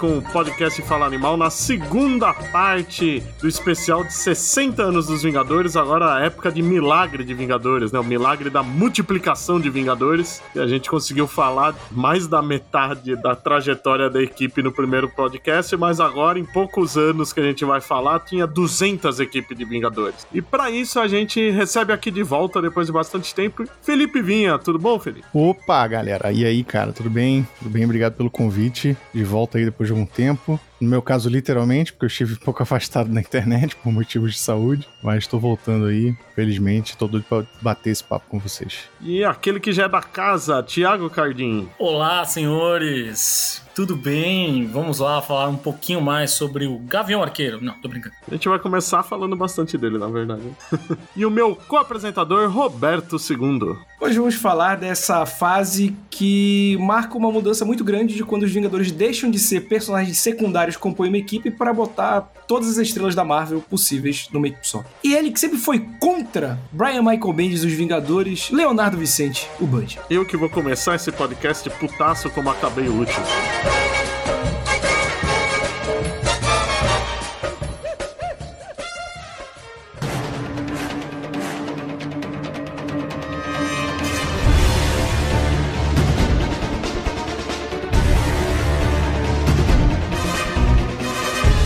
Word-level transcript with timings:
com 0.00 0.16
o 0.16 0.22
podcast 0.22 0.80
Fala 0.80 1.04
Animal 1.04 1.36
na 1.36 1.50
segunda 1.50 2.32
parte 2.32 3.22
do 3.38 3.46
especial 3.46 4.02
de 4.02 4.14
60 4.14 4.82
anos 4.82 5.08
dos 5.08 5.22
Vingadores, 5.22 5.76
agora 5.76 6.14
a 6.14 6.20
época 6.20 6.50
de 6.50 6.62
milagre 6.62 7.22
de 7.22 7.34
Vingadores, 7.34 7.92
né? 7.92 8.00
O 8.00 8.04
milagre 8.04 8.48
da 8.48 8.62
multiplicação 8.62 9.60
de 9.60 9.68
Vingadores. 9.68 10.42
E 10.54 10.58
a 10.58 10.66
gente 10.66 10.88
conseguiu 10.88 11.26
falar 11.26 11.74
mais 11.90 12.26
da 12.26 12.40
metade 12.40 13.14
da 13.16 13.36
trajetória 13.36 14.08
da 14.08 14.22
equipe 14.22 14.62
no 14.62 14.72
primeiro 14.72 15.06
podcast, 15.10 15.76
mas 15.76 16.00
agora, 16.00 16.38
em 16.38 16.46
poucos 16.46 16.96
anos 16.96 17.30
que 17.30 17.40
a 17.40 17.44
gente 17.44 17.62
vai 17.66 17.82
falar, 17.82 18.20
tinha 18.20 18.46
200 18.46 19.20
equipes 19.20 19.56
de 19.58 19.66
Vingadores. 19.66 20.26
E 20.32 20.40
para 20.40 20.70
isso 20.70 20.98
a 20.98 21.08
gente 21.08 21.50
recebe 21.50 21.92
aqui 21.92 22.10
de 22.10 22.22
volta, 22.22 22.62
depois 22.62 22.86
de 22.86 22.92
bastante 22.92 23.34
tempo, 23.34 23.64
Felipe 23.82 24.22
Vinha. 24.22 24.58
Tudo 24.58 24.78
bom, 24.78 24.98
Felipe? 24.98 25.26
Opa, 25.34 25.86
galera. 25.86 26.32
E 26.32 26.46
aí, 26.46 26.64
cara? 26.64 26.90
Tudo 26.90 27.10
bem? 27.10 27.46
Tudo 27.58 27.68
bem? 27.68 27.84
Obrigado 27.84 28.14
pelo 28.14 28.30
convite 28.30 28.96
de 29.12 29.22
volta 29.22 29.58
aí 29.58 29.66
depois 29.66 29.89
de 29.90 29.98
algum 29.98 30.06
tempo. 30.06 30.58
No 30.80 30.88
meu 30.88 31.02
caso, 31.02 31.28
literalmente, 31.28 31.92
porque 31.92 32.06
eu 32.06 32.08
estive 32.08 32.34
um 32.34 32.44
pouco 32.44 32.62
afastado 32.62 33.10
da 33.10 33.20
internet 33.20 33.76
por 33.76 33.92
motivos 33.92 34.32
de 34.32 34.38
saúde, 34.38 34.88
mas 35.02 35.24
estou 35.24 35.38
voltando 35.38 35.86
aí, 35.86 36.14
felizmente, 36.34 36.92
estou 36.92 37.08
doido 37.08 37.24
para 37.28 37.44
bater 37.60 37.90
esse 37.90 38.04
papo 38.04 38.26
com 38.28 38.38
vocês. 38.38 38.88
E 39.00 39.24
aquele 39.24 39.60
que 39.60 39.72
já 39.72 39.84
é 39.84 39.88
da 39.88 40.00
casa, 40.00 40.62
Thiago 40.62 41.10
Cardim. 41.10 41.68
Olá, 41.78 42.24
senhores. 42.24 43.62
Tudo 43.74 43.96
bem? 43.96 44.66
Vamos 44.66 44.98
lá 44.98 45.22
falar 45.22 45.48
um 45.48 45.56
pouquinho 45.56 46.00
mais 46.00 46.32
sobre 46.32 46.66
o 46.66 46.78
Gavião 46.78 47.22
Arqueiro. 47.22 47.62
Não, 47.62 47.74
tô 47.74 47.88
brincando. 47.88 48.14
A 48.28 48.34
gente 48.34 48.48
vai 48.48 48.58
começar 48.58 49.02
falando 49.02 49.36
bastante 49.36 49.78
dele, 49.78 49.96
na 49.96 50.08
verdade. 50.08 50.42
e 51.16 51.24
o 51.24 51.30
meu 51.30 51.54
co-apresentador, 51.54 52.50
Roberto 52.50 53.16
II. 53.16 53.76
Hoje 54.00 54.18
vamos 54.18 54.34
falar 54.34 54.76
dessa 54.76 55.26
fase 55.26 55.94
que 56.08 56.76
marca 56.80 57.16
uma 57.16 57.30
mudança 57.30 57.64
muito 57.64 57.84
grande 57.84 58.14
de 58.14 58.24
quando 58.24 58.44
os 58.44 58.50
Vingadores 58.50 58.90
deixam 58.90 59.30
de 59.30 59.38
ser 59.38 59.68
personagens 59.68 60.18
secundários 60.18 60.76
que 60.76 60.82
compõem 60.82 61.08
uma 61.08 61.18
equipe 61.18 61.50
para 61.50 61.72
botar 61.72 62.22
todas 62.48 62.70
as 62.70 62.78
estrelas 62.78 63.14
da 63.14 63.24
Marvel 63.24 63.60
possíveis 63.60 64.28
numa 64.32 64.48
equipe 64.48 64.66
só. 64.66 64.84
E 65.04 65.14
ele 65.14 65.30
que 65.30 65.38
sempre 65.38 65.58
foi 65.58 65.86
contra 66.00 66.58
Brian 66.72 67.02
Michael 67.02 67.32
Bendis 67.32 67.62
dos 67.62 67.72
Vingadores, 67.72 68.50
Leonardo 68.50 68.96
Vicente, 68.96 69.48
o 69.60 69.66
Bud. 69.66 69.98
Eu 70.08 70.24
que 70.24 70.36
vou 70.36 70.48
começar 70.48 70.96
esse 70.96 71.12
podcast 71.12 71.68
putaço 71.70 72.30
como 72.30 72.50
acabei 72.50 72.88
o 72.88 72.92
último. 72.92 73.24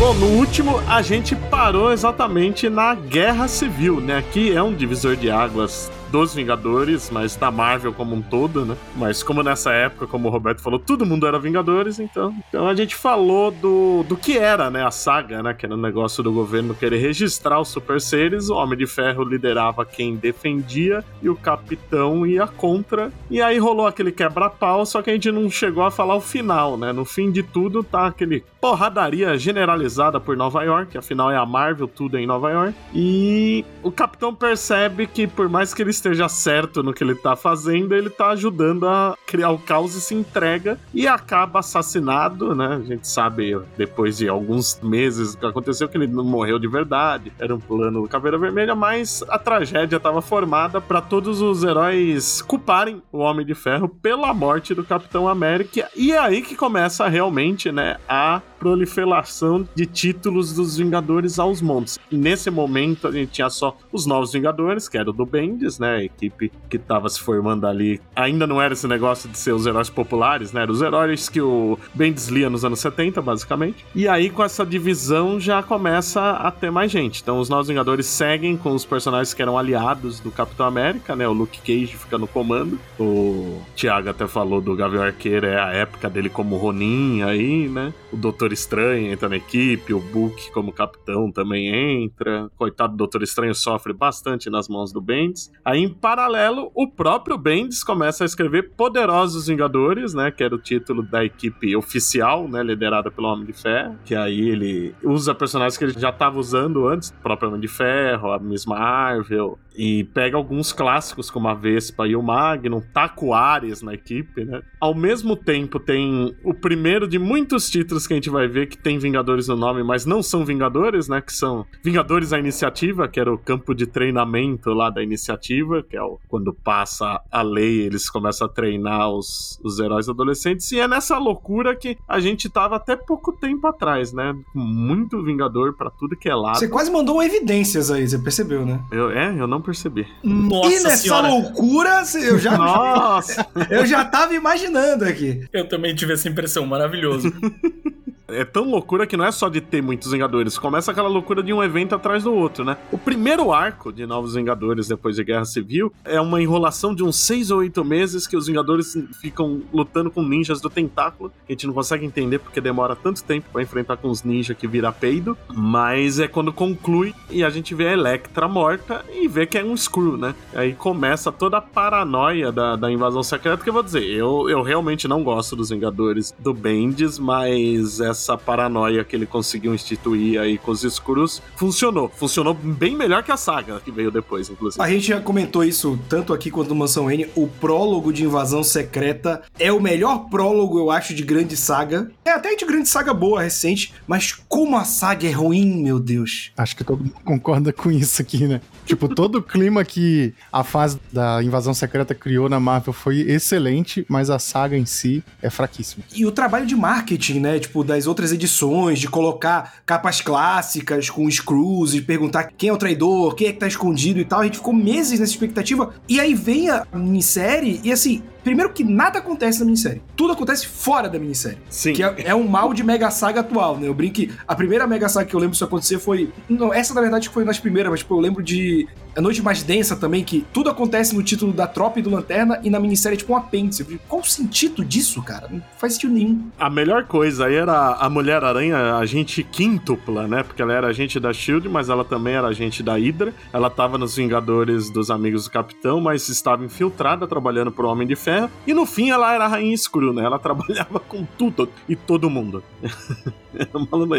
Bom, 0.05 0.13
no 0.13 0.27
último 0.27 0.83
a 0.87 1.01
gente 1.01 1.35
parou 1.35 1.91
exatamente 1.91 2.69
na 2.69 2.95
Guerra 2.95 3.49
Civil, 3.49 4.03
né? 4.03 4.23
Que 4.33 4.55
é 4.55 4.63
um 4.63 4.75
divisor 4.75 5.17
de 5.17 5.31
águas 5.31 5.91
dos 6.15 6.33
Vingadores, 6.33 7.11
mas 7.11 7.35
da 7.35 7.51
Marvel 7.51 7.93
como 7.93 8.15
um 8.15 8.23
todo, 8.23 8.65
né? 8.65 8.77
Mas 8.95 9.21
como 9.21 9.43
nessa 9.43 9.73
época, 9.73 10.07
como 10.07 10.29
o 10.29 10.31
Roberto 10.31 10.63
falou, 10.63 10.79
todo 10.79 11.05
mundo 11.05 11.27
era 11.27 11.41
Vingadores, 11.41 11.99
então, 11.99 12.33
então 12.49 12.69
a 12.69 12.75
gente 12.77 12.95
falou 12.95 13.51
do, 13.51 14.05
do 14.05 14.17
que 14.17 14.39
era, 14.39 14.71
né, 14.71 14.87
a 14.87 14.93
saga, 14.93 15.43
né, 15.43 15.53
que 15.53 15.67
era 15.67 15.75
o 15.75 15.79
um 15.79 15.81
negócio 15.81 16.23
do 16.23 16.31
governo 16.31 16.73
querer 16.73 16.99
registrar 16.99 17.61
os 17.61 17.67
super 17.67 18.01
seres, 18.01 18.49
o 18.49 18.55
Homem 18.55 18.79
de 18.79 18.87
Ferro 18.87 19.25
liderava 19.25 19.85
quem 19.85 20.15
defendia 20.15 21.05
e 21.21 21.29
o 21.29 21.35
Capitão 21.35 22.25
ia 22.25 22.47
contra, 22.47 23.11
e 23.29 23.43
aí 23.43 23.59
rolou 23.59 23.85
aquele 23.85 24.13
quebra-pau, 24.13 24.87
só 24.87 25.03
que 25.03 25.11
a 25.11 25.15
gente 25.15 25.33
não 25.33 25.51
chegou 25.51 25.83
a 25.83 25.91
falar 25.91 26.15
o 26.15 26.21
final, 26.21 26.77
né? 26.77 26.93
No 26.93 27.05
fim 27.05 27.33
de 27.33 27.43
tudo 27.43 27.83
tá 27.83 28.07
aquele 28.07 28.45
porradaria 28.61 29.37
generalizada 29.37 30.21
por 30.21 30.37
Nova 30.37 30.63
York, 30.63 30.97
afinal 30.97 31.29
é 31.33 31.37
a 31.37 31.45
Marvel, 31.45 31.89
tudo 31.89 32.17
é 32.17 32.21
em 32.21 32.27
Nova 32.27 32.53
York, 32.53 32.75
e 32.95 33.65
o 33.83 33.91
Capitão 33.91 34.33
percebe 34.33 35.09
que 35.09 35.27
por 35.27 35.49
mais 35.49 35.75
que 35.75 35.83
ele 35.83 35.91
esteja 36.05 36.29
certo 36.29 36.83
no 36.83 36.93
que 36.93 37.03
ele 37.03 37.15
tá 37.15 37.35
fazendo, 37.35 37.95
ele 37.95 38.11
tá 38.11 38.29
ajudando 38.29 38.87
a 38.87 39.17
criar 39.27 39.51
o 39.51 39.59
caos 39.59 39.95
e 39.95 40.01
se 40.01 40.15
entrega 40.15 40.79
e 40.93 41.09
acaba 41.09 41.61
assassinado, 41.61 42.55
né? 42.55 42.81
A 42.83 42.87
gente 42.87 43.09
sabe 43.09 43.59
depois 43.77 44.19
de 44.19 44.29
alguns 44.29 44.79
meses 44.83 45.35
que 45.35 45.47
aconteceu 45.47 45.89
que 45.89 45.97
ele 45.97 46.07
não 46.07 46.25
morreu 46.25 46.59
de 46.59 46.69
verdade, 46.69 47.33
era 47.39 47.55
um 47.55 47.61
plano 47.61 48.03
do 48.03 48.09
Caveira 48.09 48.37
Vermelha, 48.37 48.75
mas 48.75 49.25
a 49.29 49.39
tragédia 49.39 49.97
estava 49.97 50.21
formada 50.21 50.81
para 50.81 51.01
todos 51.01 51.41
os 51.41 51.65
heróis 51.65 52.43
culparem 52.43 53.03
o 53.11 53.19
Homem 53.19 53.47
de 53.47 53.55
Ferro 53.55 53.89
pela 53.89 54.35
morte 54.35 54.75
do 54.75 54.85
Capitão 54.85 55.27
América 55.27 55.89
e 55.97 56.13
é 56.13 56.19
aí 56.19 56.43
que 56.43 56.55
começa 56.55 57.09
realmente, 57.09 57.73
né, 57.73 57.97
a 58.07 58.43
proliferação 58.65 59.69
de 59.75 59.85
títulos 59.85 60.55
dos 60.55 60.79
Vingadores 60.79 61.39
aos 61.39 61.61
montes. 61.61 61.99
Nesse 62.11 62.51
momento 62.51 63.07
a 63.07 63.13
gente 63.13 63.33
tinha 63.33 63.51
só 63.51 63.77
os 63.93 64.07
novos 64.07 64.33
Vingadores, 64.33 64.89
que 64.89 64.97
era 64.97 65.11
o 65.11 65.13
do 65.13 65.27
Bendis, 65.27 65.79
né? 65.79 65.97
A 65.97 66.03
equipe 66.03 66.51
que 66.71 66.79
tava 66.79 67.11
se 67.11 67.21
formando 67.21 67.67
ali. 67.67 68.01
Ainda 68.17 68.47
não 68.47 68.63
era 68.63 68.73
esse 68.73 68.89
negócio 68.89 69.29
de 69.29 69.37
ser 69.37 69.53
os 69.53 69.67
heróis 69.67 69.91
populares, 69.91 70.51
né? 70.51 70.63
Eram 70.63 70.73
os 70.73 70.81
heróis 70.81 71.29
que 71.29 71.43
o 71.43 71.79
Bendis 71.93 72.29
lia 72.29 72.49
nos 72.49 72.65
anos 72.65 72.81
70, 72.81 73.21
basicamente. 73.21 73.85
E 73.95 74.09
aí, 74.09 74.31
com 74.31 74.43
essa 74.43 74.65
divisão, 74.65 75.39
já 75.39 75.63
começa 75.63 76.31
a 76.31 76.51
ter 76.51 76.71
mais 76.71 76.91
gente. 76.91 77.21
Então, 77.21 77.39
os 77.39 77.51
Novos 77.51 77.69
Vingadores 77.69 78.07
seguem 78.07 78.57
com 78.57 78.71
os 78.71 78.87
personagens 78.87 79.35
que 79.35 79.43
eram 79.43 79.59
aliados 79.59 80.21
do 80.21 80.31
Capitão 80.31 80.65
América, 80.65 81.15
né? 81.15 81.29
O 81.29 81.35
Luke 81.35 81.61
Cage 81.61 81.99
fica 81.99 82.17
no 82.17 82.27
comando. 82.27 82.79
O 82.99 83.61
Thiago 83.77 84.09
até 84.09 84.27
falou 84.27 84.63
do 84.63 84.75
Gavião 84.75 85.03
Arqueiro, 85.03 85.47
é 85.47 85.61
a 85.61 85.71
época 85.71 86.09
dele 86.09 86.31
como 86.31 86.57
Ronin 86.57 87.21
aí, 87.23 87.69
né? 87.69 87.93
O 88.11 88.17
Doutor 88.17 88.54
Estranho 88.55 89.13
entra 89.13 89.29
na 89.29 89.37
equipe, 89.37 89.93
o 89.93 90.01
Book 90.01 90.51
como 90.53 90.73
capitão 90.73 91.31
também 91.31 91.69
entra. 92.03 92.51
Coitado 92.57 92.93
do 92.93 92.99
Doutor 92.99 93.23
Estranho 93.23 93.55
sofre 93.55 93.93
bastante 93.93 94.49
nas 94.49 94.69
mãos 94.69 94.93
do 94.93 95.01
Bendis. 95.01 95.53
Aí, 95.65 95.81
em 95.81 95.89
paralelo, 95.89 96.71
o 96.75 96.89
próprio 96.89 97.37
Bendis 97.37 97.85
começa 97.85 98.25
a 98.25 98.27
escrever 98.27 98.71
Poderosos 98.77 99.47
Vingadores, 99.47 100.15
né? 100.15 100.31
Que 100.31 100.43
era 100.43 100.55
o 100.55 100.59
título 100.59 101.03
da 101.03 101.25
equipe 101.25 101.77
oficial, 101.77 102.49
né? 102.49 102.63
Liderada 102.63 103.11
pelo 103.11 103.29
Homem 103.29 103.45
de 103.45 103.53
Ferro. 103.53 103.99
Que 104.05 104.15
aí 104.15 104.49
ele 104.49 104.95
usa 105.03 105.35
personagens 105.35 105.77
que 105.77 105.85
ele 105.85 105.99
já 105.99 106.11
estava 106.11 106.39
usando 106.39 106.89
antes, 106.89 107.11
o 107.11 107.23
próprio 107.23 107.49
Homem 107.49 107.61
de 107.61 107.69
Ferro, 107.69 108.33
a 108.33 108.39
Miss 108.39 108.65
Marvel, 108.65 109.59
e 109.75 110.05
pega 110.05 110.37
alguns 110.37 110.73
clássicos 110.73 111.31
como 111.31 111.49
a 111.49 111.55
Vespa 111.55 112.07
e 112.07 112.15
o 112.15 112.23
Magnum, 112.23 112.81
taca 112.81 113.25
o 113.25 113.35
Ares 113.35 113.83
na 113.83 113.95
equipe, 113.95 114.45
né? 114.45 114.63
Ao 114.81 114.95
mesmo 114.95 115.37
tempo, 115.37 115.81
tem 115.81 116.35
o 116.45 116.55
primeiro 116.55 117.09
de 117.09 117.19
muitos 117.19 117.69
títulos 117.69 118.07
que 118.07 118.13
a 118.13 118.17
gente 118.17 118.31
vai 118.31 118.47
ver 118.47 118.69
que 118.69 118.79
tem 118.79 118.99
Vingadores 118.99 119.49
no 119.49 119.57
nome, 119.57 119.83
mas 119.83 120.07
não 120.07 120.23
são 120.23 120.45
Vingadores, 120.45 121.09
né? 121.09 121.21
Que 121.21 121.33
são 121.33 121.67
Vingadores 121.83 122.33
a 122.33 122.39
Iniciativa, 122.39 123.09
que 123.09 123.19
era 123.19 123.33
o 123.33 123.39
campo 123.39 123.75
de 123.75 123.87
treinamento 123.87 124.71
lá 124.71 124.91
da 124.91 125.03
iniciativa, 125.03 125.83
que 125.83 125.97
é 125.97 126.03
o, 126.03 126.19
quando 126.29 126.53
passa 126.53 127.21
a 127.31 127.43
lei, 127.43 127.83
eles 127.83 128.09
começam 128.09 128.47
a 128.47 128.51
treinar 128.51 129.11
os, 129.11 129.61
os 129.65 129.79
heróis 129.79 130.09
adolescentes, 130.09 130.71
e 130.73 130.79
é 130.79 130.87
nessa 130.87 131.19
loucura 131.19 131.75
que 131.75 131.97
a 132.09 132.21
gente 132.21 132.49
tava 132.49 132.77
até 132.77 132.97
pouco 132.97 133.33
tempo 133.33 133.67
atrás, 133.67 134.13
né? 134.13 134.35
Muito 134.55 135.23
Vingador 135.23 135.75
para 135.75 135.91
tudo 135.91 136.17
que 136.17 136.29
é 136.29 136.35
lado. 136.35 136.59
Você 136.59 136.69
quase 136.69 136.91
mandou 136.91 137.23
evidências 137.23 137.91
aí, 137.91 138.07
você 138.07 138.19
percebeu, 138.19 138.65
né? 138.65 138.83
Eu, 138.93 139.11
é, 139.11 139.35
eu 139.39 139.47
não 139.47 139.61
percebi. 139.65 140.07
Nossa 140.23 140.69
e 140.69 140.83
nessa 140.83 140.97
senhora. 140.97 141.29
loucura, 141.29 142.03
eu 142.23 142.39
já. 142.39 142.57
Nossa! 142.57 143.47
eu 143.71 143.87
já 143.87 144.05
tava 144.05 144.35
imaginando 144.35 145.05
aqui. 145.05 145.47
Eu 145.53 145.69
também 145.69 145.95
tive 145.95 146.13
essa 146.13 146.29
impressão, 146.29 146.67
maravilhoso. 146.67 147.33
é 148.29 148.45
tão 148.45 148.71
loucura 148.71 149.07
que 149.07 149.17
não 149.17 149.25
é 149.25 149.33
só 149.33 149.49
de 149.49 149.61
ter 149.61 149.83
muitos 149.83 150.11
Vingadores, 150.11 150.59
começa 150.59 150.91
aquela 150.91 151.09
loucura 151.09 151.43
de 151.43 151.53
um 151.53 151.63
evento 151.63 151.95
atrás 151.95 152.23
do 152.23 152.33
outro, 152.33 152.65
né? 152.65 152.77
O 152.93 152.99
primeiro 152.99 153.53
arco 153.53 153.93
de 153.93 154.07
Novos 154.07 154.35
Vingadores 154.35 154.89
depois 154.89 155.17
de 155.17 155.25
Guerra 155.25 155.45
Civil 155.45 155.93
é 156.05 156.21
uma 156.21 156.41
enrolação 156.41 156.95
de 156.95 157.03
uns 157.03 157.17
seis 157.17 157.51
ou 157.51 157.59
oito 157.59 157.85
meses 157.85 158.27
que 158.27 158.37
os 158.37 158.47
Vingadores 158.47 158.97
ficam 159.21 159.63
lutando 159.73 160.11
com 160.11 160.23
ninjas 160.23 160.61
do 160.61 160.71
tentáculo, 160.71 161.33
a 161.49 161.53
gente 161.53 161.67
não 161.67 161.75
consegue 161.75 162.05
entender 162.07 162.39
porque 162.39 162.61
demora 162.61 162.95
tanto 162.95 163.23
tempo 163.25 163.49
para 163.53 163.63
enfrentar 163.63 163.97
com 163.97 164.09
os 164.09 164.23
ninjas 164.23 164.57
que 164.57 164.67
vira 164.67 164.93
peido, 164.93 165.37
mas 165.53 166.19
é 166.19 166.29
quando 166.29 166.53
conclui 166.53 167.15
e 167.31 167.43
a 167.43 167.51
gente 167.51 167.75
vê 167.75 167.89
a 167.89 167.93
Electra 167.93 168.47
morta 168.49 169.05
e 169.13 169.27
vê 169.29 169.47
que 169.47 169.59
é 169.59 169.65
um 169.65 169.77
Screw, 169.77 170.17
né? 170.17 170.35
Aí 170.55 170.75
começa 170.75 171.33
toda 171.33 171.59
a 171.59 171.63
paranoia 171.63 172.53
da, 172.53 172.77
da 172.77 172.91
invasão 172.91 173.23
secreta, 173.23 173.63
que 173.63 173.69
eu 173.69 173.75
vou 173.75 173.83
dizer, 173.83 174.05
eu, 174.05 174.49
eu 174.49 174.63
realmente 174.63 175.09
não 175.09 175.23
gosto 175.23 175.57
dos 175.57 175.71
Vingadores 175.71 176.35
do 176.39 176.55
Bendis, 176.55 177.19
mas 177.19 178.01
essa 178.19 178.39
paranoia 178.39 179.05
que 179.05 179.15
ele 179.15 179.27
conseguiu 179.27 179.75
instituir 179.75 180.41
aí 180.41 180.57
com 180.57 180.71
os 180.71 180.85
Skrulls 180.85 181.43
funcionou. 181.57 182.11
Funcionou 182.15 182.55
bem 182.55 182.97
melhor 182.97 183.23
que 183.23 183.33
a 183.33 183.37
saga 183.37 183.81
que 183.81 183.91
veio 183.91 184.11
depois, 184.11 184.49
inclusive. 184.49 184.83
A 184.83 184.89
gente 184.89 185.09
já 185.09 185.21
comentou 185.21 185.65
isso 185.65 185.99
tanto 186.09 186.33
aqui 186.33 186.51
quanto 186.51 186.69
no 186.69 186.77
Mansão 186.77 187.11
N. 187.11 187.27
O 187.35 187.47
prólogo 187.47 188.13
de 188.13 188.25
Invasão 188.25 188.63
Secreta 188.63 189.43
é 189.59 189.73
o 189.73 189.81
melhor 189.81 190.29
prólogo, 190.31 190.79
eu 190.79 190.91
acho, 190.91 191.15
de 191.15 191.23
grande 191.23 191.57
saga. 191.57 192.11
É 192.25 192.31
até 192.31 192.55
de 192.55 192.65
grande 192.65 192.89
saga 192.89 193.13
boa, 193.13 193.43
recente, 193.43 193.93
mas 194.07 194.33
como 194.49 194.77
a 194.77 194.85
saga 194.85 195.29
é 195.29 195.33
ruim, 195.33 195.83
meu 195.83 195.99
Deus. 195.99 196.53
Acho 196.57 196.77
que 196.77 196.85
todo 196.85 197.01
mundo 197.01 197.15
concorda 197.25 197.73
com 197.73 197.91
isso 197.91 198.23
aqui, 198.23 198.47
né? 198.47 198.61
Tipo, 198.85 199.09
todo 199.09 199.37
o 199.37 199.43
clima 199.43 199.85
que 199.85 200.35
a 200.53 200.63
fase 200.63 200.99
da 201.13 201.43
Invasão 201.43 201.73
Secreta 201.73 202.15
criou 202.15 202.49
na 202.49 202.61
Marvel 202.61 202.93
foi 202.93 203.21
excelente, 203.21 204.05
mas 204.09 204.31
a 204.31 204.39
saga 204.39 204.77
em 204.77 204.85
si 204.85 205.23
é 205.43 205.49
fraquíssima. 205.49 206.05
E 206.15 206.27
o 206.27 206.33
trabalho 206.33 206.67
de 206.67 206.77
marketing, 206.77 207.41
né? 207.41 207.59
Tipo, 207.59 207.83
das 207.83 208.07
outras 208.07 208.33
edições, 208.33 208.99
de 208.99 209.09
colocar 209.09 209.75
capas 209.87 210.21
clássicas 210.21 211.09
com 211.09 211.31
screws, 211.31 211.93
de 211.93 212.03
perguntar 212.03 212.51
quem 212.57 212.69
é 212.69 212.73
o 212.73 212.77
traidor, 212.77 213.35
quem 213.35 213.49
é 213.49 213.53
que 213.53 213.59
tá 213.59 213.67
escondido 213.67 214.21
e 214.21 214.25
tal. 214.25 214.41
A 214.41 214.45
gente 214.45 214.59
ficou 214.59 214.75
meses 214.75 215.19
nessa 215.19 215.33
expectativa. 215.33 215.95
E 216.09 216.21
aí 216.21 216.35
vem 216.35 216.71
a 216.71 216.87
minissérie 216.93 217.81
e 217.83 217.93
assim, 217.93 218.23
Primeiro 218.45 218.71
que 218.73 218.85
nada 218.85 219.19
acontece 219.19 219.61
na 219.61 219.65
minissérie. 219.65 220.03
Tudo 220.15 220.35
acontece 220.35 220.67
fora 220.67 221.09
da 221.09 221.19
minissérie. 221.19 221.59
Sim. 221.71 221.95
Que 221.95 222.03
é, 222.03 222.15
é 222.19 222.35
um 222.35 222.47
mal 222.47 222.75
de 222.75 222.85
Mega 222.85 223.11
Saga 223.11 223.41
atual, 223.41 223.79
né? 223.79 223.89
Eu 223.89 223.95
brinco 223.95 224.15
que 224.15 224.31
a 224.47 224.55
primeira 224.55 224.87
Mega 224.87 225.09
Saga 225.09 225.27
que 225.27 225.35
eu 225.35 225.41
lembro 225.41 225.53
disso 225.53 225.65
acontecer 225.65 225.99
foi. 225.99 226.31
Não, 226.49 226.73
essa 226.73 226.93
na 226.93 227.01
verdade 227.01 227.31
foi 227.31 227.45
nas 227.45 227.59
primeiras, 227.59 227.91
mas 227.91 228.01
tipo, 228.01 228.15
eu 228.15 228.21
lembro 228.21 228.43
de 228.43 228.87
A 229.17 229.21
Noite 229.21 229.41
Mais 229.43 229.63
Densa 229.63 229.95
também, 229.95 230.25
que 230.25 230.45
tudo 230.53 230.69
acontece 230.69 231.15
no 231.15 231.23
título 231.23 231.53
da 231.53 231.69
Tropa 231.69 232.01
e 232.01 232.03
do 232.03 232.11
Lanterna 232.11 232.61
e 232.65 232.71
na 232.71 232.81
minissérie 232.81 233.15
é 233.15 233.19
tipo 233.19 233.33
um 233.33 233.37
apêndice. 233.37 233.85
Qual 234.09 234.21
o 234.21 234.25
sentido 234.25 234.85
disso, 234.85 235.23
cara? 235.23 235.47
Não 235.49 235.63
faz 235.79 235.95
sentido 235.95 236.15
nenhum. 236.15 236.51
A 236.59 236.69
melhor 236.69 237.05
coisa 237.05 237.47
aí 237.47 237.55
era 237.55 237.95
a 237.95 238.11
Mulher-Aranha, 238.11 238.97
agente 238.97 239.45
quíntupla, 239.45 240.27
né? 240.27 240.43
Porque 240.43 240.61
ela 240.61 240.73
era 240.73 240.89
agente 240.89 241.21
da 241.21 241.33
SHIELD, 241.33 241.69
mas 241.69 241.89
ela 241.89 242.05
também 242.05 242.35
era 242.35 242.49
agente 242.49 242.83
da 242.83 242.95
Hydra. 242.95 243.33
Ela 243.53 243.71
tava 243.71 243.97
nos 243.97 244.17
Vingadores 244.17 244.91
dos 244.91 245.13
Amigos 245.13 245.45
do 245.45 245.51
Capitão, 245.51 246.01
mas 246.01 246.29
estava 246.29 246.65
infiltrada 246.65 247.27
trabalhando 247.29 247.71
pro 247.71 247.89
Homem 247.89 248.09
de 248.09 248.17
Ferro. 248.17 248.51
E 248.67 248.75
no 248.75 248.85
fim 248.85 249.11
ela 249.11 249.33
era 249.33 249.45
a 249.45 249.49
Rainha 249.49 249.75
Escuro, 249.75 250.13
né? 250.13 250.25
Ela 250.25 250.39
trabalhava 250.41 250.99
com 250.99 251.25
tudo 251.39 251.69
e 251.89 251.95
todo 251.95 252.29
mundo. 252.29 252.65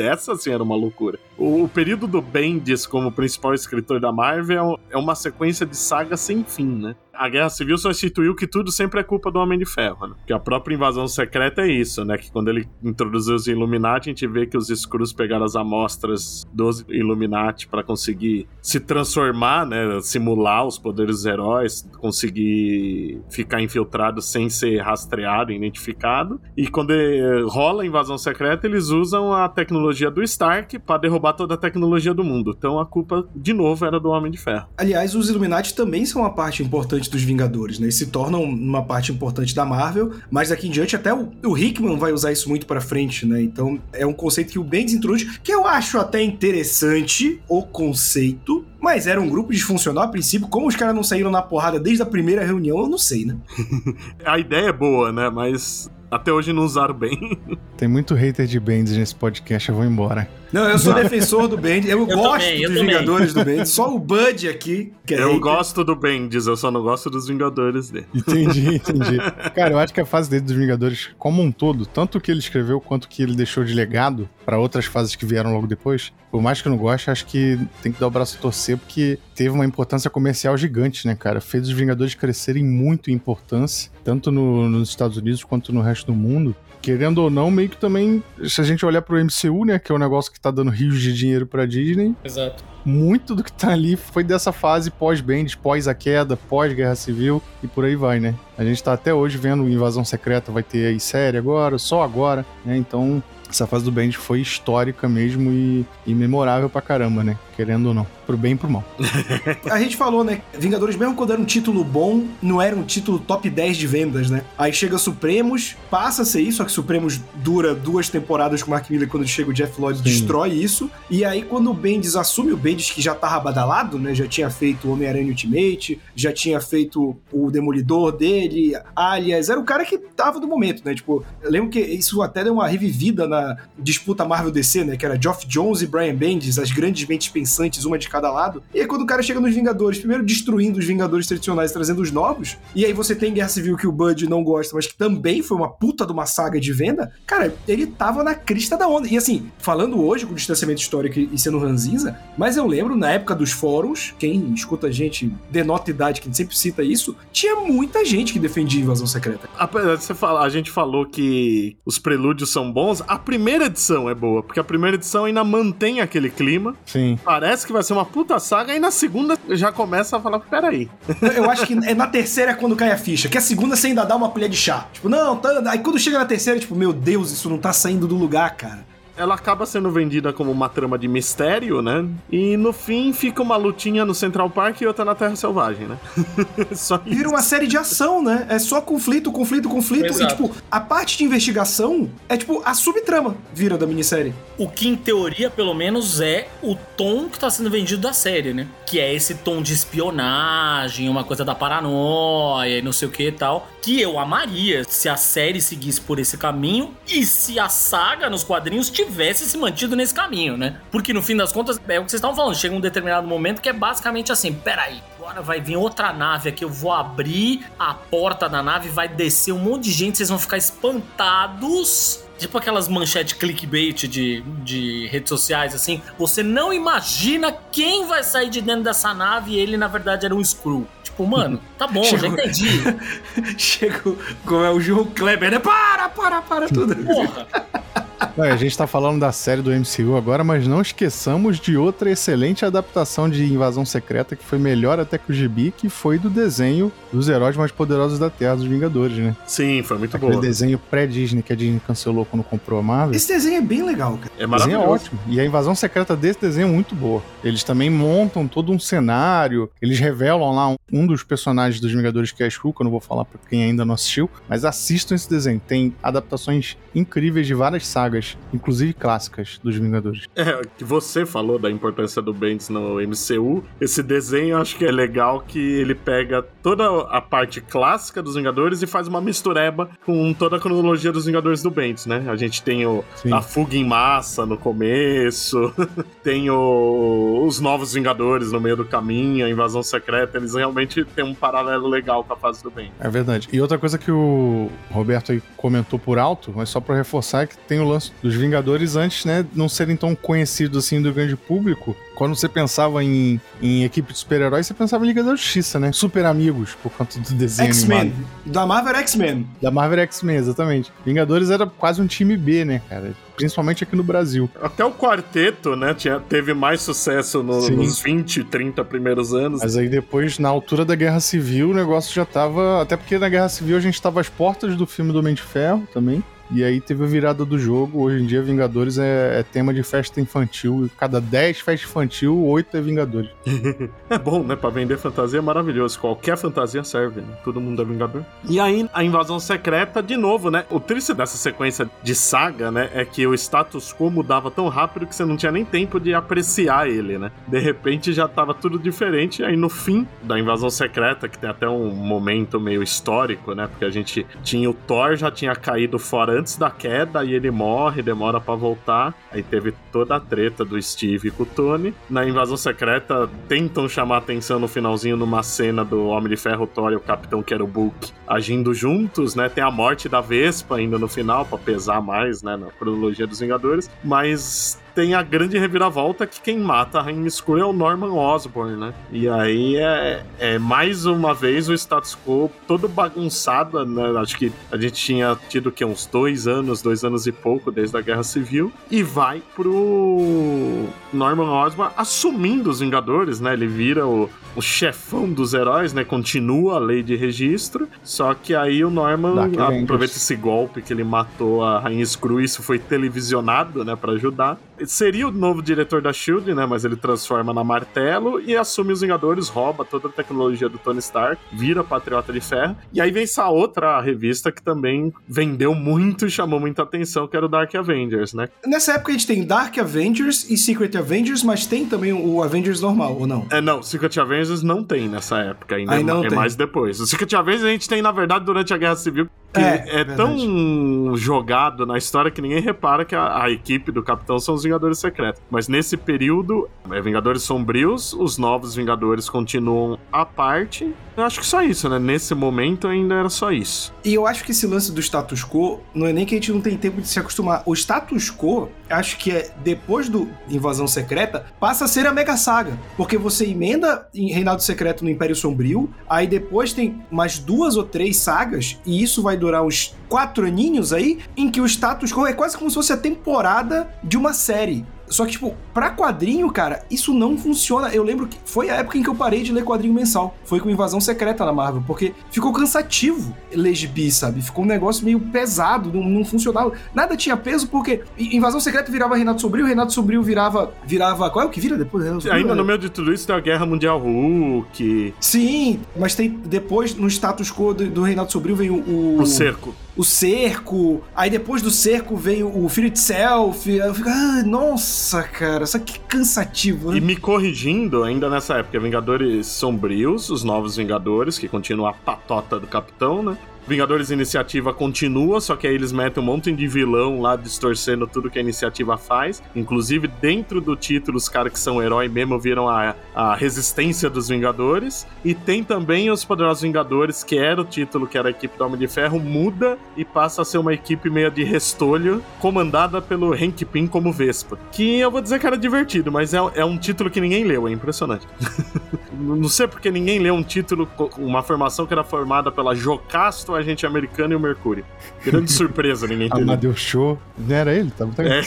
Essa 0.02 0.36
sim 0.36 0.52
era 0.52 0.64
uma 0.64 0.76
loucura. 0.76 1.20
O, 1.38 1.64
o 1.64 1.68
período 1.68 2.08
do 2.08 2.22
Bendis 2.22 2.86
como 2.86 3.12
principal 3.12 3.54
escritor 3.54 4.00
da 4.00 4.12
Marvel 4.12 4.80
é 4.96 4.98
uma 4.98 5.14
sequência 5.14 5.66
de 5.66 5.76
sagas 5.76 6.22
sem 6.22 6.44
fim, 6.44 6.68
né? 6.68 6.96
A 7.18 7.30
Guerra 7.30 7.50
Civil 7.50 7.78
só 7.78 7.90
instituiu 7.90 8.36
que 8.36 8.48
tudo 8.48 8.72
sempre 8.72 9.00
é 9.00 9.04
culpa 9.04 9.32
do 9.32 9.40
Homem 9.40 9.58
de 9.58 9.66
Ferro, 9.66 10.08
né? 10.08 10.16
Que 10.26 10.34
a 10.34 10.40
própria 10.40 10.76
invasão 10.76 11.08
secreta 11.08 11.62
é 11.62 11.68
isso, 11.68 12.04
né? 12.04 12.18
Que 12.18 12.32
quando 12.32 12.50
ele 12.50 12.68
introduziu 12.84 13.36
os 13.36 13.48
Illuminati, 13.48 14.10
a 14.10 14.12
gente 14.12 14.28
vê 14.28 14.46
que 14.46 14.58
os 14.58 14.70
escuros 14.70 15.14
pegaram 15.14 15.46
as 15.46 15.56
amostras 15.56 16.44
dos 16.54 16.86
Illuminati 16.90 17.68
para 17.68 17.84
conseguir 17.84 18.48
se 18.62 18.80
transformar, 18.80 19.66
né? 19.66 20.00
Simular 20.02 20.66
os 20.66 20.78
poderes 20.78 21.18
dos 21.18 21.26
heróis, 21.26 21.90
conseguir 21.98 23.22
ficar 23.30 23.62
infiltrado 23.62 24.22
sem 24.22 24.50
ser 24.50 24.80
rastreado, 24.82 25.52
identificado. 25.52 26.40
E 26.56 26.68
quando 26.68 26.92
eh, 26.92 27.42
rola 27.48 27.84
a 27.84 27.86
invasão 27.86 28.18
secreta, 28.18 28.68
eles 28.68 28.90
usam 28.90 29.34
a 29.34 29.48
tecnologia 29.48 30.10
do 30.12 30.22
Stark 30.24 30.80
para 30.80 31.00
derrubar 31.00 31.34
toda 31.34 31.54
a 31.56 31.58
tecnologia 31.58 32.14
do 32.14 32.24
mundo. 32.24 32.54
Então 32.58 32.80
a 32.80 32.86
culpa, 32.86 33.28
de 33.36 33.54
novo, 33.54 33.86
era 33.86 34.00
do 34.00 34.10
Homem 34.10 34.32
de 34.32 34.38
Ferro. 34.38 34.68
Aliás, 34.78 35.16
os 35.16 35.30
Illuminati 35.30 35.74
também 35.74 36.06
são 36.06 36.22
uma 36.22 36.34
parte 36.34 36.64
importante 36.64 37.05
dos 37.10 37.24
Vingadores, 37.24 37.80
né? 37.80 37.86
Eles 37.86 37.96
se 37.96 38.08
tornam 38.08 38.44
uma 38.44 38.84
parte 38.84 39.12
importante 39.12 39.56
da 39.56 39.66
Marvel, 39.66 40.12
mas 40.30 40.50
daqui 40.50 40.68
em 40.68 40.72
diante 40.72 40.96
até 40.96 41.14
o, 41.14 41.32
o 41.44 41.58
Hickman 41.58 41.98
vai 41.98 42.12
usar 42.12 42.32
isso 42.32 42.50
muito 42.50 42.66
pra 42.66 42.82
frente, 42.82 43.26
né? 43.26 43.42
Então 43.42 43.80
é 43.94 44.06
um 44.06 44.14
conceito 44.14 44.52
que 44.52 44.60
o 44.60 44.64
Bendis 44.64 44.94
introduz, 44.94 45.40
que 45.44 45.52
eu 45.52 45.66
acho 45.66 45.98
até 45.98 46.22
interessante 46.22 47.40
o 47.48 47.64
conceito, 47.64 48.66
mas 48.80 49.08
era 49.08 49.20
um 49.20 49.30
grupo 49.30 49.52
disfuncional 49.52 50.04
a 50.04 50.08
princípio. 50.08 50.48
Como 50.48 50.68
os 50.68 50.76
caras 50.76 50.96
não 50.96 51.04
saíram 51.04 51.32
na 51.32 51.42
porrada 51.42 51.80
desde 51.80 52.04
a 52.04 52.06
primeira 52.06 52.44
reunião, 52.44 52.80
eu 52.80 52.90
não 52.90 52.98
sei, 52.98 53.26
né? 53.26 53.36
A 54.26 54.38
ideia 54.38 54.70
é 54.70 54.74
boa, 54.74 55.12
né? 55.12 55.30
Mas 55.30 55.90
até 56.10 56.32
hoje 56.32 56.54
não 56.54 56.64
usaram 56.64 56.94
bem. 56.94 57.38
Tem 57.78 57.88
muito 57.88 58.14
hater 58.14 58.46
de 58.46 58.60
Bendis 58.60 58.96
nesse 58.96 59.16
podcast, 59.16 59.70
eu 59.70 59.76
vou 59.76 59.86
embora. 59.86 60.30
Não, 60.54 60.70
eu 60.70 60.78
sou 60.80 60.94
defensor 60.94 61.48
do 61.48 61.58
Bendis, 61.58 61.90
eu, 61.90 62.00
Eu 62.00 62.06
gosto 62.06 62.42
também, 62.42 62.62
eu 62.62 62.70
dos 62.70 62.78
também. 62.80 62.94
Vingadores 62.94 63.34
do 63.34 63.44
Bendis, 63.44 63.70
só 63.70 63.94
o 63.94 64.00
Bud 64.00 64.48
aqui, 64.48 64.94
que 65.06 65.14
é 65.14 65.20
Eu 65.22 65.28
hater. 65.28 65.40
gosto 65.42 65.84
do 65.84 65.96
Bendis, 65.96 66.48
eu 66.48 66.56
só 66.56 66.72
não 66.72 66.82
gosto 66.82 67.10
dos 67.10 67.28
Vingadores 67.28 67.90
dele. 67.90 68.06
Entendi, 68.14 68.76
entendi. 68.76 69.18
Cara, 69.56 69.72
eu 69.74 69.80
acho 69.80 69.94
que 69.94 70.00
a 70.02 70.06
fase 70.06 70.30
dele 70.30 70.44
dos 70.44 70.56
Vingadores, 70.56 71.10
como 71.18 71.42
um 71.42 71.52
todo, 71.52 71.86
tanto 71.86 72.18
o 72.18 72.22
que 72.22 72.32
ele 72.32 72.40
escreveu 72.40 72.80
quanto 72.80 73.06
o 73.06 73.08
que 73.10 73.22
ele 73.24 73.36
deixou 73.36 73.64
de 73.64 73.74
legado 73.74 74.30
pra 74.46 74.58
outras 74.58 74.86
fases 74.86 75.16
que 75.16 75.26
vieram 75.26 75.54
logo 75.54 75.68
depois, 75.68 76.14
por 76.32 76.42
mais 76.42 76.62
que 76.62 76.68
eu 76.68 76.72
não 76.72 76.78
goste, 76.78 77.10
acho 77.10 77.26
que 77.26 77.58
tem 77.82 77.92
que 77.92 78.00
dar 78.00 78.08
o 78.08 78.12
braço 78.12 78.38
a 78.38 78.42
torcer, 78.42 78.78
porque 78.78 79.18
teve 79.34 79.50
uma 79.50 79.66
importância 79.66 80.10
comercial 80.10 80.58
gigante, 80.58 81.08
né, 81.08 81.16
cara? 81.16 81.42
Fez 81.42 81.64
os 81.68 81.74
Vingadores 81.74 82.14
crescerem 82.14 82.64
muito 82.64 83.10
em 83.10 83.14
importância, 83.14 83.92
tanto 84.04 84.32
no- 84.32 84.70
nos 84.70 84.90
Estados 84.90 85.18
Unidos 85.18 85.44
quanto 85.44 85.74
no 85.74 85.82
resto 85.82 86.08
do 86.08 86.14
mundo. 86.14 86.56
Querendo 86.86 87.18
ou 87.18 87.32
não, 87.32 87.50
meio 87.50 87.68
que 87.68 87.78
também, 87.78 88.24
se 88.48 88.62
a 88.62 88.64
gente 88.64 88.86
olhar 88.86 89.02
pro 89.02 89.18
MCU, 89.18 89.66
né, 89.66 89.80
que 89.80 89.92
é 89.92 89.96
um 89.96 89.98
negócio 89.98 90.32
que 90.32 90.40
tá 90.40 90.52
dando 90.52 90.70
rios 90.70 91.02
de 91.02 91.12
dinheiro 91.16 91.48
pra 91.48 91.66
Disney, 91.66 92.14
Exato. 92.24 92.64
muito 92.86 93.34
do 93.34 93.44
que 93.44 93.52
tá 93.52 93.72
ali 93.72 93.96
foi 93.96 94.24
dessa 94.24 94.52
fase 94.52 94.92
pós-Bendis, 94.92 95.56
pós 95.56 95.88
a 95.88 95.96
queda, 95.96 96.38
pós-Guerra 96.38 96.94
Civil 96.94 97.42
e 97.64 97.68
por 97.68 97.86
aí 97.86 97.96
vai, 97.96 98.20
né? 98.20 98.36
A 98.56 98.64
gente 98.64 98.84
tá 98.84 98.94
até 98.94 99.12
hoje 99.12 99.36
vendo 99.36 99.68
Invasão 99.68 100.06
Secreta, 100.06 100.52
vai 100.52 100.62
ter 100.62 100.86
aí 100.86 101.00
série 101.00 101.40
agora, 101.40 101.80
só 101.80 102.04
agora, 102.04 102.46
né? 102.64 102.78
Então, 102.78 103.24
essa 103.50 103.66
fase 103.66 103.84
do 103.84 103.92
Bendis 103.92 104.18
foi 104.18 104.42
histórica 104.42 105.10
mesmo 105.10 105.52
e, 105.52 105.88
e 106.06 106.14
memorável 106.14 106.70
pra 106.70 106.84
caramba, 106.84 107.24
né? 107.24 107.36
Querendo 107.56 107.88
ou 107.88 107.94
não. 107.94 108.06
Pro 108.26 108.38
bem 108.38 108.54
e 108.54 108.56
pro 108.56 108.70
mal. 108.70 108.84
A 109.72 109.80
gente 109.80 109.96
falou, 109.96 110.24
né? 110.24 110.42
Vingadores, 110.58 110.96
mesmo 110.96 111.16
quando 111.16 111.32
era 111.32 111.42
um 111.42 111.46
título 111.46 111.84
bom, 111.84 112.26
não 112.42 112.62
era 112.62 112.76
um 112.76 112.84
título 112.84 113.20
top 113.20 113.50
10 113.50 113.78
de 113.78 113.88
vendas, 113.88 114.30
né? 114.30 114.44
Aí 114.58 114.74
chega 114.74 114.98
Supremos, 114.98 115.76
passa 115.90 116.24
a 116.24 116.26
ser 116.26 116.42
isso, 116.42 116.58
só 116.58 116.66
que 116.66 116.72
Supremos 116.72 117.20
dura 117.36 117.74
duas 117.74 118.10
temporadas 118.10 118.62
com 118.62 118.68
o 118.68 118.72
Mark 118.72 118.90
Miller 118.90 119.08
quando 119.08 119.28
chega 119.28 119.50
o 119.50 119.54
Jeff 119.54 119.80
Lloyd 119.80 120.00
Sim. 120.00 120.04
destrói 120.04 120.50
isso. 120.54 120.90
E 121.10 121.24
aí, 121.24 121.44
quando 121.44 121.70
o 121.72 121.74
Bendis 121.74 122.16
assume, 122.16 122.52
o 122.52 122.58
Bendis 122.58 122.92
que 122.92 123.02
já 123.02 123.16
tava 123.16 123.40
badalado, 123.40 123.98
né? 123.98 124.14
Já 124.14 124.28
tinha 124.28 124.50
feito 124.50 124.88
o 124.88 124.92
Homem-Aranha 124.92 125.28
Ultimate, 125.28 126.00
já 126.16 126.34
tinha 126.34 126.60
feito 126.60 127.16
o 127.32 127.52
Demolidor 127.52 128.12
dele, 128.12 128.74
aliás, 128.96 129.50
era 129.50 129.60
o 129.60 129.64
cara 129.64 129.86
que 129.86 129.98
tava 129.98 130.40
do 130.40 130.48
momento, 130.48 130.82
né? 130.84 130.94
Tipo, 130.94 131.24
eu 131.42 131.50
lembro 131.50 131.70
que 131.70 131.80
isso 131.80 132.22
até 132.22 132.44
deu 132.44 132.54
uma 132.54 132.68
revivida 132.68 133.28
na 133.28 133.58
disputa 133.78 134.26
Marvel-DC, 134.26 134.84
né? 134.84 134.98
Que 134.98 135.06
era 135.06 135.20
Geoff 135.22 135.46
Jones 135.48 135.82
e 135.82 135.88
Brian 135.88 136.16
Bendis, 136.16 136.60
as 136.60 136.72
grandes 136.72 137.08
mentes 137.08 137.28
pensantes, 137.46 137.86
uma 137.86 137.98
de 137.98 138.10
cada 138.10 138.32
lado. 138.32 138.64
E 138.74 138.82
aí, 138.82 138.88
quando 138.88 139.04
o 139.04 139.06
cara 139.06 139.22
chega 139.22 139.40
nos 139.40 139.54
Vingadores, 139.54 140.00
primeiro 140.00 140.26
destruindo 140.26 140.80
os 140.80 140.86
Vingadores 140.86 141.28
tradicionais, 141.28 141.72
trazendo 141.72 142.02
os 142.02 142.12
novos, 142.12 142.58
e 142.74 142.84
aí 142.84 142.92
você 142.92 143.16
tem 143.16 143.32
Guerra 143.32 143.50
Civil 143.50 143.78
que 143.78 143.86
o 143.88 143.92
Bud 143.92 144.28
não 144.28 144.44
gosta, 144.44 144.76
mas 144.76 144.88
que 144.88 144.96
também 144.96 145.44
foi 145.44 145.56
uma 145.56 145.70
puta 145.70 146.06
de 146.06 146.12
uma 146.12 146.26
saga 146.26 146.60
de 146.60 146.74
venda, 146.74 147.12
cara, 147.26 147.54
ele 147.68 147.86
tava 147.86 148.24
na 148.24 148.34
crista 148.34 148.76
da 148.76 148.88
onda. 148.88 149.08
E 149.08 149.16
assim, 149.16 149.52
falando 149.60 150.04
hoje 150.04 150.26
com 150.26 150.34
distanciamento 150.34 150.82
histórico 150.82 151.20
e 151.20 151.38
sendo 151.38 151.60
ranzinza, 151.60 152.18
mas 152.38 152.58
eu 152.58 152.66
lembro 152.66 152.96
na 152.96 153.12
época 153.12 153.36
dos 153.36 153.52
fóruns, 153.52 154.14
quem 154.18 154.54
escuta 154.54 154.88
a 154.88 154.92
gente 154.92 155.32
denota 155.50 155.92
idade, 155.92 156.20
que 156.20 156.28
a 156.28 156.30
gente 156.30 156.38
sempre 156.38 156.58
cita 156.58 156.84
isso, 156.84 157.16
tinha 157.32 157.56
muita 157.58 158.04
gente 158.04 158.34
que 158.34 158.40
defendia 158.40 158.82
a 158.82 158.84
invasão 158.84 159.06
secreta. 159.06 159.48
Apesar 159.58 159.96
de 159.96 160.04
você 160.04 160.16
falar, 160.16 160.44
a 160.44 160.50
gente 160.50 160.72
falou 160.72 161.06
que 161.06 161.78
os 161.86 162.00
prelúdios 162.00 162.50
são 162.50 162.72
bons, 162.72 163.04
a 163.08 163.20
primeira 163.20 163.66
edição 163.66 164.10
é 164.10 164.16
boa, 164.16 164.42
porque 164.42 164.60
a 164.60 164.64
primeira 164.64 164.96
edição 164.96 165.26
ainda 165.26 165.44
mantém 165.44 166.02
aquele 166.02 166.30
clima. 166.30 166.76
Sim. 166.86 167.20
Parece 167.36 167.68
que 167.68 167.74
vai 167.74 167.84
ser 167.84 167.92
uma 167.92 168.06
puta 168.06 168.40
saga, 168.40 168.74
e 168.74 168.80
na 168.80 168.90
segunda 168.90 169.38
já 169.50 169.70
começa 169.70 170.16
a 170.16 170.22
falar: 170.22 170.40
peraí. 170.40 170.90
Eu 171.36 171.52
acho 171.52 171.68
que 171.68 171.74
é 171.74 171.94
na 171.94 172.08
terceira 172.08 172.52
é 172.52 172.54
quando 172.54 172.78
cai 172.78 172.94
a 172.94 172.98
ficha, 172.98 173.28
que 173.28 173.38
a 173.38 173.42
segunda 173.42 173.76
você 173.76 173.88
ainda 173.88 174.06
dá 174.06 174.16
uma 174.16 174.30
colher 174.30 174.48
de 174.48 174.56
chá. 174.56 174.88
Tipo, 174.94 175.10
não, 175.10 175.36
tá... 175.36 175.62
aí 175.68 175.80
quando 175.80 176.00
chega 176.00 176.18
na 176.18 176.24
terceira, 176.24 176.58
tipo, 176.58 176.74
meu 176.74 176.94
Deus, 176.94 177.32
isso 177.32 177.50
não 177.50 177.58
tá 177.58 177.74
saindo 177.74 178.08
do 178.08 178.16
lugar, 178.16 178.56
cara. 178.56 178.86
Ela 179.18 179.36
acaba 179.36 179.66
sendo 179.66 179.90
vendida 179.90 180.34
como 180.34 180.52
uma 180.52 180.68
trama 180.68 180.98
de 180.98 181.08
mistério, 181.08 181.82
né? 181.82 182.06
E 182.30 182.58
no 182.58 182.74
fim 182.74 183.14
fica 183.14 183.42
uma 183.42 183.56
lutinha 183.56 184.04
no 184.04 184.14
Central 184.14 184.50
Park 184.50 184.82
e 184.82 184.86
outra 184.86 185.06
na 185.06 185.16
Terra 185.16 185.36
Selvagem, 185.36 185.88
né? 185.88 185.98
Só 186.76 186.96
isso. 187.06 187.16
Vira 187.16 187.30
uma 187.30 187.42
série 187.42 187.66
de 187.66 187.78
ação, 187.78 188.22
né? 188.22 188.46
É 188.50 188.60
só 188.60 188.82
conflito, 188.82 189.32
conflito, 189.32 189.70
conflito. 189.70 190.08
Exato. 190.08 190.24
E, 190.24 190.28
tipo, 190.28 190.52
a 190.70 190.80
parte 190.80 191.18
de 191.18 191.24
investigação 191.24 192.10
é, 192.28 192.36
tipo, 192.36 192.62
a 192.66 192.74
subtrama 192.74 193.36
vira 193.54 193.78
da 193.78 193.88
minissérie. 193.88 194.34
O 194.58 194.68
que, 194.68 194.88
em 194.88 194.96
teoria, 194.96 195.50
pelo 195.50 195.74
menos, 195.74 196.20
é 196.20 196.48
o 196.62 196.76
tom 196.76 197.30
que 197.30 197.40
tá 197.40 197.50
sendo 197.50 197.70
vendido 197.70 198.02
da 198.02 198.12
série, 198.12 198.54
né? 198.54 198.68
Que 198.86 199.00
é 199.00 199.14
esse 199.14 199.36
tom 199.36 199.62
de 199.62 199.74
espionagem, 199.74 201.08
uma 201.08 201.24
coisa 201.24 201.46
da 201.46 201.56
paranoia 201.56 202.80
e 202.80 202.82
não 202.82 202.92
sei 202.92 203.08
o 203.08 203.12
que 203.12 203.28
e 203.28 203.32
tal. 203.32 203.68
Que 203.82 204.02
eu 204.02 204.20
amaria 204.20 204.84
se 204.84 205.08
a 205.08 205.16
série 205.16 205.62
seguisse 205.62 206.02
por 206.02 206.20
esse 206.20 206.38
caminho 206.38 206.94
e 207.08 207.26
se 207.26 207.60
a 207.60 207.70
saga 207.70 208.30
nos 208.30 208.44
quadrinhos 208.44 208.90
tivesse 208.90 209.05
se 209.34 209.58
mantido 209.58 209.96
nesse 209.96 210.14
caminho, 210.14 210.58
né? 210.58 210.80
Porque 210.92 211.14
no 211.14 211.22
fim 211.22 211.36
das 211.36 211.52
contas, 211.52 211.80
é 211.88 212.00
o 212.00 212.04
que 212.04 212.12
vocês 212.12 212.20
estavam 212.20 212.36
falando, 212.36 212.56
chega 212.56 212.76
um 212.76 212.80
determinado 212.80 213.28
momento 213.28 213.62
que 213.62 213.70
é 213.70 213.74
basicamente 213.74 214.32
assim: 214.32 214.54
peraí, 214.54 215.02
agora 215.18 215.42
vai 215.42 215.60
vir 215.60 215.76
outra 215.76 216.14
nave 216.14 216.50
aqui, 216.50 216.64
eu 216.64 216.70
vou 216.70 216.92
abrir 216.92 217.66
a 217.78 217.94
porta 217.94 218.48
da 218.48 218.62
nave, 218.62 218.90
vai 218.90 219.08
descer 219.08 219.52
um 219.52 219.60
monte 219.60 219.86
de 219.86 219.92
gente, 219.92 220.18
vocês 220.18 220.30
vão 220.30 220.40
ficar 220.40 220.58
espantados 220.58 222.26
tipo 222.38 222.58
aquelas 222.58 222.88
manchetes 222.88 223.34
clickbait 223.34 224.08
de, 224.08 224.42
de 224.42 225.08
redes 225.08 225.30
sociais, 225.30 225.74
assim. 225.74 226.02
Você 226.18 226.44
não 226.44 226.74
imagina 226.74 227.56
quem 227.72 228.06
vai 228.06 228.24
sair 228.24 228.50
de 228.50 228.62
dentro 228.62 228.84
dessa 228.84 229.14
nave 229.14 229.54
e 229.54 229.60
ele, 229.60 229.78
na 229.78 229.88
verdade, 229.88 230.26
era 230.26 230.36
um 230.36 230.44
Screw. 230.44 230.88
Tipo, 231.04 231.26
mano, 231.26 231.62
tá 231.78 231.88
bom, 231.88 232.04
já 232.04 232.28
entendi. 232.28 232.82
Chega 233.58 234.02
como 234.46 234.64
é 234.64 234.70
o 234.70 234.80
João 234.80 235.06
Kleber, 235.06 235.52
né? 235.52 235.60
Para, 235.60 236.10
para, 236.10 236.42
para 236.42 236.68
tudo. 236.68 236.96
Porra. 236.96 237.48
Ué, 238.38 238.52
a 238.52 238.58
gente 238.58 238.78
tá 238.78 238.86
falando 238.86 239.22
da 239.22 239.32
série 239.32 239.62
do 239.62 239.72
MCU 239.72 240.18
agora, 240.18 240.44
mas 240.44 240.68
não 240.68 240.82
esqueçamos 240.82 241.58
de 241.58 241.78
outra 241.78 242.12
excelente 242.12 242.66
adaptação 242.66 243.30
de 243.30 243.46
Invasão 243.46 243.86
Secreta, 243.86 244.36
que 244.36 244.44
foi 244.44 244.60
melhor 244.60 245.00
até 245.00 245.18
que 245.18 245.32
o 245.32 245.34
Gibi, 245.34 245.72
que 245.76 245.88
foi 245.88 246.20
do 246.20 246.30
desenho 246.30 246.92
dos 247.14 247.30
heróis 247.30 247.56
mais 247.56 247.72
poderosos 247.72 248.20
da 248.20 248.30
Terra, 248.30 248.58
dos 248.58 248.66
Vingadores, 248.66 249.16
né? 249.18 249.34
Sim, 249.48 249.82
foi 249.84 249.98
muito 249.98 250.18
Aquele 250.18 250.34
boa. 250.34 250.42
desenho 250.42 250.78
pré-Disney 250.78 251.42
que 251.44 251.54
a 251.54 251.56
Disney 251.56 251.80
cancelou 251.88 252.26
quando 252.26 252.44
comprou 252.44 252.78
a 252.78 252.84
Marvel. 252.84 253.16
Esse 253.16 253.30
desenho 253.30 253.56
é 253.58 253.62
bem 253.62 253.86
legal, 253.86 254.18
cara. 254.18 254.32
É 254.38 254.46
O 254.46 254.50
desenho 254.50 254.76
é 254.76 254.78
maravilhoso. 254.80 254.90
ótimo. 254.92 255.20
E 255.30 255.40
a 255.40 255.46
invasão 255.46 255.74
secreta 255.74 256.14
desse 256.14 256.42
desenho 256.42 256.68
é 256.68 256.72
muito 256.72 256.94
boa. 256.94 257.24
Eles 257.42 257.64
também 257.64 257.90
montam 257.90 258.50
todo 258.50 258.70
um 258.70 258.78
cenário. 258.80 259.70
Eles 259.82 259.98
revelam 259.98 260.54
lá 260.54 260.68
um, 260.68 260.76
um 260.92 261.08
dos 261.08 261.24
personagens 261.24 261.80
dos 261.80 261.94
Vingadores 261.94 262.34
que 262.34 262.44
é 262.44 262.48
a 262.48 262.50
Shulk, 262.50 262.76
que 262.76 262.82
eu 262.82 262.84
não 262.84 262.92
vou 262.92 263.00
falar 263.00 263.24
pra 263.24 263.40
quem 263.50 263.64
ainda 263.64 263.86
não 263.86 263.94
assistiu. 263.94 264.30
Mas 264.50 264.66
assistam 264.66 265.16
esse 265.16 265.30
desenho. 265.30 265.62
Tem 265.66 265.96
adaptações 266.04 266.76
incríveis 266.94 267.48
de 267.48 267.54
várias 267.54 267.86
sagas, 267.88 268.25
inclusive 268.54 268.94
clássicas 268.94 269.60
dos 269.64 269.76
Vingadores. 269.76 270.24
É, 270.36 270.62
que 270.78 270.84
você 270.84 271.26
falou 271.26 271.60
da 271.60 271.70
importância 271.70 272.22
do 272.22 272.34
Bendis 272.34 272.70
no 272.70 272.96
MCU. 273.02 273.64
Esse 273.80 274.02
desenho 274.02 274.56
eu 274.56 274.58
acho 274.58 274.78
que 274.78 274.86
é 274.86 274.92
legal 274.92 275.42
que 275.42 275.60
ele 275.60 275.94
pega 275.96 276.42
toda 276.64 276.86
a 277.10 277.22
parte 277.22 277.62
clássica 277.62 278.22
dos 278.22 278.36
Vingadores 278.36 278.82
e 278.82 278.88
faz 278.88 279.08
uma 279.08 279.22
mistureba 279.22 279.90
com 280.06 280.34
toda 280.34 280.58
a 280.58 280.60
cronologia 280.60 281.12
dos 281.12 281.26
Vingadores 281.26 281.62
do 281.62 281.70
Bendis, 281.72 282.06
né? 282.06 282.26
A 282.28 282.36
gente 282.36 282.62
tem 282.64 282.86
o, 282.86 283.04
Sim. 283.16 283.34
a 283.34 283.42
fuga 283.42 283.76
em 283.76 283.86
massa 283.86 284.46
no 284.46 284.58
começo, 284.58 285.74
tem 286.24 286.50
o- 286.50 287.44
os 287.46 287.60
novos 287.60 287.94
Vingadores 287.94 288.52
no 288.52 288.60
meio 288.60 288.76
do 288.76 288.86
caminho, 288.86 289.46
a 289.46 289.50
invasão 289.50 289.84
secreta. 289.84 290.38
Eles 290.38 290.54
realmente 290.56 291.04
têm 291.04 291.24
um 291.24 291.34
paralelo 291.34 291.88
legal 291.88 292.24
com 292.24 292.34
a 292.34 292.36
fase 292.38 292.64
do 292.64 292.70
Bendis. 292.72 292.92
É 293.00 293.10
verdade. 293.10 293.48
E 293.52 293.62
outra 293.62 293.78
coisa 293.78 293.98
que 293.98 294.12
o 294.12 294.70
Roberto 294.92 295.32
aí 295.32 295.42
comentou 295.58 296.00
por 296.00 296.18
alto, 296.18 296.52
mas 296.56 296.70
só 296.70 296.80
pra 296.80 296.96
reforçar, 296.96 297.44
é 297.44 297.48
que 297.48 297.58
tem 297.58 297.80
o 297.80 297.88
lance 297.88 298.12
dos 298.22 298.34
Vingadores 298.36 298.96
antes, 298.96 299.24
né, 299.26 299.46
não 299.56 299.70
serem 299.70 299.96
tão 299.96 300.16
conhecidos 300.16 300.86
assim 300.86 301.02
do 301.02 301.14
grande 301.14 301.36
público. 301.36 301.96
Quando 302.16 302.36
você 302.36 302.48
pensava 302.48 303.04
em, 303.04 303.40
em 303.62 303.84
equipe 303.84 304.14
de 304.14 304.20
super-heróis, 304.20 304.66
você 304.66 304.74
pensava 304.74 305.04
em 305.04 305.08
Liga 305.08 305.22
da 305.24 305.32
Justiça, 305.32 305.80
né? 305.80 305.92
Super 305.92 306.26
amigos, 306.26 306.74
por 306.82 306.90
conta 306.94 307.20
do 307.20 307.34
desenho 307.36 307.68
X-Men. 307.68 308.14
Da 308.46 308.66
Marvel 308.66 308.96
X-Men. 308.96 309.48
Da 309.62 309.70
Marvel 309.70 310.00
X-Men, 310.00 310.38
exatamente. 310.38 310.92
Vingadores 311.06 311.50
era 311.50 311.66
quase 311.68 312.02
um 312.02 312.08
time 312.08 312.38
B, 312.38 312.64
né, 312.64 312.82
cara? 312.90 313.14
Principalmente 313.36 313.84
aqui 313.84 313.98
no 313.98 314.04
Brasil. 314.04 314.50
Até 314.62 314.86
o 314.86 314.94
quarteto, 314.94 315.76
né, 315.76 315.94
tinha, 315.94 316.20
teve 316.22 316.54
mais 316.54 316.82
sucesso 316.82 317.44
no- 317.44 317.70
nos 317.70 318.00
20, 318.02 318.46
30 318.46 318.84
primeiros 318.86 319.34
anos. 319.34 319.60
Mas 319.62 319.76
aí 319.76 319.90
depois, 319.90 320.40
na 320.40 320.48
altura 320.48 320.86
da 320.86 320.96
Guerra 320.96 321.20
Civil, 321.20 321.72
o 321.72 321.74
negócio 321.74 322.14
já 322.14 322.24
tava. 322.26 322.82
Até 322.82 322.96
porque 322.96 323.18
na 323.20 323.28
Guerra 323.28 323.50
Civil 323.50 323.76
a 323.76 323.82
gente 323.82 324.02
tava 324.02 324.22
às 324.22 324.30
portas 324.30 324.76
do 324.78 324.88
filme 324.88 325.12
do 325.12 325.20
Homem 325.20 325.34
de 325.34 325.42
Ferro 325.42 325.86
também. 325.94 326.24
E 326.52 326.64
aí 326.64 326.80
teve 326.80 327.04
a 327.04 327.08
virada 327.08 327.44
do 327.44 327.58
jogo. 327.58 328.04
Hoje 328.04 328.24
em 328.24 328.26
dia, 328.26 328.42
Vingadores 328.42 328.98
é, 328.98 329.40
é 329.40 329.44
tema 329.44 329.74
de 329.74 329.84
festa 329.84 330.22
infantil. 330.22 330.90
Cada 330.98 331.20
10 331.20 331.60
festas 331.60 331.90
infantil, 331.90 332.46
8 332.46 332.78
é 332.78 332.82
Vingadores. 332.82 333.32
É 334.08 334.20
bom, 334.20 334.44
né? 334.44 334.56
Pra 334.56 334.70
vender 334.70 334.98
fantasia 334.98 335.40
é 335.40 335.42
maravilhoso. 335.42 336.00
Qualquer 336.00 336.38
fantasia 336.38 336.84
serve, 336.84 337.22
né? 337.22 337.36
Todo 337.44 337.60
mundo 337.60 337.82
é 337.82 337.86
Vingador. 337.86 338.24
E 338.48 338.60
aí, 338.60 338.88
a 338.94 339.04
invasão 339.04 339.40
secreta, 339.40 340.02
de 340.02 340.16
novo, 340.16 340.52
né? 340.52 340.66
O 340.70 340.80
triste 340.80 341.14
dessa 341.14 341.38
sequência 341.38 341.90
de 342.04 342.14
saga, 342.14 342.72
né? 342.72 342.90
É 342.94 343.04
que 343.04 343.26
o 343.26 343.34
status 343.34 343.94
quo 343.94 344.12
mudava 344.12 344.52
tão 344.52 344.68
rápido 344.68 345.08
que 345.08 345.16
você 345.16 345.26
não 345.26 345.36
tinha 345.36 345.52
nem 345.52 345.66
tempo 345.66 346.00
de 346.00 346.14
apreciar 346.14 346.88
ele, 346.88 347.18
né? 347.18 347.32
De 347.48 347.60
repente 347.60 348.14
já 348.14 348.28
tava 348.28 348.54
tudo 348.54 348.78
diferente. 348.78 349.44
Aí 349.44 349.58
no 349.58 349.70
fim 349.70 350.08
da 350.22 350.40
invasão 350.40 350.70
secreta, 350.70 351.28
que 351.28 351.38
tem 351.38 351.50
até 351.50 351.68
um 351.68 351.90
momento 351.90 352.60
meio 352.60 352.84
histórico, 352.84 353.54
né? 353.56 353.68
Porque 353.68 353.86
a 353.86 353.90
gente 353.90 354.26
tinha 354.44 354.70
o 354.70 354.74
Thor, 354.74 355.16
já 355.16 355.32
tinha 355.32 355.56
caído 355.56 355.98
fora 355.98 356.35
antes 356.36 356.58
da 356.58 356.70
queda, 356.70 357.24
e 357.24 357.34
ele 357.34 357.50
morre, 357.50 358.02
demora 358.02 358.40
pra 358.40 358.56
voltar. 358.56 359.14
Aí 359.32 359.42
teve 359.42 359.74
toda 359.92 360.16
a 360.16 360.20
treta 360.20 360.64
do 360.64 360.82
Steve 360.82 361.32
com 361.32 361.44
o 361.44 361.46
Tony. 361.46 361.94
Na 362.10 362.26
invasão 362.26 362.58
secreta, 362.58 363.30
tentam 363.48 363.88
chamar 363.88 364.18
atenção 364.18 364.60
no 364.60 364.68
finalzinho 364.68 365.18
numa 365.18 365.44
cena 365.44 365.84
do 365.84 366.08
Homem 366.08 366.30
de 366.30 366.38
Ferro, 366.38 366.68
Thor 366.68 366.92
e 366.92 366.96
o 366.96 367.00
Capitão 367.00 367.44
Hulk 367.66 368.12
agindo 368.28 368.74
juntos, 368.74 369.36
né? 369.36 369.50
Tem 369.50 369.64
a 369.64 369.72
morte 369.72 370.10
da 370.10 370.22
Vespa 370.22 370.76
ainda 370.78 370.98
no 370.98 371.08
final, 371.08 371.46
pra 371.46 371.58
pesar 371.58 372.02
mais, 372.02 372.42
né? 372.42 372.58
Na 372.58 372.68
cronologia 372.68 373.28
dos 373.28 373.40
Vingadores. 373.40 373.90
Mas 374.04 374.80
tem 374.96 375.14
a 375.14 375.22
grande 375.22 375.60
reviravolta 375.60 376.26
que 376.26 376.40
quem 376.40 376.58
mata 376.58 377.00
a 377.00 377.02
Rainha 377.02 377.28
Escura 377.28 377.62
é 377.62 377.66
o 377.66 377.74
Norman 377.74 378.14
Osborn, 378.14 378.78
né? 378.78 378.94
E 379.12 379.28
aí 379.28 379.76
é, 379.76 380.24
é 380.40 380.58
mais 380.58 381.06
uma 381.06 381.34
vez 381.34 381.68
o 381.68 381.74
status 381.74 382.18
quo 382.26 382.50
todo 382.66 382.88
bagunçado, 382.88 383.86
né? 383.86 384.18
Acho 384.18 384.38
que 384.38 384.52
a 384.72 384.78
gente 384.78 384.94
tinha 384.94 385.38
tido 385.50 385.70
que 385.70 385.84
uns 385.84 386.06
dois 386.06 386.48
anos, 386.48 386.82
dois 386.82 387.04
anos 387.04 387.28
e 387.28 387.32
pouco 387.32 387.72
desde 387.72 387.98
a 387.98 388.02
Guerra 388.02 388.24
Civil 388.24 388.72
e 388.90 389.04
vai 389.04 389.44
pro 389.54 390.86
Norman 391.12 391.52
Osborn 391.52 391.92
assumindo 391.98 392.70
os 392.70 392.80
Vingadores, 392.80 393.42
né? 393.42 393.54
Ele 393.54 393.68
vira 393.68 394.08
o, 394.08 394.30
o 394.56 394.62
chefão 394.62 395.30
dos 395.30 395.54
heróis, 395.54 395.92
né? 395.92 396.06
Continua 396.06 396.76
a 396.76 396.80
lei 396.80 397.04
de 397.04 397.16
registro, 397.16 397.90
só 398.02 398.34
que 398.34 398.56
aí 398.56 398.86
o 398.86 398.90
Norman 398.90 399.36
Dark 399.36 399.60
Avengers. 399.60 399.84
aproveita 399.84 400.16
esse 400.16 400.36
golpe 400.36 400.82
que 400.82 400.94
ele 400.94 401.04
matou 401.04 401.64
a 401.64 401.80
Rainha 401.80 402.06
Screw, 402.06 402.40
isso 402.40 402.64
foi 402.64 402.80
televisionado, 402.80 403.84
né, 403.84 403.96
para 403.96 404.14
ajudar. 404.14 404.58
Seria 404.86 405.28
o 405.28 405.32
novo 405.32 405.62
diretor 405.62 406.02
da 406.02 406.12
Shield, 406.12 406.54
né, 406.54 406.66
mas 406.66 406.86
ele 406.86 406.96
transforma 406.96 407.54
na 407.54 407.64
Martelo 407.64 408.42
e 408.42 408.56
assume 408.56 408.92
os 408.94 409.02
Vingadores, 409.02 409.48
rouba 409.48 409.86
toda 409.86 410.08
a 410.08 410.12
tecnologia 410.12 410.68
do 410.68 410.78
Tony 410.78 411.00
Stark, 411.00 411.42
vira 411.52 411.84
Patriota 411.84 412.34
de 412.34 412.42
Ferro. 412.42 412.76
E 412.94 413.00
aí 413.00 413.12
vem 413.12 413.24
essa 413.24 413.48
outra 413.48 414.00
revista 414.02 414.52
que 414.52 414.62
também 414.62 415.14
vendeu 415.28 415.74
muito 415.74 416.26
e 416.26 416.30
chamou 416.30 416.60
muita 416.60 416.84
atenção, 416.84 417.28
que 417.28 417.36
era 417.36 417.46
o 417.46 417.50
Dark 417.50 417.74
Avengers, 417.76 418.34
né? 418.34 418.50
Nessa 418.66 418.94
época 418.94 419.12
a 419.12 419.14
gente 419.14 419.28
tem 419.28 419.46
Dark 419.46 419.78
Avengers 419.78 420.50
e 420.50 420.58
Secret 420.58 420.96
Avengers, 420.98 421.44
mas 421.44 421.66
tem 421.66 421.86
também 421.86 422.14
o 422.14 422.42
Avengers 422.42 422.82
normal, 422.82 423.18
ou 423.20 423.28
não? 423.28 423.46
É, 423.52 423.62
não, 423.62 423.82
Secret 423.84 424.18
Avengers 424.20 424.64
não 424.64 424.84
tem 424.84 425.08
nessa 425.08 425.38
época 425.40 425.76
ainda, 425.76 425.94
Ainda 425.94 426.12
é, 426.12 426.16
não 426.16 426.24
é 426.24 426.28
tem. 426.30 426.38
mais 426.38 426.56
depois. 426.56 427.00
O 427.00 427.08
Secret 427.08 427.34
Avengers 427.36 427.64
a 427.64 427.70
gente 427.70 427.88
tem, 427.88 428.02
na 428.02 428.12
verdade, 428.12 428.46
durante 428.46 428.74
a 428.74 428.78
Guerra 428.78 428.96
Civil, 428.96 429.30
que 429.56 429.62
É, 429.62 430.02
é, 430.02 430.04
tão 430.04 431.16
jogado 431.16 431.86
na 431.86 431.98
história 431.98 432.30
que 432.30 432.42
ninguém 432.42 432.60
repara 432.60 433.06
que 433.06 433.16
a, 433.16 433.44
a 433.44 433.50
equipe 433.50 433.92
do 433.92 434.04
Capitão 434.04 434.40
são 434.40 434.56
os 434.56 434.64
Vingadores 434.64 435.00
Secretos. 435.00 435.42
Mas 435.50 435.68
nesse 435.68 435.98
período, 435.98 436.70
é 436.92 437.02
Vingadores 437.02 437.44
Sombrios, 437.44 438.14
os 438.14 438.38
novos 438.38 438.76
Vingadores 438.76 439.30
continuam 439.30 439.98
à 440.12 440.26
parte. 440.26 440.94
Eu 441.18 441.24
acho 441.24 441.40
que 441.40 441.46
só 441.46 441.62
isso, 441.62 441.88
né? 441.88 441.98
Nesse 441.98 442.36
momento 442.36 442.88
ainda 442.88 443.16
era 443.16 443.30
só 443.30 443.52
isso. 443.52 443.94
E 444.04 444.14
eu 444.14 444.28
acho 444.28 444.44
que 444.44 444.52
esse 444.52 444.68
lance 444.68 444.92
do 444.92 445.02
status 445.02 445.44
quo 445.46 445.80
não 445.94 446.06
é 446.06 446.12
nem 446.12 446.26
que 446.26 446.36
a 446.36 446.38
gente 446.38 446.52
não 446.52 446.60
tem 446.60 446.76
tempo 446.76 447.02
de 447.02 447.08
se 447.08 447.18
acostumar. 447.18 447.64
O 447.66 447.74
status 447.74 448.30
quo, 448.30 448.70
acho 448.90 449.18
que 449.18 449.32
é 449.32 449.50
depois 449.64 450.10
do 450.10 450.28
Invasão 450.50 450.88
Secreta, 450.88 451.46
passa 451.58 451.86
a 451.86 451.88
ser 451.88 452.06
a 452.06 452.12
Mega 452.12 452.36
Saga. 452.36 452.78
Porque 452.98 453.18
você 453.18 453.46
emenda 453.46 454.08
em 454.14 454.32
Reinado 454.32 454.62
Secreto 454.62 455.06
no 455.06 455.10
Império 455.10 455.36
Sombrio, 455.36 455.90
aí 456.10 456.28
depois 456.28 456.74
tem 456.74 457.02
mais 457.10 457.40
duas 457.40 457.78
ou 457.78 457.84
três 457.84 458.18
sagas, 458.18 458.78
e 458.86 459.02
isso 459.02 459.22
vai 459.22 459.38
durar 459.38 459.64
uns 459.64 459.96
quatro 460.10 460.46
aninhos 460.46 460.92
aí, 460.92 461.20
em 461.38 461.50
que 461.50 461.62
o 461.62 461.66
status 461.66 462.12
quo 462.12 462.28
é 462.28 462.34
quase 462.34 462.58
como 462.58 462.70
se 462.70 462.76
fosse 462.76 462.92
a 462.92 462.98
temporada 462.98 463.90
de 464.04 464.18
uma 464.18 464.34
série. 464.34 464.86
Só 465.08 465.26
que, 465.26 465.34
tipo, 465.34 465.56
pra 465.74 465.92
quadrinho, 465.92 466.50
cara, 466.52 466.84
isso 466.90 467.14
não 467.14 467.38
funciona. 467.38 467.90
Eu 467.90 468.04
lembro 468.04 468.28
que 468.28 468.38
foi 468.46 468.70
a 468.70 468.76
época 468.76 468.98
em 468.98 469.04
que 469.04 469.10
eu 469.10 469.16
parei 469.16 469.44
de 469.44 469.52
ler 469.52 469.64
quadrinho 469.64 469.94
mensal. 469.94 470.36
Foi 470.44 470.60
com 470.60 470.70
Invasão 470.70 471.00
Secreta 471.00 471.46
na 471.46 471.54
Marvel, 471.54 471.84
porque 471.86 472.14
ficou 472.32 472.52
cansativo 472.52 473.36
ler 473.54 473.74
gibi, 473.74 474.12
sabe? 474.12 474.42
Ficou 474.42 474.64
um 474.64 474.68
negócio 474.68 475.06
meio 475.06 475.20
pesado, 475.20 475.92
não, 475.94 476.04
não 476.04 476.26
funcionava. 476.26 476.74
Nada 476.94 477.16
tinha 477.16 477.38
peso, 477.38 477.68
porque 477.68 478.04
Invasão 478.18 478.60
Secreta 478.60 478.92
virava 478.92 479.16
Renato 479.16 479.42
Sombrio, 479.42 479.66
Renato 479.66 479.94
Sombrio 479.94 480.22
virava. 480.24 480.74
virava. 480.86 481.30
Qual 481.30 481.46
é 481.46 481.48
o 481.48 481.52
que 481.52 481.60
vira 481.60 481.78
depois? 481.78 482.04
Renato 482.04 482.24
Sombrio? 482.24 482.42
Ainda 482.42 482.56
no 482.56 482.64
meio 482.66 482.80
de 482.80 482.90
tudo 482.90 483.14
isso 483.14 483.28
tem 483.28 483.36
a 483.36 483.40
Guerra 483.40 483.66
Mundial 483.66 484.00
Hulk, 484.00 485.14
Sim, 485.20 485.80
mas 485.96 486.16
tem 486.16 486.30
depois, 486.30 486.96
no 486.96 487.08
status 487.08 487.52
quo 487.52 487.74
do, 487.74 487.88
do 487.88 488.04
Reinaldo 488.04 488.32
Sobril, 488.32 488.56
vem 488.56 488.70
o, 488.70 488.76
o, 488.76 489.22
o 489.22 489.26
Cerco. 489.26 489.74
O 489.96 490.04
cerco. 490.04 491.04
Aí 491.16 491.30
depois 491.30 491.62
do 491.62 491.70
cerco 491.70 492.16
veio 492.16 492.48
o 492.48 492.68
Fear 492.70 492.88
Itself. 492.88 493.70
Aí 493.70 493.88
eu 493.88 493.94
fico, 493.94 494.10
ah, 494.10 494.44
nossa, 494.46 495.24
cara, 495.24 495.64
aqui 495.64 495.98
é 495.98 496.08
cansativo, 496.08 496.92
né? 496.92 496.98
E 496.98 497.02
me 497.02 497.16
corrigindo, 497.16 498.04
ainda 498.04 498.30
nessa 498.30 498.56
época, 498.56 498.80
Vingadores 498.80 499.48
Sombrios, 499.48 500.30
os 500.30 500.44
novos 500.44 500.76
Vingadores, 500.78 501.38
que 501.38 501.48
continua 501.48 501.92
a 501.92 501.94
patota 501.94 502.60
do 502.60 502.68
Capitão, 502.68 503.24
né? 503.24 503.38
Vingadores 503.68 504.12
Iniciativa 504.12 504.74
continua, 504.74 505.42
só 505.42 505.56
que 505.56 505.66
aí 505.66 505.74
eles 505.74 505.92
metem 505.92 506.22
um 506.22 506.26
monte 506.26 506.52
de 506.52 506.68
vilão 506.68 507.20
lá 507.20 507.36
distorcendo 507.36 508.06
tudo 508.06 508.30
que 508.30 508.38
a 508.38 508.42
iniciativa 508.42 508.96
faz. 508.98 509.42
Inclusive, 509.56 510.08
dentro 510.08 510.62
do 510.62 510.76
título, 510.76 511.18
os 511.18 511.28
caras 511.28 511.52
que 511.52 511.60
são 511.60 511.82
herói 511.82 512.08
mesmo 512.08 512.40
viram 512.40 512.70
a, 512.70 512.96
a 513.16 513.36
resistência 513.36 514.10
dos 514.10 514.30
Vingadores. 514.30 515.08
E 515.24 515.34
tem 515.34 515.64
também 515.64 516.12
os 516.12 516.24
Poderosos 516.24 516.62
Vingadores, 516.62 517.24
que 517.24 517.38
era 517.38 517.60
o 517.60 517.66
título 517.66 518.06
que 518.06 518.18
era 518.18 518.28
a 518.28 518.32
equipe 518.32 518.56
do 518.56 518.64
Homem 518.64 518.78
de 518.78 518.88
Ferro, 518.88 519.20
muda 519.20 519.78
e 519.98 520.06
passa 520.06 520.44
a 520.44 520.46
ser 520.46 520.60
uma 520.60 520.74
equipe 520.74 521.10
meio 521.10 521.32
de 521.32 521.44
restolho, 521.44 522.24
comandada 522.40 523.02
pelo 523.02 523.34
Hank 523.34 523.66
Pym 523.66 523.88
como 523.88 524.14
Vespa. 524.14 524.60
Que 524.72 525.00
eu 525.00 525.10
vou 525.10 525.22
dizer 525.22 525.40
que 525.40 525.48
era 525.48 525.58
divertido, 525.58 526.12
mas 526.12 526.34
é, 526.34 526.38
é 526.54 526.64
um 526.64 526.78
título 526.78 527.10
que 527.10 527.20
ninguém 527.20 527.44
leu, 527.44 527.68
é 527.68 527.72
impressionante. 527.72 528.28
Não 529.18 529.48
sei 529.48 529.68
porque 529.68 529.90
ninguém 529.90 530.20
leu 530.20 530.36
um 530.36 530.44
título, 530.44 530.88
uma 531.18 531.42
formação 531.42 531.86
que 531.86 531.94
era 531.94 532.04
formada 532.04 532.52
pela 532.52 532.76
Jocasto, 532.76 533.55
o 533.56 533.58
agente 533.60 533.86
americano 533.86 534.34
e 534.34 534.36
o 534.36 534.40
Mercúrio. 534.40 534.86
Grande 535.24 535.52
surpresa, 535.52 536.08
ninguém 536.08 536.28
entendeu. 536.28 536.44
Amadeus 536.44 536.80
Show. 536.80 537.20
Não 537.38 537.56
era 537.56 537.74
ele? 537.74 537.92
Tava 537.92 538.14
é, 538.24 538.42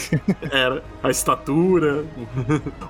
era. 0.51 0.83
A 1.03 1.09
estatura, 1.09 2.03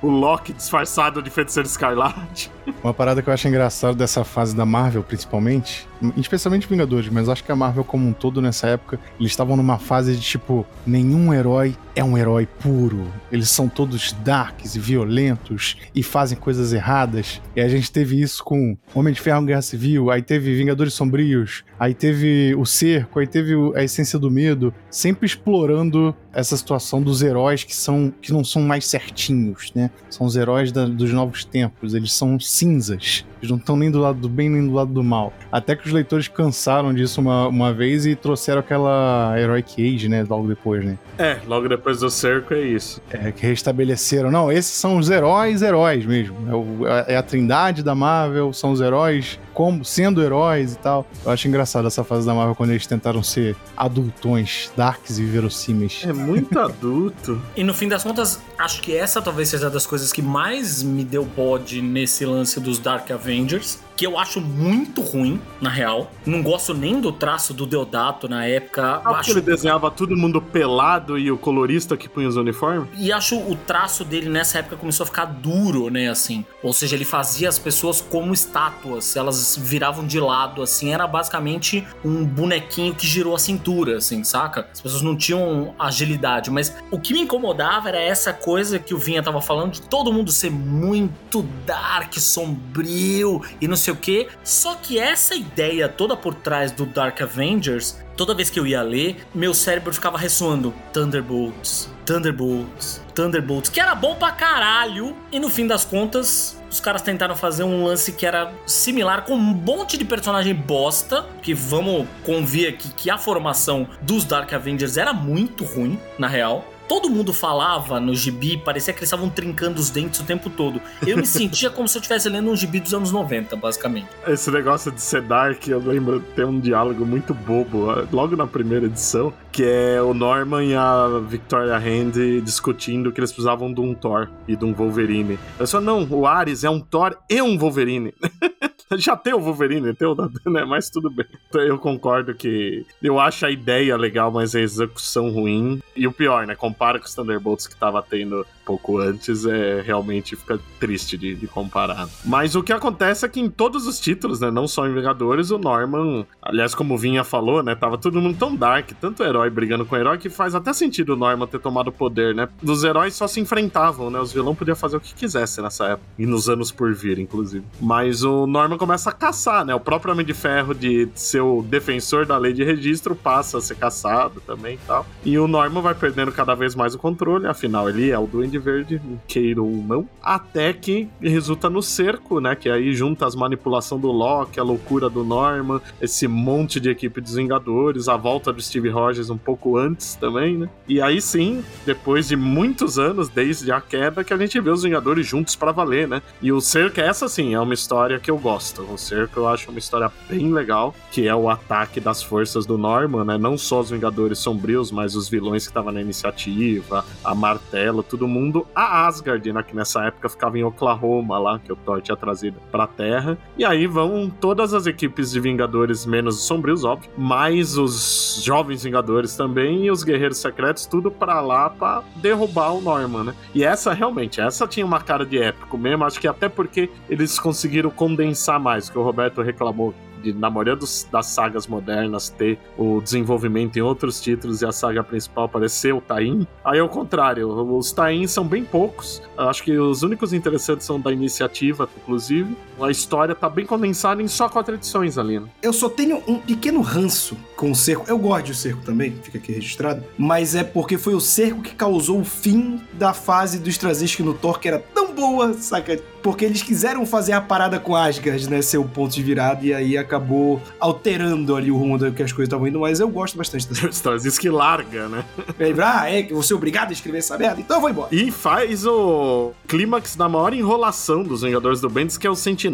o 0.01 0.09
Loki 0.09 0.53
disfarçado 0.53 1.21
de 1.21 1.29
feiticeiro 1.29 1.67
escarlate. 1.67 2.51
Uma 2.83 2.93
parada 2.93 3.21
que 3.21 3.29
eu 3.29 3.33
acho 3.33 3.47
engraçado 3.47 3.95
dessa 3.95 4.23
fase 4.23 4.55
da 4.55 4.65
Marvel, 4.65 5.03
principalmente, 5.03 5.88
especialmente 6.17 6.67
Vingadores, 6.67 7.09
mas 7.09 7.27
acho 7.27 7.43
que 7.43 7.51
a 7.51 7.55
Marvel 7.55 7.83
como 7.83 8.07
um 8.07 8.13
todo 8.13 8.41
nessa 8.41 8.67
época, 8.67 8.99
eles 9.19 9.31
estavam 9.31 9.57
numa 9.57 9.77
fase 9.77 10.15
de 10.15 10.21
tipo, 10.21 10.65
nenhum 10.85 11.33
herói 11.33 11.75
é 11.95 12.03
um 12.03 12.17
herói 12.17 12.45
puro. 12.45 13.07
Eles 13.31 13.49
são 13.49 13.67
todos 13.67 14.13
darks 14.13 14.75
e 14.75 14.79
violentos 14.79 15.77
e 15.93 16.01
fazem 16.01 16.38
coisas 16.38 16.71
erradas. 16.71 17.41
E 17.55 17.61
a 17.61 17.67
gente 17.67 17.91
teve 17.91 18.21
isso 18.21 18.43
com 18.43 18.77
Homem 18.93 19.13
de 19.13 19.19
Ferro 19.19 19.43
Guerra 19.43 19.61
Civil, 19.61 20.09
aí 20.09 20.21
teve 20.21 20.55
Vingadores 20.55 20.93
Sombrios, 20.93 21.63
aí 21.79 21.93
teve 21.93 22.53
o 22.55 22.65
Cerco, 22.65 23.19
aí 23.19 23.27
teve 23.27 23.53
a 23.75 23.83
Essência 23.83 24.19
do 24.19 24.29
Medo, 24.29 24.74
sempre 24.89 25.25
explorando 25.25 26.15
essa 26.34 26.55
situação 26.55 27.01
dos 27.01 27.22
heróis 27.22 27.63
que 27.63 27.75
são 27.75 28.13
que 28.22 28.31
não 28.31 28.43
são 28.43 28.62
mais 28.62 28.86
certinhos, 28.86 29.72
né? 29.74 29.89
São 30.10 30.25
os 30.25 30.36
heróis 30.36 30.72
da, 30.72 30.86
dos 30.86 31.12
novos 31.12 31.43
tempos, 31.43 31.93
eles 31.93 32.13
são 32.13 32.39
cinzas. 32.39 33.25
Eles 33.39 33.50
não 33.50 33.58
estão 33.58 33.77
nem 33.77 33.89
do 33.89 34.00
lado 34.00 34.19
do 34.19 34.27
bem 34.27 34.50
nem 34.50 34.67
do 34.67 34.74
lado 34.74 34.91
do 34.91 35.03
mal. 35.03 35.31
Até 35.51 35.75
que 35.75 35.88
os 35.88 35.93
leitores 35.93 36.27
cansaram 36.27 36.93
disso 36.93 37.22
uma, 37.22 37.48
uma 37.48 37.74
vez 37.74 38.05
e 38.05 38.13
trouxeram 38.13 38.60
aquela 38.60 39.34
Heroic 39.38 39.81
Age, 39.81 40.10
né? 40.10 40.25
Logo 40.29 40.48
depois, 40.48 40.84
né? 40.84 40.98
É, 41.17 41.38
logo 41.48 41.67
depois 41.69 42.00
do 42.00 42.10
cerco 42.10 42.53
é 42.53 42.62
isso. 42.62 43.01
É, 43.10 43.31
que 43.31 43.46
restabeleceram. 43.46 44.29
Não, 44.29 44.51
esses 44.51 44.74
são 44.74 44.98
os 44.98 45.10
heróis, 45.10 45.62
heróis 45.62 46.05
mesmo. 46.05 46.36
É, 46.50 46.53
o, 46.53 46.88
é 47.08 47.15
a 47.15 47.24
trindade 47.24 47.81
da 47.81 47.96
Marvel, 47.96 48.51
são 48.51 48.72
os 48.72 48.81
heróis 48.81 49.39
como 49.53 49.84
sendo 49.84 50.24
heróis 50.24 50.74
e 50.74 50.77
tal. 50.77 51.05
Eu 51.25 51.31
acho 51.31 51.46
engraçado 51.48 51.86
essa 51.86 52.01
fase 52.01 52.25
da 52.25 52.34
Marvel 52.34 52.55
quando 52.55 52.69
eles 52.69 52.88
tentaram 52.88 53.22
ser 53.22 53.58
adultões, 53.75 54.72
darks 54.79 55.19
e 55.19 55.25
verossímeis. 55.25 56.03
É 56.05 56.13
muito 56.13 56.55
adulto. 56.57 57.41
e 57.53 57.65
no 57.65 57.74
fim 57.74 57.89
das 57.89 58.01
contas, 58.01 58.39
acho 58.57 58.81
que 58.81 58.95
essa 58.95 59.21
talvez 59.21 59.50
seja 59.50 59.69
das 59.69 59.86
coisas 59.86 60.13
que 60.13 60.21
mais 60.21 60.81
me 60.81 61.03
deu 61.03 61.25
bode 61.25 61.81
nesse 61.81 62.25
lance 62.25 62.62
dos 62.62 62.79
Dark 62.79 63.12
Avengers 63.12 63.79
que 63.99 64.05
eu 64.05 64.17
acho 64.17 64.39
muito 64.39 65.01
ruim, 65.01 65.41
na 65.59 65.69
real. 65.69 66.09
Não 66.25 66.41
gosto 66.41 66.73
nem 66.73 67.01
do 67.01 67.11
traço 67.11 67.53
do 67.53 67.65
Deodato 67.65 68.29
na 68.29 68.45
época. 68.45 69.01
Ah, 69.03 69.17
acho... 69.17 69.31
ele 69.31 69.41
desenhava 69.41 69.91
todo 69.91 70.15
mundo 70.15 70.41
pelado 70.41 71.19
e 71.19 71.29
o 71.29 71.37
colorista 71.37 71.97
que 71.97 72.07
punha 72.07 72.29
os 72.29 72.37
uniformes? 72.37 72.87
E 72.97 73.11
acho 73.11 73.35
o 73.37 73.57
traço 73.57 74.05
dele 74.05 74.29
nessa 74.29 74.59
época 74.59 74.77
começou 74.77 75.03
a 75.03 75.07
ficar 75.07 75.25
duro, 75.25 75.89
né, 75.89 76.07
assim. 76.07 76.45
Ou 76.63 76.71
seja, 76.71 76.95
ele 76.95 77.03
fazia 77.03 77.49
as 77.49 77.59
pessoas 77.59 77.99
como 77.99 78.33
estátuas, 78.33 79.17
elas 79.17 79.57
viravam 79.59 80.07
de 80.07 80.17
lado, 80.17 80.61
assim. 80.61 80.93
Era 80.93 81.05
basicamente 81.05 81.85
um 82.01 82.23
bonequinho 82.23 82.95
que 82.95 83.05
girou 83.05 83.35
a 83.35 83.39
cintura, 83.39 83.97
assim, 83.97 84.23
saca? 84.23 84.69
As 84.71 84.79
pessoas 84.79 85.01
não 85.01 85.17
tinham 85.17 85.75
agilidade, 85.77 86.49
mas 86.49 86.73
o 86.89 86.97
que 86.97 87.11
me 87.11 87.19
incomodava 87.19 87.89
era 87.89 87.99
essa 87.99 88.31
coisa 88.31 88.79
que 88.79 88.93
o 88.93 88.97
Vinha 88.97 89.21
tava 89.21 89.41
falando 89.41 89.73
de 89.73 89.81
todo 89.81 90.13
mundo 90.13 90.31
ser 90.31 90.51
muito 90.51 91.45
dark, 91.65 92.13
sombrio 92.17 93.41
e 93.59 93.67
não 93.67 93.75
sei 93.75 93.88
sei 93.89 93.91
o 93.91 93.96
quê. 93.96 94.27
Só 94.43 94.75
que 94.75 95.00
essa 95.00 95.36
ideia 95.36 95.89
toda 95.89 96.15
por 96.15 96.34
trás 96.34 96.72
do 96.72 96.86
Dark 96.86 97.22
Avengers, 97.22 98.00
toda 98.15 98.34
vez 98.34 98.50
que 98.50 98.60
eu 98.60 98.67
ia 98.67 98.81
ler, 98.81 99.17
meu 99.34 99.53
cérebro 99.53 99.93
ficava 99.93 100.17
ressoando 100.17 100.74
Thunderbolts, 100.93 101.89
Thunderbolts, 102.05 103.01
Thunderbolts, 103.13 103.69
que 103.69 103.79
era 103.79 103.96
bom 103.96 104.15
pra 104.15 104.31
caralho. 104.31 105.15
E 105.31 105.39
no 105.39 105.50
fim 105.50 105.65
das 105.65 105.86
contas, 105.86 106.60
os 106.69 106.79
caras 106.79 107.01
tentaram 107.01 107.36
fazer 107.36 107.63
um 107.63 107.84
lance 107.84 108.12
que 108.12 108.25
era 108.25 108.53
similar 108.65 109.25
com 109.25 109.34
um 109.34 109.38
monte 109.38 109.98
de 109.98 110.05
personagem 110.05 110.53
bosta, 110.53 111.25
que 111.41 111.53
vamos 111.53 112.08
convir 112.25 112.69
aqui 112.69 112.89
que 112.89 113.10
a 113.10 113.17
formação 113.17 113.88
dos 114.02 114.23
Dark 114.23 114.52
Avengers 114.54 114.97
era 114.97 115.13
muito 115.13 115.63
ruim, 115.63 115.99
na 116.17 116.28
real 116.28 116.65
todo 116.89 117.08
mundo 117.08 117.32
falava 117.32 117.99
no 117.99 118.15
gibi, 118.15 118.58
parecia 118.58 118.91
que 118.91 118.99
eles 118.99 119.08
estavam 119.08 119.30
trincando 119.30 119.80
os 119.80 119.91
dentes 119.91 120.19
o 120.19 120.23
tempo 120.23 120.49
todo. 120.49 120.82
Eu 121.06 121.17
me 121.17 121.25
sentia 121.28 121.69
como 121.69 121.88
se 121.88 121.95
eu 121.95 122.02
estivesse 122.02 122.28
lendo 122.28 122.49
um 122.49 122.56
gibi 122.56 122.80
dos 122.80 122.93
anos 122.95 123.12
90, 123.12 123.56
basicamente. 123.56 124.08
Esse 124.28 124.49
negócio 124.49 124.91
de 124.91 124.99
ser 124.99 125.21
dark, 125.21 125.67
eu 125.67 125.80
lembro, 125.80 126.19
tem 126.36 126.43
um 126.43 126.60
diálogo 126.60 127.06
muito 127.06 127.32
bobo, 127.34 127.88
logo 128.12 128.36
na 128.36 128.47
primeira 128.47 128.88
edição, 128.88 129.32
que 129.51 129.63
é 129.63 130.01
o 130.01 130.13
Norman 130.13 130.63
e 130.63 130.75
a 130.75 131.19
Victoria 131.27 131.77
Hand 131.77 132.41
discutindo 132.43 133.12
que 133.12 133.19
eles 133.19 133.31
precisavam 133.31 133.73
de 133.73 133.81
um 133.81 133.93
Thor 133.93 134.29
e 134.47 134.55
de 134.55 134.65
um 134.65 134.73
Wolverine. 134.73 135.39
Eu 135.59 135.67
só, 135.67 135.81
não, 135.81 136.07
o 136.09 136.25
Ares 136.25 136.63
é 136.63 136.69
um 136.69 136.79
Thor 136.79 137.17
e 137.29 137.41
um 137.41 137.57
Wolverine. 137.57 138.13
Já 138.97 139.15
tem 139.15 139.33
o 139.33 139.39
Wolverine, 139.39 139.93
tem 139.93 140.07
o 140.07 140.15
né? 140.47 140.65
Mas 140.65 140.89
tudo 140.89 141.12
bem. 141.12 141.25
Eu 141.53 141.77
concordo 141.77 142.33
que 142.33 142.85
eu 143.03 143.19
acho 143.19 143.45
a 143.45 143.51
ideia 143.51 143.95
legal, 143.95 144.31
mas 144.31 144.55
a 144.55 144.59
execução 144.59 145.29
ruim. 145.29 145.79
E 145.95 146.07
o 146.07 146.12
pior, 146.12 146.47
né? 146.47 146.55
Compara 146.55 146.97
com 146.97 147.05
os 147.05 147.13
Thunderbolts 147.13 147.67
que 147.67 147.75
tava 147.75 148.01
tendo 148.01 148.45
pouco 148.69 148.99
antes, 148.99 149.47
é 149.47 149.82
realmente 149.82 150.36
fica 150.36 150.60
triste 150.79 151.17
de, 151.17 151.34
de, 151.34 151.47
comparar. 151.47 152.08
Mas 152.23 152.53
o 152.53 152.62
que 152.62 152.71
acontece 152.71 153.25
é 153.25 153.29
que 153.29 153.39
em 153.39 153.49
todos 153.49 153.88
os 153.88 153.99
títulos, 153.99 154.39
né? 154.39 154.51
Não 154.51 154.67
só 154.67 154.88
em 154.88 154.93
Vingadores, 154.93 155.49
o 155.49 155.58
Norman, 155.58 156.23
aliás, 156.39 156.75
como 156.75 156.93
o 156.93 156.97
Vinha 156.97 157.23
falou, 157.23 157.63
né? 157.63 157.73
Tava 157.73 157.97
todo 157.97 158.21
mundo 158.21 158.38
tão 158.38 158.55
dark, 158.55 158.91
tanto 159.01 159.23
herói 159.23 159.49
brigando 159.49 159.88
com 159.88 159.97
herói, 159.97 160.19
que 160.19 160.29
faz 160.29 160.53
até 160.53 160.71
sentido 160.71 161.13
o 161.13 161.15
Norman 161.15 161.47
ter 161.47 161.60
tomado 161.60 161.88
o 161.88 161.91
poder, 161.91 162.36
né? 162.36 162.47
Os 162.63 162.84
heróis 162.84 163.15
só 163.15 163.27
se 163.27 163.39
enfrentavam, 163.39 164.12
né? 164.12 164.19
Os 164.19 164.32
vilões 164.32 164.55
podiam 164.55 164.75
fazer 164.75 164.97
o 164.97 164.99
que 164.99 165.15
quisesse 165.15 165.63
nessa 165.63 165.86
época. 165.86 166.08
E 166.19 166.27
nos 166.27 166.47
anos 166.47 166.71
por 166.71 166.93
vir, 166.93 167.17
inclusive. 167.17 167.65
Mas 167.82 168.23
o 168.23 168.45
Norman 168.45 168.77
começa 168.77 169.10
a 169.10 169.13
caçar, 169.13 169.65
né? 169.65 169.73
O 169.73 169.79
próprio 169.79 170.13
Homem 170.13 170.25
de 170.25 170.36
Ferro 170.36 170.75
de 170.75 171.10
ser 171.15 171.41
o 171.41 171.63
defensor 171.63 172.27
da 172.27 172.38
lei 172.38 172.53
de 172.53 172.63
registro 172.63 173.15
passa 173.15 173.58
a 173.58 173.62
ser 173.62 173.77
caçado 173.77 174.39
também 174.41 174.75
e 174.75 174.79
tal. 174.86 175.08
E 175.25 175.39
o 175.39 175.47
Norman 175.47 175.82
vai 175.82 175.95
perdendo 175.95 176.32
cada 176.32 176.53
vez 176.53 176.75
mais 176.75 176.93
o 176.93 176.99
controle, 176.99 177.47
afinal 177.47 177.89
ele 177.89 178.12
é 178.12 178.19
o 178.19 178.27
Duende 178.27 178.59
Verde, 178.60 179.02
queira 179.28 179.62
ou 179.62 179.72
não, 179.72 180.08
até 180.22 180.74
que 180.74 181.08
resulta 181.22 181.69
no 181.69 181.82
cerco, 181.82 182.39
né? 182.39 182.56
Que 182.56 182.69
aí 182.69 182.93
junta 182.93 183.26
as 183.26 183.36
manipulações 183.36 184.02
do 184.02 184.12
Loki, 184.12 184.60
a 184.60 184.63
loucura 184.63 185.10
do 185.10 185.24
Norman, 185.24 185.82
esse 186.02 186.28
monte 186.28 186.80
de 186.80 186.89
equipe 186.89 187.22
dos 187.22 187.36
Vingadores, 187.36 188.08
a 188.08 188.17
volta 188.17 188.52
do 188.52 188.62
Steve 188.62 188.89
Rogers 188.89 189.30
um 189.30 189.38
pouco 189.38 189.78
antes 189.78 190.15
também, 190.15 190.58
né? 190.58 190.69
E 190.88 191.02
aí 191.02 191.22
sim, 191.22 191.63
depois 191.86 192.28
de 192.28 192.36
muitos 192.36 193.00
anos, 193.00 193.30
desde 193.30 193.72
a 193.72 193.82
queda, 193.82 194.24
que 194.24 194.34
a 194.34 194.38
gente 194.38 194.60
vê 194.60 194.69
os 194.69 194.84
Vingadores 194.84 195.26
juntos 195.26 195.56
para 195.56 195.72
valer, 195.72 196.08
né? 196.08 196.22
E 196.41 196.52
o 196.52 196.60
cerco, 196.60 197.00
essa 197.00 197.28
sim, 197.28 197.54
é 197.54 197.60
uma 197.60 197.74
história 197.74 198.19
que 198.19 198.30
eu 198.30 198.38
gosto. 198.38 198.82
O 198.84 198.98
cerco 198.98 199.39
eu 199.39 199.48
acho 199.48 199.69
uma 199.69 199.80
história 199.80 200.12
bem 200.30 200.52
legal, 200.52 200.93
que 201.12 201.28
é 201.28 201.36
o 201.36 201.50
ataque 201.50 202.00
das 202.00 202.22
forças 202.22 202.65
do 202.65 202.78
Norman, 202.78 203.26
né? 203.26 203.38
Não 203.38 203.58
só 203.58 203.80
os 203.80 203.89
Vingadores 203.89 204.39
sombrios, 204.39 204.91
mas 204.91 205.15
os 205.15 205.30
vilões 205.30 205.63
que 205.63 205.69
estavam 205.69 205.91
na 205.91 206.02
iniciativa, 206.02 207.06
a 207.24 207.36
Martelo, 207.36 208.04
todo 208.04 208.28
mundo. 208.28 208.48
A 208.75 209.07
Asgard, 209.07 209.51
né? 209.51 209.63
Que 209.63 209.75
nessa 209.75 210.03
época 210.05 210.29
ficava 210.29 210.57
em 210.57 210.63
Oklahoma 210.63 211.38
lá, 211.38 211.59
que 211.59 211.71
o 211.71 211.75
Thor 211.75 212.01
tinha 212.01 212.15
trazido 212.15 212.57
pra 212.71 212.88
Terra. 212.88 213.38
E 213.57 213.65
aí 213.65 213.88
vão 213.88 214.29
todas 214.29 214.73
as 214.73 214.85
equipes 214.85 215.31
de 215.31 215.39
Vingadores, 215.39 216.05
menos 216.05 216.38
os 216.38 216.43
sombrios, 216.43 216.83
óbvio, 216.83 217.09
mais 217.17 217.77
os 217.77 218.41
jovens 218.43 218.83
Vingadores 218.83 219.35
também 219.35 219.85
e 219.85 219.91
os 219.91 220.03
Guerreiros 220.03 220.38
Secretos, 220.38 220.85
tudo 220.85 221.12
para 221.12 221.39
lá 221.41 221.69
para 221.69 222.03
derrubar 222.17 222.73
o 222.73 222.81
Norman, 222.81 223.23
né? 223.25 223.35
E 223.53 223.63
essa 223.63 223.93
realmente, 223.93 224.41
essa 224.41 224.67
tinha 224.67 224.85
uma 224.85 224.99
cara 224.99 225.25
de 225.25 225.38
épico 225.38 225.77
mesmo, 225.77 226.05
acho 226.05 226.19
que 226.19 226.27
até 226.27 226.49
porque 226.49 226.89
eles 227.09 227.39
conseguiram 227.39 227.89
condensar 227.89 228.59
mais, 228.59 228.89
que 228.89 228.97
o 228.97 229.03
Roberto 229.03 229.41
reclamou 229.41 229.93
de, 230.21 230.34
na 230.34 230.49
maioria 230.49 230.75
dos, 230.75 231.08
das 231.12 231.27
sagas 231.27 231.67
modernas, 231.67 232.29
ter 232.29 232.60
o 232.77 233.01
desenvolvimento 233.01 233.77
em 233.77 233.82
outros 233.82 234.21
títulos 234.21 234.62
e 234.62 234.65
a 234.65 234.71
saga 234.71 235.03
principal 235.03 235.45
aparecer 235.45 235.93
o 235.93 236.01
Tain. 236.01 236.47
Aí, 236.63 236.79
ao 236.79 236.89
contrário, 236.89 237.49
os 237.49 237.91
Tains 237.91 238.32
são 238.32 238.47
bem 238.47 238.63
poucos. 238.63 239.21
Acho 239.38 239.63
que 239.63 239.77
os 239.77 240.03
únicos 240.03 240.34
interessantes 240.34 240.86
são 240.86 240.99
da 240.99 241.12
iniciativa, 241.12 241.89
inclusive. 241.97 242.55
A 242.81 242.91
história 242.91 243.35
tá 243.35 243.49
bem 243.49 243.65
condensada 243.65 244.21
em 244.21 244.27
só 244.27 244.47
quatro 244.49 244.75
edições 244.75 245.17
ali, 245.17 245.39
né? 245.39 245.47
Eu 245.61 245.73
só 245.73 245.89
tenho 245.89 246.23
um 246.27 246.39
pequeno 246.39 246.81
ranço 246.81 247.37
com 247.55 247.71
o 247.71 247.75
cerco. 247.75 248.05
Eu 248.07 248.17
gosto 248.17 248.45
de 248.45 248.55
cerco 248.55 248.81
também, 248.83 249.13
fica 249.21 249.37
aqui 249.37 249.51
registrado. 249.51 250.03
Mas 250.17 250.55
é 250.55 250.63
porque 250.63 250.97
foi 250.97 251.13
o 251.13 251.19
cerco 251.19 251.61
que 251.61 251.75
causou 251.75 252.19
o 252.19 252.25
fim 252.25 252.81
da 252.93 253.13
fase 253.13 253.59
do 253.59 253.69
Straczynski 253.69 254.23
no 254.23 254.33
Thor, 254.33 254.59
que 254.59 254.67
era 254.67 254.79
tão 254.79 255.13
boa, 255.13 255.53
saca? 255.53 255.99
Porque 256.21 256.43
eles 256.45 256.61
quiseram 256.61 257.05
fazer 257.05 257.33
a 257.33 257.41
parada 257.41 257.79
com 257.79 257.95
Asgard, 257.95 258.49
né? 258.49 258.61
Ser 258.61 258.77
o 258.77 258.85
ponto 258.85 259.13
de 259.13 259.23
virada, 259.23 259.65
e 259.65 259.73
aí 259.73 259.97
acabou 259.97 260.61
alterando 260.79 261.55
ali 261.55 261.71
o 261.71 261.77
rumo 261.77 261.97
do 261.97 262.11
que 262.11 262.23
as 262.23 262.31
coisas 262.31 262.47
estavam 262.47 262.67
indo, 262.67 262.79
mas 262.79 262.99
eu 262.99 263.09
gosto 263.09 263.37
bastante 263.37 263.67
dessa. 263.67 264.09
Que 264.39 264.49
larga, 264.49 265.09
né? 265.09 265.25
Aí, 265.59 265.75
ah, 265.81 266.09
é 266.09 266.23
que 266.23 266.33
você 266.33 266.53
é 266.53 266.55
obrigado 266.55 266.89
a 266.89 266.93
escrever 266.93 267.17
essa 267.17 267.37
merda, 267.37 267.59
então 267.59 267.77
eu 267.77 267.81
vou 267.81 267.89
embora. 267.89 268.07
E 268.11 268.31
faz 268.31 268.85
o 268.85 269.51
clímax 269.67 270.15
da 270.15 270.29
maior 270.29 270.53
enrolação 270.53 271.23
dos 271.23 271.41
Vingadores 271.41 271.81
do 271.81 271.89
Bendis, 271.89 272.17
que 272.17 272.25
é 272.25 272.29
o 272.29 272.35
Sentinela. 272.35 272.68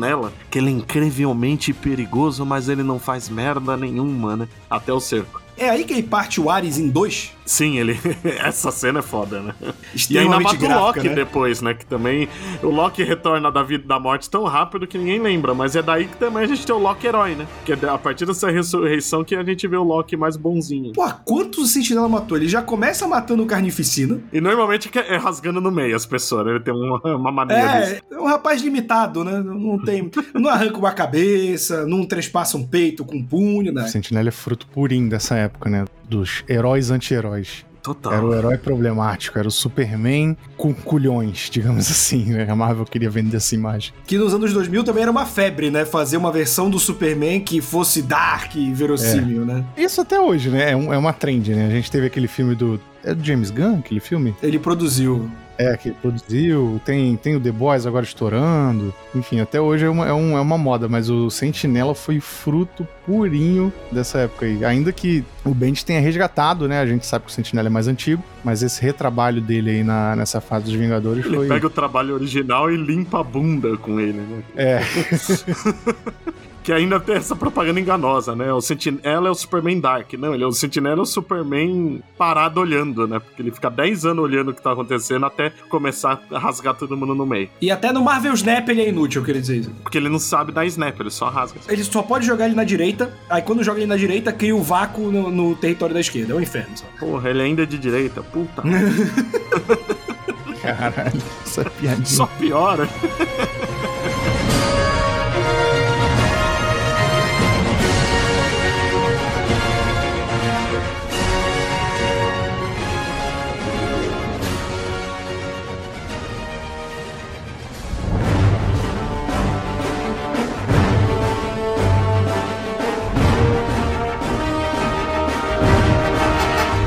Que 0.50 0.60
ele 0.60 0.70
é 0.70 0.72
incrivelmente 0.72 1.74
perigoso, 1.74 2.46
mas 2.46 2.70
ele 2.70 2.84
não 2.84 3.00
faz 3.00 3.30
merda 3.30 3.78
nenhuma, 3.78 4.36
né? 4.36 4.48
Até 4.70 4.92
o 4.92 5.00
cerco. 5.00 5.45
É 5.58 5.70
aí 5.70 5.84
que 5.84 5.94
ele 5.94 6.04
parte 6.04 6.40
o 6.42 6.50
Ares 6.50 6.78
em 6.78 6.90
dois? 6.90 7.32
Sim, 7.46 7.78
ele. 7.78 7.98
Essa 8.44 8.72
cena 8.72 9.00
é 9.00 9.02
foda, 9.02 9.40
né? 9.40 9.54
E 10.10 10.18
ainda 10.18 10.40
mata 10.40 10.56
o 10.56 10.60
gráfica, 10.60 10.80
Loki 10.80 11.10
né? 11.10 11.16
depois, 11.16 11.62
né? 11.62 11.74
Que 11.74 11.86
também. 11.86 12.28
O 12.64 12.70
Loki 12.70 13.04
retorna 13.04 13.52
da 13.52 13.62
vida 13.62 13.88
da 13.88 14.00
morte 14.00 14.30
tão 14.30 14.44
rápido 14.46 14.88
que 14.88 14.98
ninguém 14.98 15.22
lembra. 15.22 15.54
Mas 15.54 15.76
é 15.76 15.82
daí 15.82 16.06
que 16.06 16.18
também 16.18 16.44
a 16.44 16.48
gente 16.48 16.66
tem 16.66 16.76
o 16.76 16.80
Loki 16.80 17.06
herói, 17.06 17.36
né? 17.36 17.48
Que 17.64 17.74
é 17.74 17.90
a 17.90 17.98
partir 17.98 18.26
dessa 18.26 18.50
ressurreição 18.50 19.24
que 19.24 19.36
a 19.36 19.44
gente 19.44 19.68
vê 19.68 19.78
o 19.78 19.84
Loki 19.84 20.18
mais 20.18 20.36
bonzinho. 20.36 20.94
Pô, 20.94 21.08
quantos 21.24 21.60
o 21.60 21.68
Sentinela 21.68 22.10
matou? 22.10 22.38
Ele 22.38 22.48
já 22.48 22.62
começa 22.62 23.08
matando 23.08 23.44
o 23.44 23.46
Carnificina. 23.46 24.20
E 24.34 24.42
normalmente 24.42 24.90
é 24.98 25.16
rasgando 25.18 25.62
no 25.62 25.72
meio 25.72 25.96
as 25.96 26.06
pessoas, 26.06 26.46
né? 26.46 26.52
Ele 26.54 26.60
tem 26.62 26.74
uma, 26.74 27.00
uma 27.16 27.32
mania 27.32 27.56
disso. 27.56 28.02
É, 28.12 28.16
é 28.16 28.20
um 28.20 28.26
rapaz 28.26 28.62
limitado, 28.62 29.24
né? 29.24 29.40
Não 29.44 29.78
tem. 29.78 30.10
Não 30.34 30.50
arranca 30.50 30.78
uma 30.78 30.92
cabeça, 30.92 31.86
não 31.86 32.06
trespassa 32.06 32.58
um 32.58 32.66
peito 32.66 33.06
com 33.06 33.18
um 33.18 33.24
punho, 33.24 33.72
né? 33.72 33.84
O 33.84 33.88
Sentinela 33.88 34.30
é 34.30 34.32
fruto 34.32 34.68
purinho 34.68 35.10
dessa 35.10 35.36
época, 35.36 35.45
né? 35.66 35.86
Dos 36.10 36.44
heróis 36.50 36.92
anti-heróis. 36.92 37.66
Total. 37.84 38.14
Era 38.14 38.26
o 38.26 38.34
herói 38.34 38.58
problemático, 38.58 39.38
era 39.38 39.48
o 39.48 39.52
Superman 39.52 40.36
com 40.58 40.74
culhões, 40.74 41.50
digamos 41.52 41.86
assim, 41.92 42.26
né? 42.34 42.48
A 42.50 42.56
Marvel 42.56 42.84
queria 42.84 43.12
vender 43.12 43.38
essa 43.38 43.54
imagem. 43.54 43.94
Que 44.08 44.18
nos 44.18 44.34
anos 44.34 44.52
2000 44.54 44.84
também 44.84 45.04
era 45.04 45.12
uma 45.12 45.24
febre, 45.26 45.70
né? 45.70 45.86
Fazer 45.86 46.18
uma 46.18 46.32
versão 46.32 46.68
do 46.68 46.80
Superman 46.80 47.42
que 47.42 47.62
fosse 47.62 48.02
dark 48.02 48.56
e 48.56 48.74
verossímil, 48.74 49.46
né? 49.46 49.64
Isso 49.78 50.02
até 50.02 50.20
hoje, 50.20 50.50
né? 50.50 50.72
É, 50.72 50.76
um- 50.76 50.92
é 50.92 50.98
uma 50.98 51.14
trend, 51.14 51.54
né? 51.54 51.68
A 51.68 51.70
gente 51.70 51.92
teve 51.92 52.08
aquele 52.08 52.28
filme 52.28 52.56
do. 52.56 52.80
É 53.04 53.14
do 53.14 53.24
James 53.24 53.52
Gunn, 53.52 53.78
aquele 53.78 54.00
filme? 54.00 54.34
Ele 54.42 54.58
produziu. 54.58 55.30
É, 55.58 55.78
que 55.78 55.90
ele 55.90 55.98
produziu. 56.02 56.82
Tem, 56.84 57.16
tem 57.16 57.36
o 57.36 57.40
The 57.40 57.52
Boys 57.52 57.86
agora 57.86 58.04
estourando. 58.04 58.94
Enfim, 59.16 59.40
até 59.40 59.60
hoje 59.62 59.86
é 59.86 59.90
uma, 59.90 60.06
é, 60.08 60.12
um- 60.14 60.38
é 60.38 60.42
uma 60.42 60.58
moda, 60.58 60.88
mas 60.90 61.10
o 61.10 61.30
Sentinela 61.30 61.96
foi 61.96 62.20
fruto 62.20 62.86
purinho 63.06 63.72
dessa 63.92 64.20
época 64.20 64.46
aí. 64.46 64.66
Ainda 64.66 64.92
que 64.92 65.24
o 65.46 65.54
Bendis 65.54 65.84
tenha 65.84 66.02
resgatado, 66.02 66.68
né? 66.68 66.80
A 66.82 66.86
gente 66.86 67.06
sabe 67.06 67.26
que 67.26 67.32
o 67.32 67.34
Sentinela 67.34 67.68
é 67.68 67.72
mais 67.72 67.88
antigo, 67.88 68.22
mas 68.44 68.64
esse 68.64 68.82
retrabalho 68.82 69.40
dele 69.42 69.70
aí 69.72 69.84
na, 69.84 70.16
nessa 70.16 70.42
fase 70.42 70.66
dos 70.66 70.74
Vingadores 70.74 71.26
Ele 71.26 71.36
foi. 71.38 71.48
pega 71.48 71.68
o 71.68 71.70
trabalho 71.70 72.16
original 72.16 72.70
e 72.70 72.76
limpa 72.76 73.22
a 73.22 73.24
bunda 73.24 73.78
com 73.78 74.00
ele, 74.00 74.20
né? 74.20 74.44
É, 74.58 74.82
Que 76.66 76.74
ainda 76.74 77.00
tem 77.00 77.16
essa 77.16 77.36
propaganda 77.36 77.80
enganosa, 77.80 78.36
né? 78.36 78.52
O 78.52 78.60
Sentinela 78.60 79.28
é 79.28 79.32
o 79.32 79.36
Superman 79.36 79.80
Dark. 79.80 80.12
Não, 80.14 80.34
ele 80.34 80.44
é 80.44 80.48
o 80.48 80.52
Sentinela 80.52 80.98
é 80.98 81.02
o 81.04 81.06
Superman 81.06 82.02
parado 82.18 82.60
olhando, 82.60 83.08
né? 83.08 83.20
Porque 83.20 83.40
ele 83.40 83.52
fica 83.52 83.70
10 83.70 84.04
anos 84.04 84.24
olhando 84.24 84.50
o 84.50 84.54
que 84.54 84.64
tá 84.64 84.72
acontecendo 84.72 85.28
até 85.28 85.52
começar 85.70 86.20
a 86.32 86.40
rasgar 86.40 86.74
todo 86.74 86.98
mundo 86.98 87.14
no 87.14 87.24
meio. 87.24 87.52
E 87.62 87.70
até 87.70 87.92
no 87.92 88.04
Marvel 88.04 88.34
Snap 88.34 88.68
ele 88.68 88.82
é 88.82 88.90
inútil, 88.90 89.22
eu 89.22 89.26
queria 89.26 89.42
dizer 89.42 89.58
isso. 89.58 89.72
Porque 89.84 90.00
ele 90.00 90.10
não 90.10 90.18
sabe 90.18 90.52
dar 90.52 90.66
snap, 90.66 91.00
ele 91.00 91.12
só 91.12 91.30
rasga. 91.30 91.60
Ele 91.70 91.84
só 91.84 92.02
pode 92.02 92.26
jogar 92.26 92.48
ele 92.48 92.56
na 92.56 92.64
direita, 92.64 93.14
aí 93.30 93.44
quando 93.44 93.64
joga 93.64 93.80
ele 93.80 93.86
na 93.88 93.96
direita, 93.96 94.34
cria 94.34 94.56
o 94.56 94.64
vácuo 94.64 95.12
no, 95.12 95.30
no 95.30 95.56
território 95.56 95.94
da 95.94 96.02
esquerda. 96.02 96.34
É 96.34 96.36
um 96.36 96.42
inferno, 96.42 96.76
só. 96.76 96.86
Porra, 97.00 97.30
ele 97.30 97.44
ainda 97.44 97.62
é 97.62 97.66
de 97.68 97.78
direita. 97.78 98.24
Puta. 98.24 98.64
caralho, 100.66 101.22
essa 101.46 101.64
piadinha. 101.70 102.06
só 102.06 102.26
piora. 102.26 102.90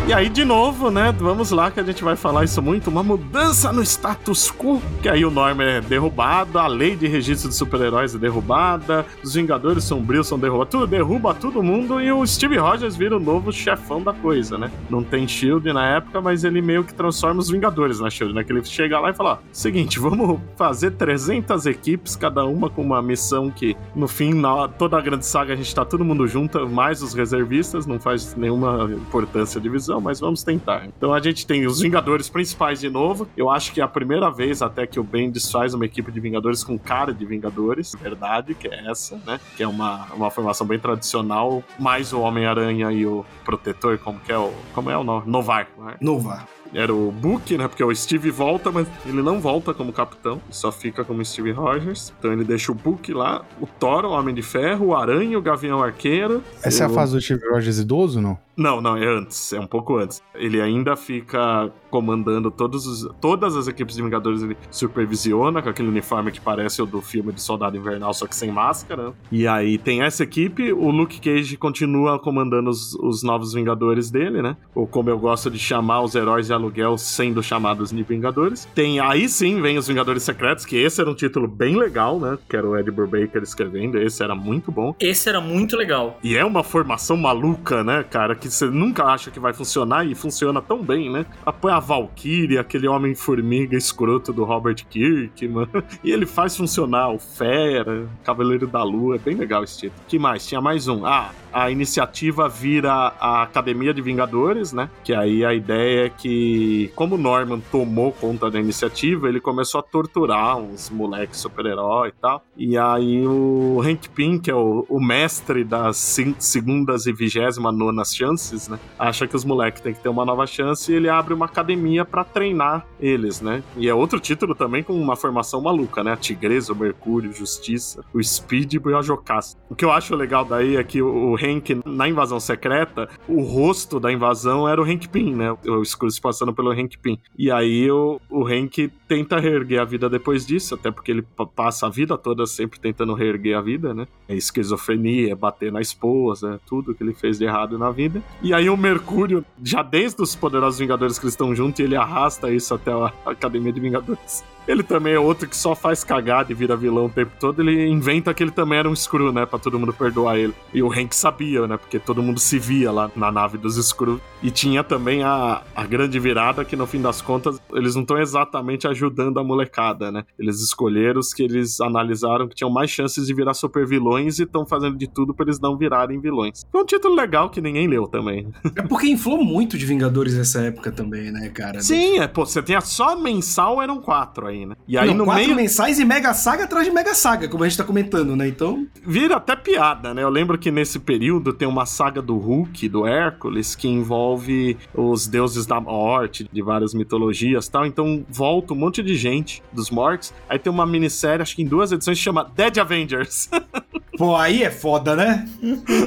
E 0.09 0.13
aí, 0.15 0.31
de 0.31 0.43
novo, 0.43 0.91
né? 0.91 1.15
Vamos 1.19 1.51
lá 1.51 1.71
que 1.71 1.79
a 1.79 1.83
gente 1.83 2.03
vai 2.03 2.17
falar 2.17 2.43
isso 2.43 2.63
muito. 2.63 2.89
Uma 2.89 3.03
mudança 3.03 3.71
no 3.71 3.83
status 3.83 4.51
quo. 4.51 4.81
Que 5.03 5.09
aí 5.11 5.23
o 5.23 5.31
Norman 5.31 5.65
é 5.65 5.81
derrubado, 5.83 6.59
a 6.59 6.67
lei 6.67 6.97
de 6.97 7.07
registro 7.07 7.51
de 7.51 7.55
super-heróis 7.55 8.15
é 8.15 8.19
derrubada, 8.19 9.05
os 9.23 9.35
Vingadores 9.35 9.85
Sombrios 9.85 10.27
são 10.27 10.39
derrubados, 10.39 10.71
tudo 10.71 10.87
derruba 10.87 11.35
todo 11.35 11.63
mundo 11.63 12.01
e 12.01 12.11
o 12.11 12.27
Steve 12.27 12.57
Rogers 12.57 12.97
vira 12.97 13.19
o 13.19 13.21
novo 13.21 13.53
chefão 13.53 14.03
da 14.03 14.15
coisa, 14.15 14.57
né? 14.57 14.71
Não 14.89 15.05
tem 15.05 15.29
Shield 15.29 15.71
na 15.75 15.87
época, 15.97 16.23
mas 16.23 16.43
ele 16.43 16.63
meio 16.63 16.85
que 16.85 16.95
transforma 16.95 17.41
os 17.41 17.51
Vingadores 17.51 18.01
na 18.01 18.09
Shield, 18.09 18.35
né? 18.35 18.43
Que 18.43 18.51
ele 18.51 18.65
chega 18.65 18.99
lá 18.99 19.11
e 19.11 19.15
fala: 19.15 19.43
seguinte, 19.53 20.01
vamos 20.01 20.41
fazer 20.57 20.93
300 20.93 21.67
equipes, 21.67 22.17
cada 22.17 22.47
uma 22.47 22.71
com 22.71 22.81
uma 22.81 23.03
missão 23.03 23.51
que 23.51 23.77
no 23.95 24.09
fim, 24.09 24.33
na 24.33 24.69
toda 24.69 24.97
a 24.97 25.03
grande 25.03 25.27
saga, 25.27 25.53
a 25.53 25.57
gente 25.57 25.75
tá 25.75 25.85
todo 25.85 26.03
mundo 26.03 26.27
junto, 26.27 26.67
mais 26.67 27.03
os 27.03 27.13
reservistas, 27.13 27.85
não 27.85 28.01
faz 28.01 28.35
nenhuma 28.35 28.91
importância 28.91 29.59
a 29.59 29.63
divisão, 29.63 29.98
mas 30.01 30.21
vamos 30.21 30.43
tentar. 30.43 30.87
Então 30.87 31.13
a 31.13 31.21
gente 31.21 31.47
tem 31.47 31.67
os 31.67 31.81
Vingadores 31.81 32.29
principais 32.29 32.81
de 32.81 32.91
novo. 32.91 33.29
Eu 33.37 33.51
acho 33.51 33.73
que 33.73 33.81
é 33.81 33.85
a 33.85 33.89
primeira 33.89 34.31
vez 34.31 34.63
até 34.63 34.87
que 34.87 35.01
o 35.01 35.05
Bendis 35.05 35.51
faz 35.51 35.75
uma 35.75 35.85
equipe 35.85 36.11
de 36.11 36.21
Vingadores 36.21 36.63
com 36.63 36.79
cara 36.79 37.13
de 37.13 37.25
Vingadores, 37.25 37.95
verdade, 38.01 38.55
que 38.55 38.69
é 38.69 38.91
essa, 38.91 39.21
né? 39.27 39.41
Que 39.57 39.63
é 39.63 39.69
uma, 39.69 40.07
uma 40.13 40.31
formação 40.31 40.67
bem 40.67 40.79
tradicional, 40.79 41.63
mais 41.79 42.13
o 42.13 42.21
Homem-Aranha 42.21 42.91
e 42.93 43.07
o 43.07 43.25
Protetor, 43.45 43.99
como 43.99 44.19
que 44.21 44.33
é 44.33 44.39
o. 44.39 44.53
Como 44.75 44.91
é 44.91 44.97
o 44.97 45.05
nome? 45.05 45.23
Novar, 45.27 45.69
né? 45.79 45.97
Nova. 46.01 46.58
Era 46.75 46.93
o 46.95 47.11
Book, 47.11 47.57
né? 47.57 47.67
Porque 47.67 47.83
o 47.83 47.95
Steve 47.95 48.31
volta, 48.31 48.71
mas 48.71 48.87
ele 49.07 49.23
não 49.23 49.41
volta 49.41 49.73
como 49.73 49.93
capitão, 49.93 50.41
só 50.51 50.71
fica 50.71 51.05
como 51.05 51.25
Steve 51.25 51.51
Rogers. 51.53 52.13
Então 52.19 52.33
ele 52.33 52.45
deixa 52.45 52.71
o 52.71 52.75
Book 52.75 53.13
lá, 53.13 53.43
o 53.61 53.67
Thor, 53.67 54.05
o 54.05 54.11
Homem 54.11 54.35
de 54.35 54.43
Ferro, 54.43 54.87
o 54.89 54.95
Aranha, 54.97 55.39
o 55.39 55.43
Gavião 55.43 55.83
Arqueiro. 55.83 56.43
Essa 56.63 56.85
é 56.85 56.87
a 56.87 56.91
o- 56.91 56.93
fase 56.95 57.13
do 57.15 57.21
Steve 57.21 57.49
Rogers 57.49 57.79
idoso, 57.79 58.21
não? 58.21 58.39
Não, 58.57 58.81
não, 58.81 58.97
é 58.97 59.07
antes, 59.07 59.53
é 59.53 59.61
um 59.61 59.67
pouco 59.69 59.97
antes. 59.97 60.21
Ele 60.35 60.61
ainda 60.61 60.97
fica 60.97 61.71
comandando 61.91 62.51
todos 62.51 62.87
os, 62.87 63.09
todas 63.21 63.57
as 63.57 63.69
equipes 63.69 63.97
de 63.97 64.03
Vingadores, 64.03 64.43
ele 64.43 64.57
supervisiona 64.71 65.63
com 65.63 65.69
aquele 65.69 65.89
uniforme 65.89 66.31
que 66.31 66.41
parece 66.41 66.81
o 66.83 66.87
do 66.87 67.01
filme 67.01 67.33
de 67.33 67.41
Soldado 67.41 67.77
Invernal, 67.77 68.13
só 68.15 68.27
que 68.27 68.35
sem 68.35 68.51
máscara. 68.51 69.13
E 69.31 69.47
aí 69.47 69.79
tem 69.79 70.03
essa 70.03 70.23
equipe, 70.23 70.73
o 70.73 70.91
Luke 70.91 71.21
Cage 71.21 71.57
continua 71.57 72.19
comandando 72.19 72.71
os, 72.71 72.95
os 72.95 73.23
novos 73.23 73.53
Vingadores 73.53 74.11
dele, 74.11 74.43
né? 74.43 74.57
Ou 74.75 74.87
como 74.87 75.11
eu 75.11 75.19
gosto 75.19 75.51
de 75.51 75.59
chamar 75.59 76.03
os 76.03 76.15
heróis 76.15 76.47
de 76.47 76.53
aluguel 76.53 76.97
sendo 76.99 77.43
chamados 77.43 77.91
de 77.91 78.03
Vingadores. 78.03 78.67
Tem 78.75 79.01
aí 79.01 79.29
sim 79.29 79.61
vem 79.61 79.79
os 79.79 79.89
Vingadores 79.89 80.23
Secretos, 80.23 80.65
que 80.65 80.77
esse 80.77 81.01
era 81.01 81.11
um 81.11 81.15
título 81.15 81.49
bem 81.49 81.77
legal, 81.77 82.19
né? 82.19 82.39
Que 82.49 82.57
era 82.57 82.67
o 82.67 82.77
Ed 82.77 82.91
Brubaker 82.91 83.43
escrevendo, 83.43 83.99
esse 83.99 84.23
era 84.23 84.35
muito 84.35 84.71
bom. 84.71 84.95
Esse 85.01 85.29
era 85.29 85.41
muito 85.41 85.77
legal. 85.77 86.19
E 86.23 86.37
é 86.37 86.45
uma 86.45 86.63
formação 86.63 87.17
maluca, 87.17 87.83
né, 87.83 88.05
cara? 88.05 88.35
Que 88.35 88.51
você 88.51 88.67
nunca 88.67 89.05
acha 89.05 89.31
que 89.31 89.41
vai 89.41 89.53
funcionar 89.53 90.07
e 90.07 90.15
funciona 90.15 90.61
tão 90.61 90.83
bem, 90.83 91.11
né? 91.11 91.27
Apoia 91.45 91.78
a 91.79 91.81
Valkyrie, 91.81 92.59
aquele 92.59 92.89
Homem-Formiga 92.89 93.77
escroto 93.77 94.33
do 94.33 94.45
Robert 94.45 94.85
Kirkman. 94.91 95.69
E 96.05 96.11
ele 96.11 96.27
faz 96.27 96.57
funcionar 96.57 97.11
o 97.11 97.19
Fera, 97.19 98.09
Cavaleiro 98.25 98.67
da 98.67 98.83
Lua. 98.83 99.17
É 99.17 99.19
bem 99.19 99.35
legal 99.37 99.65
esse 99.65 99.79
título. 99.79 100.03
que 100.07 100.19
mais? 100.19 100.47
Tinha 100.47 100.61
mais 100.61 100.87
um. 100.89 101.05
Ah, 101.05 101.31
a 101.53 101.71
iniciativa 101.71 102.49
vira 102.49 102.93
a 102.93 103.43
Academia 103.43 103.93
de 103.95 104.03
Vingadores, 104.03 104.73
né? 104.73 104.89
Que 105.05 105.15
aí 105.15 105.45
a 105.45 105.55
ideia 105.55 106.07
é 106.07 106.11
que, 106.11 106.91
como 106.95 107.17
Norman 107.17 107.61
tomou 107.71 108.13
conta 108.13 108.51
da 108.51 108.59
iniciativa, 108.59 109.29
ele 109.29 109.41
começou 109.41 109.81
a 109.81 109.83
torturar 109.83 110.57
uns 110.57 110.91
moleques 110.91 111.41
super-herói 111.41 112.09
e 112.09 112.13
tal. 112.13 112.43
E 112.57 112.77
aí 112.77 113.27
o 113.27 113.81
Hank 113.85 114.09
Pym, 114.11 114.39
que 114.39 114.51
é 114.51 114.55
o, 114.55 114.87
o 114.89 115.01
mestre 115.01 115.65
das 115.65 116.19
segundas 116.39 117.07
e 117.07 117.13
vigésima 117.13 117.73
nonas 117.73 118.15
chances, 118.15 118.69
né? 118.69 118.79
Acha 118.99 119.27
que 119.27 119.37
os 119.37 119.45
moleques 119.45 119.81
têm 119.81 119.95
que 119.95 120.01
ter 120.01 120.09
uma 120.09 120.25
nova 120.25 120.47
chance 120.47 120.91
e 120.91 120.95
ele 120.95 121.09
abre 121.09 121.35
uma 121.35 121.47
academia 121.47 122.05
pra 122.05 122.25
treinar 122.25 122.87
eles, 123.01 123.41
né? 123.41 123.63
E 123.77 123.89
é 123.89 123.95
outro 123.95 124.21
título 124.21 124.55
também 124.55 124.83
com 124.83 124.93
uma 124.93 125.17
formação 125.17 125.61
maluca, 125.61 126.03
né? 126.03 126.13
A 126.13 126.17
Tigresa, 126.17 126.73
o 126.73 126.77
Mercúrio, 126.77 127.33
Justiça, 127.33 128.05
o 128.13 128.23
Speed 128.23 128.75
e 128.75 128.95
a 128.95 129.03
Jocasta. 129.03 129.61
O 129.69 129.75
que 129.75 129.85
eu 129.85 129.93
acho 129.93 130.15
legal 130.15 130.45
daí 130.45 130.77
é 130.77 130.85
que 130.85 131.01
o 131.01 131.35
Hank, 131.39 131.81
na 131.87 132.09
invasão 132.09 132.41
secreta, 132.41 133.09
o 133.29 133.41
rosto 133.43 133.99
da 134.01 134.13
invasão 134.13 134.69
era 134.69 134.81
o 134.81 134.85
Hank 134.85 135.09
Pym, 135.09 135.35
né? 135.35 135.53
O 135.67 135.83
escudo 135.83 136.11
se 136.11 136.21
passando 136.21 136.53
pelo 136.53 136.71
Hank 136.71 136.99
Pym. 136.99 137.19
E 137.39 137.51
aí 137.51 137.91
o, 137.91 138.21
o 138.29 138.47
Hank 138.47 138.91
tenta 139.07 139.39
reerguer 139.39 139.81
a 139.81 139.85
vida 139.85 140.09
depois 140.11 140.47
disso, 140.47 140.75
até 140.75 140.91
porque 140.91 141.11
ele 141.11 141.23
pa- 141.23 141.47
passa 141.47 141.87
a 141.87 141.91
vida 141.91 142.19
toda 142.19 142.45
sempre 142.47 142.79
tentando 142.79 143.15
reerguer 143.15 143.57
a 143.57 143.61
vida, 143.61 143.95
né? 143.95 144.07
É 144.29 144.35
esquizofrenia, 144.35 145.33
é 145.33 145.35
bater 145.35 145.71
na 145.73 145.81
esposa, 145.81 146.55
é 146.55 146.59
tudo 146.67 146.95
que 146.95 147.03
ele 147.03 147.15
fez 147.15 147.39
de 147.39 147.45
errado 147.45 147.79
na 147.79 147.91
vida. 147.91 148.23
E 148.43 148.53
aí 148.53 148.69
o 148.69 148.77
Mercúrio, 148.77 149.45
já 149.63 149.83
desde 149.83 150.21
os 150.23 150.35
Poderosos 150.35 150.79
Vingadores 150.79 151.19
que 151.19 151.25
eles 151.25 151.35
estão 151.35 151.55
juntos, 151.55 151.81
ele 151.81 151.97
arrasta 151.97 152.51
isso 152.53 152.75
até 152.75 152.93
a 152.93 153.13
Academia 153.25 153.73
de 153.73 153.81
Vingadores. 153.81 154.45
Ele 154.69 154.83
também 154.83 155.15
é 155.15 155.19
outro 155.19 155.49
que 155.49 155.57
só 155.57 155.75
faz 155.75 156.05
cagada 156.05 156.53
e 156.53 156.55
vira 156.55 156.77
vilão 156.77 157.07
o 157.07 157.11
tempo 157.11 157.33
todo. 157.41 157.63
Ele 157.63 157.89
inventa 157.89 158.35
que 158.35 158.43
ele 158.43 158.51
também 158.51 158.79
era 158.79 158.89
um 158.89 158.95
Screw, 158.95 159.33
né? 159.33 159.47
Pra 159.47 159.59
todo 159.59 159.79
mundo 159.79 159.95
perdoar 159.95 160.39
ele. 160.39 160.55
E 160.75 160.83
o 160.83 160.93
Hank 160.93 161.17
sabia, 161.17 161.67
né? 161.67 161.79
Porque 161.79 161.99
todo 161.99 162.23
mundo 162.23 162.39
se 162.39 162.59
via 162.59 162.93
lá 162.93 163.11
na 163.17 163.33
nave 163.33 163.57
dos 163.57 163.77
Screw. 163.77 164.21
E 164.43 164.51
tinha 164.51 164.85
também 164.85 165.23
a, 165.23 165.63
a 165.75 165.87
grande 165.87 166.21
virada 166.21 166.65
que, 166.65 166.77
no 166.77 166.87
fim 166.87 167.01
das 167.01 167.23
contas, 167.23 167.61
eles 167.73 167.95
não 167.95 168.03
estão 168.03 168.19
exatamente 168.19 168.87
ajudando 168.87 169.39
a 169.41 169.45
molecada, 169.45 170.13
né? 170.13 170.25
Eles 170.39 170.61
escolheram 170.61 171.19
os 171.19 171.33
que 171.33 171.43
eles 171.43 171.81
analisaram 171.81 172.47
que 172.47 172.55
tinham 172.55 172.71
mais 172.71 172.91
chances 172.91 173.27
de 173.27 173.35
virar 173.35 173.55
super 173.55 173.87
vilões 173.87 174.39
e 174.39 174.43
estão 174.43 174.67
fazendo 174.67 174.97
de 174.97 175.09
tudo 175.09 175.35
pra 175.35 175.47
eles 175.47 175.59
não 175.59 175.77
virarem 175.77 176.21
vilões. 176.21 176.65
Foi 176.71 176.83
um 176.83 176.87
título 176.87 177.15
legal 177.15 177.49
que 177.49 177.61
ninguém 177.61 177.89
leu 177.89 178.07
também. 178.07 178.49
É 178.77 178.83
porque 178.83 179.09
inflou 179.09 179.43
muito 179.43 179.79
de 179.79 179.87
Vingadores 179.87 180.35
nessa 180.35 180.61
época 180.61 180.93
também, 180.93 181.33
né, 181.33 181.49
cara? 181.49 181.81
Sim, 181.81 182.19
é, 182.19 182.29
pô, 182.29 182.45
você 182.45 182.63
tinha 182.63 182.81
só 182.81 183.17
mensal, 183.19 183.81
eram 183.81 184.01
quatro 184.01 184.47
aí, 184.47 184.58
né? 184.67 184.75
E 184.87 184.97
aí 184.97 185.09
Não, 185.09 185.15
no 185.15 185.25
quatro 185.25 185.45
meio. 185.45 185.57
mensais 185.57 185.99
e 185.99 186.05
Mega 186.05 186.33
Saga 186.35 186.65
atrás 186.65 186.87
de 186.87 186.93
Mega 186.93 187.15
Saga, 187.15 187.49
como 187.49 187.65
a 187.65 187.69
gente 187.69 187.79
tá 187.79 187.85
comentando, 187.85 188.37
né? 188.37 188.49
Então, 188.49 188.87
Vira 189.05 189.37
até 189.37 189.57
piada, 189.57 190.13
né? 190.15 190.23
Eu 190.23 190.29
lembro 190.29 190.59
que 190.59 190.71
nesse 190.71 190.99
período 190.99 191.53
tem 191.53 191.67
uma 191.67 191.87
saga 191.87 192.21
do 192.21 192.37
Hulk, 192.37 192.89
do 192.89 193.07
Hércules, 193.07 193.75
que 193.75 193.89
envolve 193.89 194.77
os 194.95 195.27
deuses 195.27 195.67
da 195.67 195.81
morte, 195.81 196.49
de 196.51 196.63
várias 196.63 196.95
mitologias 196.95 197.67
e 197.67 197.71
tal. 197.71 197.87
Então 197.87 198.25
volta 198.29 198.73
um 198.73 198.77
monte 198.77 199.03
de 199.03 199.15
gente 199.17 199.63
dos 199.73 199.91
mortos. 199.91 200.33
Aí 200.49 200.59
tem 200.59 200.73
uma 200.73 200.87
minissérie, 200.87 201.43
acho 201.43 201.57
que 201.57 201.63
em 201.63 201.67
duas 201.67 201.93
edições, 201.93 202.19
que 202.19 202.25
chama 202.25 202.51
Dead 202.55 202.79
Avengers. 202.79 203.49
pô, 204.17 204.37
aí 204.37 204.63
é 204.63 204.71
foda, 204.71 205.15
né? 205.15 205.49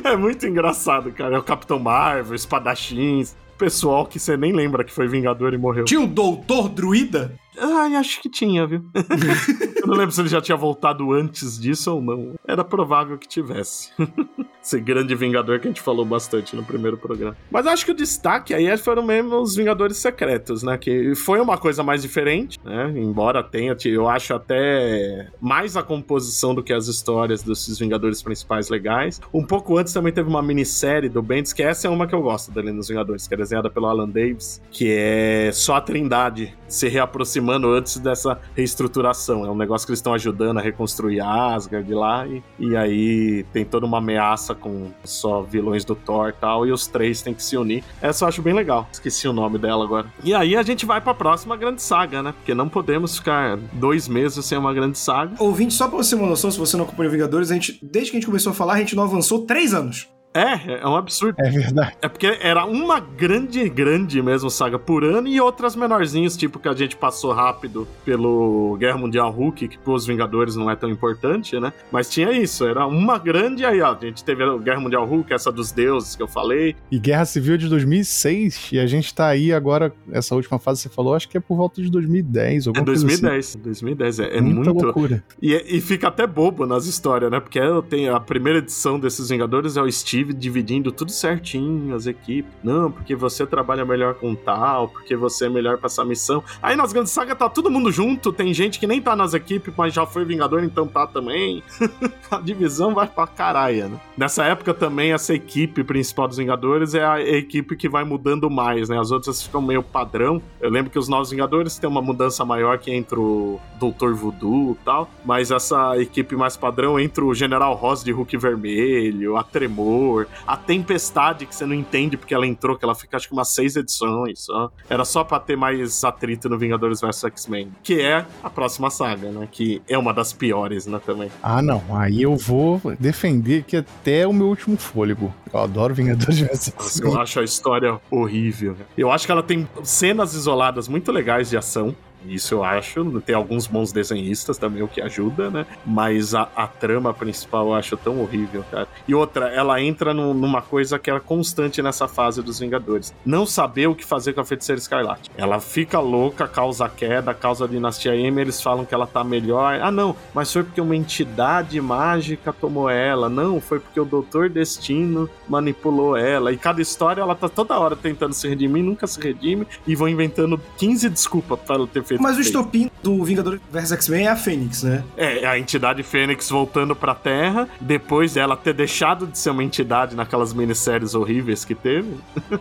é 0.04 0.16
muito 0.16 0.46
engraçado, 0.46 1.12
cara. 1.12 1.36
É 1.36 1.40
o 1.40 1.44
Capitão 1.44 1.80
Marvel, 1.80 2.36
espadachins, 2.36 3.36
pessoal 3.58 4.08
que 4.08 4.20
você 4.20 4.36
nem 4.36 4.52
lembra 4.52 4.84
que 4.84 4.92
foi 4.92 5.08
Vingador 5.08 5.54
e 5.54 5.58
morreu. 5.58 5.86
Tinha 5.86 6.02
o 6.02 6.08
Doutor 6.08 6.68
Druida? 6.68 7.34
Ai, 7.63 7.95
acho 7.95 8.19
que 8.19 8.28
tinha, 8.28 8.65
viu? 8.65 8.84
Eu 9.82 9.88
não 9.88 9.95
lembro 9.95 10.12
se 10.12 10.19
ele 10.19 10.30
já 10.30 10.41
tinha 10.41 10.58
voltado 10.58 11.12
antes 11.13 11.60
disso 11.60 11.93
ou 11.93 12.02
não. 12.02 12.34
Era 12.47 12.63
provável 12.63 13.17
que 13.19 13.28
tivesse. 13.28 13.91
Esse 14.63 14.80
grande 14.80 15.15
Vingador 15.15 15.60
que 15.60 15.67
a 15.67 15.71
gente 15.71 15.82
falou 15.82 16.06
bastante 16.06 16.56
no 16.56 16.63
primeiro 16.63 16.95
programa. 16.95 17.36
Mas 17.50 17.65
acho 17.65 17.84
que 17.84 17.91
o 17.91 17.95
destaque 17.95 18.54
aí 18.54 18.76
foram 18.78 19.04
mesmo 19.04 19.38
os 19.38 19.56
Vingadores 19.56 19.97
Secretos, 19.97 20.62
né? 20.62 20.78
Que 20.78 21.15
foi 21.15 21.39
uma 21.39 21.58
coisa 21.58 21.82
mais 21.82 22.02
diferente, 22.02 22.60
né? 22.63 22.93
Embora 22.95 23.43
tenha, 23.43 23.76
eu 23.86 24.08
acho 24.08 24.34
até 24.34 25.30
mais 25.39 25.76
a 25.76 25.84
composição 25.84 26.54
do 26.54 26.63
que 26.63 26.74
as 26.74 26.88
histórias 26.88 27.41
desses 27.41 27.80
Vingadores 27.80 28.21
principais 28.21 28.69
legais. 28.69 29.19
Um 29.34 29.43
pouco 29.43 29.78
antes 29.78 29.93
também 29.93 30.13
teve 30.13 30.30
uma 30.30 30.43
minissérie 30.43 31.10
do 31.10 31.21
Bendis, 31.21 31.54
que 31.54 31.63
essa 31.63 31.88
é 31.88 31.89
uma 31.89 32.08
que 32.08 32.13
eu 32.13 32.21
gosto 32.21 32.52
dele 32.52 32.71
nos 32.71 32.88
Vingadores, 32.88 33.28
que 33.28 33.34
é 33.34 33.38
desenhada 33.38 33.69
pelo 33.69 33.88
Alan 33.88 34.10
Davis, 34.10 34.62
que 34.71 34.91
é 34.91 35.52
só 35.52 35.76
a 35.76 35.82
Trindade 35.82 36.56
se 36.67 36.88
reaproximando 36.88 37.51
antes 37.56 37.98
dessa 37.98 38.40
reestruturação. 38.56 39.46
É 39.46 39.50
um 39.50 39.56
negócio 39.56 39.86
que 39.86 39.92
eles 39.92 40.00
estão 40.00 40.14
ajudando 40.14 40.58
a 40.58 40.62
reconstruir 40.62 41.22
Asgard 41.22 41.94
lá, 41.94 42.28
e, 42.28 42.44
e 42.60 42.76
aí 42.76 43.46
tem 43.52 43.66
toda 43.66 43.86
uma 43.86 43.98
ameaça 43.98 44.54
com 44.54 44.92
só 45.04 45.42
vilões 45.42 45.86
do 45.86 45.96
Thor 45.96 46.30
e 46.30 46.34
tal, 46.34 46.66
e 46.66 46.72
os 46.72 46.88
três 46.88 47.22
têm 47.22 47.34
que 47.34 47.44
se 47.44 47.58
unir. 47.58 47.84
Essa 48.02 48.26
eu 48.26 48.30
acho 48.30 48.42
bem 48.42 48.54
legal. 48.54 48.88
Esqueci 48.92 49.28
o 49.28 49.34
nome 49.34 49.58
dela 49.58 49.84
agora. 49.84 50.08
E 50.24 50.34
aí 50.34 50.56
a 50.56 50.64
gente 50.64 50.86
vai 50.86 51.02
pra 51.02 51.14
próxima 51.14 51.56
grande 51.56 51.82
saga, 51.82 52.22
né? 52.22 52.34
Porque 52.34 52.54
não 52.54 52.70
podemos 52.70 53.18
ficar 53.18 53.58
dois 53.74 54.08
meses 54.08 54.46
sem 54.46 54.58
uma 54.58 54.74
grande 54.74 54.98
saga. 54.98 55.36
Ouvinte, 55.40 55.74
só 55.74 55.88
pra 55.88 55.98
você 55.98 56.16
ter 56.16 56.22
uma 56.22 56.30
noção, 56.30 56.52
se 56.52 56.60
você 56.60 56.78
não 56.78 56.86
acompanha 56.86 57.10
Vingadores, 57.10 57.52
a 57.52 57.54
gente, 57.54 57.80
desde 57.82 58.12
que 58.12 58.18
a 58.18 58.20
gente 58.20 58.28
começou 58.28 58.52
a 58.52 58.56
falar, 58.56 58.74
a 58.74 58.80
gente 58.80 58.96
não 58.96 59.04
avançou 59.04 59.46
três 59.46 59.74
anos. 59.74 60.08
É, 60.34 60.82
é 60.82 60.88
um 60.88 60.96
absurdo. 60.96 61.36
É 61.39 61.50
verdade. 61.50 61.98
É 62.02 62.08
porque 62.08 62.38
era 62.41 62.65
uma 62.65 63.00
grande, 63.00 63.67
grande 63.70 64.22
mesmo 64.22 64.50
saga 64.50 64.80
por 64.80 65.04
ano 65.04 65.28
e 65.28 65.41
outras 65.41 65.76
menorzinhas, 65.76 66.38
tipo 66.38 66.60
que 66.60 66.70
a 66.70 66.74
gente 66.74 66.96
passou 66.96 67.34
rápido 67.34 67.88
pelo 68.06 68.78
Guerra 68.80 68.98
Mundial 68.98 69.30
Hulk, 69.32 69.67
que 69.67 69.78
pros 69.78 70.06
Vingadores 70.06 70.56
não 70.56 70.70
é 70.70 70.76
tão 70.76 70.89
importante, 70.89 71.60
né? 71.60 71.74
Mas 71.91 72.10
tinha 72.10 72.32
isso, 72.32 72.65
era 72.65 72.86
uma 72.86 73.17
grande 73.17 73.65
aí, 73.65 73.82
ó. 73.82 73.94
A 73.94 74.06
gente 74.06 74.24
teve 74.24 74.44
a 74.44 74.58
Guerra 74.58 74.80
Mundial 74.80 75.06
Hulk, 75.06 75.34
essa 75.34 75.52
dos 75.52 75.72
deuses 75.72 76.15
que 76.15 76.24
eu 76.24 76.28
falei. 76.28 76.76
E 76.89 76.98
Guerra 76.98 77.26
Civil 77.26 77.58
de 77.58 77.67
2006, 77.67 78.70
e 78.72 78.80
a 78.80 78.88
gente 78.88 79.13
tá 79.13 79.28
aí 79.28 79.52
agora, 79.52 79.94
essa 80.12 80.34
última 80.34 80.58
fase 80.60 80.82
que 80.82 80.89
você 80.89 80.96
falou, 80.96 81.13
acho 81.13 81.28
que 81.28 81.38
é 81.38 81.41
por 81.41 81.58
volta 81.58 81.82
de 81.82 81.89
2010, 81.89 82.65
É 82.65 82.70
alguma 82.70 82.86
coisa 82.86 83.06
2010, 83.06 83.56
2010. 83.56 84.20
É, 84.20 84.24
é 84.24 84.28
assim. 84.28 84.41
Muita 84.41 84.74
muito. 84.74 84.86
loucura. 84.86 85.24
E, 85.41 85.78
e 85.78 85.82
fica 85.82 86.08
até 86.08 86.26
bobo 86.26 86.65
nas 86.65 86.86
histórias, 86.86 87.30
né? 87.30 87.39
Porque 87.39 87.60
eu 87.60 87.82
tenho 87.82 88.15
a 88.15 88.20
primeira 88.20 88.60
edição 88.60 89.00
desses 89.00 89.30
Vingadores 89.30 89.76
é 89.78 89.82
o 89.82 89.91
Steve 89.91 90.21
dividindo 90.24 90.92
tudo 90.92 91.12
certinho, 91.12 91.96
as 91.96 92.08
equipes. 92.08 92.52
Não, 92.64 92.92
porque 92.92 93.16
você 93.16 93.46
trabalha 93.46 93.86
melhor 93.86 94.16
com 94.16 94.36
tal, 94.36 94.88
porque 94.88 95.16
você 95.16 95.46
é 95.46 95.50
melhor 95.50 95.78
pra 95.78 95.88
essa 95.88 96.04
missão. 96.04 96.44
Aí 96.62 96.76
nas 96.76 96.94
grandes 96.94 97.12
sagas 97.12 97.38
tá 97.38 97.50
todo 97.50 97.70
mundo 97.70 97.92
junto, 97.92 98.32
tem 98.32 98.54
gente 98.54 98.80
que 98.80 98.88
nem 98.88 99.02
tá 99.02 99.16
nas 99.16 99.34
equipes, 99.34 99.74
mas 99.78 99.94
já 99.94 100.06
foi 100.06 100.26
Vingador, 100.26 100.64
então 100.64 100.88
tá 100.88 101.06
também. 101.08 101.64
a 102.30 102.40
divisão 102.40 102.94
vai 102.94 103.08
pra 103.08 103.28
caralho, 103.28 103.90
né? 103.90 104.00
Nessa 104.18 104.46
época 104.46 104.74
também, 104.74 105.14
essa 105.14 105.34
equipe 105.34 105.84
principal 105.84 106.28
dos 106.28 106.38
Vingadores 106.38 106.94
é 106.94 107.06
a 107.06 107.20
equipe 107.20 107.76
que 107.76 107.90
vai 107.90 108.04
mudando 108.04 108.50
mais, 108.50 108.90
né? 108.90 109.00
As 109.00 109.12
outras 109.12 109.42
ficam 109.44 109.62
meio 109.62 109.84
padrão. 109.84 110.42
Eu 110.60 110.70
lembro 110.70 110.92
que 110.92 111.00
os 111.00 111.08
Novos 111.08 111.32
Vingadores 111.32 111.78
tem 111.78 111.90
uma 111.90 112.02
mudança 112.02 112.46
maior 112.46 112.78
que 112.78 112.92
entre 112.92 113.20
o 113.20 113.60
Doutor 113.80 114.14
Voodoo 114.14 114.78
e 114.80 114.86
tal, 114.86 115.10
mas 115.26 115.52
essa 115.52 115.98
equipe 115.98 116.36
mais 116.36 116.56
padrão 116.56 117.00
entre 117.00 117.24
o 117.24 117.34
General 117.34 117.74
Ross 117.74 118.04
de 118.04 118.12
Hulk 118.12 118.38
Vermelho, 118.38 119.38
a 119.38 119.44
Tremor, 119.44 120.11
a 120.45 120.58
Tempestade, 120.58 121.45
que 121.45 121.56
você 121.56 121.65
não 121.65 121.74
entende 121.76 122.17
porque 122.17 122.34
ela 122.34 122.47
entrou, 122.47 122.78
que 122.78 122.84
ela 122.86 122.95
fica 122.95 123.17
acho 123.17 123.28
que 123.28 123.34
umas 123.34 123.54
seis 123.54 123.76
edições 123.76 124.41
só. 124.41 124.71
Era 124.89 125.06
só 125.06 125.24
pra 125.24 125.39
ter 125.39 125.56
mais 125.56 126.04
atrito 126.04 126.50
no 126.50 126.58
Vingadores 126.58 127.02
vs 127.02 127.24
X-Men, 127.26 127.71
que 127.84 128.02
é 128.02 128.26
a 128.43 128.50
próxima 128.50 128.89
saga, 128.89 129.32
né? 129.32 129.47
Que 129.52 129.82
é 129.88 129.97
uma 129.97 130.13
das 130.13 130.34
piores, 130.34 130.86
né, 130.86 131.00
também. 131.06 131.30
Ah, 131.41 131.62
não. 131.62 131.84
Aí 131.91 132.21
eu 132.21 132.36
vou 132.36 132.82
defender 133.00 133.63
que 133.63 133.78
até 133.78 134.26
o 134.28 134.34
meu 134.34 134.47
último 134.47 134.78
fôlego. 134.78 135.34
Eu 135.54 135.60
adoro 135.60 135.93
Vingadores 135.93 136.39
vs 136.39 136.74
Nossa, 136.78 137.04
eu 137.04 137.19
acho 137.19 137.39
a 137.39 137.43
história 137.43 138.00
horrível. 138.10 138.74
né? 138.74 138.86
Eu 138.97 139.12
acho 139.12 139.26
que 139.26 139.32
ela 139.32 139.43
tem 139.43 139.67
cenas 139.84 140.34
isoladas 140.34 140.88
muito 140.88 141.12
legais 141.12 141.50
de 141.50 141.58
ação. 141.58 141.95
Isso 142.28 142.54
eu 142.56 142.64
acho. 142.64 143.22
Tem 143.22 143.36
alguns 143.36 143.68
bons 143.68 143.92
desenhistas 143.92 144.58
também, 144.58 144.82
o 144.84 144.88
que 144.88 145.02
ajuda, 145.02 145.50
né? 145.50 145.66
Mas 145.86 146.36
a, 146.36 146.48
a 146.56 146.68
trama 146.68 147.14
principal 147.14 147.68
eu 147.68 147.74
acho 147.74 147.98
tão 147.98 148.20
horrível, 148.22 148.64
cara. 148.70 148.88
E 149.08 149.14
outra, 149.16 149.48
ela 149.50 149.82
entra 149.82 150.14
num- 150.14 150.34
numa 150.34 150.62
coisa 150.62 151.00
que 151.00 151.10
era 151.10 151.20
constante 151.20 151.82
nessa 151.82 152.08
fase 152.08 152.42
dos 152.42 152.60
Vingadores: 152.60 153.14
não 153.26 153.46
saber 153.46 153.88
o 153.88 153.96
que 153.96 154.06
fazer 154.06 154.34
com 154.34 154.42
a 154.42 154.46
feiticeira 154.46 154.80
escarlate. 154.80 155.30
Ela 155.38 155.60
fica 155.60 156.00
louca, 156.00 156.48
causa 156.48 156.88
queda, 156.88 157.34
causa 157.34 157.68
dinastia 157.68 158.16
M. 158.16 158.40
Eles 158.42 158.62
falam 158.62 158.86
que 158.86 158.94
ela 158.94 159.08
tá 159.08 159.24
melhor. 159.24 159.80
Ah, 159.82 159.92
não, 159.92 160.16
mas 160.34 160.52
foi 160.52 160.64
porque 160.64 160.82
uma 160.82 160.96
entidade 160.96 161.80
mágica 161.82 162.54
tomou 162.54 162.90
ela. 162.90 163.30
Não, 163.30 163.60
foi 163.60 163.80
porque 163.80 164.00
o 164.00 164.06
Doutor 164.06 164.50
Destino 164.50 165.30
manipulou 165.48 166.16
ela. 166.18 166.52
E 166.52 166.58
cada 166.58 166.82
história 166.82 167.22
ela 167.22 167.36
tá 167.36 167.50
toda 167.50 167.78
hora 167.80 167.96
tentando 167.96 168.34
se 168.34 168.48
redimir, 168.48 168.84
nunca 168.84 169.08
se 169.08 169.20
redime. 169.20 169.68
E 169.88 169.96
vão 169.96 170.08
inventando 170.08 170.60
15 170.78 171.10
desculpas 171.10 171.60
pra 171.60 171.76
ela 171.76 171.88
ter 171.88 172.04
feito 172.12 172.21
Mas 172.21 172.38
o 172.38 172.41
estopim 172.41 172.89
do 173.02 173.24
Vingador 173.24 173.60
vs 173.71 173.91
X-Men 173.93 174.28
é 174.28 174.30
a 174.30 174.36
Fênix, 174.36 174.84
né? 174.84 175.04
É, 175.15 175.45
a 175.45 175.58
entidade 175.58 176.04
Fênix 176.04 176.50
voltando 176.50 176.95
pra 176.95 177.15
Terra, 177.15 177.67
depois 177.80 178.34
dela 178.34 178.58
ter 178.58 178.74
deixado 178.74 179.28
de 179.28 179.38
ser 179.38 179.52
uma 179.52 179.63
entidade 179.63 180.15
naquelas 180.15 180.54
minisséries 180.54 181.15
horríveis 181.15 181.63
que 181.63 181.76
teve. 181.76 182.15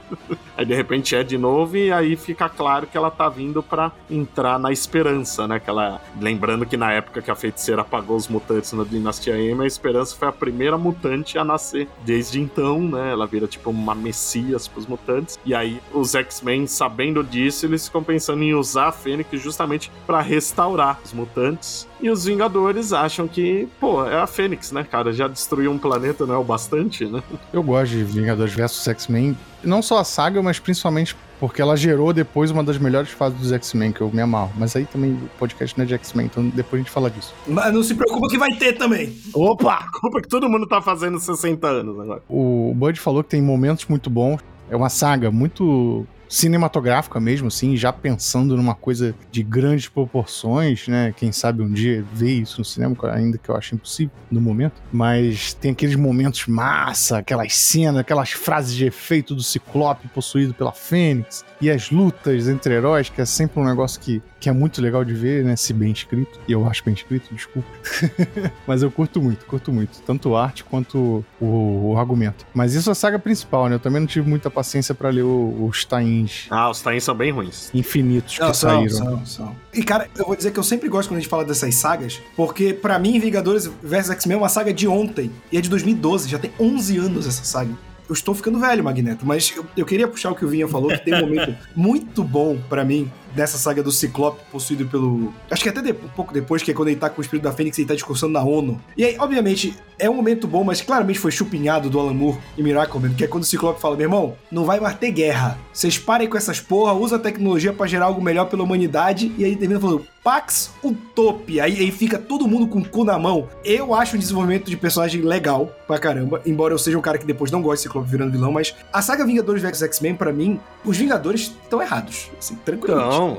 aí 0.57 0.65
de 0.65 0.75
repente 0.75 1.15
é 1.15 1.23
de 1.23 1.37
novo 1.37 1.77
e 1.77 1.93
aí 1.93 2.17
fica 2.17 2.49
claro 2.49 2.87
que 2.87 2.97
ela 2.97 3.11
tá 3.11 3.29
vindo 3.29 3.63
pra 3.63 3.93
entrar 4.11 4.59
na 4.59 4.73
esperança, 4.73 5.47
né? 5.47 5.59
Que 5.59 5.71
ela... 5.71 6.01
Lembrando 6.21 6.67
que 6.67 6.77
na 6.77 6.93
época 6.93 7.23
que 7.23 7.31
a 7.31 7.35
feiticeira 7.35 7.83
apagou 7.83 8.17
os 8.17 8.29
mutantes 8.29 8.73
na 8.73 8.85
Dinastia 8.85 9.39
M, 9.39 9.63
a 9.63 9.67
esperança 9.67 10.17
foi 10.17 10.29
a 10.29 10.33
primeira 10.33 10.77
mutante 10.79 11.39
a 11.39 11.45
nascer. 11.45 11.89
Desde 12.05 12.41
então, 12.41 12.81
né? 12.81 13.13
Ela 13.13 13.27
vira 13.27 13.47
tipo 13.47 13.71
uma 13.71 13.95
messias 13.95 14.69
pros 14.69 14.87
mutantes. 14.87 15.39
E 15.45 15.55
aí 15.55 15.81
os 15.93 16.15
X-Men, 16.15 16.67
sabendo 16.67 17.23
disso, 17.23 17.67
eles 17.67 17.87
ficam 17.87 18.03
pensando 18.03 18.43
em 18.43 18.55
usar 18.55 18.89
a 18.89 18.93
Fênix 18.93 19.40
justamente 19.41 19.91
pra 20.07 20.21
restaurar 20.21 21.01
os 21.05 21.13
mutantes. 21.13 21.89
E 22.01 22.09
os 22.09 22.25
Vingadores 22.25 22.93
acham 22.93 23.27
que, 23.27 23.69
pô, 23.79 24.07
é 24.07 24.21
a 24.21 24.27
Fênix, 24.27 24.73
né, 24.73 24.85
cara? 24.85 25.13
Já 25.13 25.29
destruiu 25.29 25.71
um 25.71 25.79
planeta, 25.79 26.27
não 26.27 26.35
é 26.35 26.39
o 26.39 26.45
bastante, 26.45 27.05
né? 27.05 27.23
Eu 27.53 27.63
gosto 27.63 27.93
de 27.93 28.05
Vingadores 28.05 28.55
vs 28.55 28.87
X-Men. 28.89 29.37
Não 29.63 29.83
só 29.83 29.99
a 29.99 30.05
saga, 30.05 30.43
mas 30.43 30.59
principalmente 30.59 31.17
porque 31.41 31.63
ela 31.63 31.75
gerou 31.75 32.13
depois 32.13 32.51
uma 32.51 32.63
das 32.63 32.77
melhores 32.77 33.11
fases 33.11 33.39
dos 33.39 33.51
X-Men, 33.51 33.93
que 33.93 34.03
eu 34.03 34.11
me 34.13 34.21
amarro. 34.21 34.53
Mas 34.57 34.77
aí 34.77 34.85
também 34.85 35.13
o 35.13 35.31
podcast 35.39 35.77
não 35.77 35.85
é 35.85 35.87
de 35.87 35.95
X-Men, 35.95 36.27
então 36.27 36.47
depois 36.51 36.81
a 36.81 36.85
gente 36.85 36.93
fala 36.93 37.11
disso. 37.11 37.35
Mas 37.47 37.73
não 37.73 37.83
se 37.83 37.95
preocupa 37.95 38.29
que 38.29 38.37
vai 38.37 38.51
ter 38.53 38.75
também. 38.75 39.17
Opa! 39.33 39.87
Culpa 40.01 40.21
que 40.21 40.29
todo 40.29 40.49
mundo 40.49 40.67
tá 40.67 40.83
fazendo 40.83 41.19
60 41.19 41.67
anos 41.67 41.99
agora. 41.99 42.23
O 42.29 42.73
Bud 42.77 43.01
falou 43.01 43.25
que 43.25 43.31
tem 43.31 43.41
momentos 43.41 43.87
muito 43.87 44.11
bons. 44.11 44.41
É 44.69 44.77
uma 44.77 44.91
saga 44.91 45.31
muito 45.31 46.07
cinematográfica 46.31 47.19
mesmo, 47.19 47.49
assim, 47.49 47.77
já 47.77 47.93
pensando 47.93 48.57
numa 48.57 48.75
coisa 48.75 49.13
de 49.33 49.43
grandes 49.43 49.89
proporções, 49.89 50.87
né? 50.87 51.13
Quem 51.17 51.33
sabe 51.33 51.61
um 51.61 51.71
dia 51.71 52.05
ver 52.15 52.31
isso 52.31 52.61
no 52.61 52.65
cinema, 52.65 52.97
ainda 53.13 53.37
que 53.37 53.49
eu 53.49 53.57
acho 53.57 53.75
impossível 53.75 54.13
no 54.31 54.41
momento. 54.41 54.81
Mas 54.93 55.53
tem 55.53 55.73
aqueles 55.73 55.97
momentos 55.97 56.47
massa, 56.47 57.19
aquelas 57.19 57.57
cenas, 57.57 57.99
aquelas 57.99 58.31
frases 58.31 58.75
de 58.75 58.87
efeito 58.87 59.35
do 59.35 59.43
Ciclope 59.43 60.07
possuído 60.09 60.55
pela 60.55 60.73
Fênix, 60.73 61.45
e 61.61 61.69
as 61.69 61.91
lutas 61.91 62.49
entre 62.49 62.75
heróis, 62.75 63.11
que 63.11 63.21
é 63.21 63.25
sempre 63.25 63.61
um 63.61 63.65
negócio 63.65 64.01
que, 64.01 64.23
que 64.41 64.49
é 64.49 64.53
muito 64.53 64.81
legal 64.81 65.05
de 65.05 65.13
ver, 65.13 65.45
né? 65.45 65.55
Se 65.55 65.73
bem 65.73 65.93
escrito. 65.93 66.41
E 66.49 66.53
eu 66.53 66.67
acho 66.67 66.83
bem 66.83 66.95
escrito, 66.95 67.33
desculpa. 67.33 67.69
Mas 68.67 68.83
eu 68.83 68.91
curto 68.91 69.21
muito, 69.21 69.45
curto 69.45 69.71
muito. 69.71 70.01
Tanto 70.01 70.35
a 70.35 70.45
arte 70.45 70.65
quanto 70.65 71.25
o, 71.41 71.91
o, 71.93 71.99
argumento. 71.99 72.47
Mas 72.55 72.75
isso 72.75 72.89
é 72.89 72.93
a 72.93 72.95
saga 72.95 73.19
principal, 73.19 73.69
né? 73.69 73.75
Eu 73.75 73.81
também 73.81 74.01
não 74.01 74.07
tive 74.07 74.29
muita 74.29 74.51
paciência 74.51 74.95
para 74.95 75.11
ler 75.11 75.23
os 75.23 75.85
tains. 75.85 76.47
Ah, 76.51 76.71
os 76.71 76.81
tains 76.81 77.05
são 77.05 77.15
bem 77.15 77.31
ruins. 77.31 77.71
Infinitos 77.75 78.39
que 78.39 78.41
não, 78.41 78.55
saíram. 78.55 78.97
São, 78.97 79.27
são. 79.27 79.57
E, 79.75 79.83
cara, 79.83 80.09
eu 80.17 80.25
vou 80.25 80.35
dizer 80.35 80.51
que 80.51 80.59
eu 80.59 80.65
sempre 80.65 80.89
gosto 80.89 81.11
quando 81.11 81.19
a 81.19 81.21
gente 81.21 81.31
fala 81.31 81.45
dessas 81.45 81.75
sagas, 81.75 82.21
porque 82.35 82.73
para 82.73 82.99
mim, 82.99 83.21
Vingadores 83.21 83.67
vs 83.83 84.11
X-Men 84.11 84.37
é 84.37 84.39
uma 84.39 84.49
saga 84.49 84.73
de 84.73 84.89
ontem. 84.89 85.31
E 85.53 85.59
é 85.59 85.61
de 85.61 85.69
2012, 85.69 86.29
já 86.29 86.39
tem 86.39 86.51
11 86.59 86.97
anos 86.97 87.27
essa 87.27 87.45
saga 87.45 87.91
eu 88.11 88.15
estou 88.15 88.35
ficando 88.35 88.59
velho, 88.59 88.83
Magneto, 88.83 89.25
mas 89.25 89.55
eu, 89.57 89.65
eu, 89.77 89.87
queria 89.87 90.09
puxar 90.09 90.33
o 90.33 90.35
que 90.35 90.45
o 90.45 90.49
Vinha 90.49 90.67
falou, 90.67 90.91
que 90.91 91.05
tem 91.05 91.15
um 91.15 91.21
momento 91.21 91.57
muito 91.77 92.25
bom 92.25 92.59
para 92.69 92.85
mim, 92.85 93.11
dessa 93.35 93.59
saga 93.59 93.83
do 93.83 93.93
Ciclope 93.93 94.41
possuído 94.51 94.87
pelo. 94.87 95.33
Acho 95.51 95.63
que 95.63 95.69
até 95.69 95.81
de, 95.81 95.93
um 95.93 96.09
pouco 96.15 96.33
depois, 96.33 96.63
que 96.63 96.71
é 96.71 96.75
quando 96.75 96.89
ele 96.89 96.99
tá 96.99 97.09
com 97.09 97.21
o 97.21 97.23
espírito 97.23 97.45
da 97.45 97.53
Fênix 97.53 97.79
e 97.79 97.83
ele 97.83 97.89
tá 97.89 97.95
discursando 97.95 98.33
na 98.33 98.43
ONU. 98.43 98.81
E 98.97 99.05
aí, 99.05 99.17
obviamente, 99.19 99.77
é 99.99 100.09
um 100.09 100.15
momento 100.15 100.47
bom, 100.47 100.65
mas 100.65 100.81
claramente 100.81 101.19
foi 101.19 101.31
chupinhado 101.31 101.91
do 101.91 101.99
Alan 101.99 102.15
Moore 102.15 102.39
e 102.57 102.63
Miracleman, 102.63 103.15
que 103.15 103.25
é 103.25 103.27
quando 103.27 103.45
o 103.45 103.47
Ciclope 103.47 103.81
fala: 103.81 103.97
meu 103.97 104.07
irmão, 104.07 104.37
não 104.51 104.65
vai 104.65 104.81
mais 104.81 104.97
ter 104.97 105.11
guerra. 105.11 105.59
Vocês 105.73 105.99
parem 105.99 106.29
com 106.29 106.37
essas 106.37 106.61
porra, 106.61 106.93
usa 106.93 107.17
a 107.17 107.19
tecnologia 107.19 107.73
para 107.73 107.87
gerar 107.87 108.07
algo 108.07 108.23
melhor 108.23 108.47
pela 108.47 108.63
humanidade. 108.63 109.33
E 109.37 109.45
aí 109.45 109.57
termina 109.57 109.81
falando: 109.81 110.07
Pax 110.23 110.73
Utopia. 110.83 111.65
Aí, 111.65 111.79
aí 111.79 111.91
fica 111.91 112.19
todo 112.19 112.47
mundo 112.47 112.67
com 112.67 112.81
o 112.81 112.89
cu 112.89 113.05
na 113.05 113.19
mão. 113.19 113.49
Eu 113.65 113.95
acho 113.95 114.17
um 114.17 114.19
desenvolvimento 114.19 114.69
de 114.69 114.77
personagem 114.77 115.23
legal 115.23 115.75
pra 115.87 115.99
caramba, 115.99 116.41
embora 116.47 116.75
eu 116.75 116.79
seja 116.79 116.97
um 116.97 117.01
cara 117.01 117.19
que 117.19 117.27
depois 117.27 117.51
não 117.51 117.63
gosta 117.63 117.77
de 117.77 117.83
Ciclope 117.83 118.09
virando 118.09 118.31
vilão, 118.31 118.53
mas 118.53 118.75
a 118.93 119.03
saga 119.03 119.27
Vingadores 119.27 119.63
vs 119.63 119.83
X-Men, 119.83 120.15
para 120.15 120.33
mim, 120.33 120.61
os 120.85 120.97
Vingadores 120.97 121.53
estão 121.63 121.83
errados. 121.83 122.31
Assim, 122.39 122.55
tranquilamente. 122.65 123.17
Não, 123.17 123.39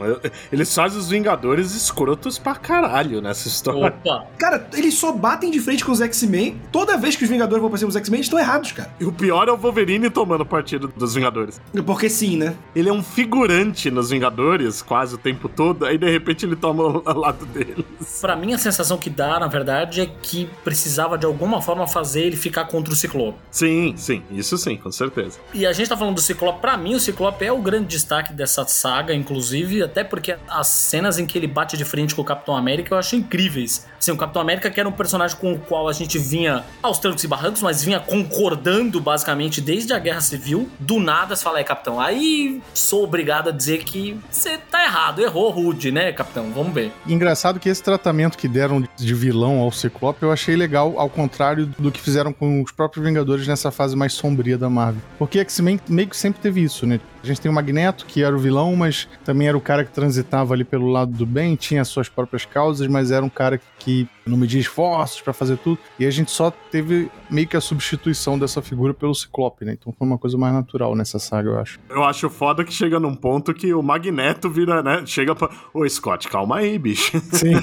eles 0.51 0.73
fazem 0.73 0.99
os 0.99 1.09
Vingadores 1.09 1.73
escrotos 1.73 2.37
pra 2.37 2.55
caralho 2.55 3.21
nessa 3.21 3.47
história. 3.47 3.95
Opa. 4.03 4.27
Cara, 4.37 4.67
eles 4.73 4.95
só 4.95 5.11
batem 5.11 5.51
de 5.51 5.59
frente 5.59 5.85
com 5.85 5.91
os 5.91 6.01
X-Men. 6.01 6.59
Toda 6.71 6.97
vez 6.97 7.15
que 7.15 7.23
os 7.23 7.29
Vingadores 7.29 7.61
vão 7.61 7.69
pra 7.69 7.77
cima 7.77 7.89
dos 7.89 7.95
X-Men, 7.95 8.17
eles 8.17 8.25
estão 8.25 8.39
errados, 8.39 8.71
cara. 8.71 8.93
E 8.99 9.05
o 9.05 9.11
pior 9.11 9.47
é 9.47 9.51
o 9.51 9.57
Wolverine 9.57 10.09
tomando 10.09 10.45
partido 10.45 10.91
dos 10.95 11.13
Vingadores. 11.13 11.61
Porque 11.85 12.09
sim, 12.09 12.37
né? 12.37 12.55
Ele 12.75 12.89
é 12.89 12.93
um 12.93 13.03
figurante 13.03 13.91
nos 13.91 14.09
Vingadores 14.09 14.81
quase 14.81 15.15
o 15.15 15.17
tempo 15.17 15.47
todo, 15.47 15.85
aí 15.85 15.97
de 15.97 16.09
repente 16.09 16.45
ele 16.45 16.55
toma 16.55 16.70
ao 17.05 17.17
lado 17.17 17.45
deles. 17.45 17.85
Pra 18.19 18.35
mim, 18.35 18.53
a 18.53 18.57
sensação 18.57 18.97
que 18.97 19.09
dá, 19.09 19.39
na 19.39 19.47
verdade, 19.47 20.01
é 20.01 20.05
que 20.05 20.49
precisava 20.63 21.17
de 21.17 21.25
alguma 21.25 21.61
forma 21.61 21.87
fazer 21.87 22.21
ele 22.21 22.35
ficar 22.35 22.65
contra 22.65 22.93
o 22.93 22.95
Ciclope. 22.95 23.37
Sim, 23.49 23.95
sim, 23.97 24.23
isso 24.31 24.57
sim, 24.57 24.77
com 24.77 24.91
certeza. 24.91 25.39
E 25.53 25.65
a 25.65 25.73
gente 25.73 25.89
tá 25.89 25.97
falando 25.97 26.15
do 26.15 26.21
Ciclope, 26.21 26.61
pra 26.61 26.77
mim, 26.77 26.95
o 26.95 26.99
Ciclope 26.99 27.43
é 27.45 27.51
o 27.51 27.59
grande 27.59 27.87
destaque 27.87 28.33
dessa 28.33 28.65
saga, 28.65 29.13
inclusive, 29.13 29.83
até 29.83 30.03
porque 30.03 30.37
as 30.47 30.67
cenas 30.67 31.19
em 31.19 31.25
que 31.25 31.37
ele 31.37 31.47
bate 31.47 31.77
de 31.77 31.85
frente 31.85 32.15
com 32.15 32.21
o 32.21 32.25
Capitão 32.25 32.55
América 32.55 32.93
eu 32.93 32.97
acho 32.97 33.15
incríveis. 33.15 33.87
Assim, 34.01 34.11
o 34.11 34.17
Capitão 34.17 34.41
América 34.41 34.71
que 34.71 34.79
era 34.79 34.89
um 34.89 34.91
personagem 34.91 35.37
com 35.37 35.53
o 35.53 35.59
qual 35.59 35.87
a 35.87 35.93
gente 35.93 36.17
vinha 36.17 36.63
aos 36.81 36.97
trancos 36.97 37.23
e 37.23 37.27
barrancos, 37.27 37.61
mas 37.61 37.83
vinha 37.83 37.99
concordando 37.99 38.99
basicamente 38.99 39.61
desde 39.61 39.93
a 39.93 39.99
Guerra 39.99 40.21
Civil. 40.21 40.67
Do 40.79 40.99
nada 40.99 41.35
você 41.35 41.43
fala, 41.43 41.59
é, 41.59 41.63
Capitão, 41.63 41.99
aí 41.99 42.59
sou 42.73 43.03
obrigado 43.03 43.49
a 43.49 43.51
dizer 43.51 43.83
que 43.83 44.19
você 44.31 44.57
tá 44.57 44.83
errado, 44.83 45.21
errou 45.21 45.51
rude, 45.51 45.91
né, 45.91 46.11
Capitão? 46.11 46.51
Vamos 46.51 46.73
ver. 46.73 46.91
Engraçado 47.05 47.59
que 47.59 47.69
esse 47.69 47.83
tratamento 47.83 48.39
que 48.39 48.47
deram 48.47 48.83
de 48.97 49.13
vilão 49.13 49.59
ao 49.59 49.71
Ciclope 49.71 50.23
eu 50.23 50.31
achei 50.31 50.55
legal, 50.55 50.95
ao 50.97 51.09
contrário 51.09 51.67
do 51.77 51.91
que 51.91 52.01
fizeram 52.01 52.33
com 52.33 52.63
os 52.63 52.71
próprios 52.71 53.05
Vingadores 53.05 53.47
nessa 53.47 53.69
fase 53.69 53.95
mais 53.95 54.13
sombria 54.13 54.57
da 54.57 54.69
Marvel. 54.69 55.01
Porque 55.19 55.37
X-Men 55.37 55.79
meio 55.87 56.07
que 56.07 56.17
sempre 56.17 56.41
teve 56.41 56.63
isso, 56.63 56.87
né? 56.87 56.99
A 57.23 57.25
gente 57.25 57.39
tem 57.39 57.51
o 57.51 57.53
Magneto, 57.53 58.05
que 58.05 58.23
era 58.23 58.35
o 58.35 58.39
vilão, 58.39 58.75
mas 58.75 59.07
também 59.23 59.47
era 59.47 59.57
o 59.57 59.61
cara 59.61 59.85
que 59.85 59.91
transitava 59.91 60.53
ali 60.53 60.63
pelo 60.63 60.87
lado 60.87 61.11
do 61.11 61.25
bem, 61.25 61.55
tinha 61.55 61.85
suas 61.85 62.09
próprias 62.09 62.45
causas, 62.45 62.87
mas 62.87 63.11
era 63.11 63.23
um 63.23 63.29
cara 63.29 63.59
que 63.77 64.07
não 64.25 64.37
media 64.37 64.59
esforços 64.59 65.21
para 65.21 65.33
fazer 65.33 65.57
tudo. 65.57 65.79
E 65.99 66.05
a 66.05 66.11
gente 66.11 66.31
só 66.31 66.51
teve 66.51 67.09
meio 67.29 67.47
que 67.47 67.57
a 67.57 67.61
substituição 67.61 68.37
dessa 68.37 68.61
figura 68.61 68.93
pelo 68.93 69.13
Ciclope, 69.13 69.65
né? 69.65 69.75
Então 69.79 69.93
foi 69.97 70.07
uma 70.07 70.17
coisa 70.17 70.37
mais 70.37 70.53
natural 70.53 70.95
nessa 70.95 71.19
saga, 71.19 71.49
eu 71.49 71.59
acho. 71.59 71.79
Eu 71.89 72.03
acho 72.03 72.29
foda 72.29 72.63
que 72.63 72.73
chega 72.73 72.99
num 72.99 73.15
ponto 73.15 73.53
que 73.53 73.73
o 73.73 73.81
Magneto 73.81 74.49
vira, 74.49 74.81
né? 74.83 75.03
Chega 75.05 75.35
pra. 75.35 75.49
Ô, 75.73 75.87
Scott, 75.87 76.27
calma 76.27 76.57
aí, 76.57 76.77
bicho. 76.77 77.19
Sim. 77.31 77.53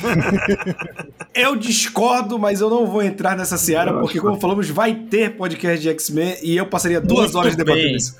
eu 1.34 1.56
discordo, 1.56 2.38
mas 2.38 2.60
eu 2.60 2.68
não 2.70 2.86
vou 2.86 3.02
entrar 3.02 3.36
nessa 3.36 3.56
seara, 3.56 3.92
porque, 3.92 4.20
como 4.20 4.40
falamos, 4.40 4.68
vai 4.68 4.94
ter 4.94 5.36
podcast 5.36 5.80
de 5.80 5.88
X-Men 5.88 6.36
e 6.42 6.56
eu 6.56 6.66
passaria 6.66 7.00
duas 7.00 7.32
Muito 7.32 7.38
horas 7.38 7.56
debatendo 7.56 7.96
isso. 7.96 8.16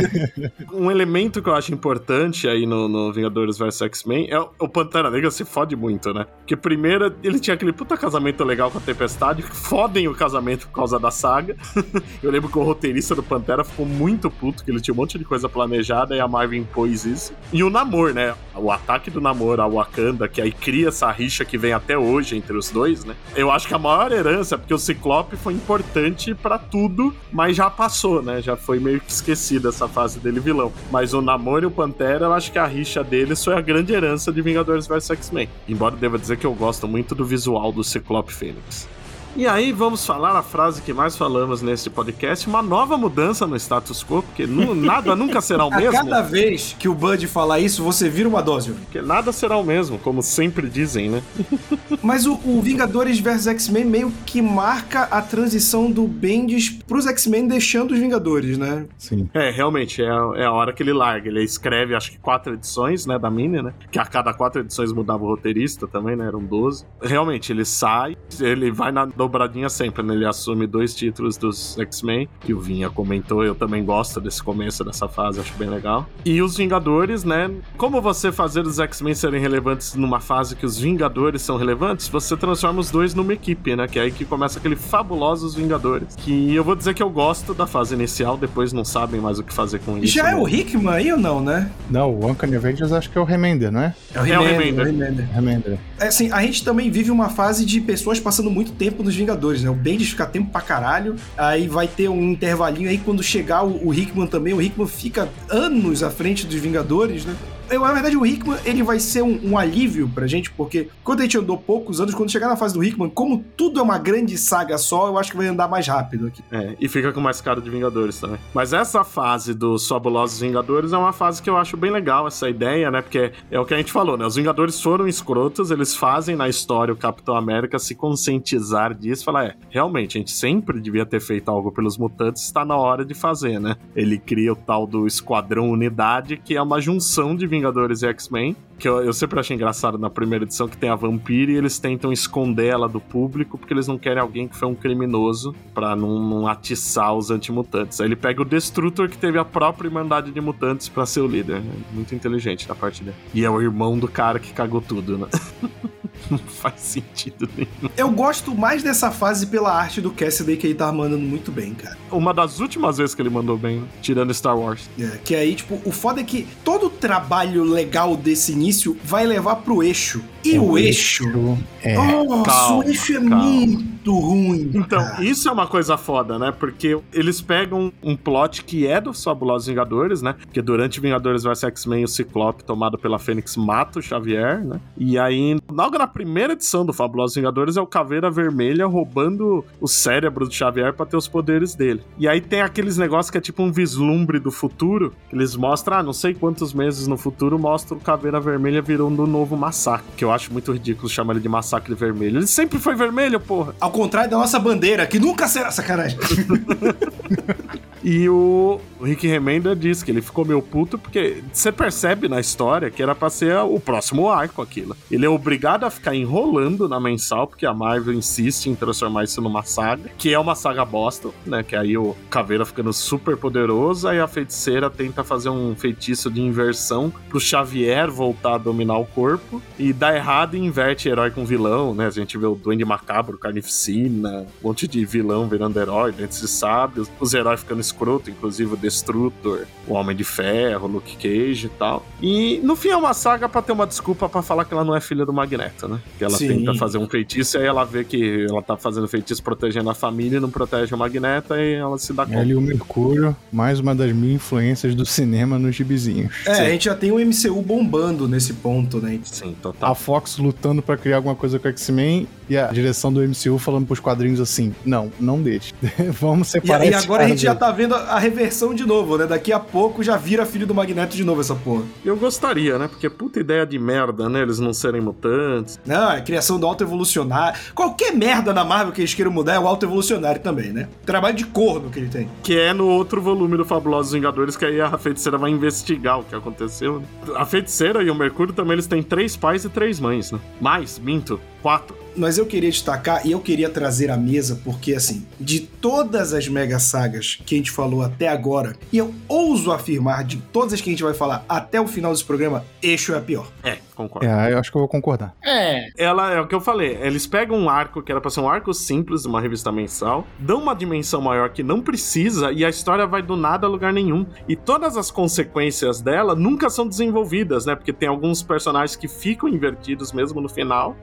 um 0.72 0.90
elemento 0.90 1.42
que 1.42 1.48
eu 1.48 1.54
acho 1.54 1.72
importante 1.72 2.48
aí 2.48 2.66
no, 2.66 2.88
no 2.88 3.12
Vingadores 3.12 3.58
vs 3.58 3.82
X-Men 3.82 4.28
é 4.30 4.38
o, 4.38 4.50
o 4.60 4.68
Pantera 4.68 5.10
Negra 5.10 5.30
se 5.30 5.44
fode 5.44 5.76
muito, 5.76 6.12
né? 6.12 6.26
Porque 6.38 6.56
primeiro 6.56 7.14
ele 7.22 7.38
tinha 7.38 7.56
aquele 7.62 7.72
puta 7.72 7.96
casamento 7.96 8.42
legal 8.42 8.72
com 8.72 8.78
a 8.78 8.80
Tempestade, 8.80 9.42
fodem 9.42 10.08
o 10.08 10.14
casamento 10.14 10.66
por 10.66 10.74
causa 10.74 10.98
da 10.98 11.12
saga. 11.12 11.56
eu 12.20 12.30
lembro 12.30 12.50
que 12.50 12.58
o 12.58 12.62
roteirista 12.62 13.14
do 13.14 13.22
Pantera 13.22 13.62
ficou 13.62 13.86
muito 13.86 14.28
puto, 14.28 14.64
que 14.64 14.70
ele 14.70 14.80
tinha 14.80 14.92
um 14.92 14.96
monte 14.96 15.16
de 15.16 15.24
coisa 15.24 15.48
planejada 15.48 16.16
e 16.16 16.20
a 16.20 16.26
Marvel 16.26 16.58
impôs 16.58 17.04
isso. 17.04 17.32
E 17.52 17.62
o 17.62 17.70
Namor, 17.70 18.12
né? 18.12 18.34
O 18.56 18.70
ataque 18.72 19.10
do 19.10 19.20
Namor 19.20 19.60
a 19.60 19.68
Wakanda, 19.68 20.26
que 20.26 20.42
aí 20.42 20.50
cria 20.50 20.88
essa 20.88 21.10
rixa 21.12 21.44
que 21.44 21.56
vem 21.56 21.72
até 21.72 21.96
hoje 21.96 22.36
entre 22.36 22.56
os 22.56 22.68
dois, 22.68 23.04
né? 23.04 23.14
Eu 23.36 23.50
acho 23.50 23.68
que 23.68 23.74
a 23.74 23.78
maior 23.78 24.10
herança, 24.10 24.58
porque 24.58 24.74
o 24.74 24.78
Ciclope 24.78 25.36
foi 25.36 25.54
importante 25.54 26.34
para 26.34 26.58
tudo, 26.58 27.14
mas 27.32 27.56
já 27.56 27.70
passou, 27.70 28.22
né? 28.22 28.42
Já 28.42 28.56
foi 28.56 28.80
meio 28.80 29.00
que 29.00 29.12
esquecida 29.12 29.68
essa 29.68 29.86
fase 29.86 30.18
dele 30.18 30.40
vilão. 30.40 30.72
Mas 30.90 31.14
o 31.14 31.22
Namor 31.22 31.62
e 31.62 31.66
o 31.66 31.70
Pantera, 31.70 32.26
eu 32.26 32.32
acho 32.32 32.50
que 32.50 32.58
a 32.58 32.66
rixa 32.66 33.04
deles 33.04 33.44
foi 33.44 33.54
a 33.54 33.60
grande 33.60 33.92
herança 33.92 34.32
de 34.32 34.42
Vingadores 34.42 34.88
vs 34.88 35.10
X-Men. 35.10 35.48
Embora 35.68 35.94
deva 35.94 36.18
dizer 36.18 36.36
que 36.36 36.46
eu 36.46 36.54
gosto 36.54 36.88
muito 36.88 37.14
do 37.14 37.24
visual 37.24 37.51
do 37.72 37.84
Ciclope 37.84 38.32
Fênix. 38.32 38.88
E 39.34 39.46
aí 39.46 39.72
vamos 39.72 40.04
falar 40.04 40.36
a 40.36 40.42
frase 40.42 40.82
que 40.82 40.92
mais 40.92 41.16
falamos 41.16 41.62
neste 41.62 41.88
podcast, 41.88 42.46
uma 42.46 42.60
nova 42.60 42.98
mudança 42.98 43.46
no 43.46 43.56
status 43.56 44.04
quo, 44.04 44.22
porque 44.22 44.44
nada 44.76 45.16
nunca 45.16 45.40
será 45.40 45.64
o 45.64 45.70
mesmo. 45.70 45.98
A 45.98 46.04
cada 46.04 46.20
vez 46.20 46.76
que 46.78 46.86
o 46.86 46.94
Bud 46.94 47.26
falar 47.26 47.58
isso, 47.58 47.82
você 47.82 48.10
vira 48.10 48.28
uma 48.28 48.42
dose. 48.42 48.72
Porque 48.72 49.00
nada 49.00 49.32
será 49.32 49.56
o 49.56 49.64
mesmo, 49.64 49.98
como 49.98 50.22
sempre 50.22 50.68
dizem, 50.68 51.08
né? 51.08 51.22
Mas 52.02 52.26
o, 52.26 52.34
o 52.44 52.60
Vingadores 52.60 53.18
vs 53.20 53.46
X-Men 53.46 53.86
meio 53.86 54.12
que 54.26 54.42
marca 54.42 55.04
a 55.04 55.22
transição 55.22 55.90
do 55.90 56.06
Bendis 56.06 56.68
pros 56.68 57.06
X-Men 57.06 57.48
deixando 57.48 57.92
os 57.92 57.98
Vingadores, 57.98 58.58
né? 58.58 58.86
Sim. 58.98 59.30
É, 59.32 59.50
realmente, 59.50 60.02
é 60.02 60.10
a, 60.10 60.32
é 60.36 60.44
a 60.44 60.52
hora 60.52 60.74
que 60.74 60.82
ele 60.82 60.92
larga. 60.92 61.28
Ele 61.28 61.42
escreve, 61.42 61.94
acho 61.94 62.10
que 62.10 62.18
quatro 62.18 62.52
edições, 62.52 63.06
né, 63.06 63.18
da 63.18 63.30
Mini, 63.30 63.62
né? 63.62 63.72
Que 63.90 63.98
a 63.98 64.04
cada 64.04 64.34
quatro 64.34 64.60
edições 64.60 64.92
mudava 64.92 65.24
o 65.24 65.26
roteirista 65.26 65.86
também, 65.88 66.16
né? 66.16 66.26
Eram 66.26 66.44
12. 66.44 66.84
Realmente, 67.00 67.50
ele 67.50 67.64
sai, 67.64 68.14
ele 68.38 68.70
vai 68.70 68.92
na 68.92 69.06
dobradinha 69.22 69.68
sempre, 69.68 70.02
né? 70.02 70.14
Ele 70.14 70.26
assume 70.26 70.66
dois 70.66 70.94
títulos 70.94 71.36
dos 71.36 71.78
X-Men, 71.78 72.28
que 72.40 72.52
o 72.52 72.60
Vinha 72.60 72.90
comentou, 72.90 73.44
eu 73.44 73.54
também 73.54 73.84
gosto 73.84 74.20
desse 74.20 74.42
começo 74.42 74.82
dessa 74.82 75.08
fase, 75.08 75.38
acho 75.38 75.54
bem 75.54 75.68
legal. 75.68 76.06
E 76.24 76.42
os 76.42 76.56
Vingadores, 76.56 77.22
né? 77.22 77.50
Como 77.76 78.00
você 78.00 78.32
fazer 78.32 78.66
os 78.66 78.80
X-Men 78.80 79.14
serem 79.14 79.40
relevantes 79.40 79.94
numa 79.94 80.20
fase 80.20 80.56
que 80.56 80.66
os 80.66 80.78
Vingadores 80.78 81.42
são 81.42 81.56
relevantes? 81.56 82.08
Você 82.08 82.36
transforma 82.36 82.80
os 82.80 82.90
dois 82.90 83.14
numa 83.14 83.32
equipe, 83.32 83.76
né? 83.76 83.86
Que 83.86 83.98
é 83.98 84.02
aí 84.02 84.10
que 84.10 84.24
começa 84.24 84.58
aquele 84.58 84.76
fabulosos 84.76 85.54
Vingadores. 85.54 86.16
Que 86.16 86.54
eu 86.54 86.64
vou 86.64 86.74
dizer 86.74 86.94
que 86.94 87.02
eu 87.02 87.10
gosto 87.10 87.54
da 87.54 87.66
fase 87.66 87.94
inicial, 87.94 88.36
depois 88.36 88.72
não 88.72 88.84
sabem 88.84 89.20
mais 89.20 89.38
o 89.38 89.44
que 89.44 89.52
fazer 89.52 89.78
com 89.80 89.98
isso. 89.98 90.14
Já 90.14 90.30
é 90.30 90.34
o 90.34 90.48
Hickman 90.48 90.94
aí 90.94 91.12
ou 91.12 91.18
não, 91.18 91.40
né? 91.40 91.70
Não, 91.88 92.10
o 92.12 92.26
Uncanny 92.28 92.56
Avengers 92.56 92.92
acho 92.92 93.08
que 93.08 93.16
é 93.16 93.20
o 93.20 93.24
Remender, 93.24 93.70
não 93.70 93.80
é? 93.80 93.94
É 94.14 94.20
o 94.20 94.22
Remender. 94.22 94.34
É 94.34 94.40
o 94.40 94.58
Remender. 94.58 94.86
Remender. 94.86 95.28
Remender. 95.32 95.78
É, 96.00 96.08
assim, 96.08 96.30
a 96.32 96.42
gente 96.42 96.64
também 96.64 96.90
vive 96.90 97.10
uma 97.10 97.28
fase 97.28 97.64
de 97.64 97.80
pessoas 97.80 98.18
passando 98.18 98.50
muito 98.50 98.72
tempo 98.72 99.02
no 99.02 99.10
dos 99.12 99.16
Vingadores, 99.16 99.62
né? 99.62 99.70
O 99.70 99.74
Bendis 99.74 100.10
fica 100.10 100.26
tempo 100.26 100.50
pra 100.50 100.60
caralho, 100.60 101.16
aí 101.36 101.68
vai 101.68 101.86
ter 101.86 102.08
um 102.08 102.32
intervalinho 102.32 102.88
aí 102.88 102.98
quando 102.98 103.22
chegar 103.22 103.62
o, 103.62 103.88
o 103.88 103.94
Hickman 103.94 104.26
também, 104.26 104.54
o 104.54 104.60
Hickman 104.60 104.88
fica 104.88 105.28
anos 105.48 106.02
à 106.02 106.10
frente 106.10 106.46
dos 106.46 106.56
Vingadores, 106.56 107.24
né? 107.24 107.36
Eu, 107.72 107.80
na 107.80 107.92
verdade, 107.94 108.18
o 108.18 108.26
Hickman, 108.26 108.58
ele 108.66 108.82
vai 108.82 109.00
ser 109.00 109.22
um, 109.22 109.40
um 109.42 109.56
alívio 109.56 110.06
pra 110.06 110.26
gente, 110.26 110.50
porque 110.50 110.88
quando 111.02 111.20
a 111.20 111.22
gente 111.22 111.38
andou 111.38 111.56
poucos 111.56 112.02
anos, 112.02 112.14
quando 112.14 112.30
chegar 112.30 112.46
na 112.46 112.54
fase 112.54 112.74
do 112.74 112.84
Hickman, 112.84 113.08
como 113.08 113.42
tudo 113.56 113.80
é 113.80 113.82
uma 113.82 113.96
grande 113.96 114.36
saga 114.36 114.76
só, 114.76 115.08
eu 115.08 115.18
acho 115.18 115.30
que 115.30 115.38
vai 115.38 115.46
andar 115.46 115.68
mais 115.68 115.86
rápido 115.86 116.26
aqui. 116.26 116.44
É, 116.52 116.76
e 116.78 116.86
fica 116.86 117.10
com 117.14 117.20
mais 117.20 117.40
cara 117.40 117.62
de 117.62 117.70
Vingadores 117.70 118.20
também. 118.20 118.38
Mas 118.52 118.74
essa 118.74 119.02
fase 119.04 119.54
dos 119.54 119.88
fabulosos 119.88 120.38
Vingadores 120.38 120.92
é 120.92 120.98
uma 120.98 121.14
fase 121.14 121.42
que 121.42 121.48
eu 121.48 121.56
acho 121.56 121.74
bem 121.78 121.90
legal, 121.90 122.26
essa 122.26 122.46
ideia, 122.46 122.90
né? 122.90 123.00
Porque 123.00 123.32
é 123.50 123.58
o 123.58 123.64
que 123.64 123.72
a 123.72 123.78
gente 123.78 123.90
falou, 123.90 124.18
né? 124.18 124.26
Os 124.26 124.36
Vingadores 124.36 124.78
foram 124.78 125.08
escrotos, 125.08 125.70
eles 125.70 125.96
fazem 125.96 126.36
na 126.36 126.50
história 126.50 126.92
o 126.92 126.96
Capitão 126.96 127.34
América 127.34 127.78
se 127.78 127.94
conscientizar 127.94 128.92
disso, 128.92 129.24
falar, 129.24 129.46
é, 129.46 129.54
realmente, 129.70 130.18
a 130.18 130.20
gente 130.20 130.32
sempre 130.32 130.78
devia 130.78 131.06
ter 131.06 131.20
feito 131.20 131.50
algo 131.50 131.72
pelos 131.72 131.96
mutantes, 131.96 132.42
está 132.42 132.66
na 132.66 132.76
hora 132.76 133.02
de 133.02 133.14
fazer, 133.14 133.58
né? 133.58 133.76
Ele 133.96 134.18
cria 134.18 134.52
o 134.52 134.56
tal 134.56 134.86
do 134.86 135.06
Esquadrão 135.06 135.70
Unidade, 135.70 136.36
que 136.36 136.54
é 136.54 136.60
uma 136.60 136.78
junção 136.78 137.34
de 137.34 137.46
Vingadores 137.46 137.61
e 137.62 138.06
X-Men, 138.06 138.56
que 138.78 138.88
eu, 138.88 139.02
eu, 139.02 139.12
sempre 139.12 139.38
achei 139.38 139.54
engraçado 139.54 139.96
na 139.98 140.10
primeira 140.10 140.44
edição 140.44 140.68
que 140.68 140.76
tem 140.76 140.90
a 140.90 140.94
vampira 140.94 141.52
e 141.52 141.56
eles 141.56 141.78
tentam 141.78 142.12
esconder 142.12 142.66
ela 142.66 142.88
do 142.88 143.00
público 143.00 143.56
porque 143.56 143.72
eles 143.72 143.86
não 143.86 143.98
querem 143.98 144.20
alguém 144.20 144.48
que 144.48 144.56
foi 144.56 144.68
um 144.68 144.74
criminoso 144.74 145.54
para 145.72 145.94
não, 145.94 146.18
não, 146.18 146.46
atiçar 146.46 147.14
os 147.14 147.30
antimutantes. 147.30 148.00
Aí 148.00 148.08
ele 148.08 148.16
pega 148.16 148.42
o 148.42 148.44
Destrutor 148.44 149.08
que 149.08 149.16
teve 149.16 149.38
a 149.38 149.44
própria 149.44 149.88
Irmandade 149.88 150.30
de 150.30 150.40
Mutantes 150.40 150.88
para 150.88 151.06
ser 151.06 151.20
o 151.20 151.26
líder. 151.26 151.62
Muito 151.92 152.14
inteligente 152.14 152.66
da 152.66 152.74
parte 152.74 153.02
dele. 153.02 153.16
E 153.32 153.44
é 153.44 153.50
o 153.50 153.60
irmão 153.60 153.98
do 153.98 154.08
cara 154.08 154.38
que 154.38 154.52
cagou 154.52 154.80
tudo, 154.80 155.16
né? 155.18 155.28
não 156.30 156.38
faz 156.38 156.80
sentido 156.80 157.48
nenhum. 157.56 157.90
Eu 157.96 158.10
gosto 158.10 158.54
mais 158.54 158.82
dessa 158.82 159.10
fase 159.10 159.46
pela 159.46 159.72
arte 159.72 160.00
do 160.00 160.10
Cassidy 160.10 160.56
que 160.56 160.66
ele 160.66 160.74
tá 160.74 160.90
mandando 160.92 161.24
muito 161.24 161.50
bem, 161.50 161.74
cara. 161.74 161.96
Uma 162.10 162.32
das 162.32 162.60
últimas 162.60 162.98
vezes 162.98 163.14
que 163.14 163.22
ele 163.22 163.30
mandou 163.30 163.56
bem, 163.56 163.84
tirando 164.00 164.32
Star 164.32 164.58
Wars. 164.58 164.88
É, 164.98 165.18
que 165.24 165.34
aí, 165.34 165.54
tipo, 165.54 165.80
o 165.84 165.92
foda 165.92 166.20
é 166.20 166.24
que 166.24 166.46
todo 166.64 166.86
o 166.86 166.90
trabalho 166.90 167.64
legal 167.64 168.16
desse 168.16 168.52
início 168.52 168.96
vai 169.04 169.26
levar 169.26 169.56
pro 169.56 169.82
eixo. 169.82 170.22
E 170.44 170.56
é 170.56 170.60
o, 170.60 170.70
o 170.70 170.78
eixo. 170.78 171.24
eixo 171.24 171.58
é. 171.82 171.94
Nossa, 171.94 172.42
calma, 172.42 172.78
o 172.78 172.82
eixo 172.88 173.12
é 173.12 173.20
calma. 173.20 173.44
muito 173.44 174.18
ruim. 174.18 174.70
Então, 174.74 175.22
isso 175.22 175.48
é 175.48 175.52
uma 175.52 175.66
coisa 175.66 175.96
foda, 175.96 176.38
né? 176.38 176.52
Porque 176.52 176.98
eles 177.12 177.40
pegam 177.40 177.92
um 178.02 178.16
plot 178.16 178.64
que 178.64 178.86
é 178.86 179.00
dos 179.00 179.22
Fabulosos 179.22 179.68
Vingadores, 179.68 180.22
né? 180.22 180.34
Porque 180.40 180.60
durante 180.60 181.00
Vingadores 181.00 181.44
vs 181.44 181.64
X-Men, 181.64 182.04
o 182.04 182.08
Ciclope, 182.08 182.64
tomado 182.64 182.98
pela 182.98 183.18
Fênix, 183.18 183.56
mata 183.56 183.98
o 183.98 184.02
Xavier, 184.02 184.64
né? 184.64 184.80
E 184.96 185.18
aí, 185.18 185.58
logo 185.70 185.96
na 185.98 186.06
primeira 186.06 186.54
edição 186.54 186.84
do 186.84 186.92
Fabulosos 186.92 187.36
Vingadores, 187.36 187.76
é 187.76 187.80
o 187.80 187.86
Caveira 187.86 188.30
Vermelha 188.30 188.86
roubando 188.86 189.64
o 189.80 189.86
cérebro 189.86 190.46
do 190.46 190.52
Xavier 190.52 190.92
pra 190.92 191.06
ter 191.06 191.16
os 191.16 191.28
poderes 191.28 191.74
dele. 191.74 192.02
E 192.18 192.26
aí 192.26 192.40
tem 192.40 192.60
aqueles 192.60 192.96
negócios 192.96 193.30
que 193.30 193.38
é 193.38 193.40
tipo 193.40 193.62
um 193.62 193.70
vislumbre 193.70 194.38
do 194.40 194.50
futuro, 194.50 195.12
que 195.28 195.36
eles 195.36 195.54
mostram, 195.54 195.98
ah, 195.98 196.02
não 196.02 196.12
sei 196.12 196.34
quantos 196.34 196.74
meses 196.74 197.06
no 197.06 197.16
futuro, 197.16 197.58
mostra 197.58 197.96
o 197.96 198.00
Caveira 198.00 198.40
Vermelha 198.40 198.82
virando 198.82 199.22
um 199.22 199.26
novo 199.26 199.56
massacre, 199.56 200.06
que 200.16 200.24
eu 200.24 200.31
acho 200.32 200.52
muito 200.52 200.72
ridículo 200.72 201.08
chamar 201.08 201.34
ele 201.34 201.42
de 201.42 201.48
massacre 201.48 201.94
vermelho. 201.94 202.38
Ele 202.38 202.46
sempre 202.46 202.78
foi 202.78 202.94
vermelho, 202.94 203.38
porra. 203.38 203.74
Ao 203.80 203.90
contrário 203.90 204.30
da 204.30 204.38
nossa 204.38 204.58
bandeira, 204.58 205.06
que 205.06 205.18
nunca 205.18 205.46
será 205.48 205.70
sacanagem. 205.70 206.18
E 208.04 208.28
o, 208.28 208.80
Rick 209.00 209.26
Remender 209.26 209.76
diz 209.76 210.02
que 210.02 210.10
ele 210.10 210.20
ficou 210.20 210.44
meio 210.44 210.60
puto 210.60 210.98
porque 210.98 211.42
você 211.52 211.70
percebe 211.70 212.28
na 212.28 212.40
história 212.40 212.90
que 212.90 213.02
era 213.02 213.14
pra 213.14 213.30
ser 213.30 213.56
o 213.58 213.78
próximo 213.78 214.28
arco 214.28 214.60
aquilo. 214.60 214.96
Ele 215.10 215.24
é 215.24 215.28
obrigado 215.28 215.84
a 215.84 215.90
ficar 215.90 216.14
enrolando 216.14 216.88
na 216.88 216.98
mensal, 216.98 217.46
porque 217.46 217.64
a 217.64 217.72
Marvel 217.72 218.14
insiste 218.14 218.66
em 218.66 218.74
transformar 218.74 219.24
isso 219.24 219.40
numa 219.40 219.62
saga, 219.62 220.10
que 220.18 220.32
é 220.32 220.38
uma 220.38 220.54
saga 220.54 220.84
bosta, 220.84 221.30
né? 221.46 221.62
Que 221.62 221.76
aí 221.76 221.96
o 221.96 222.16
Caveira 222.28 222.64
ficando 222.64 222.92
super 222.92 223.36
poderoso, 223.36 224.08
aí 224.08 224.18
a 224.18 224.26
feiticeira 224.26 224.90
tenta 224.90 225.22
fazer 225.22 225.48
um 225.48 225.74
feitiço 225.76 226.30
de 226.30 226.40
inversão 226.40 227.12
pro 227.28 227.40
Xavier 227.40 228.10
voltar 228.10 228.54
a 228.54 228.58
dominar 228.58 228.98
o 228.98 229.06
corpo, 229.06 229.62
e 229.78 229.92
dá 229.92 230.14
errado 230.14 230.21
e 230.56 230.58
inverte 230.58 231.08
herói 231.08 231.30
com 231.30 231.44
vilão, 231.44 231.94
né? 231.94 232.06
A 232.06 232.10
gente 232.10 232.38
vê 232.38 232.46
o 232.46 232.54
Duende 232.54 232.84
Macabro, 232.84 233.38
Carnificina, 233.38 234.46
um 234.62 234.68
monte 234.68 234.86
de 234.86 235.04
vilão 235.04 235.48
virando 235.48 235.78
herói, 235.78 236.12
Dentes 236.12 236.40
de 236.40 236.48
Sábios, 236.48 237.10
os 237.20 237.34
heróis 237.34 237.60
ficando 237.60 237.80
escroto, 237.80 238.30
inclusive 238.30 238.74
o 238.74 238.76
Destrutor, 238.76 239.66
o 239.86 239.94
Homem 239.94 240.16
de 240.16 240.24
Ferro, 240.24 240.86
o 240.86 240.92
Luke 240.92 241.16
Cage 241.16 241.66
e 241.66 241.70
tal. 241.70 242.06
E 242.20 242.60
no 242.62 242.76
fim 242.76 242.88
é 242.88 242.96
uma 242.96 243.14
saga 243.14 243.48
para 243.48 243.62
ter 243.62 243.72
uma 243.72 243.86
desculpa 243.86 244.28
para 244.28 244.42
falar 244.42 244.64
que 244.64 244.72
ela 244.72 244.84
não 244.84 244.94
é 244.94 245.00
filha 245.00 245.26
do 245.26 245.32
Magneto, 245.32 245.88
né? 245.88 246.00
Que 246.18 246.24
ela 246.24 246.36
Sim. 246.36 246.48
tenta 246.48 246.74
fazer 246.74 246.98
um 246.98 247.08
feitiço 247.08 247.56
e 247.56 247.60
aí 247.60 247.66
ela 247.66 247.84
vê 247.84 248.04
que 248.04 248.46
ela 248.48 248.62
tá 248.62 248.76
fazendo 248.76 249.08
feitiço 249.08 249.42
protegendo 249.42 249.90
a 249.90 249.94
família 249.94 250.36
e 250.36 250.40
não 250.40 250.50
protege 250.50 250.94
o 250.94 250.98
Magneto 250.98 251.54
e 251.54 251.74
ela 251.74 251.98
se 251.98 252.12
dá 252.12 252.24
conta. 252.24 252.40
Ele 252.40 252.52
e 252.52 252.54
o 252.54 252.60
Mercúrio, 252.60 253.36
mais 253.52 253.80
uma 253.80 253.94
das 253.94 254.12
mil 254.12 254.32
influências 254.32 254.94
do 254.94 255.04
cinema 255.04 255.58
nos 255.58 255.74
gibizinhos. 255.74 256.32
É, 256.46 256.54
Sim. 256.54 256.62
a 256.62 256.68
gente 256.68 256.84
já 256.84 256.94
tem 256.94 257.10
o 257.10 257.18
MCU 257.18 257.60
bombando 257.62 258.28
nesse 258.28 258.54
ponto, 258.54 258.98
né? 258.98 259.18
Sim, 259.24 259.56
total. 259.60 259.92
A 259.92 259.94
Fox 260.12 260.36
lutando 260.36 260.82
para 260.82 260.98
criar 260.98 261.16
alguma 261.16 261.34
coisa 261.34 261.58
com 261.58 261.66
o 261.66 261.70
X-Men 261.70 262.28
e 262.46 262.58
a 262.58 262.66
direção 262.66 263.10
do 263.10 263.20
MCU 263.22 263.56
falando 263.58 263.86
pros 263.86 263.98
quadrinhos 263.98 264.40
assim: 264.40 264.74
não, 264.84 265.10
não 265.18 265.40
deixe. 265.40 265.72
Vamos 266.20 266.48
separar 266.48 266.84
E, 266.84 266.90
e 266.90 266.94
agora 266.94 267.24
a 267.24 267.28
gente 267.28 267.40
já 267.40 267.54
tá 267.54 267.70
vendo 267.70 267.94
a 267.94 268.18
reversão 268.18 268.74
de 268.74 268.84
novo, 268.84 269.16
né? 269.16 269.26
Daqui 269.26 269.54
a 269.54 269.58
pouco 269.58 270.02
já 270.02 270.18
vira 270.18 270.44
filho 270.44 270.66
do 270.66 270.74
Magneto 270.74 271.16
de 271.16 271.24
novo 271.24 271.40
essa 271.40 271.54
porra. 271.54 271.84
Eu 272.04 272.14
gostaria, 272.14 272.78
né? 272.78 272.88
Porque 272.88 273.08
puta 273.08 273.40
ideia 273.40 273.64
de 273.64 273.78
merda, 273.78 274.28
né? 274.28 274.42
Eles 274.42 274.58
não 274.58 274.74
serem 274.74 275.00
mutantes. 275.00 275.80
Não, 275.86 276.12
é 276.12 276.18
a 276.18 276.20
criação 276.20 276.60
do 276.60 276.66
auto-evolucionário. 276.66 277.58
Qualquer 277.74 278.12
merda 278.12 278.52
na 278.52 278.64
Marvel 278.64 278.92
que 278.92 279.00
eles 279.00 279.14
queiram 279.14 279.32
mudar 279.32 279.54
é 279.54 279.58
o 279.58 279.66
auto-evolucionário 279.66 280.42
também, 280.42 280.72
né? 280.72 280.88
Trabalho 281.06 281.36
de 281.36 281.46
corno 281.46 281.88
que 281.88 281.98
ele 281.98 282.08
tem. 282.08 282.28
Que 282.42 282.58
é 282.58 282.74
no 282.74 282.86
outro 282.86 283.22
volume 283.22 283.56
do 283.56 283.64
Fabulosos 283.64 284.12
Vingadores, 284.12 284.58
que 284.58 284.66
aí 284.66 284.78
a 284.78 284.98
feiticeira 284.98 285.38
vai 285.38 285.50
investigar 285.50 286.20
o 286.20 286.24
que 286.24 286.34
aconteceu, 286.34 287.00
né? 287.00 287.06
A 287.36 287.46
feiticeira 287.46 288.02
e 288.02 288.10
o 288.10 288.14
Mercúrio 288.14 288.52
também, 288.52 288.74
eles 288.74 288.86
têm 288.86 289.02
três 289.02 289.36
pais 289.36 289.64
e 289.64 289.70
três 289.70 290.01
mães, 290.02 290.32
né? 290.32 290.40
Mais, 290.60 290.98
minto, 290.98 291.40
quatro. 291.62 292.02
Mas 292.14 292.36
eu 292.36 292.44
queria 292.44 292.70
destacar 292.70 293.26
e 293.26 293.32
eu 293.32 293.40
queria 293.40 293.70
trazer 293.70 294.10
à 294.10 294.16
mesa, 294.16 294.60
porque 294.62 294.94
assim, 294.94 295.26
de 295.40 295.60
todas 295.60 296.34
as 296.34 296.46
mega 296.46 296.78
sagas 296.78 297.38
que 297.46 297.54
a 297.54 297.58
gente 297.58 297.70
falou 297.70 298.02
até 298.02 298.28
agora, 298.28 298.76
e 298.92 298.98
eu 298.98 299.14
ouso 299.26 299.72
afirmar 299.72 300.24
de 300.24 300.36
todas 300.36 300.74
as 300.74 300.80
que 300.80 300.90
a 300.90 300.92
gente 300.92 301.02
vai 301.02 301.14
falar 301.14 301.42
até 301.48 301.80
o 301.80 301.86
final 301.86 302.12
desse 302.12 302.24
programa, 302.24 302.64
Eixo 302.82 303.14
é 303.14 303.18
a 303.18 303.20
pior. 303.20 303.50
É, 303.62 303.78
concordo. 303.94 304.28
É, 304.28 304.52
eu 304.52 304.58
acho 304.58 304.70
que 304.70 304.76
eu 304.76 304.80
vou 304.80 304.88
concordar. 304.88 305.34
É. 305.42 305.88
Ela 305.96 306.34
é 306.34 306.40
o 306.40 306.46
que 306.46 306.54
eu 306.54 306.60
falei, 306.60 306.98
eles 307.00 307.26
pegam 307.26 307.56
um 307.56 307.70
arco 307.70 308.02
que 308.02 308.12
era 308.12 308.20
pra 308.20 308.30
ser 308.30 308.40
um 308.40 308.48
arco 308.48 308.74
simples 308.74 309.22
de 309.22 309.28
uma 309.28 309.40
revista 309.40 309.72
mensal, 309.72 310.26
dão 310.38 310.60
uma 310.60 310.74
dimensão 310.74 311.22
maior 311.22 311.48
que 311.48 311.62
não 311.62 311.80
precisa 311.80 312.52
e 312.52 312.62
a 312.62 312.68
história 312.68 313.06
vai 313.06 313.22
do 313.22 313.36
nada 313.36 313.66
a 313.66 313.70
lugar 313.70 313.92
nenhum. 313.92 314.26
E 314.46 314.54
todas 314.54 314.98
as 314.98 315.10
consequências 315.10 316.02
dela 316.02 316.34
nunca 316.34 316.68
são 316.68 316.86
desenvolvidas, 316.86 317.64
né? 317.64 317.74
Porque 317.74 317.92
tem 317.92 318.08
alguns 318.08 318.42
personagens 318.42 318.96
que 318.96 319.08
ficam 319.08 319.48
invertidos 319.48 320.12
mesmo 320.12 320.40
no 320.40 320.48
final, 320.48 320.96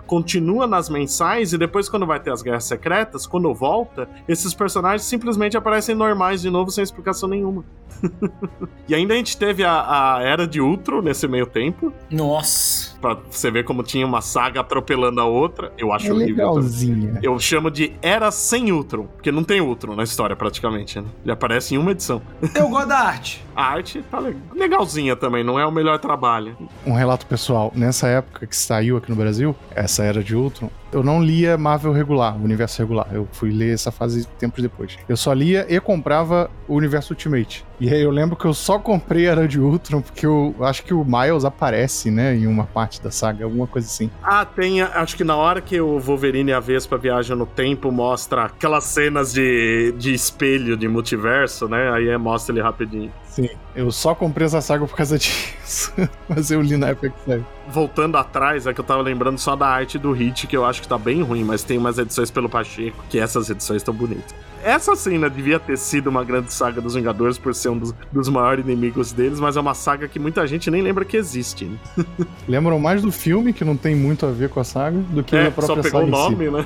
continua 0.49 0.65
nas 0.65 0.89
mensais 0.89 1.53
e 1.53 1.57
depois 1.57 1.87
quando 1.87 2.05
vai 2.05 2.19
ter 2.19 2.31
as 2.31 2.41
guerras 2.41 2.63
secretas, 2.63 3.27
quando 3.27 3.53
volta, 3.53 4.09
esses 4.27 4.53
personagens 4.53 5.03
simplesmente 5.03 5.55
aparecem 5.55 5.93
normais 5.93 6.41
de 6.41 6.49
novo 6.49 6.71
sem 6.71 6.83
explicação 6.83 7.29
nenhuma. 7.29 7.63
e 8.87 8.95
ainda 8.95 9.13
a 9.13 9.17
gente 9.17 9.37
teve 9.37 9.63
a, 9.63 10.15
a 10.15 10.23
era 10.23 10.47
de 10.47 10.59
Ultron 10.59 11.01
nesse 11.01 11.27
meio 11.27 11.45
tempo. 11.45 11.93
Nossa. 12.09 12.97
Pra 13.01 13.17
você 13.29 13.49
ver 13.49 13.63
como 13.63 13.83
tinha 13.83 14.05
uma 14.05 14.21
saga 14.21 14.61
atropelando 14.61 15.21
a 15.21 15.25
outra. 15.25 15.71
Eu 15.77 15.91
acho 15.93 16.07
é 16.07 16.13
horrível. 16.13 16.35
legalzinha. 16.35 17.19
Eu 17.23 17.39
chamo 17.39 17.71
de 17.71 17.93
Era 18.01 18.29
sem 18.31 18.71
Ultron, 18.71 19.05
porque 19.05 19.31
não 19.31 19.43
tem 19.43 19.61
Ultron 19.61 19.95
na 19.95 20.03
história 20.03 20.35
praticamente, 20.35 20.99
né? 20.99 21.07
Ele 21.23 21.31
aparece 21.31 21.75
em 21.75 21.77
uma 21.77 21.91
edição. 21.91 22.21
Eu 22.55 22.69
gosto 22.69 22.87
da 22.87 22.99
arte. 22.99 23.43
A 23.55 23.63
arte 23.63 24.03
tá 24.09 24.21
legalzinha 24.53 25.15
também, 25.15 25.43
não 25.43 25.59
é 25.59 25.65
o 25.65 25.71
melhor 25.71 25.99
trabalho. 25.99 26.55
Um 26.85 26.93
relato 26.93 27.25
pessoal, 27.25 27.71
nessa 27.75 28.07
época 28.07 28.45
que 28.47 28.55
saiu 28.55 28.97
aqui 28.97 29.09
no 29.09 29.15
Brasil, 29.15 29.55
essa 29.71 30.03
era 30.03 30.23
de 30.23 30.35
Ultron, 30.35 30.69
eu 30.91 31.03
não 31.03 31.21
lia 31.21 31.57
Marvel 31.57 31.91
regular, 31.91 32.35
o 32.35 32.43
universo 32.43 32.81
regular. 32.81 33.07
Eu 33.11 33.27
fui 33.31 33.51
ler 33.51 33.73
essa 33.73 33.91
fase 33.91 34.27
tempos 34.39 34.61
depois. 34.61 34.97
Eu 35.07 35.17
só 35.17 35.33
lia 35.33 35.65
e 35.69 35.79
comprava 35.79 36.49
o 36.67 36.75
universo 36.75 37.13
Ultimate. 37.13 37.65
E 37.79 37.89
aí 37.89 38.01
eu 38.01 38.11
lembro 38.11 38.35
que 38.35 38.45
eu 38.45 38.53
só 38.53 38.77
comprei 38.77 39.27
a 39.27 39.31
Era 39.31 39.47
de 39.47 39.59
Ultron 39.59 40.01
porque 40.01 40.25
eu 40.25 40.53
acho 40.61 40.83
que 40.83 40.93
o 40.93 41.05
Miles 41.05 41.45
aparece, 41.45 42.11
né, 42.11 42.35
em 42.35 42.45
uma 42.45 42.65
parte 42.65 43.01
da 43.01 43.09
saga, 43.09 43.45
alguma 43.45 43.67
coisa 43.67 43.87
assim. 43.87 44.09
Ah, 44.21 44.43
tem, 44.45 44.81
acho 44.81 45.15
que 45.15 45.23
na 45.23 45.35
hora 45.35 45.61
que 45.61 45.79
o 45.79 45.99
Wolverine 45.99 46.51
e 46.51 46.53
a 46.53 46.59
Vespa 46.59 46.97
viajam 46.97 47.37
no 47.37 47.45
tempo, 47.45 47.91
mostra 47.91 48.45
aquelas 48.45 48.83
cenas 48.83 49.31
de, 49.31 49.93
de 49.97 50.13
espelho 50.13 50.75
de 50.75 50.87
multiverso, 50.87 51.67
né? 51.67 51.91
Aí 51.91 52.17
mostra 52.17 52.53
ele 52.53 52.61
rapidinho. 52.61 53.11
Sim, 53.25 53.49
eu 53.75 53.91
só 53.91 54.13
comprei 54.13 54.45
essa 54.45 54.59
saga 54.59 54.85
por 54.85 54.95
causa 54.95 55.17
disso. 55.19 55.93
Mas 56.27 56.51
eu 56.51 56.61
li 56.61 56.75
na 56.75 56.89
época 56.89 57.09
que 57.09 57.25
saiu. 57.25 57.45
Voltando 57.71 58.17
atrás, 58.17 58.65
é 58.67 58.73
que 58.73 58.79
eu 58.79 58.85
tava 58.85 59.01
lembrando 59.01 59.37
só 59.37 59.55
da 59.55 59.67
arte 59.67 59.97
do 59.97 60.11
Hit, 60.11 60.47
que 60.47 60.57
eu 60.57 60.65
acho 60.65 60.81
que 60.81 60.87
tá 60.87 60.97
bem 60.97 61.21
ruim, 61.21 61.43
mas 61.43 61.63
tem 61.63 61.77
umas 61.77 61.97
edições 61.97 62.31
pelo 62.31 62.49
Pacheco, 62.49 63.03
que 63.09 63.19
essas 63.19 63.49
edições 63.49 63.77
estão 63.77 63.93
bonitas. 63.93 64.33
Essa 64.63 64.95
cena 64.95 65.29
devia 65.29 65.59
ter 65.59 65.77
sido 65.77 66.07
uma 66.07 66.23
grande 66.23 66.51
saga 66.51 66.81
dos 66.81 66.95
Vingadores 66.95 67.37
por 67.37 67.55
ser 67.55 67.69
um 67.69 67.77
dos, 67.77 67.93
dos 68.11 68.27
maiores 68.27 68.65
inimigos 68.65 69.11
deles, 69.11 69.39
mas 69.39 69.55
é 69.55 69.59
uma 69.59 69.73
saga 69.73 70.07
que 70.07 70.19
muita 70.19 70.45
gente 70.45 70.69
nem 70.69 70.81
lembra 70.81 71.05
que 71.05 71.15
existe. 71.15 71.65
Né? 71.65 71.77
Lembram 72.47 72.79
mais 72.79 73.01
do 73.01 73.11
filme, 73.11 73.53
que 73.53 73.63
não 73.63 73.77
tem 73.77 73.95
muito 73.95 74.25
a 74.25 74.31
ver 74.31 74.49
com 74.49 74.59
a 74.59 74.63
saga, 74.63 74.97
do 74.97 75.23
que 75.23 75.35
é, 75.35 75.45
da 75.45 75.51
própria 75.51 75.75
só 75.75 75.81
pegou 75.81 76.01
saga. 76.01 76.05
o 76.05 76.29
nome, 76.29 76.45
si. 76.45 76.51
né? 76.51 76.65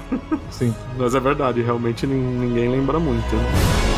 Sim. 0.49 0.75
Mas 0.97 1.13
é 1.13 1.19
verdade, 1.19 1.61
realmente 1.61 2.07
ninguém 2.07 2.69
lembra 2.69 2.99
muito. 2.99 3.35
Né? 3.35 3.92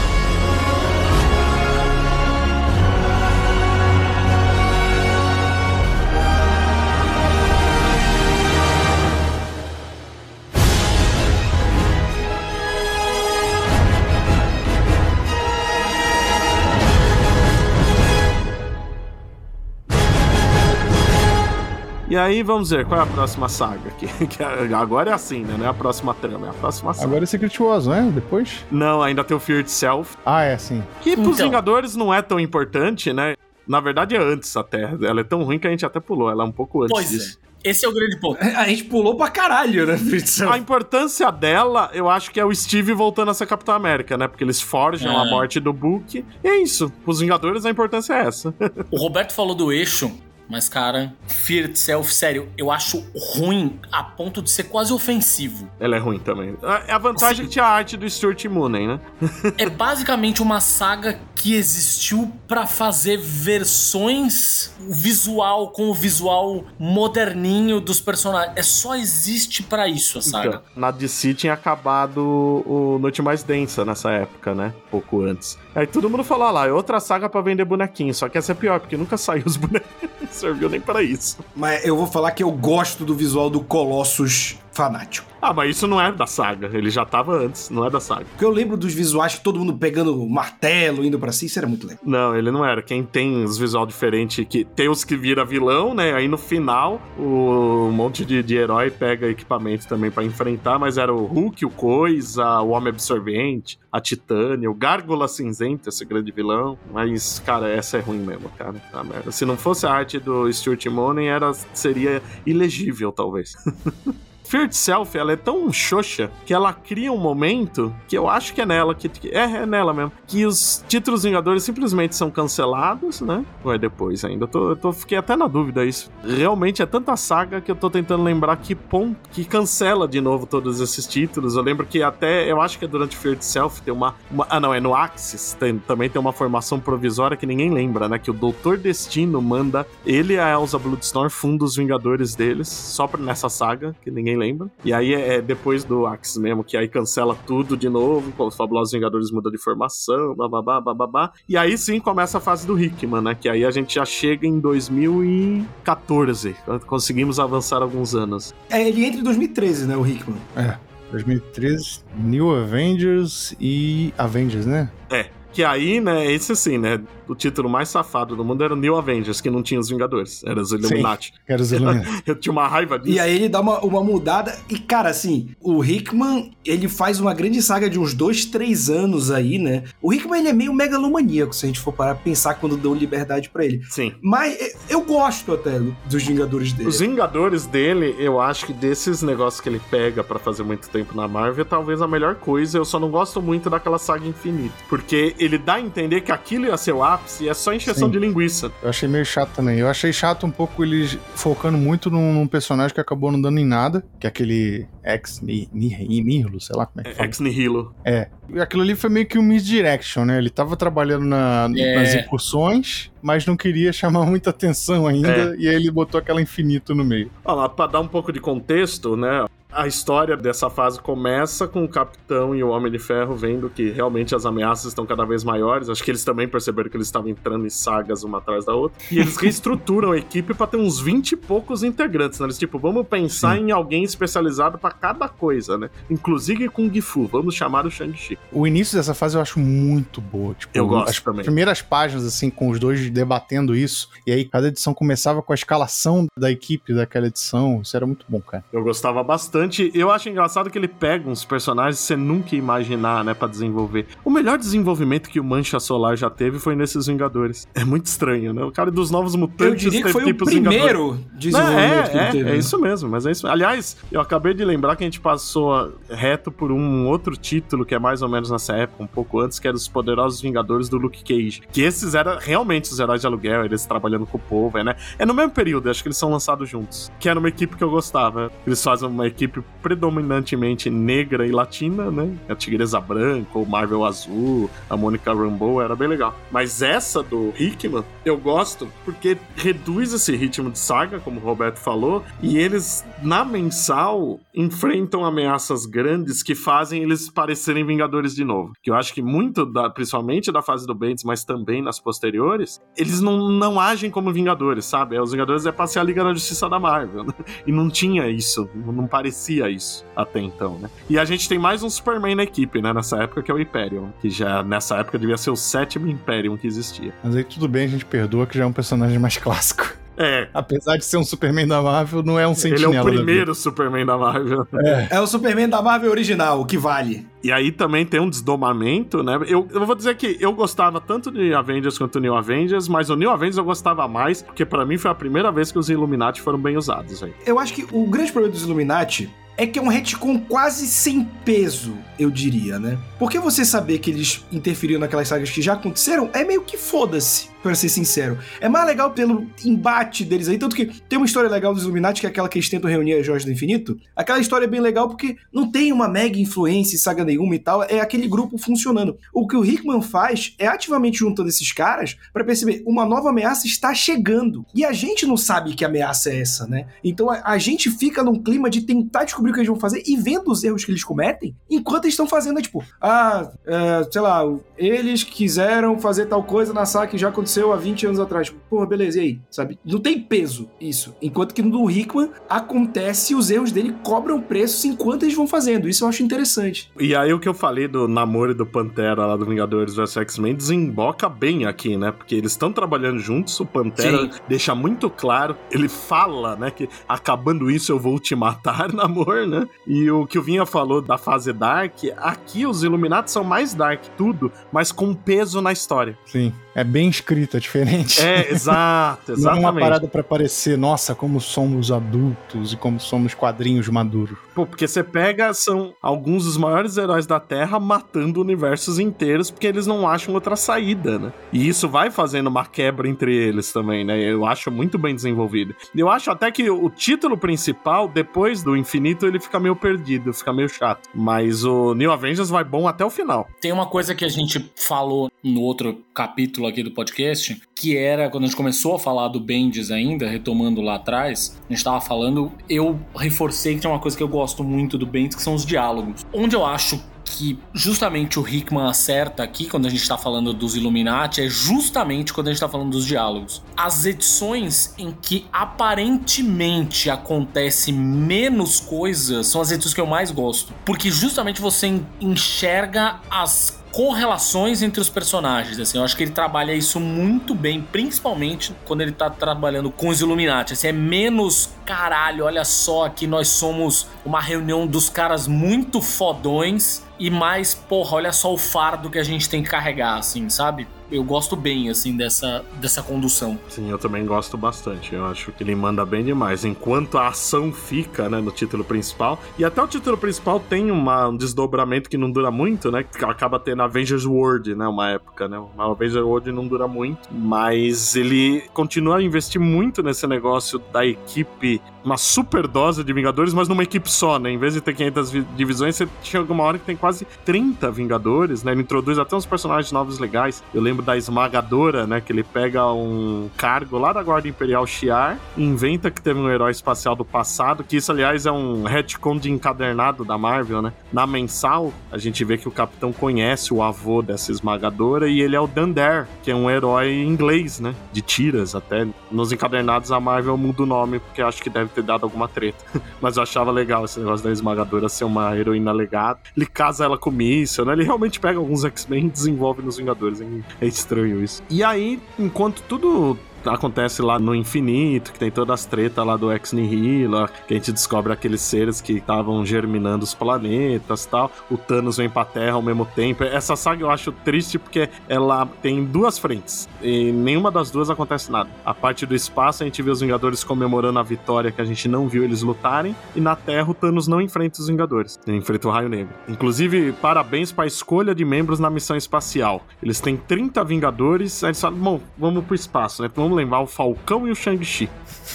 E 22.16 22.18
aí, 22.18 22.41
vamos 22.43 22.70
ver, 22.70 22.86
qual 22.86 23.01
é 23.01 23.03
a 23.03 23.05
próxima 23.05 23.49
saga? 23.49 23.91
Que, 23.99 24.07
que 24.26 24.41
agora 24.74 25.11
é 25.11 25.13
assim, 25.13 25.43
né? 25.43 25.53
Não 25.57 25.66
é 25.66 25.68
a 25.68 25.74
próxima 25.74 26.13
trama, 26.13 26.47
é 26.47 26.49
a 26.49 26.53
próxima 26.53 26.93
saga. 26.93 27.07
Agora 27.07 27.24
é 27.24 27.28
Secret 27.28 27.59
Wars, 27.59 27.88
não 27.88 27.93
é? 27.93 28.03
Depois? 28.03 28.63
Não, 28.72 29.03
ainda 29.03 29.22
tem 29.22 29.36
o 29.36 29.39
Fear 29.39 29.59
Itself. 29.59 30.16
Ah, 30.26 30.43
é 30.43 30.53
assim. 30.53 30.82
Que 31.01 31.18
pros 31.18 31.36
Então. 31.36 31.47
Vingadores 31.47 31.93
não 31.97 32.13
é 32.13 32.22
tão 32.22 32.39
importante, 32.39 33.11
né? 33.11 33.36
Na 33.68 33.82
verdade 33.82 34.16
é 34.16 34.18
antes 34.22 34.55
até. 34.55 34.84
Ela 35.01 35.20
é 35.20 35.24
tão 35.26 35.43
ruim 35.43 35.59
que 35.59 35.68
a 35.68 35.70
gente 35.72 35.86
até 35.86 35.99
pulou. 35.99 36.30
Ela 36.32 36.43
é 36.43 36.47
um 36.47 36.53
pouco 36.53 36.84
antes 36.84 36.93
Pois 36.93 37.09
disso. 37.09 37.38
é. 37.41 37.70
Esse 37.72 37.84
é 37.86 37.89
o 37.89 37.91
grande 37.91 38.18
ponto. 38.20 38.38
A 38.41 38.63
gente 38.68 38.84
pulou 38.86 39.18
pra 39.18 39.28
caralho, 39.28 39.88
né, 39.88 39.97
Fritzão? 39.97 40.53
A 40.53 40.57
importância 40.57 41.32
dela, 41.32 41.89
eu 41.93 42.07
acho 42.07 42.30
que 42.32 42.39
é 42.39 42.45
o 42.45 42.53
Steve 42.53 42.93
voltando 42.93 43.32
a 43.32 43.34
ser 43.34 43.47
Capitão 43.47 43.74
América, 43.76 44.16
né? 44.16 44.28
Porque 44.28 44.43
eles 44.43 44.61
forjam 44.61 45.11
É. 45.11 45.16
a 45.16 45.26
morte 45.26 45.59
do 45.59 45.74
Book. 45.74 46.24
E 46.43 46.47
é 46.47 46.61
isso. 46.61 46.93
Os 47.05 47.20
Vingadores, 47.20 47.66
a 47.66 47.70
importância 47.72 48.13
é 48.13 48.22
essa. 48.28 48.53
O 48.91 48.97
Roberto 48.97 49.34
falou 49.34 49.55
do 49.55 49.74
eixo, 49.74 50.11
mas, 50.49 50.67
cara, 50.67 51.13
Fear 51.27 51.69
Itself, 51.69 52.13
sério, 52.13 52.49
eu 52.57 52.71
acho 52.71 53.05
ruim 53.35 53.79
a 53.91 54.03
ponto 54.03 54.41
de 54.41 54.49
ser 54.49 54.63
quase 54.63 54.91
ofensivo. 54.91 55.69
Ela 55.79 55.95
é 55.97 55.99
ruim 55.99 56.19
também. 56.19 56.55
A 56.63 56.95
a 56.95 56.97
vantagem 56.97 57.43
é 57.43 57.47
que 57.47 57.53
tinha 57.53 57.65
a 57.65 57.69
arte 57.69 57.97
do 57.97 58.09
Stuart 58.09 58.45
Moonen, 58.45 58.87
né? 58.87 58.99
É 59.57 59.69
basicamente 59.69 60.41
uma 60.41 60.59
saga 60.59 61.19
que 61.35 61.53
existiu 61.55 62.31
pra 62.47 62.65
fazer 62.65 63.17
versões 63.17 64.73
visual 64.79 65.69
com 65.71 65.89
o 65.89 65.93
visual 65.93 66.63
moderninho 66.79 67.79
dos 67.79 67.99
personagens. 67.99 68.53
É 68.55 68.63
só 68.63 68.95
existe 68.95 69.61
pra 69.63 69.87
isso 69.87 70.19
a 70.19 70.21
saga. 70.21 70.47
Então, 70.47 70.61
na 70.75 70.91
DC 70.91 71.33
tinha 71.33 71.53
acabado 71.53 72.19
o 72.65 72.97
Noite 72.99 73.21
Mais 73.21 73.43
Densa 73.43 73.83
nessa 73.85 74.11
época, 74.11 74.53
né? 74.53 74.73
Pouco 74.89 75.21
antes. 75.21 75.57
Aí 75.73 75.85
todo 75.85 76.09
mundo 76.09 76.23
falou, 76.23 76.47
ah 76.47 76.51
lá, 76.51 76.67
é 76.67 76.71
outra 76.71 76.99
saga 76.99 77.29
pra 77.29 77.41
vender 77.41 77.65
bonequinho. 77.65 78.13
Só 78.13 78.29
que 78.29 78.37
essa 78.37 78.51
é 78.51 78.55
pior, 78.55 78.79
porque 78.79 78.97
nunca 78.97 79.15
saiu 79.17 79.43
os 79.45 79.57
bonequinhos. 79.57 80.34
Serviu 80.36 80.69
nem 80.69 80.81
pra 80.81 81.01
isso. 81.01 81.38
Mas 81.55 81.86
eu 81.86 81.95
vou 81.95 82.05
falar 82.05 82.31
que 82.31 82.43
eu 82.43 82.51
gosto 82.51 83.05
do 83.05 83.15
visual 83.15 83.49
do 83.49 83.61
Colossus 83.61 84.57
fanático. 84.76 85.28
Ah, 85.41 85.53
mas 85.53 85.78
isso 85.78 85.88
não 85.88 86.01
é 86.01 86.11
da 86.11 86.28
saga. 86.28 86.69
Ele 86.73 86.89
já 86.89 87.05
tava 87.05 87.34
antes, 87.34 87.69
não 87.69 87.86
é 87.86 87.89
da 87.89 87.99
saga. 87.99 88.26
Porque 88.26 88.43
eu 88.43 88.49
lembro 88.49 88.76
dos 88.76 88.93
visuais 88.93 89.39
todo 89.39 89.59
mundo 89.59 89.73
pegando 89.73 90.28
martelo, 90.28 91.03
indo 91.03 91.17
pra 91.17 91.32
si, 91.32 91.45
isso 91.45 91.57
era 91.57 91.67
muito 91.67 91.88
legal. 91.88 92.03
Não, 92.05 92.36
ele 92.36 92.51
não 92.51 92.65
era. 92.65 92.82
Quem 92.82 93.03
tem 93.03 93.43
os 93.43 93.57
visual 93.57 93.86
diferente, 93.86 94.43
que 94.43 94.65
tem 94.65 94.89
os 94.89 95.03
que 95.03 95.15
vira 95.15 95.45
vilão, 95.45 95.93
né? 95.93 96.13
Aí 96.13 96.28
no 96.28 96.38
final, 96.38 97.01
o 97.17 97.88
um 97.88 97.91
monte 97.91 98.26
de, 98.26 98.43
de 98.43 98.55
herói 98.55 98.91
pega 98.91 99.28
equipamento 99.28 99.88
também 99.88 100.11
pra 100.11 100.23
enfrentar, 100.23 100.78
mas 100.78 100.97
era 100.97 101.13
o 101.13 101.26
Hulk, 101.26 101.65
o 101.65 101.69
Coisa, 101.69 102.59
o 102.61 102.69
Homem 102.69 102.89
Absorvente, 102.89 103.80
a 103.91 104.01
Titânia, 104.01 104.69
o 104.69 104.73
Gárgula 104.73 105.28
Cinzento, 105.28 105.88
esse 105.88 106.03
grande 106.03 106.32
vilão. 106.32 106.78
Mas, 106.91 107.39
cara, 107.39 107.69
essa 107.69 107.97
é 107.97 108.01
ruim 108.01 108.19
mesmo, 108.19 108.49
cara. 108.57 108.73
Tá 108.91 109.03
merda. 109.03 109.32
Se 109.32 109.45
não 109.45 109.55
fosse 109.55 109.86
a 109.86 109.91
arte 109.91 110.19
do 110.19 110.51
Stuart 110.51 110.86
Monen, 110.88 111.30
era, 111.30 111.53
seria 111.73 112.21
ilegível, 112.45 113.11
talvez. 113.11 113.55
Fear 114.45 114.65
Itself, 114.65 115.17
ela 115.17 115.31
é 115.33 115.35
tão 115.35 115.71
xoxa 115.73 116.29
que 116.45 116.53
ela 116.53 116.71
cria 116.71 117.11
um 117.11 117.17
momento 117.17 117.93
que 118.07 118.17
eu 118.17 118.29
acho 118.29 118.53
que 118.53 118.61
é 118.61 118.65
nela, 118.65 118.93
que, 118.95 119.09
é, 119.29 119.39
é 119.39 119.65
nela 119.65 119.93
mesmo, 119.93 120.11
que 120.27 120.45
os 120.45 120.83
títulos 120.87 121.23
Vingadores 121.23 121.63
simplesmente 121.63 122.15
são 122.15 122.29
cancelados, 122.29 123.21
né? 123.21 123.43
Ou 123.63 123.73
é 123.73 123.77
depois 123.77 124.23
ainda? 124.23 124.43
Eu, 124.45 124.47
tô, 124.47 124.69
eu 124.69 124.75
tô- 124.75 124.93
fiquei 124.93 125.17
até 125.17 125.35
na 125.35 125.47
dúvida 125.47 125.83
isso. 125.85 126.09
Realmente 126.23 126.81
é 126.81 126.85
tanta 126.85 127.15
saga 127.15 127.59
que 127.61 127.71
eu 127.71 127.75
tô 127.75 127.89
tentando 127.89 128.23
lembrar 128.23 128.55
que 128.57 128.75
ponto 128.75 129.15
que 129.31 129.43
cancela 129.43 130.07
de 130.07 130.21
novo 130.21 130.45
todos 130.45 130.79
esses 130.79 131.05
títulos. 131.07 131.55
Eu 131.55 131.61
lembro 131.63 131.85
que 131.85 132.01
até, 132.03 132.49
eu 132.51 132.61
acho 132.61 132.77
que 132.79 132.85
é 132.85 132.87
durante 132.87 133.15
Fear 133.17 133.35
Itself 133.35 133.81
tem 133.81 133.93
uma, 133.93 134.15
uma- 134.29 134.47
ah 134.49 134.59
não, 134.59 134.73
é 134.73 134.79
no 134.79 134.93
Axis, 134.95 135.53
tem- 135.59 135.77
também 135.79 136.09
tem 136.09 136.19
uma 136.21 136.31
formação 136.33 136.79
provisória 136.79 137.35
que 137.37 137.45
ninguém 137.45 137.71
lembra, 137.73 138.07
né? 138.07 138.19
Que 138.19 138.29
o 138.29 138.33
Doutor 138.33 138.77
Destino 138.77 139.41
manda 139.41 139.85
ele 140.05 140.33
e 140.33 140.39
a 140.39 140.51
Elsa 140.51 140.77
Bloodstorm 140.77 141.29
fundam 141.29 141.65
os 141.65 141.75
Vingadores 141.75 142.35
deles, 142.35 142.67
só 142.69 143.07
pra, 143.07 143.19
nessa 143.19 143.49
saga, 143.49 143.95
que 144.03 144.11
ninguém 144.11 144.34
lembra. 144.36 144.69
E 144.83 144.93
aí 144.93 145.13
é, 145.13 145.36
é 145.36 145.41
depois 145.41 145.83
do 145.83 146.05
Axis 146.05 146.38
mesmo, 146.38 146.63
que 146.63 146.77
aí 146.77 146.88
cancela 146.88 147.36
tudo 147.45 147.75
de 147.75 147.89
novo, 147.89 148.31
com 148.33 148.47
os 148.47 148.55
Fabulosos 148.55 148.93
Vingadores 148.93 149.31
mudam 149.31 149.51
de 149.51 149.57
formação, 149.57 150.36
bababá, 150.36 150.79
bababá. 150.79 151.31
E 151.47 151.57
aí 151.57 151.77
sim 151.77 151.99
começa 151.99 152.38
a 152.38 152.41
fase 152.41 152.65
do 152.65 152.79
Hickman, 152.79 153.21
né? 153.21 153.36
Que 153.36 153.49
aí 153.49 153.65
a 153.65 153.71
gente 153.71 153.95
já 153.95 154.05
chega 154.05 154.47
em 154.47 154.59
2014, 154.59 156.55
quando 156.65 156.86
conseguimos 156.86 157.39
avançar 157.39 157.81
alguns 157.81 158.15
anos. 158.15 158.53
É, 158.69 158.88
ele 158.88 159.05
entra 159.05 159.19
em 159.19 159.23
2013, 159.23 159.88
né, 159.88 159.97
o 159.97 160.05
Hickman? 160.05 160.39
É. 160.55 160.77
2013, 161.11 162.03
New 162.17 162.53
Avengers 162.53 163.55
e 163.59 164.13
Avengers, 164.17 164.65
né? 164.65 164.89
É. 165.09 165.29
Que 165.55 165.63
aí, 165.63 166.01
né, 166.01 166.29
esse 166.29 166.51
assim, 166.51 166.77
né? 166.77 166.99
O 167.29 167.33
título 167.33 167.69
mais 167.69 167.87
safado 167.87 168.35
do 168.35 168.43
mundo 168.43 168.61
era 168.61 168.75
New 168.75 168.97
Avengers, 168.97 169.39
que 169.39 169.49
não 169.49 169.63
tinha 169.63 169.79
os 169.79 169.87
Vingadores, 169.87 170.43
era 170.45 170.61
os 170.61 170.73
Illuminati. 170.73 171.33
Quero 171.47 171.61
os 171.61 171.71
Illuminati. 171.71 172.23
Eu 172.27 172.35
tinha 172.35 172.51
uma 172.51 172.67
raiva 172.67 172.99
disso. 172.99 173.15
E 173.15 173.19
aí 173.21 173.33
ele 173.33 173.47
dá 173.47 173.61
uma, 173.61 173.79
uma 173.79 174.03
mudada. 174.03 174.53
E, 174.69 174.77
cara, 174.77 175.09
assim, 175.09 175.55
o 175.61 175.81
Hickman, 175.81 176.51
ele 176.65 176.89
faz 176.89 177.21
uma 177.21 177.33
grande 177.33 177.61
saga 177.61 177.89
de 177.89 177.97
uns 177.97 178.13
dois, 178.13 178.43
três 178.43 178.89
anos 178.89 179.31
aí, 179.31 179.57
né? 179.57 179.85
O 180.01 180.13
Hickman, 180.13 180.41
ele 180.41 180.49
é 180.49 180.53
meio 180.53 180.73
megalomaníaco, 180.73 181.55
se 181.55 181.65
a 181.65 181.67
gente 181.67 181.79
for 181.79 181.93
parar 181.93 182.15
pra 182.15 182.25
pensar 182.25 182.55
quando 182.55 182.75
dão 182.75 182.93
liberdade 182.93 183.49
pra 183.49 183.63
ele. 183.63 183.81
Sim. 183.89 184.13
Mas 184.21 184.59
eh, 184.59 184.75
eu 184.89 185.01
gosto 185.01 185.53
até 185.53 185.79
dos 185.79 186.21
Vingadores 186.21 186.73
dele. 186.73 186.89
Os 186.89 186.99
Vingadores 186.99 187.65
dele, 187.65 188.13
eu 188.19 188.41
acho 188.41 188.65
que 188.65 188.73
desses 188.73 189.21
negócios 189.21 189.61
que 189.61 189.69
ele 189.69 189.81
pega 189.89 190.21
pra 190.21 190.37
fazer 190.37 190.63
muito 190.63 190.89
tempo 190.89 191.15
na 191.15 191.29
Marvel, 191.29 191.61
é 191.61 191.65
talvez 191.67 192.01
a 192.01 192.07
melhor 192.09 192.35
coisa. 192.35 192.77
Eu 192.77 192.83
só 192.83 192.99
não 192.99 193.09
gosto 193.09 193.41
muito 193.41 193.69
daquela 193.69 193.97
saga 193.97 194.27
infinita. 194.27 194.75
Porque 194.89 195.33
ele 195.45 195.57
dá 195.57 195.75
a 195.75 195.81
entender 195.81 196.21
que 196.21 196.31
aquilo 196.31 196.65
ia 196.65 196.77
ser 196.77 196.91
o 196.93 197.03
ápice 197.03 197.43
e 197.45 197.49
é 197.49 197.53
só 197.53 197.73
encheção 197.73 198.07
Sim. 198.07 198.11
de 198.13 198.19
linguiça. 198.19 198.71
Eu 198.81 198.89
achei 198.89 199.07
meio 199.07 199.25
chato 199.25 199.51
também. 199.55 199.77
Eu 199.79 199.87
achei 199.87 200.11
chato 200.11 200.45
um 200.45 200.51
pouco 200.51 200.83
eles 200.83 201.17
focando 201.35 201.77
muito 201.77 202.09
num, 202.09 202.33
num 202.33 202.47
personagem 202.47 202.93
que 202.93 203.01
acabou 203.01 203.31
não 203.31 203.41
dando 203.41 203.59
em 203.59 203.65
nada, 203.65 204.03
que 204.19 204.25
é 204.25 204.29
aquele 204.29 204.87
ex 205.03 205.39
Ni- 205.41 205.69
Ni- 205.73 206.21
Nihilo, 206.23 206.59
sei 206.59 206.75
lá 206.75 206.85
como 206.85 207.01
é 207.01 207.03
que 207.03 207.09
É, 207.11 207.13
fala. 207.13 207.27
Ex 207.27 207.39
Nihilo. 207.39 207.95
É. 208.03 208.27
E 208.49 208.59
aquilo 208.59 208.83
ali 208.83 208.95
foi 208.95 209.09
meio 209.09 209.25
que 209.25 209.37
um 209.37 209.43
misdirection, 209.43 210.25
né? 210.25 210.37
Ele 210.37 210.49
tava 210.49 210.75
trabalhando 210.75 211.25
na- 211.25 211.69
É. 211.75 211.95
nas 211.95 212.13
incursões, 212.15 213.11
mas 213.21 213.45
não 213.45 213.57
queria 213.57 213.91
chamar 213.91 214.25
muita 214.25 214.49
atenção 214.51 215.07
ainda, 215.07 215.55
e 215.57 215.67
aí 215.67 215.75
ele 215.75 215.91
botou 215.91 216.19
aquela 216.19 216.41
infinito 216.41 216.93
no 216.93 217.03
meio. 217.03 217.29
Ó, 217.43 217.53
lá, 217.53 217.67
pra 217.69 217.87
dar 217.87 217.99
um 218.01 218.07
pouco 218.07 218.31
de 218.31 218.39
contexto, 218.39 219.15
né? 219.17 219.45
A 219.77 219.87
história 219.87 220.37
dessa 220.37 220.69
fase 220.69 221.01
começa 221.01 221.67
com 221.67 221.83
o 221.83 221.87
Capitão 221.89 222.55
e 222.55 222.63
o 222.63 222.69
Homem 222.69 222.89
de 222.89 222.97
Ferro 222.97 223.35
vendo 223.35 223.69
que 223.69 223.89
realmente 223.89 224.33
as 224.33 224.45
ameaças 224.45 224.85
estão 224.85 225.05
cada 225.05 225.25
vez 225.25 225.43
maiores. 225.43 225.89
Acho 225.89 226.01
que 226.01 226.09
eles 226.09 226.23
também 226.23 226.47
perceberam 226.47 226.89
que 226.89 226.95
eles 226.95 227.07
estavam 227.07 227.27
entrando 227.27 227.65
em 227.65 227.69
sagas 227.69 228.23
uma 228.23 228.37
atrás 228.37 228.63
da 228.63 228.73
outra. 228.73 228.97
E 229.11 229.19
eles 229.19 229.35
reestruturam 229.35 230.13
a 230.13 230.17
equipe 230.17 230.53
pra 230.53 230.65
ter 230.65 230.77
uns 230.77 231.01
20 231.01 231.33
e 231.33 231.35
poucos 231.35 231.83
integrantes, 231.83 232.39
né? 232.39 232.45
Eles, 232.45 232.57
tipo, 232.57 232.79
vamos 232.79 233.05
pensar 233.05 233.57
em 233.57 233.69
alguém 233.71 234.05
especializado 234.05 234.77
pra 234.77 234.91
cada 234.91 235.27
coisa, 235.27 235.77
né? 235.77 235.89
Inclusive 236.09 236.69
Kung 236.69 237.01
Fu. 237.01 237.25
Vamos 237.27 237.53
chamar 237.53 237.85
o 237.85 237.91
Shang-Chi. 237.91 238.34
O 238.51 238.65
início 238.65 238.97
dessa 238.97 239.13
fase 239.13 239.38
eu 239.38 239.41
acho 239.41 239.59
muito 239.59 240.19
boa. 240.21 240.53
Tipo, 240.53 240.77
Eu 240.77 240.88
gosto 240.88 241.09
as 241.09 241.19
também. 241.19 241.43
primeiras 241.43 241.81
páginas, 241.81 242.25
assim, 242.25 242.49
com 242.49 242.69
os 242.69 242.79
dois 242.79 243.09
debatendo 243.09 243.75
isso, 243.75 244.09
e 244.25 244.31
aí 244.31 244.45
cada 244.45 244.67
edição 244.67 244.93
começava 244.93 245.41
com 245.41 245.51
a 245.53 245.55
escalação 245.55 246.27
da 246.38 246.51
equipe 246.51 246.93
daquela 246.93 247.27
edição. 247.27 247.81
Isso 247.81 247.95
era 247.95 248.05
muito 248.05 248.25
bom, 248.27 248.39
cara. 248.41 248.63
Eu 248.71 248.83
gostava 248.83 249.23
bastante. 249.23 249.91
Eu 249.93 250.11
acho 250.11 250.29
engraçado 250.29 250.69
que 250.69 250.77
ele 250.77 250.88
pega 250.88 251.29
uns 251.29 251.43
personagens 251.45 251.97
que 251.99 252.03
você 252.05 252.15
nunca 252.15 252.55
ia 252.55 252.59
imaginar, 252.59 253.23
né, 253.23 253.33
pra 253.33 253.47
desenvolver. 253.47 254.07
O 254.23 254.29
melhor 254.29 254.57
desenvolvimento 254.57 255.29
que 255.29 255.39
o 255.39 255.43
Mancha 255.43 255.79
Solar 255.79 256.15
já 256.15 256.29
teve 256.29 256.59
foi 256.59 256.75
nesses 256.75 257.07
Vingadores. 257.07 257.67
É 257.73 257.83
muito 257.86 258.05
estranho, 258.07 258.53
né? 258.53 258.63
O 258.63 258.71
cara 258.71 258.89
dos 258.91 259.11
Novos 259.11 259.33
Eu 259.33 259.39
Mutantes 259.41 259.81
diria 259.81 260.03
que 260.03 260.09
foi 260.11 260.23
o 260.23 260.25
tipo 260.25 260.45
Vingadores. 260.45 260.81
primeiro 260.81 261.19
desenvolvimento 261.33 262.09
que 262.11 262.17
ele 262.17 262.19
é, 262.19 262.31
teve. 262.31 262.38
é, 262.38 262.41
é 262.41 262.51
né? 262.53 262.57
isso 262.57 262.79
mesmo, 262.79 263.09
mas 263.09 263.25
é 263.25 263.31
isso. 263.31 263.47
Aliás, 263.47 263.97
eu 264.11 264.19
acabei 264.21 264.53
de 264.53 264.63
lembrar 264.65 264.95
que 264.95 265.03
a 265.03 265.07
gente 265.07 265.19
passou 265.19 265.93
reto 266.09 266.51
por 266.51 266.71
um 266.71 267.07
outro 267.07 267.36
título 267.38 267.86
que 267.86 267.93
é 267.95 267.99
mais 267.99 268.21
ou 268.26 268.32
menos 268.32 268.49
nessa 268.49 268.76
época, 268.76 269.03
um 269.03 269.07
pouco 269.07 269.39
antes, 269.39 269.59
que 269.59 269.67
era 269.67 269.76
os 269.76 269.88
Poderosos 269.88 270.41
Vingadores 270.41 270.89
do 270.89 270.97
Luke 270.97 271.23
Cage. 271.23 271.61
Que 271.71 271.82
esses 271.82 272.15
eram 272.15 272.38
realmente 272.38 272.91
os 272.91 272.99
heróis 272.99 273.21
de 273.21 273.28
aluguel, 273.28 273.65
eles 273.65 273.86
trabalhando 273.86 274.26
com 274.26 274.38
o 274.38 274.41
povo, 274.41 274.78
é, 274.78 274.84
né? 274.84 274.95
É 275.17 275.26
no 275.26 275.34
mesmo 275.34 275.51
período, 275.51 275.89
acho 275.89 276.01
que 276.01 276.09
eles 276.09 276.17
são 276.17 276.32
lançados 276.32 276.69
juntos. 276.69 277.11
Que 277.19 277.30
era 277.30 277.39
uma 277.39 277.49
equipe 277.49 277.76
que 277.76 277.84
eu 277.84 277.89
gostava. 277.89 278.51
Eles 278.65 278.84
fazem 278.84 279.07
uma 279.07 279.28
equipe 279.28 279.61
predominantemente 279.82 280.89
negra 280.89 281.45
e 281.45 281.51
latina, 281.51 282.11
né? 282.11 282.36
A 282.49 282.55
Tigresa 282.55 282.99
Branca, 282.99 283.57
o 283.57 283.65
Marvel 283.65 284.03
Azul, 284.03 284.69
a 284.89 284.97
Mônica 284.97 285.34
Rambeau, 285.34 285.82
era 285.82 285.95
bem 285.95 286.07
legal. 286.07 286.36
Mas 286.51 286.82
essa 286.82 287.21
do 287.21 287.53
Hickman, 287.57 288.03
eu 288.26 288.38
gosto 288.38 288.88
porque 289.03 289.38
reduz 289.55 290.13
esse 290.13 290.36
ritmo 290.36 290.71
de 290.71 290.80
saga, 290.80 291.19
como 291.19 291.39
o 291.39 291.43
Roberto 291.43 291.78
falou, 291.78 292.23
e 292.41 292.57
eles, 292.57 293.05
na 293.21 293.45
mensal, 293.45 294.39
enfrentam 294.53 295.23
ameaças 295.23 295.86
grandes 295.86 296.41
que 296.41 296.55
fazem 296.55 297.03
eles 297.03 297.30
parecerem 297.30 297.86
Vingadores 297.86 298.14
de 298.24 298.43
novo. 298.43 298.74
Que 298.82 298.89
eu 298.89 298.95
acho 298.95 299.13
que 299.13 299.22
muito, 299.22 299.66
da, 299.66 299.89
principalmente 299.89 300.51
da 300.51 300.61
fase 300.61 300.86
do 300.88 300.95
Bendis, 300.95 301.24
mas 301.24 301.43
também 301.43 301.82
nas 301.82 301.99
posteriores, 301.99 302.82
eles 302.97 303.22
não, 303.22 303.49
não 303.49 303.80
agem 303.80 304.09
como 304.09 304.32
Vingadores, 304.32 304.86
sabe? 304.86 305.20
Os 305.20 305.32
Vingadores 305.32 305.66
é 305.66 305.72
pra 305.72 305.88
ser 305.88 305.99
a 305.99 306.03
Liga 306.03 306.24
da 306.24 306.34
Justiça 306.34 306.70
da 306.70 306.80
Marvel, 306.80 307.24
né? 307.24 307.34
E 307.66 307.72
não 307.72 307.89
tinha 307.89 308.28
isso, 308.28 308.70
não 308.76 309.07
parecia 309.07 309.70
isso 309.70 310.05
até 310.16 310.39
então, 310.39 310.78
né? 310.80 310.89
E 311.09 311.20
a 311.20 311.26
gente 311.26 311.47
tem 311.47 311.59
mais 311.59 311.84
um 311.84 311.89
Superman 311.89 312.36
na 312.36 312.43
equipe, 312.43 312.82
né? 312.82 312.93
Nessa 312.93 313.24
época, 313.24 313.41
que 313.41 313.51
é 313.51 313.53
o 313.53 313.57
Hyperion, 313.57 314.09
que 314.22 314.30
já 314.30 314.63
nessa 314.63 314.97
época 314.97 315.18
devia 315.18 315.38
ser 315.38 315.51
o 315.51 315.55
sétimo 315.55 316.07
Imperium 316.07 316.57
que 316.57 316.68
existia. 316.68 317.13
Mas 317.24 317.36
aí 317.36 317.43
tudo 317.43 317.68
bem, 317.68 317.86
a 317.86 317.89
gente 317.89 318.05
perdoa 318.05 318.45
que 318.45 318.57
já 318.57 318.63
é 318.63 318.68
um 318.68 318.74
personagem 318.74 319.20
mais 319.20 319.38
clássico. 319.39 320.04
É. 320.18 320.47
Apesar 320.53 320.97
de 320.97 321.05
ser 321.05 321.18
um 321.18 321.24
Superman 321.24 321.68
da 321.68 321.82
Marvel, 321.82 322.24
não 322.24 322.39
é 322.39 322.47
um 322.47 322.51
Ele 322.51 322.59
sentinela. 322.59 322.95
é 322.95 323.01
o 323.01 323.03
da 323.03 323.11
primeiro 323.11 323.55
Superman 323.55 324.05
da 324.05 324.18
Marvel. 324.18 324.68
É 325.09 325.20
o 325.20 325.28
Superman 325.28 325.68
da 325.70 325.82
Marvel 325.82 326.11
original, 326.11 326.61
o 326.61 326.66
que 326.66 326.78
vale. 326.78 327.28
E 327.43 327.51
aí 327.51 327.72
também 327.72 328.05
tem 328.05 328.20
um 328.20 328.30
desdomamento, 328.30 329.22
né? 329.24 329.36
Eu, 329.47 329.68
eu 329.72 329.86
vou 329.86 329.95
dizer 329.95 330.16
que 330.16 330.38
eu 330.39 330.53
gostava 330.53 330.99
tanto 330.99 331.30
de 331.32 331.53
Avengers 331.53 331.97
quanto 331.97 332.20
New 332.20 332.36
Avengers, 332.36 332.88
mas 332.88 333.09
o 333.09 333.16
New 333.16 333.30
Avengers 333.30 333.57
eu 333.57 333.63
gostava 333.63 334.07
mais, 334.07 334.41
porque 334.41 334.66
pra 334.66 334.86
mim 334.86 334.97
foi 334.97 335.11
a 335.11 335.16
primeira 335.16 335.51
vez 335.51 335.72
que 335.72 335.78
os 335.78 335.89
Illuminati 335.89 336.41
foram 336.41 336.57
bem 336.59 336.78
usados 336.78 337.22
aí. 337.22 337.34
Eu 337.45 337.59
acho 337.59 337.74
que 337.74 337.86
o 337.91 338.07
grande 338.07 338.32
problema 338.32 338.53
dos 338.53 338.63
Illuminati 338.63 339.30
é 339.57 339.66
que 339.66 339.80
é 339.80 339.82
um 339.82 339.88
retcon 339.88 340.39
quase 340.39 340.86
sem 340.88 341.24
peso, 341.45 341.95
eu 342.20 342.30
diria, 342.30 342.78
né? 342.78 342.97
Porque 343.18 343.39
você 343.39 343.63
saber 343.63 343.99
que 343.99 344.09
eles 344.11 344.43
interferiram 344.51 344.99
naquelas 344.99 345.28
sagas 345.28 345.49
que 345.49 345.61
já 345.61 345.74
aconteceram 345.74 346.30
é 346.34 346.43
meio 346.43 346.61
que 346.61 346.78
foda-se, 346.78 347.49
pra 347.66 347.74
ser 347.74 347.89
sincero. 347.89 348.38
É 348.61 348.70
mais 348.70 348.86
legal 348.86 349.09
pelo 349.09 349.47
embate 349.66 350.24
deles 350.24 350.47
aí, 350.47 350.55
tanto 350.55 350.76
que 350.76 350.86
tem 350.86 351.18
uma 351.18 351.26
história 351.26 351.49
legal 351.49 351.74
dos 351.74 351.82
Illuminati, 351.82 352.22
que 352.22 352.28
é 352.28 352.30
aquela 352.30 352.47
que 352.47 352.59
eles 352.59 352.70
tentam 352.70 352.88
reunir 352.88 353.16
a 353.16 353.24
Jorge 353.24 353.43
do 353.43 353.51
Infinito. 353.51 353.97
Aquela 354.16 354.38
história 354.38 354.66
é 354.66 354.68
bem 354.68 354.80
legal 354.80 355.07
porque 355.07 355.36
não 355.51 355.72
tem 355.72 355.91
uma 355.91 356.07
mega 356.07 356.38
influência 356.38 356.95
saga 356.99 357.26
nenhuma 357.26 357.55
e 357.55 357.59
tal, 357.59 357.82
é 357.82 357.99
aquele 357.99 358.28
grupo 358.28 358.55
funcionando. 358.59 359.18
O 359.34 359.47
que 359.47 359.57
o 359.57 359.66
Hickman 359.66 360.03
faz 360.03 360.53
é 360.59 360.68
ativamente 360.68 361.18
juntando 361.18 361.49
esses 361.49 361.72
caras 361.72 362.16
pra 362.32 362.43
perceber 362.43 362.84
uma 362.86 363.03
nova 363.03 363.30
ameaça 363.30 363.66
está 363.66 363.95
chegando. 363.95 364.63
E 364.76 364.86
a 364.86 364.93
gente 364.93 365.26
não 365.26 365.36
sabe 365.36 365.74
que 365.74 365.84
ameaça 365.84 366.30
é 366.30 366.41
essa, 366.41 366.68
né? 366.68 366.86
Então 367.03 367.32
a, 367.32 367.41
a 367.45 367.57
gente 367.57 367.89
fica 367.89 368.24
num 368.24 368.43
clima 368.43 368.70
de 368.70 368.82
tentar 368.82 369.24
descobrir 369.24 369.49
o 369.49 369.53
que 369.55 369.61
eles 369.61 369.70
vão 369.70 369.80
fazer 369.80 370.03
e 370.05 370.16
vendo 370.18 370.51
os 370.51 370.63
erros 370.63 370.86
que 370.86 370.91
eles 370.91 371.03
cometem, 371.03 371.55
enquanto 371.68 372.05
eles 372.05 372.13
estão 372.13 372.28
fazendo, 372.28 372.59
é 372.59 372.61
tipo, 372.61 372.84
ah, 373.01 373.51
é, 373.66 374.07
sei 374.11 374.22
lá, 374.22 374.43
eles 374.78 375.24
quiseram 375.24 375.97
fazer 375.97 376.28
tal 376.28 376.43
coisa 376.43 376.72
na 376.72 376.86
saga 376.86 377.07
que 377.07 377.18
já 377.18 377.30
aconteceu 377.30 377.54
há 377.71 377.75
20 377.75 378.07
anos 378.07 378.19
atrás. 378.19 378.47
Tipo, 378.47 378.59
Porra, 378.69 378.85
beleza, 378.85 379.19
e 379.19 379.21
aí? 379.21 379.39
Sabe? 379.49 379.79
Não 379.85 379.99
tem 379.99 380.19
peso 380.19 380.69
isso. 380.81 381.15
Enquanto 381.21 381.53
que 381.53 381.61
no 381.61 381.75
do 381.75 381.91
Hickman 381.91 382.29
acontece 382.49 383.33
e 383.33 383.35
os 383.35 383.51
erros 383.51 383.71
dele 383.71 383.93
cobram 384.03 384.41
preço 384.41 384.87
enquanto 384.87 385.23
eles 385.23 385.35
vão 385.35 385.47
fazendo. 385.47 385.89
Isso 385.89 386.03
eu 386.03 386.09
acho 386.09 386.23
interessante. 386.23 386.89
E 386.99 387.13
aí 387.13 387.33
o 387.33 387.39
que 387.39 387.49
eu 387.49 387.53
falei 387.53 387.87
do 387.87 388.07
namoro 388.07 388.51
e 388.51 388.53
do 388.53 388.65
Pantera 388.65 389.25
lá 389.25 389.35
do 389.35 389.45
Vingadores 389.45 389.95
vs 389.95 390.17
X-Men 390.17 390.55
desemboca 390.55 391.27
bem 391.27 391.65
aqui, 391.65 391.97
né? 391.97 392.11
Porque 392.11 392.35
eles 392.35 392.51
estão 392.51 392.71
trabalhando 392.71 393.19
juntos, 393.19 393.59
o 393.59 393.65
Pantera 393.65 394.23
Sim. 394.23 394.39
deixa 394.47 394.73
muito 394.73 395.09
claro, 395.09 395.57
ele 395.69 395.89
fala, 395.89 396.55
né, 396.55 396.71
que 396.71 396.87
acabando 397.07 397.69
isso 397.69 397.91
eu 397.91 397.99
vou 397.99 398.19
te 398.19 398.35
matar, 398.35 398.91
namor, 398.93 399.45
né? 399.45 399.67
E 399.85 400.09
o 400.09 400.25
que 400.25 400.39
o 400.39 400.41
Vinha 400.41 400.65
falou 400.65 401.01
da 401.01 401.17
fase 401.17 401.51
Dark, 401.51 401.95
aqui 402.17 402.65
os 402.65 402.83
Illuminati 402.83 403.31
são 403.31 403.43
mais 403.43 403.73
Dark 403.73 404.03
tudo, 404.17 404.51
mas 404.71 404.91
com 404.91 405.13
peso 405.13 405.61
na 405.61 405.73
história. 405.73 406.17
Sim. 406.25 406.53
É 406.73 406.83
bem 406.83 407.07
escrita, 407.45 407.59
diferente. 407.59 408.21
É, 408.21 408.49
exato, 408.51 409.33
Não 409.37 409.51
é 409.51 409.53
uma 409.53 409.59
exatamente. 409.59 409.81
parada 409.83 410.07
pra 410.07 410.23
parecer, 410.23 410.77
nossa, 410.77 411.15
como 411.15 411.39
somos 411.39 411.91
adultos 411.91 412.73
e 412.73 412.77
como 412.77 412.99
somos 412.99 413.33
quadrinhos 413.33 413.87
maduros. 413.87 414.37
Pô, 414.53 414.65
porque 414.65 414.87
você 414.87 415.03
pega, 415.03 415.53
são 415.53 415.93
alguns 416.01 416.45
dos 416.45 416.57
maiores 416.57 416.97
heróis 416.97 417.25
da 417.25 417.39
Terra 417.39 417.79
matando 417.79 418.41
universos 418.41 418.99
inteiros 418.99 419.51
porque 419.51 419.67
eles 419.67 419.85
não 419.85 420.07
acham 420.07 420.33
outra 420.33 420.55
saída, 420.55 421.19
né? 421.19 421.33
E 421.51 421.67
isso 421.67 421.87
vai 421.87 422.09
fazendo 422.09 422.47
uma 422.47 422.65
quebra 422.65 423.07
entre 423.07 423.35
eles 423.35 423.71
também, 423.71 424.03
né? 424.03 424.17
Eu 424.19 424.45
acho 424.45 424.71
muito 424.71 424.97
bem 424.97 425.13
desenvolvido. 425.13 425.75
Eu 425.95 426.09
acho 426.09 426.31
até 426.31 426.51
que 426.51 426.69
o 426.69 426.89
título 426.89 427.37
principal, 427.37 428.07
depois 428.07 428.63
do 428.63 428.75
infinito, 428.75 429.25
ele 429.25 429.39
fica 429.39 429.59
meio 429.59 429.75
perdido, 429.75 430.33
fica 430.33 430.51
meio 430.51 430.69
chato. 430.69 431.09
Mas 431.13 431.63
o 431.63 431.93
New 431.93 432.11
Avengers 432.11 432.49
vai 432.49 432.63
bom 432.63 432.87
até 432.87 433.05
o 433.05 433.09
final. 433.09 433.47
Tem 433.61 433.71
uma 433.71 433.85
coisa 433.87 434.15
que 434.15 434.25
a 434.25 434.29
gente 434.29 434.71
falou 434.75 435.29
no 435.43 435.61
outro 435.61 435.97
capítulo 436.16 436.66
aqui 436.66 436.82
do 436.82 436.91
podcast, 436.91 437.61
que 437.76 437.97
era 437.97 438.30
quando 438.30 438.45
a 438.45 438.47
gente 438.47 438.55
começou 438.55 438.95
a 438.95 438.99
falar 438.99 439.28
do 439.28 439.39
Bendis 439.39 439.91
ainda, 439.91 440.28
retomando 440.28 440.82
lá 440.82 440.95
atrás, 440.95 441.59
a 441.70 441.74
gente 441.74 441.84
tava 441.84 441.99
falando, 442.01 442.51
eu 442.70 442.99
reforcei 443.16 443.76
que 443.76 443.82
tem 443.82 443.91
uma 443.91 443.99
coisa 443.99 444.16
que 444.16 444.24
eu 444.24 444.28
gosto 444.30 444.63
muito 444.63 444.97
do 444.97 445.05
Bendis, 445.05 445.36
que 445.36 445.41
são 445.43 445.53
os 445.53 445.66
diálogos. 445.66 446.26
Onde 446.34 446.55
eu 446.55 446.66
acho 446.66 447.03
que 447.26 447.57
justamente 447.74 448.39
o 448.39 448.47
Hickman 448.47 448.86
acerta 448.88 449.41
aqui, 449.43 449.68
quando 449.68 449.88
a 449.88 449.89
gente 449.89 450.07
tá 450.07 450.16
falando 450.16 450.53
dos 450.53 450.76
Illuminati, 450.76 451.41
é 451.41 451.49
justamente 451.49 452.32
quando 452.32 452.47
a 452.47 452.51
gente 452.51 452.59
tá 452.59 452.70
falando 452.70 452.91
dos 452.91 453.05
diálogos. 453.05 453.63
As 453.76 454.05
edições 454.05 454.93
em 454.97 455.11
que 455.11 455.45
aparentemente 455.51 457.09
acontece 457.09 457.91
menos 457.91 458.80
coisas 458.80 459.47
são 459.47 459.59
as 459.59 459.72
edições 459.72 459.93
que 459.93 459.99
eu 460.01 460.05
mais 460.05 460.30
gosto. 460.32 460.72
Porque 460.86 461.09
justamente 461.09 461.59
você 461.59 461.88
en- 461.88 462.05
enxerga 462.22 463.20
as 463.30 463.84
correlações 463.95 464.81
entre 464.81 464.99
os 464.99 465.07
personagens, 465.07 465.79
assim, 465.79 465.97
eu 465.97 466.03
acho 466.03 466.17
que 466.17 466.23
ele 466.23 466.31
trabalha 466.31 466.73
isso 466.73 466.99
muito 466.99 467.55
bem, 467.55 467.81
principalmente 467.81 468.75
quando 468.83 468.99
ele 468.99 469.13
tá 469.13 469.29
trabalhando 469.29 469.89
com 469.89 470.09
os 470.09 470.19
Illuminati, 470.19 470.73
assim, 470.73 470.89
é 470.89 470.91
menos 470.91 471.69
caralho, 471.85 472.43
olha 472.43 472.65
só, 472.65 473.05
aqui 473.05 473.25
nós 473.25 473.47
somos 473.47 474.05
uma 474.25 474.41
reunião 474.41 474.85
dos 474.85 475.09
caras 475.09 475.47
muito 475.47 476.01
fodões 476.01 477.05
e 477.20 477.30
mais, 477.30 477.74
porra, 477.74 478.16
olha 478.18 478.32
só 478.32 478.53
o 478.53 478.57
fardo 478.57 479.09
que 479.09 479.18
a 479.20 479.24
gente 479.24 479.49
tem 479.49 479.63
que 479.63 479.70
carregar, 479.70 480.18
assim, 480.18 480.49
sabe? 480.49 480.88
Eu 481.11 481.24
gosto 481.24 481.55
bem, 481.55 481.88
assim, 481.88 482.18
dessa, 482.18 482.66
dessa 482.82 483.03
condução. 483.03 483.59
Sim, 483.70 483.91
eu 483.91 483.97
também 483.99 484.26
gosto 484.26 484.57
bastante. 484.57 485.13
Eu 485.13 485.24
acho 485.28 485.51
que 485.51 485.63
ele 485.63 485.76
manda 485.76 486.03
bem 486.03 486.26
demais. 486.26 486.66
Enquanto 486.66 487.20
a 487.20 487.28
ação 487.28 487.72
fica, 487.72 488.28
né, 488.28 488.41
no 488.41 488.49
título 488.49 488.84
principal. 488.84 489.39
E 489.55 489.63
até 489.63 489.84
o 489.84 489.88
título 489.88 490.18
principal 490.18 490.59
tem 490.59 490.89
uma- 490.89 491.28
um 491.30 491.38
desdobramento 491.38 492.09
que 492.09 492.18
não 492.18 492.32
dura 492.32 492.49
muito, 492.49 492.91
né? 492.91 493.03
Que 493.03 493.24
acaba 493.24 493.59
tendo 493.59 493.84
Avengers 493.84 494.26
World, 494.26 494.74
né? 494.74 494.88
Uma 494.88 495.11
época, 495.11 495.47
né? 495.47 495.59
O 495.59 495.80
Avengers 495.80 496.26
World 496.26 496.51
não 496.51 496.68
dura 496.68 496.88
muito. 496.88 497.30
Mas 497.32 498.16
ele 498.16 498.63
continua 498.74 499.18
a 499.18 499.22
investir 499.22 499.61
muito 499.61 500.01
nesse 500.01 500.26
negócio 500.26 500.80
da 500.91 501.05
equipe. 501.05 501.80
Uma 502.03 502.18
super 502.18 502.68
dose 502.68 503.03
de 503.03 503.13
Vingadores, 503.13 503.53
mas 503.53 503.68
numa 503.68 503.84
equipe 503.84 504.11
só, 504.11 504.39
né? 504.39 504.49
Em 504.51 504.57
vez 504.57 504.74
de 504.74 504.82
ter 504.82 504.93
500 504.95 505.30
vi- 505.30 505.45
divisões, 505.55 505.95
você 505.95 506.07
chega 506.24 506.51
uma 506.51 506.63
hora 506.63 506.80
que 506.80 506.86
tem 506.86 506.95
quase 507.05 507.27
30 507.45 507.91
Vingadores, 507.91 508.63
né? 508.63 508.71
Ele 508.71 508.81
introduz 508.81 509.19
até 509.19 509.35
uns 509.35 509.45
personagens 509.45 509.91
novos 509.91 510.17
legais. 510.17 510.63
Eu 510.73 510.81
lembro 510.81 511.05
da 511.05 511.15
Esmagadora, 511.15 512.07
né? 512.07 512.19
Que 512.19 512.31
ele 512.31 512.43
pega 512.43 512.91
um 512.91 513.47
cargo 513.55 513.99
lá 513.99 514.11
da 514.11 514.23
Guarda 514.23 514.47
Imperial 514.47 514.87
Shi'ar, 514.87 515.37
inventa 515.55 516.09
que 516.09 516.19
teve 516.19 516.39
um 516.39 516.49
herói 516.49 516.71
espacial 516.71 517.15
do 517.15 517.23
passado, 517.23 517.83
que 517.83 517.97
isso, 517.97 518.11
aliás, 518.11 518.47
é 518.47 518.51
um 518.51 518.85
retcon 518.85 519.37
de 519.37 519.51
encadernado 519.51 520.25
da 520.25 520.35
Marvel, 520.35 520.81
né? 520.81 520.93
Na 521.13 521.27
mensal, 521.27 521.93
a 522.11 522.17
gente 522.17 522.43
vê 522.43 522.57
que 522.57 522.67
o 522.67 522.71
Capitão 522.71 523.13
conhece 523.13 523.71
o 523.71 523.83
avô 523.83 524.23
dessa 524.23 524.51
Esmagadora 524.51 525.29
e 525.29 525.41
ele 525.41 525.55
é 525.55 525.59
o 525.59 525.67
Dandare, 525.67 526.25
que 526.41 526.49
é 526.49 526.55
um 526.55 526.71
herói 526.71 527.21
inglês, 527.21 527.79
né? 527.79 527.93
De 528.11 528.21
tiras 528.23 528.73
até. 528.73 529.05
Nos 529.29 529.51
encadernados, 529.51 530.11
a 530.11 530.19
Marvel 530.19 530.57
muda 530.57 530.81
o 530.81 530.85
nome, 530.87 531.19
porque 531.19 531.43
acho 531.43 531.61
que 531.61 531.69
deve 531.69 531.89
ter 531.89 532.01
dado 532.01 532.23
alguma 532.23 532.47
treta. 532.47 532.83
Mas 533.21 533.37
eu 533.37 533.43
achava 533.43 533.69
legal 533.69 534.05
esse 534.05 534.19
negócio 534.19 534.43
da 534.43 534.51
Esmagadora 534.51 535.07
ser 535.07 535.25
uma 535.25 535.55
heroína 535.55 535.91
legada. 535.91 536.39
Ele 536.57 536.65
casa 536.65 536.94
ela 536.99 537.17
com 537.17 537.29
o 537.29 537.33
míssil, 537.33 537.85
né? 537.85 537.93
Ele 537.93 538.03
realmente 538.03 538.39
pega 538.39 538.57
alguns 538.57 538.83
X-Men 538.83 539.27
e 539.27 539.29
desenvolve 539.29 539.81
nos 539.81 539.97
Vingadores. 539.97 540.41
hein? 540.41 540.63
É 540.79 540.85
estranho 540.85 541.43
isso. 541.43 541.63
E 541.69 541.83
aí, 541.83 542.19
enquanto 542.37 542.81
tudo 542.83 543.37
acontece 543.68 544.22
lá 544.22 544.39
no 544.39 544.53
infinito, 544.53 545.34
que 545.34 545.39
tem 545.39 545.51
todas 545.51 545.82
as 545.82 545.86
tretas 545.86 546.26
lá 546.26 546.38
do 546.38 546.51
Ex 546.51 546.74
Nihilo, 546.74 547.47
que 547.68 547.74
a 547.74 547.78
gente 547.78 547.91
descobre 547.91 548.32
aqueles 548.34 548.61
seres 548.61 549.01
que 549.01 549.13
estavam 549.13 549.66
germinando 549.66 550.24
os 550.24 550.34
planetas 550.34 551.26
tal. 551.26 551.51
O 551.70 551.78
Thanos 551.78 552.18
vem 552.18 552.30
pra 552.30 552.45
Terra 552.45 552.74
ao 552.74 552.82
mesmo 552.82 553.05
tempo. 553.05 553.43
Essa 553.43 553.76
saga 553.76 554.03
eu 554.03 554.09
acho 554.09 554.32
triste 554.32 554.78
porque 554.78 555.09
ela 555.28 555.66
tem 555.82 556.03
duas 556.03 556.38
frentes 556.38 556.88
e 557.01 557.32
nenhuma 557.32 557.72
das 557.72 557.91
duas 557.91 558.09
acontece 558.09 558.51
nada. 558.51 558.70
A 558.86 558.93
parte 558.93 559.26
do 559.26 559.36
espaço 559.36 559.84
a 559.84 559.86
gente 559.86 560.01
vê 560.01 560.11
os 560.11 560.22
Vingadores 560.22 560.63
comemorando 560.63 561.20
a 561.20 561.24
vitória 561.24 561.72
que 561.72 561.82
a 561.82 561.86
gente 561.86 562.07
não 562.07 562.28
viu 562.28 562.43
eles 562.43 562.61
lutarem 562.61 563.16
e 563.36 563.41
na 563.41 563.55
Terra 563.55 563.89
o 563.89 563.93
Thanos 563.93 564.28
não 564.28 564.41
enfrenta 564.41 564.82
os 564.82 564.88
Vingadores, 564.88 565.39
ele 565.47 565.57
enfrenta 565.57 565.88
o 565.88 565.91
Raio 565.91 566.09
Negro. 566.09 566.34
Inclusive, 566.47 567.13
parabéns 567.13 567.72
pra 567.72 567.86
escolha 567.86 568.34
de 568.34 568.43
membros 568.43 568.80
na 568.80 568.89
missão 568.89 569.16
espacial. 569.16 569.84
Eles 570.01 570.20
têm 570.20 570.38
30 570.38 570.84
Vingadores, 570.84 571.63
aí 571.63 571.70
eles 571.70 571.82
falam, 571.82 571.97
bom, 571.97 572.22
vamos 572.38 572.63
pro 572.66 572.76
espaço, 572.76 573.22
né? 573.22 573.30
Vamos 573.34 573.54
levar 573.55 573.79
o 573.79 573.87
Falcão 573.87 574.47
e 574.47 574.51
o 574.51 574.55
Shang-Chi. 574.55 575.09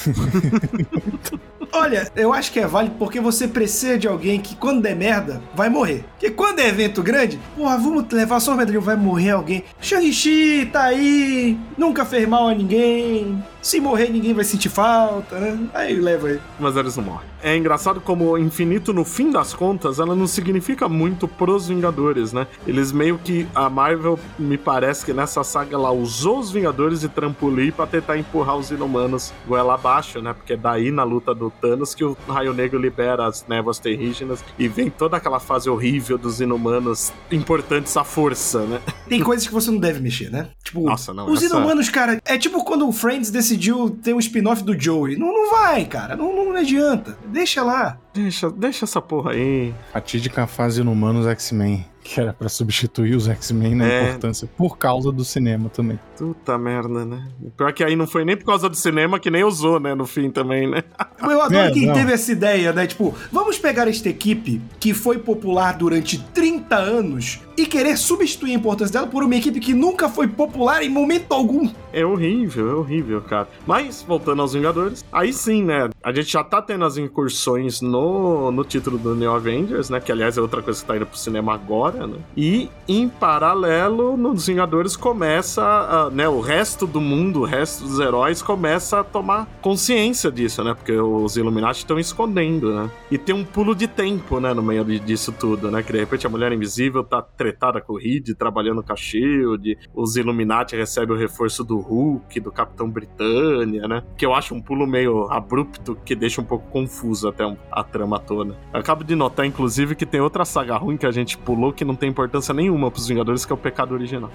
Olha, 1.72 2.11
eu 2.16 2.32
acho 2.32 2.51
que 2.53 2.59
é 2.59 2.66
válido 2.66 2.96
porque 2.98 3.20
você 3.20 3.46
precisa 3.46 3.96
de 3.96 4.09
alguém 4.09 4.40
que, 4.40 4.57
quando 4.57 4.82
der 4.82 4.96
merda, 4.96 5.40
vai 5.55 5.68
morrer. 5.68 6.05
Porque 6.12 6.30
quando 6.30 6.59
é 6.59 6.68
evento 6.68 7.03
grande, 7.03 7.38
porra, 7.57 7.76
vamos 7.78 8.05
levar 8.11 8.40
só 8.40 8.55
o 8.55 8.57
medalhão, 8.57 8.82
vai 8.82 8.96
morrer 8.96 9.30
alguém. 9.30 9.64
Shang-Chi 9.80 10.68
tá 10.72 10.84
aí, 10.84 11.57
nunca 11.78 12.05
fez 12.05 12.28
mal 12.28 12.48
a 12.48 12.55
ninguém. 12.55 13.42
Se 13.63 13.79
morrer, 13.81 14.09
ninguém 14.11 14.33
vai 14.33 14.45
sentir 14.45 14.69
falta, 14.71 15.39
né? 15.39 15.59
Aí 15.75 15.95
leva 15.95 16.31
ele. 16.31 16.41
mas 16.59 16.77
eles 16.77 16.97
não 16.97 17.05
morrem. 17.05 17.29
É 17.43 17.57
engraçado 17.57 18.01
como 18.03 18.31
o 18.33 18.39
infinito, 18.39 18.93
no 18.93 19.03
fim 19.05 19.31
das 19.31 19.55
contas, 19.55 19.99
ela 19.99 20.15
não 20.15 20.27
significa 20.27 20.89
muito 20.89 21.27
pros 21.27 21.69
Vingadores, 21.69 22.33
né? 22.35 22.47
Eles 22.67 22.93
meio 22.93 23.19
que. 23.19 23.47
A 23.55 23.69
Marvel, 23.71 24.19
me 24.39 24.59
parece 24.59 25.05
que 25.07 25.13
nessa 25.13 25.43
saga 25.43 25.75
ela 25.75 25.91
usou 25.91 26.39
os 26.39 26.51
Vingadores 26.51 27.01
de 27.01 27.09
trampolim 27.09 27.71
pra 27.71 27.87
tentar 27.87 28.19
empurrar 28.19 28.57
os 28.57 28.71
inumanos 28.71 29.33
goela 29.47 29.75
abaixo, 29.75 30.21
né? 30.21 30.33
Porque 30.35 30.53
é 30.53 30.57
daí 30.57 30.91
na 30.91 31.03
luta 31.03 31.35
do 31.35 31.51
Thanos 31.51 31.95
que 31.95 32.05
o 32.05 32.17
Raio 32.29 32.53
Negro 32.53 32.79
libera 32.79 33.27
as 33.27 33.47
névoas 33.49 33.79
terrígenas 33.79 34.45
e 34.59 34.69
vem 34.69 34.91
toda 34.91 35.17
aquela 35.17 35.41
fase 35.41 35.69
horrível 35.71 36.19
dos 36.19 36.41
inumanos 36.43 37.11
importantes 37.33 37.97
à 37.97 38.05
força, 38.05 38.61
né? 38.67 38.81
Tem 39.09 39.21
coisas 39.23 39.47
que 39.47 39.53
você 39.53 39.71
não 39.71 39.79
deve 39.79 40.01
mexer, 40.01 40.31
né? 40.31 40.49
Tipo, 40.63 40.83
Nossa, 40.85 41.13
não, 41.15 41.27
os 41.31 41.43
essa- 41.43 41.57
inumanos, 41.57 41.89
cara, 41.89 42.21
é 42.25 42.37
tipo 42.37 42.63
quando 42.65 42.87
o 42.87 42.93
Friends 42.93 43.31
decidiu 43.31 43.49
decidiu 43.51 43.90
ter 43.90 44.14
um 44.14 44.18
spin-off 44.18 44.62
do 44.62 44.78
Joey. 44.78 45.16
Não, 45.16 45.32
não 45.32 45.51
vai, 45.51 45.84
cara. 45.84 46.14
Não, 46.14 46.32
não 46.34 46.57
adianta. 46.57 47.18
Deixa 47.26 47.62
lá. 47.62 47.98
Deixa, 48.14 48.51
deixa 48.51 48.84
essa 48.84 49.01
porra 49.01 49.32
aí. 49.32 49.74
Fatídica 49.92 50.46
fase 50.46 50.80
inumanos 50.80 51.26
X-Men. 51.26 51.84
Que 52.13 52.21
era 52.21 52.33
pra 52.33 52.49
substituir 52.49 53.15
os 53.15 53.29
X-Men 53.29 53.77
na 53.77 53.87
É. 53.87 54.09
importância. 54.09 54.49
Por 54.57 54.77
causa 54.77 55.13
do 55.13 55.25
cinema 55.25 55.69
também. 55.69 55.97
Puta 56.19 56.59
merda, 56.59 57.05
né? 57.05 57.25
Pior 57.57 57.73
que 57.73 57.85
aí 57.85 57.95
não 57.95 58.05
foi 58.07 58.25
nem 58.25 58.37
por 58.37 58.45
causa 58.47 58.69
do 58.69 58.75
cinema 58.77 59.21
que 59.21 59.31
nem 59.31 59.45
usou, 59.45 59.79
né? 59.79 59.95
No 59.95 60.05
fim 60.07 60.29
também, 60.29 60.69
né? 60.69 60.83
Eu 61.23 61.41
adoro 61.41 61.69
É, 61.69 61.71
quem 61.71 61.87
não. 61.87 61.95
teve 61.95 62.13
essa 62.13 62.33
ideia, 62.33 62.73
né? 62.73 62.87
Tipo, 62.89 63.15
vamos 63.31 63.59
pegar 63.59 63.87
esta 63.87 64.09
equipe 64.09 64.61
que 64.81 64.93
foi 64.93 65.19
popular 65.19 65.77
durante 65.79 66.19
30 66.35 66.75
anos 66.77 67.41
e 67.57 67.65
querer 67.65 67.97
substituir 67.97 68.53
a 68.53 68.55
importância 68.55 68.93
dela 68.95 69.07
por 69.07 69.23
uma 69.23 69.37
equipe 69.37 69.61
que 69.61 69.73
nunca 69.73 70.09
foi 70.09 70.27
popular 70.27 70.83
em 70.83 70.89
momento 70.89 71.33
algum. 71.33 71.71
É 71.93 72.05
horrível, 72.05 72.71
é 72.71 72.75
horrível, 72.75 73.21
cara. 73.21 73.49
Mas, 73.67 74.03
voltando 74.03 74.43
aos 74.43 74.53
Vingadores, 74.55 75.05
aí 75.13 75.33
sim, 75.33 75.63
né? 75.63 75.89
A 76.03 76.12
gente 76.12 76.32
já 76.32 76.42
tá 76.42 76.62
tendo 76.62 76.84
as 76.84 76.96
incursões 76.96 77.82
no, 77.82 78.51
no 78.51 78.64
título 78.64 78.96
do 78.96 79.14
New 79.14 79.30
Avengers, 79.30 79.90
né? 79.90 80.01
Que, 80.01 80.11
aliás, 80.11 80.38
é 80.38 80.40
outra 80.40 80.62
coisa 80.62 80.80
que 80.80 80.86
tá 80.86 80.96
indo 80.96 81.05
pro 81.05 81.18
cinema 81.18 81.53
agora, 81.53 82.07
né? 82.07 82.16
E, 82.34 82.70
em 82.88 83.09
paralelo, 83.09 84.16
nos 84.16 84.46
Vingadores 84.46 84.96
começa, 84.96 85.62
a, 85.62 86.11
né? 86.11 86.26
O 86.26 86.40
resto 86.40 86.86
do 86.86 87.01
mundo, 87.01 87.40
o 87.40 87.44
resto 87.44 87.84
dos 87.84 88.01
heróis 88.01 88.40
começa 88.40 89.01
a 89.01 89.05
tomar 89.05 89.46
consciência 89.61 90.30
disso, 90.30 90.64
né? 90.64 90.72
Porque 90.74 90.92
os 90.92 91.36
Illuminati 91.36 91.80
estão 91.80 91.98
escondendo, 91.98 92.74
né? 92.74 92.90
E 93.11 93.18
tem 93.18 93.34
um 93.34 93.44
pulo 93.44 93.74
de 93.74 93.86
tempo, 93.86 94.40
né? 94.40 94.55
No 94.55 94.62
meio 94.62 94.84
disso 94.84 95.32
tudo, 95.32 95.70
né? 95.70 95.82
Que, 95.82 95.92
de 95.92 95.98
repente, 95.98 96.26
a 96.26 96.30
Mulher 96.30 96.51
Invisível 96.53 97.05
tá 97.05 97.20
tretada 97.20 97.80
com 97.80 97.92
o 97.92 97.98
Reed, 97.98 98.30
trabalhando 98.38 98.82
com 98.82 98.92
a 98.92 98.96
SHIELD, 98.96 99.76
os 99.94 100.16
Illuminati 100.16 100.74
recebem 100.74 101.14
o 101.14 101.18
reforço 101.18 101.62
do 101.62 101.78
Hulk, 101.78 102.40
do 102.40 102.51
Capitão 102.51 102.88
Britânia, 102.88 103.86
né? 103.86 104.03
Que 104.16 104.24
eu 104.24 104.34
acho 104.34 104.55
um 104.55 104.62
pulo 104.62 104.86
meio 104.86 105.30
abrupto, 105.30 105.89
que 105.97 106.14
deixa 106.14 106.41
um 106.41 106.45
pouco 106.45 106.68
confuso 106.70 107.28
até 107.28 107.45
a 107.70 107.84
trama 107.84 108.18
toda. 108.18 108.57
Eu 108.72 108.80
acabo 108.80 109.05
de 109.05 109.14
notar, 109.14 109.47
inclusive, 109.47 109.95
que 109.95 110.07
tem 110.07 110.20
outra 110.20 110.45
saga 110.45 110.76
ruim 110.76 110.97
que 110.97 111.07
a 111.07 111.11
gente 111.11 111.36
pulou 111.38 111.72
que 111.72 111.84
não 111.84 111.95
tem 111.95 112.09
importância 112.11 112.53
nenhuma 112.55 112.91
pros 112.91 113.07
Vingadores, 113.07 113.45
que 113.45 113.53
é 113.53 113.55
o 113.55 113.59
Pecado 113.59 113.93
Original. 113.93 114.30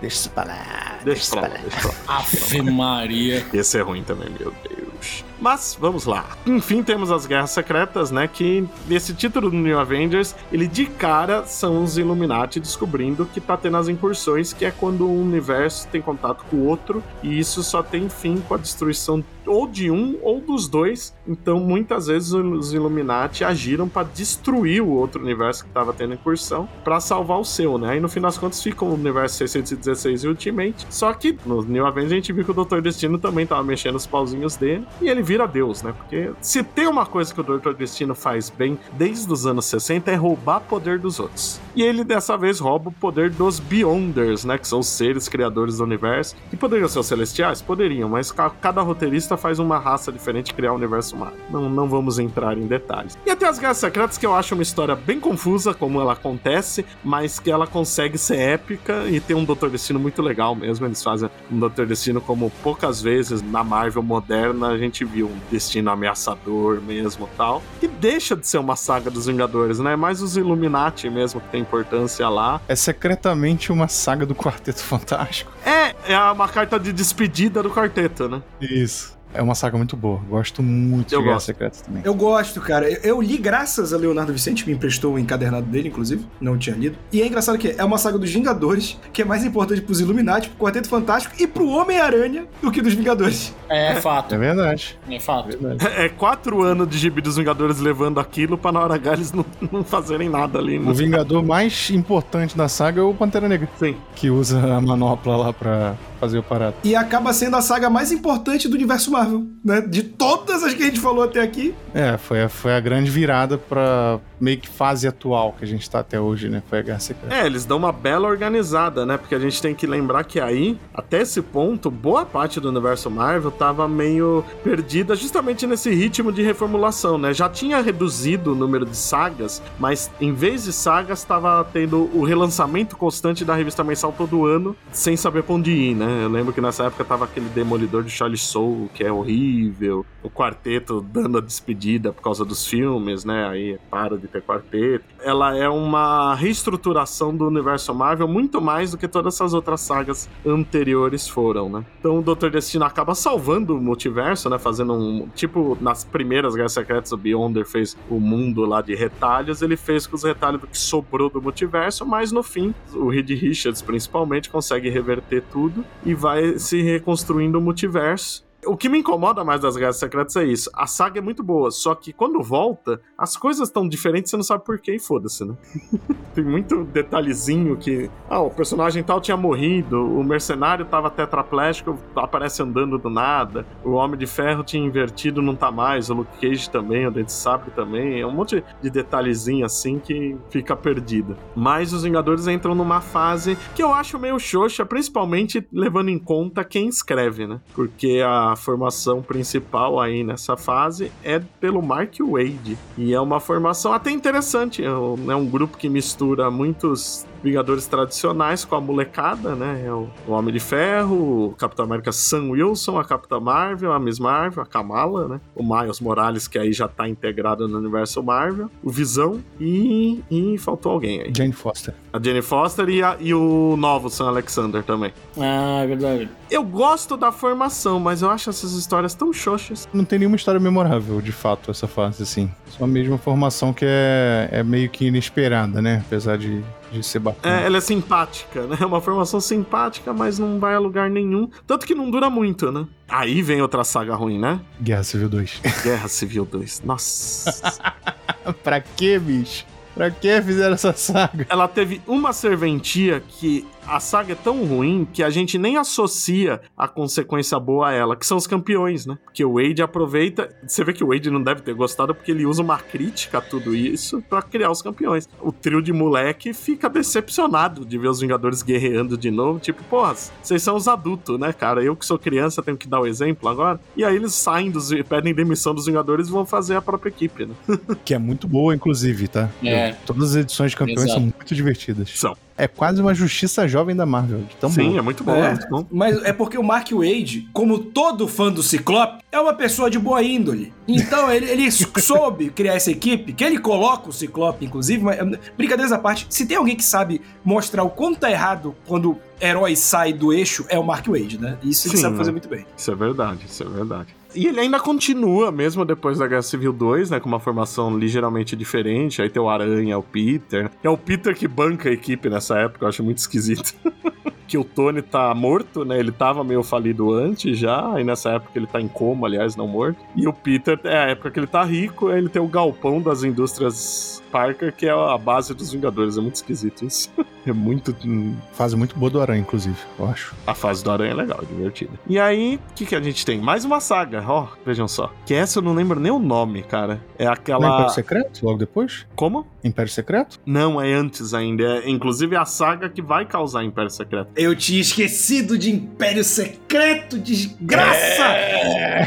Deixa 0.00 0.16
isso 0.16 0.30
pra 0.30 0.44
lá. 0.44 0.98
Deixa 1.04 1.30
pra 1.30 1.40
lá, 1.42 1.48
deixa 1.48 1.80
pra 1.80 2.14
lá. 2.14 2.18
Ave 2.18 2.62
Maria. 2.62 3.46
Esse 3.52 3.78
é 3.78 3.82
ruim 3.82 4.02
também, 4.02 4.28
meu 4.38 4.52
Deus. 4.62 4.93
Mas, 5.40 5.76
vamos 5.78 6.06
lá. 6.06 6.24
Enfim, 6.46 6.82
temos 6.82 7.10
as 7.10 7.26
Guerras 7.26 7.50
Secretas, 7.50 8.10
né? 8.10 8.28
Que 8.28 8.66
esse 8.88 9.12
título 9.14 9.50
do 9.50 9.56
New 9.56 9.78
Avengers, 9.78 10.34
ele 10.52 10.66
de 10.66 10.86
cara 10.86 11.44
são 11.44 11.82
os 11.82 11.98
Illuminati 11.98 12.60
descobrindo 12.60 13.26
que 13.26 13.40
tá 13.40 13.56
tendo 13.56 13.76
as 13.76 13.88
incursões, 13.88 14.52
que 14.52 14.64
é 14.64 14.70
quando 14.70 15.06
um 15.06 15.20
universo 15.20 15.88
tem 15.88 16.00
contato 16.00 16.44
com 16.50 16.56
o 16.56 16.66
outro, 16.66 17.02
e 17.22 17.38
isso 17.38 17.62
só 17.62 17.82
tem 17.82 18.08
fim 18.08 18.38
com 18.48 18.54
a 18.54 18.58
destruição 18.58 19.22
ou 19.46 19.66
de 19.66 19.90
um 19.90 20.18
ou 20.22 20.40
dos 20.40 20.68
dois. 20.68 21.14
Então, 21.26 21.60
muitas 21.60 22.06
vezes 22.06 22.32
os 22.32 22.72
Illuminati 22.72 23.44
agiram 23.44 23.88
pra 23.88 24.02
destruir 24.02 24.82
o 24.82 24.88
outro 24.88 25.22
universo 25.22 25.64
que 25.64 25.70
tava 25.70 25.92
tendo 25.92 26.14
incursão, 26.14 26.68
pra 26.82 27.00
salvar 27.00 27.38
o 27.38 27.44
seu, 27.44 27.76
né? 27.76 27.96
E 27.96 28.00
no 28.00 28.08
fim 28.08 28.20
das 28.20 28.38
contas 28.38 28.62
fica 28.62 28.84
o 28.84 28.94
universo 28.94 29.36
616 29.36 30.24
e 30.24 30.28
Ultimate. 30.28 30.86
Só 30.88 31.12
que 31.12 31.36
no 31.44 31.62
New 31.62 31.86
Avengers 31.86 32.12
a 32.12 32.14
gente 32.16 32.32
viu 32.32 32.44
que 32.44 32.50
o 32.50 32.54
Doutor 32.54 32.80
Destino 32.80 33.18
também 33.18 33.46
tava 33.46 33.62
mexendo 33.62 33.96
os 33.96 34.06
pauzinhos 34.06 34.56
dele 34.56 34.86
e 35.00 35.08
ele 35.08 35.22
vira 35.22 35.46
Deus, 35.46 35.82
né? 35.82 35.92
Porque 35.96 36.30
se 36.40 36.62
tem 36.62 36.86
uma 36.86 37.06
coisa 37.06 37.32
que 37.32 37.40
o 37.40 37.44
Doutor 37.44 37.74
Destino 37.74 38.14
faz 38.14 38.50
bem 38.50 38.78
desde 38.92 39.32
os 39.32 39.46
anos 39.46 39.64
60 39.66 40.10
é 40.10 40.14
roubar 40.14 40.60
poder 40.60 40.98
dos 40.98 41.18
outros. 41.20 41.60
E 41.74 41.82
ele 41.82 42.04
dessa 42.04 42.36
vez 42.36 42.58
rouba 42.60 42.88
o 42.90 42.92
poder 42.92 43.30
dos 43.30 43.58
Beyonders, 43.58 44.44
né? 44.44 44.56
Que 44.58 44.66
são 44.66 44.78
os 44.80 44.86
seres 44.86 45.28
criadores 45.28 45.78
do 45.78 45.84
universo. 45.84 46.36
Que 46.50 46.56
poderiam 46.56 46.88
ser 46.88 46.98
os 47.00 47.06
celestiais? 47.06 47.60
Poderiam, 47.60 48.08
mas 48.08 48.30
ca- 48.32 48.50
cada 48.50 48.80
roteirista 48.82 49.36
faz 49.36 49.58
uma 49.58 49.78
raça 49.78 50.10
diferente 50.12 50.54
criar 50.54 50.72
o 50.72 50.76
universo 50.76 51.16
humano. 51.16 51.32
Não, 51.50 51.68
não 51.68 51.88
vamos 51.88 52.18
entrar 52.18 52.56
em 52.56 52.66
detalhes. 52.66 53.16
E 53.26 53.30
até 53.30 53.48
as 53.48 53.58
Guerras 53.58 53.78
Secretas, 53.78 54.16
que 54.18 54.26
eu 54.26 54.34
acho 54.34 54.54
uma 54.54 54.62
história 54.62 54.94
bem 54.94 55.18
confusa, 55.20 55.74
como 55.74 56.00
ela 56.00 56.12
acontece, 56.12 56.84
mas 57.02 57.38
que 57.40 57.50
ela 57.50 57.66
consegue 57.66 58.16
ser 58.18 58.36
épica 58.36 59.04
e 59.08 59.20
tem 59.20 59.34
um 59.36 59.44
Doutor 59.44 59.70
Destino 59.70 59.98
muito 59.98 60.22
legal 60.22 60.54
mesmo. 60.54 60.86
Eles 60.86 61.02
fazem 61.02 61.28
um 61.50 61.58
Doutor 61.58 61.86
Destino 61.86 62.20
como 62.20 62.50
poucas 62.62 63.00
vezes 63.02 63.42
na 63.42 63.64
Marvel 63.64 64.02
moderna 64.02 64.73
a 64.74 64.78
gente 64.78 65.04
viu 65.04 65.26
um 65.26 65.38
destino 65.50 65.90
ameaçador 65.90 66.80
mesmo 66.80 67.28
tal. 67.36 67.62
Que 67.80 67.88
deixa 67.88 68.36
de 68.36 68.46
ser 68.46 68.58
uma 68.58 68.76
saga 68.76 69.10
dos 69.10 69.26
Vingadores, 69.26 69.78
né? 69.78 69.96
Mais 69.96 70.20
os 70.20 70.36
Illuminati 70.36 71.08
mesmo 71.08 71.40
que 71.40 71.48
tem 71.48 71.60
importância 71.60 72.28
lá. 72.28 72.60
É 72.68 72.76
secretamente 72.76 73.72
uma 73.72 73.88
saga 73.88 74.26
do 74.26 74.34
Quarteto 74.34 74.82
Fantástico. 74.82 75.52
É, 75.64 76.12
é 76.12 76.18
uma 76.30 76.48
carta 76.48 76.78
de 76.78 76.92
despedida 76.92 77.62
do 77.62 77.70
quarteto, 77.70 78.28
né? 78.28 78.42
Isso. 78.60 79.16
É 79.34 79.42
uma 79.42 79.54
saga 79.54 79.76
muito 79.76 79.96
boa. 79.96 80.20
Gosto 80.28 80.62
muito 80.62 81.12
Eu 81.12 81.18
de 81.18 81.24
Guerras 81.24 81.36
gosto. 81.38 81.46
Secretas 81.46 81.80
também. 81.82 82.02
Eu 82.04 82.14
gosto, 82.14 82.60
cara. 82.60 82.88
Eu, 82.90 83.00
eu 83.02 83.20
li 83.22 83.36
graças 83.36 83.92
a 83.92 83.96
Leonardo 83.96 84.32
Vicente, 84.32 84.66
me 84.66 84.72
emprestou 84.72 85.14
o 85.14 85.18
encadernado 85.18 85.66
dele, 85.66 85.88
inclusive. 85.88 86.24
Não 86.40 86.56
tinha 86.56 86.76
lido. 86.76 86.96
E 87.12 87.20
é 87.20 87.26
engraçado 87.26 87.58
que 87.58 87.74
é 87.76 87.84
uma 87.84 87.98
saga 87.98 88.16
dos 88.18 88.30
Vingadores, 88.32 88.98
que 89.12 89.22
é 89.22 89.24
mais 89.24 89.44
importante 89.44 89.80
pros 89.82 90.00
Illuminati, 90.00 90.48
pro 90.48 90.64
Quarteto 90.66 90.88
Fantástico 90.88 91.34
e 91.38 91.46
pro 91.46 91.68
Homem-Aranha 91.68 92.46
do 92.62 92.70
que 92.70 92.80
dos 92.80 92.94
Vingadores. 92.94 93.54
É 93.68 93.96
fato. 93.96 94.34
É 94.34 94.38
verdade. 94.38 94.98
É 95.10 95.20
fato. 95.20 95.48
É 95.54 95.56
verdade. 95.56 95.94
É 96.00 96.08
quatro 96.08 96.62
anos 96.62 96.88
de 96.88 96.96
gibi 96.98 97.20
dos 97.20 97.36
Vingadores 97.36 97.80
levando 97.80 98.20
aquilo 98.20 98.56
pra 98.56 98.70
na 98.72 98.80
hora 98.80 98.94
H 98.94 99.12
eles 99.14 99.32
não, 99.32 99.44
não 99.72 99.82
fazerem 99.84 100.28
nada 100.28 100.58
ali. 100.58 100.78
né? 100.78 100.90
O 100.90 100.94
Vingador 100.94 101.44
mais 101.44 101.90
importante 101.90 102.56
da 102.56 102.68
saga 102.68 103.00
é 103.00 103.04
o 103.04 103.12
Pantera 103.14 103.48
Negra, 103.48 103.68
Sim. 103.78 103.96
que 104.14 104.30
usa 104.30 104.76
a 104.76 104.80
manopla 104.80 105.36
lá 105.36 105.52
pra 105.52 105.94
fazer 106.20 106.38
o 106.38 106.42
parado. 106.42 106.76
E 106.84 106.94
acaba 106.94 107.32
sendo 107.32 107.56
a 107.56 107.60
saga 107.62 107.90
mais 107.90 108.12
importante 108.12 108.68
do 108.68 108.74
universo 108.74 109.10
Marvel, 109.10 109.23
né? 109.64 109.80
De 109.80 110.02
todas 110.02 110.62
as 110.62 110.74
que 110.74 110.82
a 110.82 110.86
gente 110.86 111.00
falou 111.00 111.24
até 111.24 111.40
aqui. 111.40 111.74
É, 111.94 112.16
foi 112.16 112.42
a, 112.42 112.48
foi 112.48 112.74
a 112.74 112.80
grande 112.80 113.10
virada 113.10 113.56
pra 113.56 114.20
meio 114.40 114.58
que 114.58 114.68
fase 114.68 115.08
atual 115.08 115.54
que 115.58 115.64
a 115.64 115.66
gente 115.66 115.88
tá 115.88 116.00
até 116.00 116.20
hoje, 116.20 116.48
né? 116.48 116.62
Foi 116.68 116.80
a 116.80 116.82
Guerra 116.82 116.98
Secreta. 116.98 117.34
É, 117.34 117.46
eles 117.46 117.64
dão 117.64 117.78
uma 117.78 117.92
bela 117.92 118.28
organizada, 118.28 119.06
né? 119.06 119.16
Porque 119.16 119.34
a 119.34 119.38
gente 119.38 119.60
tem 119.62 119.74
que 119.74 119.86
lembrar 119.86 120.24
que 120.24 120.38
aí, 120.38 120.78
até 120.92 121.22
esse 121.22 121.40
ponto, 121.40 121.90
boa 121.90 122.26
parte 122.26 122.60
do 122.60 122.68
universo 122.68 123.10
Marvel 123.10 123.50
tava 123.50 123.88
meio 123.88 124.44
perdida 124.62 125.14
justamente 125.14 125.66
nesse 125.66 125.90
ritmo 125.90 126.32
de 126.32 126.42
reformulação, 126.42 127.16
né? 127.16 127.32
Já 127.32 127.48
tinha 127.48 127.80
reduzido 127.80 128.52
o 128.52 128.54
número 128.54 128.84
de 128.84 128.96
sagas, 128.96 129.62
mas 129.78 130.10
em 130.20 130.32
vez 130.32 130.64
de 130.64 130.72
sagas, 130.72 131.24
tava 131.24 131.64
tendo 131.72 132.10
o 132.14 132.24
relançamento 132.24 132.96
constante 132.96 133.44
da 133.44 133.54
revista 133.54 133.82
mensal 133.82 134.12
todo 134.12 134.44
ano, 134.44 134.76
sem 134.92 135.16
saber 135.16 135.42
pra 135.42 135.54
onde 135.54 135.70
ir, 135.70 135.94
né? 135.94 136.24
Eu 136.24 136.28
lembro 136.28 136.52
que 136.52 136.60
nessa 136.60 136.84
época 136.84 137.04
tava 137.04 137.24
aquele 137.24 137.48
Demolidor 137.48 138.02
de 138.02 138.10
Charlie 138.10 138.38
Soule, 138.38 138.90
que 138.92 139.04
é 139.04 139.12
horrível, 139.14 140.04
o 140.22 140.30
quarteto 140.30 141.00
dando 141.00 141.38
a 141.38 141.40
despedida 141.40 142.12
por 142.12 142.22
causa 142.22 142.44
dos 142.44 142.66
filmes, 142.66 143.24
né? 143.24 143.46
Aí 143.46 143.78
para 143.90 144.16
de 144.16 144.26
ter 144.26 144.42
quarteto. 144.42 145.04
Ela 145.22 145.56
é 145.56 145.68
uma 145.68 146.34
reestruturação 146.34 147.36
do 147.36 147.46
universo 147.46 147.94
Marvel 147.94 148.28
muito 148.28 148.60
mais 148.60 148.92
do 148.92 148.98
que 148.98 149.08
todas 149.08 149.34
essas 149.34 149.54
outras 149.54 149.80
sagas 149.80 150.28
anteriores 150.44 151.28
foram, 151.28 151.68
né? 151.68 151.84
Então 151.98 152.18
o 152.18 152.22
Doutor 152.22 152.50
Destino 152.50 152.84
acaba 152.84 153.14
salvando 153.14 153.76
o 153.76 153.80
multiverso, 153.80 154.48
né? 154.48 154.58
Fazendo 154.58 154.94
um. 154.94 155.28
Tipo, 155.34 155.76
nas 155.80 156.04
primeiras 156.04 156.54
Guerras 156.54 156.72
Secretas, 156.72 157.12
o 157.12 157.16
Beyonder 157.16 157.66
fez 157.66 157.96
o 158.08 158.18
mundo 158.18 158.64
lá 158.64 158.80
de 158.80 158.94
retalhos, 158.94 159.62
ele 159.62 159.76
fez 159.76 160.06
com 160.06 160.16
os 160.16 160.24
retalhos 160.24 160.60
do 160.60 160.66
que 160.66 160.78
sobrou 160.78 161.28
do 161.28 161.40
multiverso, 161.40 162.06
mas 162.06 162.32
no 162.32 162.42
fim, 162.42 162.74
o 162.92 163.08
Reed 163.08 163.30
Richards 163.30 163.82
principalmente 163.82 164.50
consegue 164.50 164.88
reverter 164.88 165.42
tudo 165.50 165.84
e 166.04 166.14
vai 166.14 166.58
se 166.58 166.82
reconstruindo 166.82 167.58
o 167.58 167.60
multiverso. 167.60 168.43
O 168.66 168.76
que 168.76 168.88
me 168.88 168.98
incomoda 168.98 169.44
mais 169.44 169.60
das 169.60 169.76
Guerras 169.76 169.96
Secretas 169.96 170.36
é 170.36 170.44
isso. 170.44 170.70
A 170.74 170.86
saga 170.86 171.18
é 171.18 171.22
muito 171.22 171.42
boa, 171.42 171.70
só 171.70 171.94
que 171.94 172.12
quando 172.12 172.42
volta, 172.42 173.00
as 173.16 173.36
coisas 173.36 173.68
estão 173.68 173.88
diferentes, 173.88 174.30
você 174.30 174.36
não 174.36 174.44
sabe 174.44 174.64
por 174.64 174.78
quê 174.78 174.94
e 174.94 174.98
foda-se, 174.98 175.44
né? 175.44 175.54
Tem 176.34 176.44
muito 176.44 176.84
detalhezinho 176.84 177.76
que. 177.76 178.10
Ah, 178.28 178.40
o 178.40 178.50
personagem 178.50 179.02
tal 179.02 179.20
tinha 179.20 179.36
morrido, 179.36 180.04
o 180.04 180.24
mercenário 180.24 180.84
tava 180.84 181.10
tetraplégico, 181.10 181.98
aparece 182.16 182.62
andando 182.62 182.98
do 182.98 183.08
nada, 183.08 183.64
o 183.84 183.92
Homem 183.92 184.18
de 184.18 184.26
Ferro 184.26 184.64
tinha 184.64 184.84
invertido, 184.84 185.40
não 185.40 185.54
tá 185.54 185.70
mais, 185.70 186.10
o 186.10 186.14
Luke 186.14 186.38
Cage 186.40 186.68
também, 186.68 187.06
o 187.06 187.10
Dente 187.10 187.32
Sabre 187.32 187.70
também. 187.70 188.20
É 188.20 188.26
um 188.26 188.32
monte 188.32 188.64
de 188.82 188.90
detalhezinho 188.90 189.64
assim 189.64 189.98
que 189.98 190.36
fica 190.50 190.74
perdido. 190.74 191.36
Mas 191.54 191.92
os 191.92 192.02
Vingadores 192.02 192.48
entram 192.48 192.74
numa 192.74 193.00
fase 193.00 193.56
que 193.74 193.82
eu 193.82 193.92
acho 193.92 194.18
meio 194.18 194.38
xoxa, 194.38 194.84
principalmente 194.84 195.66
levando 195.72 196.08
em 196.08 196.18
conta 196.18 196.64
quem 196.64 196.88
escreve, 196.88 197.46
né? 197.46 197.60
Porque 197.74 198.22
a 198.24 198.53
formação 198.56 199.22
principal 199.22 200.00
aí 200.00 200.22
nessa 200.22 200.56
fase 200.56 201.10
é 201.22 201.40
pelo 201.60 201.82
Mark 201.82 202.14
Wade. 202.20 202.78
E 202.96 203.12
é 203.12 203.20
uma 203.20 203.40
formação 203.40 203.92
até 203.92 204.10
interessante. 204.10 204.84
É 204.84 204.90
um, 204.90 205.30
é 205.30 205.36
um 205.36 205.46
grupo 205.46 205.76
que 205.76 205.88
mistura 205.88 206.50
muitos 206.50 207.26
Vingadores 207.44 207.86
tradicionais 207.86 208.64
com 208.64 208.74
a 208.74 208.80
molecada, 208.80 209.54
né? 209.54 209.84
É 209.86 209.92
o, 209.92 210.08
o 210.26 210.32
Homem 210.32 210.52
de 210.52 210.58
Ferro, 210.58 211.48
o 211.48 211.54
Capitão 211.56 211.84
América 211.84 212.10
Sam 212.10 212.50
Wilson, 212.50 212.98
a 212.98 213.04
Capitã 213.04 213.38
Marvel, 213.38 213.92
a 213.92 214.00
Miss 214.00 214.18
Marvel, 214.18 214.62
a 214.62 214.66
Kamala, 214.66 215.28
né? 215.28 215.40
O 215.54 215.62
Miles 215.62 216.00
Morales, 216.00 216.48
que 216.48 216.58
aí 216.58 216.72
já 216.72 216.88
tá 216.88 217.06
integrado 217.06 217.68
no 217.68 217.78
universo 217.78 218.22
Marvel, 218.22 218.70
o 218.82 218.90
Visão 218.90 219.42
e, 219.60 220.22
e 220.30 220.56
faltou 220.58 220.92
alguém 220.92 221.20
aí. 221.20 221.32
Jane 221.36 221.52
Foster. 221.52 221.94
A 222.12 222.18
Jane 222.22 222.40
Foster 222.40 222.88
e, 222.88 223.02
a, 223.02 223.16
e 223.20 223.34
o 223.34 223.76
novo 223.76 224.08
Sam 224.08 224.28
Alexander 224.28 224.82
também. 224.82 225.12
Ah, 225.38 225.82
é 225.82 225.86
verdade. 225.86 226.28
Eu 226.50 226.64
gosto 226.64 227.16
da 227.16 227.30
formação, 227.30 228.00
mas 228.00 228.22
eu 228.22 228.30
acho 228.30 228.48
essas 228.48 228.72
histórias 228.72 229.14
tão 229.14 229.32
xoxas. 229.32 229.88
Não 229.92 230.04
tem 230.04 230.18
nenhuma 230.18 230.36
história 230.36 230.60
memorável, 230.60 231.20
de 231.20 231.32
fato, 231.32 231.70
essa 231.70 231.86
fase, 231.86 232.22
assim. 232.22 232.50
Só 232.70 232.84
a 232.84 232.86
mesma 232.86 233.18
formação 233.18 233.72
que 233.72 233.84
é, 233.86 234.48
é 234.50 234.62
meio 234.62 234.88
que 234.88 235.06
inesperada, 235.06 235.82
né? 235.82 236.02
Apesar 236.06 236.38
de, 236.38 236.62
de 237.00 237.06
ser 237.06 237.18
bacana. 237.18 237.60
É, 237.60 237.66
ela 237.66 237.78
é 237.78 237.80
simpática, 237.80 238.66
né? 238.66 238.76
É 238.80 238.86
uma 238.86 239.00
formação 239.00 239.40
simpática, 239.40 240.12
mas 240.12 240.38
não 240.38 240.58
vai 240.58 240.74
a 240.74 240.78
lugar 240.78 241.10
nenhum. 241.10 241.48
Tanto 241.66 241.86
que 241.86 241.94
não 241.94 242.10
dura 242.10 242.28
muito, 242.30 242.70
né? 242.70 242.86
Aí 243.08 243.42
vem 243.42 243.60
outra 243.62 243.84
saga 243.84 244.14
ruim, 244.14 244.38
né? 244.38 244.60
Guerra 244.80 245.04
Civil 245.04 245.28
2. 245.28 245.60
Guerra 245.82 246.08
Civil 246.08 246.44
2. 246.44 246.82
Nossa. 246.84 247.82
pra 248.62 248.80
quê, 248.80 249.18
bicho? 249.18 249.66
Pra 249.94 250.10
que 250.10 250.42
fizeram 250.42 250.74
essa 250.74 250.92
saga? 250.92 251.46
Ela 251.48 251.68
teve 251.68 252.02
uma 252.06 252.32
serventia 252.32 253.20
que 253.20 253.64
a 253.86 254.00
saga 254.00 254.32
é 254.32 254.36
tão 254.36 254.64
ruim 254.64 255.06
que 255.12 255.22
a 255.22 255.30
gente 255.30 255.58
nem 255.58 255.76
associa 255.76 256.60
a 256.76 256.88
consequência 256.88 257.58
boa 257.58 257.88
a 257.88 257.92
ela, 257.92 258.16
que 258.16 258.26
são 258.26 258.36
os 258.36 258.46
campeões, 258.46 259.06
né? 259.06 259.18
Porque 259.24 259.44
o 259.44 259.54
Wade 259.54 259.82
aproveita. 259.82 260.54
Você 260.66 260.84
vê 260.84 260.92
que 260.92 261.04
o 261.04 261.08
Wade 261.08 261.30
não 261.30 261.42
deve 261.42 261.62
ter 261.62 261.74
gostado 261.74 262.14
porque 262.14 262.30
ele 262.30 262.46
usa 262.46 262.62
uma 262.62 262.78
crítica 262.78 263.38
a 263.38 263.40
tudo 263.40 263.74
isso 263.74 264.22
para 264.22 264.42
criar 264.42 264.70
os 264.70 264.82
campeões. 264.82 265.28
O 265.40 265.52
trio 265.52 265.82
de 265.82 265.92
moleque 265.92 266.52
fica 266.52 266.88
decepcionado 266.88 267.84
de 267.84 267.98
ver 267.98 268.08
os 268.08 268.20
Vingadores 268.20 268.62
guerreando 268.62 269.16
de 269.16 269.30
novo. 269.30 269.58
Tipo, 269.58 269.82
porra, 269.84 270.14
vocês 270.42 270.62
são 270.62 270.76
os 270.76 270.88
adultos, 270.88 271.38
né, 271.38 271.52
cara? 271.52 271.82
Eu 271.82 271.96
que 271.96 272.06
sou 272.06 272.18
criança 272.18 272.62
tenho 272.62 272.76
que 272.76 272.88
dar 272.88 273.00
o 273.00 273.06
exemplo 273.06 273.48
agora. 273.48 273.78
E 273.96 274.04
aí 274.04 274.16
eles 274.16 274.34
saem 274.34 274.70
dos. 274.70 274.90
pedem 275.08 275.34
demissão 275.34 275.74
dos 275.74 275.86
Vingadores 275.86 276.28
e 276.28 276.30
vão 276.30 276.46
fazer 276.46 276.76
a 276.76 276.82
própria 276.82 277.10
equipe, 277.10 277.46
né? 277.46 277.54
que 278.04 278.14
é 278.14 278.18
muito 278.18 278.48
boa, 278.48 278.74
inclusive, 278.74 279.28
tá? 279.28 279.50
É. 279.62 279.92
Todas 280.06 280.30
as 280.30 280.36
edições 280.36 280.70
de 280.70 280.76
campeões 280.76 281.04
Exato. 281.04 281.14
são 281.14 281.22
muito 281.22 281.54
divertidas. 281.54 282.10
São. 282.14 282.36
É 282.56 282.68
quase 282.68 283.00
uma 283.00 283.12
justiça 283.14 283.66
jovem 283.66 283.96
da 283.96 284.06
Marvel. 284.06 284.40
de 284.40 284.56
Tão 284.56 284.70
Sim, 284.70 284.90
boa. 284.90 284.98
é 284.98 285.02
muito 285.02 285.24
bom, 285.24 285.34
É, 285.34 285.46
é 285.46 285.50
muito 285.50 285.68
bom. 285.68 285.86
Mas 285.90 286.22
é 286.22 286.32
porque 286.32 286.56
o 286.56 286.62
Mark 286.62 286.88
Wade, 286.92 287.48
como 287.52 287.78
todo 287.78 288.28
fã 288.28 288.52
do 288.52 288.62
Ciclope, 288.62 289.24
é 289.32 289.40
uma 289.40 289.54
pessoa 289.54 289.90
de 289.90 289.98
boa 289.98 290.22
índole. 290.22 290.72
Então 290.86 291.30
ele, 291.32 291.50
ele 291.50 291.70
soube 292.00 292.50
criar 292.50 292.74
essa 292.74 292.90
equipe, 292.90 293.32
que 293.32 293.42
ele 293.42 293.58
coloca 293.58 294.08
o 294.08 294.12
Ciclope, 294.12 294.64
inclusive, 294.64 295.02
mas 295.02 295.18
brincadeiras 295.56 295.92
à 295.92 295.98
parte, 295.98 296.26
se 296.30 296.46
tem 296.46 296.56
alguém 296.56 296.76
que 296.76 296.84
sabe 296.84 297.20
mostrar 297.44 297.82
o 297.82 297.90
quanto 297.90 298.20
tá 298.20 298.30
errado 298.30 298.74
quando 298.86 299.18
herói 299.40 299.74
sai 299.74 300.12
do 300.12 300.32
eixo, 300.32 300.64
é 300.68 300.78
o 300.78 300.84
Mark 300.84 301.06
Wade, 301.08 301.38
né? 301.38 301.58
Isso 301.62 301.88
ele 301.88 301.96
Sim, 301.96 302.02
sabe 302.02 302.12
né? 302.12 302.18
fazer 302.18 302.30
muito 302.30 302.48
bem. 302.48 302.64
Isso 302.76 302.90
é 302.90 302.94
verdade, 302.94 303.40
isso 303.46 303.62
é 303.62 303.66
verdade. 303.66 304.14
E 304.34 304.46
ele 304.46 304.60
ainda 304.60 304.80
continua, 304.80 305.52
mesmo 305.52 305.84
depois 305.84 306.18
da 306.18 306.26
Guerra 306.26 306.42
Civil 306.42 306.72
2, 306.72 307.10
né? 307.10 307.20
Com 307.20 307.28
uma 307.28 307.40
formação 307.40 307.96
ligeiramente 307.96 308.56
diferente. 308.56 309.22
Aí 309.22 309.30
tem 309.30 309.40
o 309.40 309.48
Aranha, 309.48 309.96
o 309.98 310.02
Peter. 310.02 310.70
É 310.82 310.88
o 310.90 310.96
Peter 310.96 311.34
que 311.36 311.46
banca 311.46 311.88
a 311.88 311.92
equipe 311.92 312.28
nessa 312.28 312.58
época, 312.58 312.84
eu 312.84 312.88
acho 312.88 313.02
muito 313.02 313.18
esquisito. 313.18 313.74
que 314.46 314.58
o 314.58 314.64
Tony 314.64 315.02
tá 315.02 315.34
morto, 315.34 315.84
né? 315.84 315.98
Ele 315.98 316.12
tava 316.12 316.44
meio 316.44 316.62
falido 316.62 317.12
antes 317.12 317.58
já, 317.58 317.94
e 318.00 318.04
nessa 318.04 318.30
época 318.30 318.52
ele 318.56 318.66
tá 318.66 318.80
em 318.80 318.88
coma, 318.88 319.26
aliás, 319.26 319.56
não 319.56 319.66
morto. 319.66 319.98
E 320.14 320.26
o 320.26 320.32
Peter 320.32 320.78
é 320.84 320.96
a 320.98 321.06
época 321.10 321.30
que 321.30 321.38
ele 321.40 321.46
tá 321.46 321.62
rico, 321.62 322.10
ele 322.10 322.28
tem 322.28 322.40
o 322.42 322.48
galpão 322.48 323.00
das 323.00 323.22
indústrias 323.24 324.22
Parker, 324.34 324.74
que 324.74 324.84
é 324.86 324.90
a 324.90 325.16
base 325.16 325.54
dos 325.54 325.72
Vingadores. 325.72 326.18
É 326.18 326.20
muito 326.20 326.34
esquisito 326.34 326.84
isso. 326.84 327.08
é 327.46 327.52
muito. 327.52 327.94
hum, 328.04 328.34
Fase 328.52 328.76
muito 328.76 328.96
boa 328.98 329.08
do 329.08 329.20
Aranha, 329.20 329.40
inclusive, 329.40 329.76
eu 329.96 330.08
acho. 330.08 330.34
a 330.44 330.54
fase 330.54 330.82
do 330.82 330.90
Aranha 330.90 331.12
é 331.12 331.14
legal, 331.14 331.38
é 331.40 331.46
divertida. 331.46 331.92
E 332.06 332.18
aí, 332.18 332.56
o 332.56 332.74
que, 332.74 332.84
que 332.84 332.96
a 332.96 333.00
gente 333.00 333.24
tem? 333.24 333.40
Mais 333.40 333.64
uma 333.64 333.78
saga, 333.78 334.24
ó, 334.26 334.48
vejam 334.66 334.88
só. 334.88 335.12
Que 335.24 335.34
essa 335.34 335.60
eu 335.60 335.62
não 335.62 335.72
lembro 335.72 336.00
nem 336.00 336.10
o 336.10 336.18
nome, 336.18 336.64
cara. 336.64 337.00
É 337.16 337.24
Não 337.24 337.30
é 337.30 337.34
aquela. 337.34 337.68
Império 337.74 337.90
Secreto, 337.90 338.44
logo 338.44 338.58
depois? 338.58 339.06
Como? 339.14 339.46
Império 339.64 339.90
Secreto? 339.90 340.38
Não, 340.44 340.80
é 340.80 340.92
antes 340.92 341.32
ainda. 341.32 341.64
É, 341.64 341.88
inclusive 341.88 342.36
é 342.36 342.38
a 342.38 342.44
saga 342.44 342.88
que 342.88 343.00
vai 343.00 343.24
causar 343.24 343.64
Império 343.64 343.90
Secreto. 343.90 344.30
Eu 344.36 344.54
tinha 344.54 344.80
esquecido 344.80 345.56
de 345.56 345.70
Império 345.72 346.22
Secreto, 346.22 347.18
desgraça! 347.18 348.24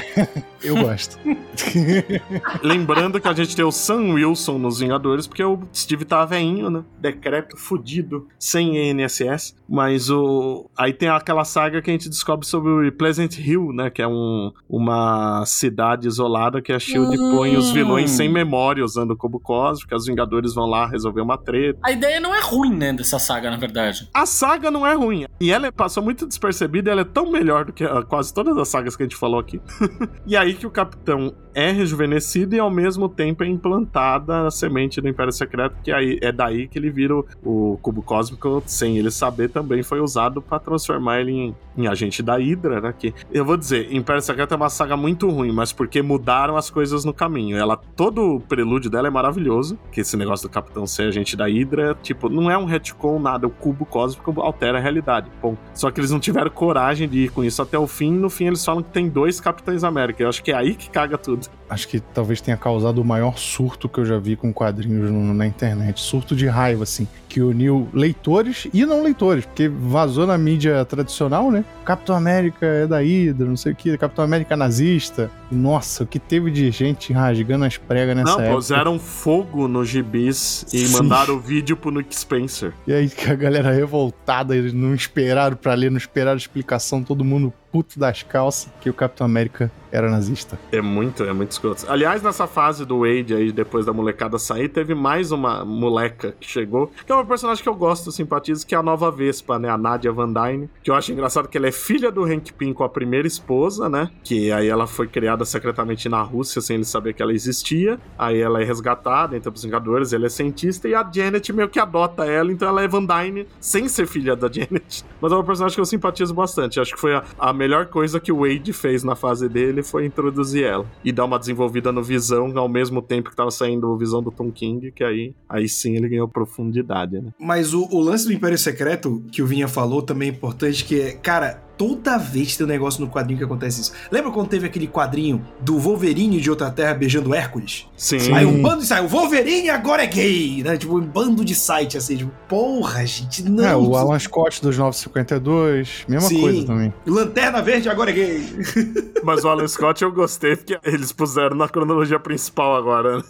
Eu 0.63 0.75
gosto. 0.75 1.19
Lembrando 2.63 3.19
que 3.19 3.27
a 3.27 3.33
gente 3.33 3.55
tem 3.55 3.65
o 3.65 3.71
Sam 3.71 4.13
Wilson 4.13 4.57
nos 4.57 4.79
Vingadores, 4.79 5.27
porque 5.27 5.43
o 5.43 5.59
Steve 5.73 6.05
tá 6.05 6.23
veinho, 6.25 6.69
né? 6.69 6.83
Decreto 6.99 7.57
fudido, 7.57 8.27
sem 8.39 8.77
INSS. 8.91 9.55
Mas 9.67 10.09
o. 10.09 10.69
Aí 10.77 10.93
tem 10.93 11.09
aquela 11.09 11.43
saga 11.43 11.81
que 11.81 11.89
a 11.89 11.93
gente 11.93 12.09
descobre 12.09 12.45
sobre 12.45 12.87
o 12.87 12.91
Pleasant 12.91 13.37
Hill, 13.37 13.71
né? 13.73 13.89
Que 13.89 14.01
é 14.01 14.07
um, 14.07 14.51
uma 14.69 15.43
cidade 15.45 16.07
isolada 16.07 16.61
que 16.61 16.71
a 16.71 16.79
Shield 16.79 17.17
Hum. 17.17 17.35
põe 17.35 17.55
os 17.55 17.71
vilões 17.71 18.11
sem 18.11 18.29
memória 18.29 18.83
usando 18.83 19.11
o 19.11 19.17
cubo 19.17 19.39
cósmico. 19.39 19.95
Os 19.95 20.05
Vingadores 20.05 20.53
vão 20.53 20.65
lá 20.65 20.87
resolver 20.87 21.21
uma 21.21 21.37
treta. 21.37 21.79
A 21.83 21.91
ideia 21.91 22.19
não 22.19 22.33
é 22.33 22.41
ruim, 22.41 22.75
né, 22.75 22.93
dessa 22.93 23.19
saga, 23.19 23.49
na 23.49 23.57
verdade. 23.57 24.09
A 24.13 24.25
saga 24.25 24.69
não 24.69 24.85
é 24.85 24.93
ruim. 24.93 25.25
E 25.39 25.51
ela 25.51 25.71
passou 25.71 26.03
muito 26.03 26.25
despercebida, 26.27 26.91
ela 26.91 27.01
é 27.01 27.05
tão 27.05 27.31
melhor 27.31 27.65
do 27.65 27.73
que 27.73 27.83
ah, 27.83 28.03
quase 28.03 28.33
todas 28.33 28.57
as 28.57 28.67
sagas 28.67 28.95
que 28.95 29.03
a 29.03 29.05
gente 29.05 29.15
falou 29.15 29.39
aqui. 29.39 29.61
e 30.25 30.35
aí 30.35 30.53
que 30.53 30.65
o 30.65 30.71
Capitão 30.71 31.33
é 31.57 31.71
rejuvenescido 31.71 32.55
e 32.55 32.59
ao 32.59 32.69
mesmo 32.69 33.09
tempo 33.09 33.43
é 33.43 33.47
implantada 33.47 34.45
a 34.45 34.51
semente 34.51 35.01
do 35.01 35.09
Império 35.09 35.33
Secreto, 35.33 35.75
que 35.83 35.91
aí 35.91 36.19
é 36.21 36.31
daí 36.31 36.67
que 36.67 36.77
ele 36.77 36.91
vira 36.91 37.15
o, 37.15 37.25
o 37.43 37.79
cubo 37.81 38.03
cósmico, 38.03 38.61
sem 38.67 38.99
ele 38.99 39.09
saber, 39.09 39.49
também 39.49 39.81
foi 39.81 39.99
usado 39.99 40.39
pra 40.39 40.59
transformar 40.59 41.19
ele 41.19 41.31
em, 41.31 41.55
em 41.75 41.87
agente 41.87 42.21
da 42.21 42.37
Hydra, 42.37 42.79
né? 42.79 42.93
Que 42.95 43.11
eu 43.31 43.43
vou 43.43 43.57
dizer, 43.57 43.91
Império 43.91 44.21
Secreto 44.21 44.53
é 44.53 44.55
uma 44.55 44.69
saga 44.69 44.95
muito 44.95 45.27
ruim, 45.31 45.51
mas 45.51 45.73
porque 45.73 45.99
mudaram 45.99 46.55
as 46.55 46.69
coisas 46.69 47.03
no 47.03 47.11
caminho. 47.11 47.57
Ela 47.57 47.75
todo 47.75 48.35
o 48.35 48.39
prelúdio 48.39 48.91
dela 48.91 49.07
é 49.07 49.11
maravilhoso, 49.11 49.79
que 49.91 50.01
esse 50.01 50.15
negócio 50.15 50.47
do 50.47 50.51
Capitão 50.51 50.85
ser 50.85 51.07
agente 51.07 51.35
da 51.35 51.47
Hydra, 51.47 51.97
tipo, 52.03 52.29
não 52.29 52.51
é 52.51 52.57
um 52.57 52.65
retcon 52.65 53.17
nada, 53.17 53.47
o 53.47 53.49
cubo 53.49 53.83
cósmico 53.83 54.39
altera 54.41 54.77
a 54.77 54.81
realidade. 54.81 55.27
Ponto. 55.41 55.57
Só 55.73 55.89
que 55.89 55.99
eles 55.99 56.11
não 56.11 56.19
tiveram 56.19 56.51
coragem 56.51 57.09
de 57.09 57.25
ir 57.25 57.31
com 57.31 57.43
isso 57.43 57.63
até 57.63 57.79
o 57.79 57.87
fim, 57.87 58.11
no 58.11 58.29
fim 58.29 58.45
eles 58.45 58.63
falam 58.63 58.83
que 58.83 58.91
tem 58.91 59.09
dois 59.09 59.39
Capitães 59.41 59.83
América. 59.83 60.21
Eu 60.21 60.29
acho 60.29 60.43
que 60.43 60.51
é 60.51 60.55
aí 60.55 60.75
que 60.75 60.87
caga 60.91 61.17
tudo. 61.17 61.46
Acho 61.69 61.85
que 61.89 61.99
talvez 61.99 62.39
tenha 62.39 62.55
causado 62.55 62.99
o 63.01 63.03
maior 63.03 63.37
surto 63.37 63.89
que 63.89 63.99
eu 63.99 64.05
já 64.05 64.17
vi 64.17 64.37
com 64.37 64.53
quadrinhos 64.53 65.11
no- 65.11 65.33
na 65.33 65.45
internet. 65.45 65.99
Surto 65.99 66.33
de 66.33 66.47
raiva, 66.47 66.83
assim. 66.83 67.05
Que 67.27 67.41
uniu 67.41 67.89
leitores 67.93 68.69
e 68.73 68.85
não 68.85 69.03
leitores, 69.03 69.45
porque 69.45 69.67
vazou 69.67 70.25
na 70.25 70.37
mídia 70.37 70.85
tradicional, 70.85 71.51
né? 71.51 71.65
Capitão 71.83 72.15
América 72.15 72.65
é 72.65 72.87
da 72.87 72.99
Hydra, 73.01 73.45
não 73.45 73.57
sei 73.57 73.73
o 73.73 73.75
que, 73.75 73.97
Capitão 73.97 74.23
América 74.23 74.55
nazista. 74.55 75.29
Nossa, 75.51 76.05
o 76.05 76.07
que 76.07 76.19
teve 76.19 76.49
de 76.51 76.71
gente 76.71 77.11
rasgando 77.11 77.65
as 77.65 77.75
pregas 77.75 78.15
nessa 78.15 78.31
não, 78.31 78.39
época. 78.39 78.55
puseram 78.55 78.97
fogo 78.97 79.67
nos 79.67 79.89
gibis 79.89 80.65
e 80.73 80.87
Sim. 80.87 80.93
mandaram 80.93 81.35
o 81.35 81.39
vídeo 81.39 81.75
pro 81.75 81.91
Nick 81.91 82.15
Spencer. 82.17 82.71
E 82.87 82.93
aí 82.93 83.09
que 83.09 83.29
a 83.29 83.35
galera 83.35 83.71
revoltada, 83.73 84.55
eles 84.55 84.71
não 84.71 84.95
esperaram 84.95 85.57
pra 85.57 85.73
ler, 85.73 85.91
não 85.91 85.97
esperaram 85.97 86.37
explicação, 86.37 87.03
todo 87.03 87.25
mundo 87.25 87.53
puto 87.71 87.99
das 87.99 88.23
calças, 88.23 88.71
que 88.81 88.89
o 88.89 88.93
Capitão 88.93 89.25
América 89.25 89.71
era 89.91 90.09
nazista. 90.09 90.59
É 90.71 90.81
muito, 90.81 91.23
é 91.23 91.33
muito 91.33 91.51
escroto. 91.51 91.85
Aliás, 91.87 92.21
nessa 92.21 92.47
fase 92.47 92.85
do 92.85 92.99
Wade 92.99 93.33
aí, 93.33 93.51
depois 93.51 93.85
da 93.85 93.93
molecada 93.93 94.37
sair, 94.37 94.69
teve 94.69 94.93
mais 94.93 95.31
uma 95.31 95.63
moleca 95.63 96.35
que 96.39 96.47
chegou, 96.47 96.91
que 97.05 97.11
é 97.11 97.15
uma 97.15 97.25
personagem 97.25 97.63
que 97.63 97.69
eu 97.69 97.75
gosto, 97.75 98.11
simpatizo, 98.11 98.65
que 98.65 98.75
é 98.75 98.77
a 98.77 98.83
nova 98.83 99.09
Vespa, 99.11 99.57
né? 99.57 99.69
A 99.69 99.77
Nadia 99.77 100.11
Van 100.11 100.31
Dyne. 100.31 100.69
Que 100.83 100.91
eu 100.91 100.95
acho 100.95 101.11
engraçado 101.11 101.47
que 101.47 101.57
ela 101.57 101.67
é 101.67 101.71
filha 101.71 102.11
do 102.11 102.23
Hank 102.23 102.53
Pym 102.53 102.73
com 102.73 102.83
a 102.83 102.89
primeira 102.89 103.27
esposa, 103.27 103.89
né? 103.89 104.09
Que 104.23 104.51
aí 104.51 104.67
ela 104.67 104.87
foi 104.87 105.07
criada 105.07 105.45
secretamente 105.45 106.09
na 106.09 106.21
Rússia, 106.21 106.61
sem 106.61 106.75
ele 106.75 106.85
saber 106.85 107.13
que 107.13 107.21
ela 107.21 107.33
existia. 107.33 107.99
Aí 108.17 108.39
ela 108.39 108.61
é 108.61 108.65
resgatada, 108.65 109.35
entra 109.35 109.51
pros 109.51 109.63
Vingadores, 109.63 110.13
ele 110.13 110.25
é 110.25 110.29
cientista, 110.29 110.87
e 110.87 110.95
a 110.95 111.09
Janet 111.11 111.51
meio 111.51 111.67
que 111.69 111.79
adota 111.79 112.25
ela, 112.25 112.51
então 112.51 112.67
ela 112.67 112.81
é 112.81 112.87
Van 112.87 113.05
Dyne 113.05 113.47
sem 113.59 113.87
ser 113.87 114.07
filha 114.07 114.35
da 114.35 114.47
Janet. 114.51 115.03
Mas 115.19 115.31
é 115.31 115.35
uma 115.35 115.43
personagem 115.43 115.75
que 115.75 115.81
eu 115.81 115.85
simpatizo 115.85 116.33
bastante. 116.33 116.79
Acho 116.79 116.93
que 116.93 116.99
foi 116.99 117.15
a, 117.15 117.23
a 117.39 117.53
melhor 117.57 117.87
coisa 117.87 118.19
que 118.19 118.31
o 118.31 118.39
Wade 118.41 118.71
fez 118.71 119.03
na 119.03 119.15
fase 119.15 119.49
dele 119.49 119.83
foi 119.83 120.05
introduzir 120.05 120.63
ela. 120.63 120.85
E 121.03 121.11
dar 121.11 121.25
uma 121.25 121.39
desenvolvida 121.39 121.91
no 121.91 122.03
Visão 122.03 122.57
ao 122.57 122.69
mesmo 122.69 123.01
tempo 123.01 123.29
que 123.29 123.35
tava 123.35 123.51
saindo 123.51 123.87
o 123.87 123.97
Visão 123.97 124.21
do 124.21 124.31
Tom 124.31 124.51
King, 124.51 124.91
que 124.91 125.03
aí, 125.03 125.33
aí 125.49 125.67
sim 125.67 125.95
ele 125.95 126.09
ganhou 126.09 126.27
profundidade, 126.27 127.19
né? 127.19 127.31
Mas 127.39 127.73
o, 127.73 127.87
o 127.91 127.99
lance 127.99 128.25
do 128.25 128.33
Império 128.33 128.57
Secreto, 128.57 129.23
que 129.31 129.41
o 129.41 129.47
Vinha 129.47 129.67
falou, 129.67 130.01
também 130.01 130.29
é 130.29 130.31
importante, 130.31 130.85
que 130.85 131.01
é, 131.01 131.11
cara, 131.13 131.66
toda 131.77 132.17
vez 132.17 132.57
tem 132.57 132.65
um 132.65 132.69
negócio 132.69 132.99
no 132.99 133.09
quadrinho 133.09 133.37
que 133.37 133.43
acontece 133.43 133.81
isso. 133.81 133.93
Lembra 134.11 134.31
quando 134.31 134.49
teve 134.49 134.65
aquele 134.65 134.87
quadrinho 134.87 135.45
do 135.61 135.77
Wolverine 135.77 136.41
de 136.41 136.49
outra 136.49 136.71
terra 136.71 136.93
beijando 136.93 137.33
Hércules? 137.33 137.85
Sim. 137.95 138.33
Aí 138.33 138.45
um 138.45 138.61
bando 138.61 138.81
de 138.81 138.87
site, 138.87 139.05
o 139.05 139.07
Wolverine 139.07 139.69
agora 139.69 140.03
é 140.03 140.07
gay, 140.07 140.63
né? 140.63 140.77
Tipo, 140.77 140.97
um 140.97 141.01
bando 141.01 141.45
de 141.45 141.53
site 141.53 141.97
assim, 141.97 142.17
tipo, 142.17 142.31
porra, 142.47 143.05
gente, 143.05 143.43
não. 143.43 143.65
É, 143.65 143.75
o 143.75 143.95
Alan 143.95 144.19
Scott 144.19 144.61
dos 144.61 144.77
952, 144.77 146.05
mesma 146.07 146.27
Sim. 146.27 146.41
coisa 146.41 146.65
também. 146.65 146.93
Lanterna 147.05 147.61
Verde 147.61 147.89
agora 147.89 148.09
é 148.09 148.13
gay. 148.13 148.43
Mas 149.23 149.43
o 149.43 149.49
Alan 149.49 149.67
Scott 149.67 150.03
eu 150.03 150.11
gostei 150.11 150.55
porque 150.55 150.79
eles 150.83 151.11
puseram 151.11 151.55
na 151.55 151.69
cronologia 151.69 152.19
principal 152.19 152.75
agora. 152.75 153.17
Né? 153.17 153.23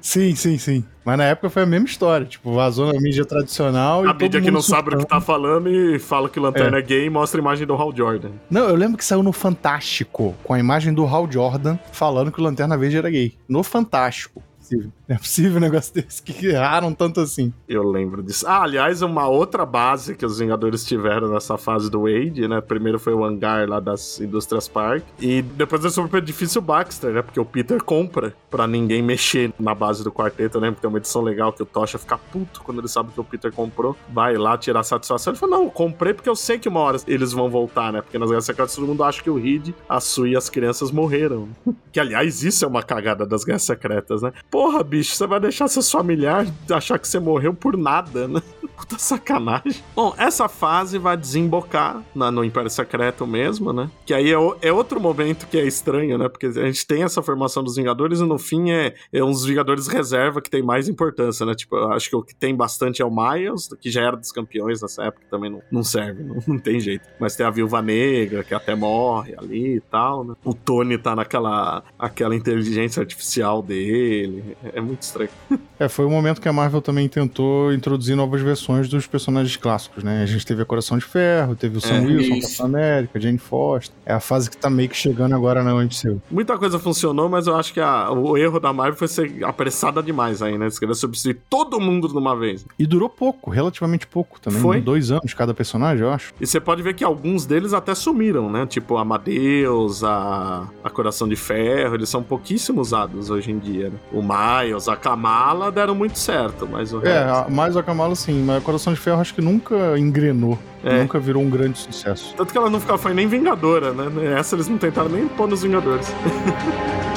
Sim, 0.00 0.34
sim, 0.34 0.58
sim. 0.58 0.84
Mas 1.04 1.16
na 1.16 1.24
época 1.24 1.48
foi 1.48 1.62
a 1.62 1.66
mesma 1.66 1.86
história. 1.86 2.26
Tipo, 2.26 2.54
vazou 2.54 2.92
na 2.92 3.00
mídia 3.00 3.24
tradicional 3.24 4.04
e. 4.04 4.08
A 4.08 4.12
todo 4.12 4.22
mídia 4.22 4.40
que 4.40 4.46
mundo 4.46 4.54
não 4.54 4.62
sabe 4.62 4.94
o 4.94 4.98
que 4.98 5.06
tá 5.06 5.20
falando 5.20 5.68
e 5.68 5.98
fala 5.98 6.28
que 6.28 6.38
Lanterna 6.38 6.78
é, 6.78 6.82
gay 6.82 7.06
e 7.06 7.10
mostra 7.10 7.40
a 7.40 7.42
imagem 7.42 7.66
do 7.66 7.74
Hal 7.74 7.89
Jordan. 7.94 8.30
Não, 8.50 8.68
eu 8.68 8.74
lembro 8.74 8.98
que 8.98 9.04
saiu 9.04 9.22
no 9.22 9.32
Fantástico, 9.32 10.34
com 10.44 10.54
a 10.54 10.58
imagem 10.58 10.92
do 10.92 11.06
Hal 11.06 11.30
Jordan 11.30 11.78
falando 11.92 12.32
que 12.32 12.40
o 12.40 12.44
Lanterna 12.44 12.76
Verde 12.76 12.98
era 12.98 13.10
gay. 13.10 13.34
No 13.48 13.62
Fantástico. 13.62 14.42
Possível. 14.70 14.92
Não 15.08 15.16
é 15.16 15.18
possível 15.18 15.56
um 15.56 15.60
negócio 15.60 15.94
desse 15.94 16.22
que 16.22 16.46
erraram 16.46 16.94
tanto 16.94 17.20
assim. 17.20 17.52
Eu 17.68 17.82
lembro 17.82 18.22
disso. 18.22 18.46
Ah, 18.46 18.62
aliás, 18.62 19.02
uma 19.02 19.26
outra 19.26 19.66
base 19.66 20.14
que 20.14 20.24
os 20.24 20.38
Vingadores 20.38 20.84
tiveram 20.84 21.32
nessa 21.32 21.58
fase 21.58 21.90
do 21.90 22.02
Wade, 22.02 22.46
né? 22.46 22.60
Primeiro 22.60 22.98
foi 22.98 23.12
o 23.12 23.24
hangar 23.24 23.68
lá 23.68 23.80
das 23.80 24.20
Indústrias 24.20 24.68
Park. 24.68 25.02
E 25.20 25.42
depois 25.42 25.84
é 25.84 25.90
sobre 25.90 26.16
o 26.16 26.18
edifício 26.18 26.60
Baxter, 26.60 27.12
né? 27.12 27.22
Porque 27.22 27.40
o 27.40 27.44
Peter 27.44 27.82
compra 27.82 28.32
pra 28.48 28.66
ninguém 28.66 29.02
mexer 29.02 29.52
na 29.58 29.74
base 29.74 30.04
do 30.04 30.12
quarteto. 30.12 30.58
Eu 30.58 30.60
lembro 30.60 30.76
que 30.76 30.82
tem 30.82 30.88
uma 30.88 30.98
edição 30.98 31.22
legal 31.22 31.52
que 31.52 31.62
o 31.62 31.66
Tocha 31.66 31.98
fica 31.98 32.16
puto 32.16 32.62
quando 32.62 32.78
ele 32.78 32.88
sabe 32.88 33.10
que 33.12 33.20
o 33.20 33.24
Peter 33.24 33.52
comprou. 33.52 33.96
Vai 34.08 34.36
lá 34.36 34.56
tirar 34.56 34.82
satisfação. 34.84 35.32
Ele 35.32 35.40
fala: 35.40 35.58
Não, 35.58 35.68
comprei 35.68 36.14
porque 36.14 36.28
eu 36.28 36.36
sei 36.36 36.58
que 36.58 36.68
uma 36.68 36.80
hora 36.80 36.98
eles 37.08 37.32
vão 37.32 37.50
voltar, 37.50 37.92
né? 37.92 38.00
Porque 38.00 38.18
nas 38.18 38.28
Guerras 38.28 38.44
Secretas 38.44 38.74
todo 38.76 38.86
mundo 38.86 39.02
acha 39.02 39.22
que 39.22 39.30
o 39.30 39.36
Reed, 39.36 39.74
a 39.88 39.98
Sue 40.00 40.32
e 40.32 40.36
as 40.36 40.48
crianças 40.48 40.92
morreram. 40.92 41.48
que 41.90 41.98
aliás, 41.98 42.44
isso 42.44 42.64
é 42.64 42.68
uma 42.68 42.82
cagada 42.82 43.26
das 43.26 43.42
Guerras 43.42 43.62
Secretas, 43.62 44.22
né? 44.22 44.32
Porra, 44.60 44.84
bicho, 44.84 45.14
você 45.14 45.26
vai 45.26 45.40
deixar 45.40 45.68
seus 45.68 45.90
familiares 45.90 46.52
achar 46.70 46.98
que 46.98 47.08
você 47.08 47.18
morreu 47.18 47.54
por 47.54 47.78
nada, 47.78 48.28
né? 48.28 48.42
Puta 48.76 48.98
sacanagem. 48.98 49.82
Bom, 49.94 50.14
essa 50.16 50.48
fase 50.48 50.98
vai 50.98 51.14
desembocar 51.16 52.02
na, 52.14 52.30
no 52.30 52.42
Império 52.44 52.68
Secreto 52.70 53.26
mesmo, 53.26 53.72
né? 53.74 53.90
Que 54.06 54.12
aí 54.14 54.30
é, 54.30 54.38
o- 54.38 54.56
é 54.62 54.72
outro 54.72 54.98
momento 54.98 55.46
que 55.46 55.58
é 55.58 55.66
estranho, 55.66 56.16
né? 56.18 56.28
Porque 56.30 56.46
a 56.46 56.50
gente 56.66 56.86
tem 56.86 57.02
essa 57.02 57.22
formação 57.22 57.62
dos 57.62 57.76
Vingadores 57.76 58.20
e 58.20 58.24
no 58.24 58.38
fim 58.38 58.70
é, 58.70 58.94
é 59.12 59.22
uns 59.24 59.44
Vingadores 59.44 59.86
reserva 59.86 60.40
que 60.40 60.48
tem 60.50 60.62
mais 60.62 60.88
importância, 60.88 61.44
né? 61.44 61.54
Tipo, 61.54 61.76
acho 61.92 62.08
que 62.08 62.16
o 62.16 62.22
que 62.22 62.34
tem 62.34 62.54
bastante 62.54 63.00
é 63.02 63.04
o 63.04 63.10
Miles, 63.10 63.68
que 63.80 63.90
já 63.90 64.02
era 64.02 64.16
dos 64.16 64.32
campeões 64.32 64.80
nessa 64.82 65.04
época, 65.04 65.26
também 65.30 65.50
não, 65.50 65.62
não 65.70 65.82
serve, 65.82 66.22
não, 66.24 66.36
não 66.46 66.58
tem 66.58 66.80
jeito. 66.80 67.06
Mas 67.18 67.36
tem 67.36 67.44
a 67.44 67.50
Viúva 67.50 67.80
Negra, 67.82 68.42
que 68.44 68.54
até 68.54 68.74
morre 68.74 69.34
ali 69.38 69.76
e 69.76 69.80
tal, 69.80 70.24
né? 70.24 70.34
O 70.44 70.52
Tony 70.54 70.96
tá 70.98 71.14
naquela 71.16 71.82
aquela 71.98 72.34
inteligência 72.34 73.00
artificial 73.00 73.62
dele. 73.62 74.49
É, 74.64 74.78
é 74.78 74.80
muito 74.80 75.02
estranho. 75.02 75.30
É, 75.78 75.88
foi 75.88 76.04
o 76.04 76.10
momento 76.10 76.40
que 76.40 76.48
a 76.48 76.52
Marvel 76.52 76.80
também 76.82 77.08
tentou 77.08 77.72
introduzir 77.72 78.14
novas 78.16 78.40
versões 78.40 78.88
dos 78.88 79.06
personagens 79.06 79.56
clássicos, 79.56 80.02
né? 80.04 80.22
A 80.22 80.26
gente 80.26 80.44
teve 80.46 80.62
a 80.62 80.64
Coração 80.64 80.98
de 80.98 81.04
Ferro, 81.04 81.54
teve 81.56 81.78
o 81.78 81.80
Sam 81.80 81.96
É, 81.96 82.00
Wilson, 82.00 82.34
isso. 82.34 82.40
Capitão 82.48 82.66
América, 82.66 83.20
Jane 83.20 83.38
Foster. 83.38 83.94
É 84.04 84.12
a 84.12 84.20
fase 84.20 84.50
que 84.50 84.56
tá 84.56 84.68
meio 84.68 84.88
que 84.88 84.96
chegando 84.96 85.34
agora 85.34 85.62
na 85.62 85.72
MCU. 85.74 86.20
Muita 86.30 86.56
coisa 86.58 86.78
funcionou, 86.78 87.28
mas 87.28 87.46
eu 87.46 87.56
acho 87.56 87.72
que 87.72 87.80
a- 87.80 88.10
o 88.10 88.36
erro 88.36 88.60
da 88.60 88.72
Marvel 88.72 88.96
foi 88.96 89.08
ser 89.08 89.44
apressada 89.44 90.02
demais 90.02 90.42
aí, 90.42 90.56
né? 90.58 90.64
Eles 90.66 90.78
queriam 90.78 90.94
substituir 90.94 91.38
todo 91.48 91.80
mundo 91.80 92.08
de 92.08 92.16
uma 92.16 92.36
vez. 92.36 92.64
E 92.78 92.86
durou 92.86 93.08
pouco, 93.08 93.50
relativamente 93.50 94.06
pouco 94.06 94.40
também. 94.40 94.60
Foi? 94.60 94.80
Dois 94.80 95.10
anos 95.10 95.32
cada 95.34 95.54
personagem, 95.54 96.04
eu 96.04 96.10
acho. 96.12 96.32
E 96.40 96.46
você 96.46 96.60
pode 96.60 96.82
ver 96.82 96.94
que 96.94 97.04
alguns 97.04 97.46
deles 97.46 97.72
até 97.72 97.94
sumiram, 97.94 98.50
né? 98.50 98.66
Tipo 98.66 98.96
Amadeus, 98.96 100.02
a, 100.04 100.68
a 100.82 100.90
Coração 100.90 101.28
de 101.28 101.36
Ferro, 101.36 101.94
eles 101.94 102.08
são 102.08 102.22
pouquíssimo 102.22 102.80
usados 102.80 103.30
hoje 103.30 103.50
em 103.50 103.58
dia. 103.58 103.90
Né? 103.90 103.96
O 104.12 104.22
Miles, 104.30 104.88
a 104.88 104.96
Kamala 104.96 105.70
deram 105.72 105.94
muito 105.94 106.18
certo, 106.18 106.68
mas 106.70 106.92
o 106.92 107.04
É, 107.04 107.24
resto... 107.24 107.46
a- 107.46 107.50
mais 107.50 107.76
a 107.76 107.82
Kamala 107.82 108.14
sim, 108.14 108.44
mas 108.44 108.62
Coração 108.62 108.92
de 108.92 109.00
Ferro 109.00 109.20
acho 109.20 109.34
que 109.34 109.40
nunca 109.40 109.98
engrenou. 109.98 110.58
É. 110.84 111.00
Nunca 111.00 111.18
virou 111.18 111.42
um 111.42 111.50
grande 111.50 111.78
sucesso. 111.78 112.32
Tanto 112.36 112.52
que 112.52 112.56
ela 112.58 112.70
não 112.70 112.80
foi 112.80 113.12
nem 113.12 113.26
Vingadora, 113.26 113.92
né? 113.92 114.38
Essa 114.38 114.56
eles 114.56 114.66
não 114.68 114.78
tentaram 114.78 115.08
nem 115.10 115.28
pôr 115.28 115.46
nos 115.48 115.62
Vingadores. 115.62 116.10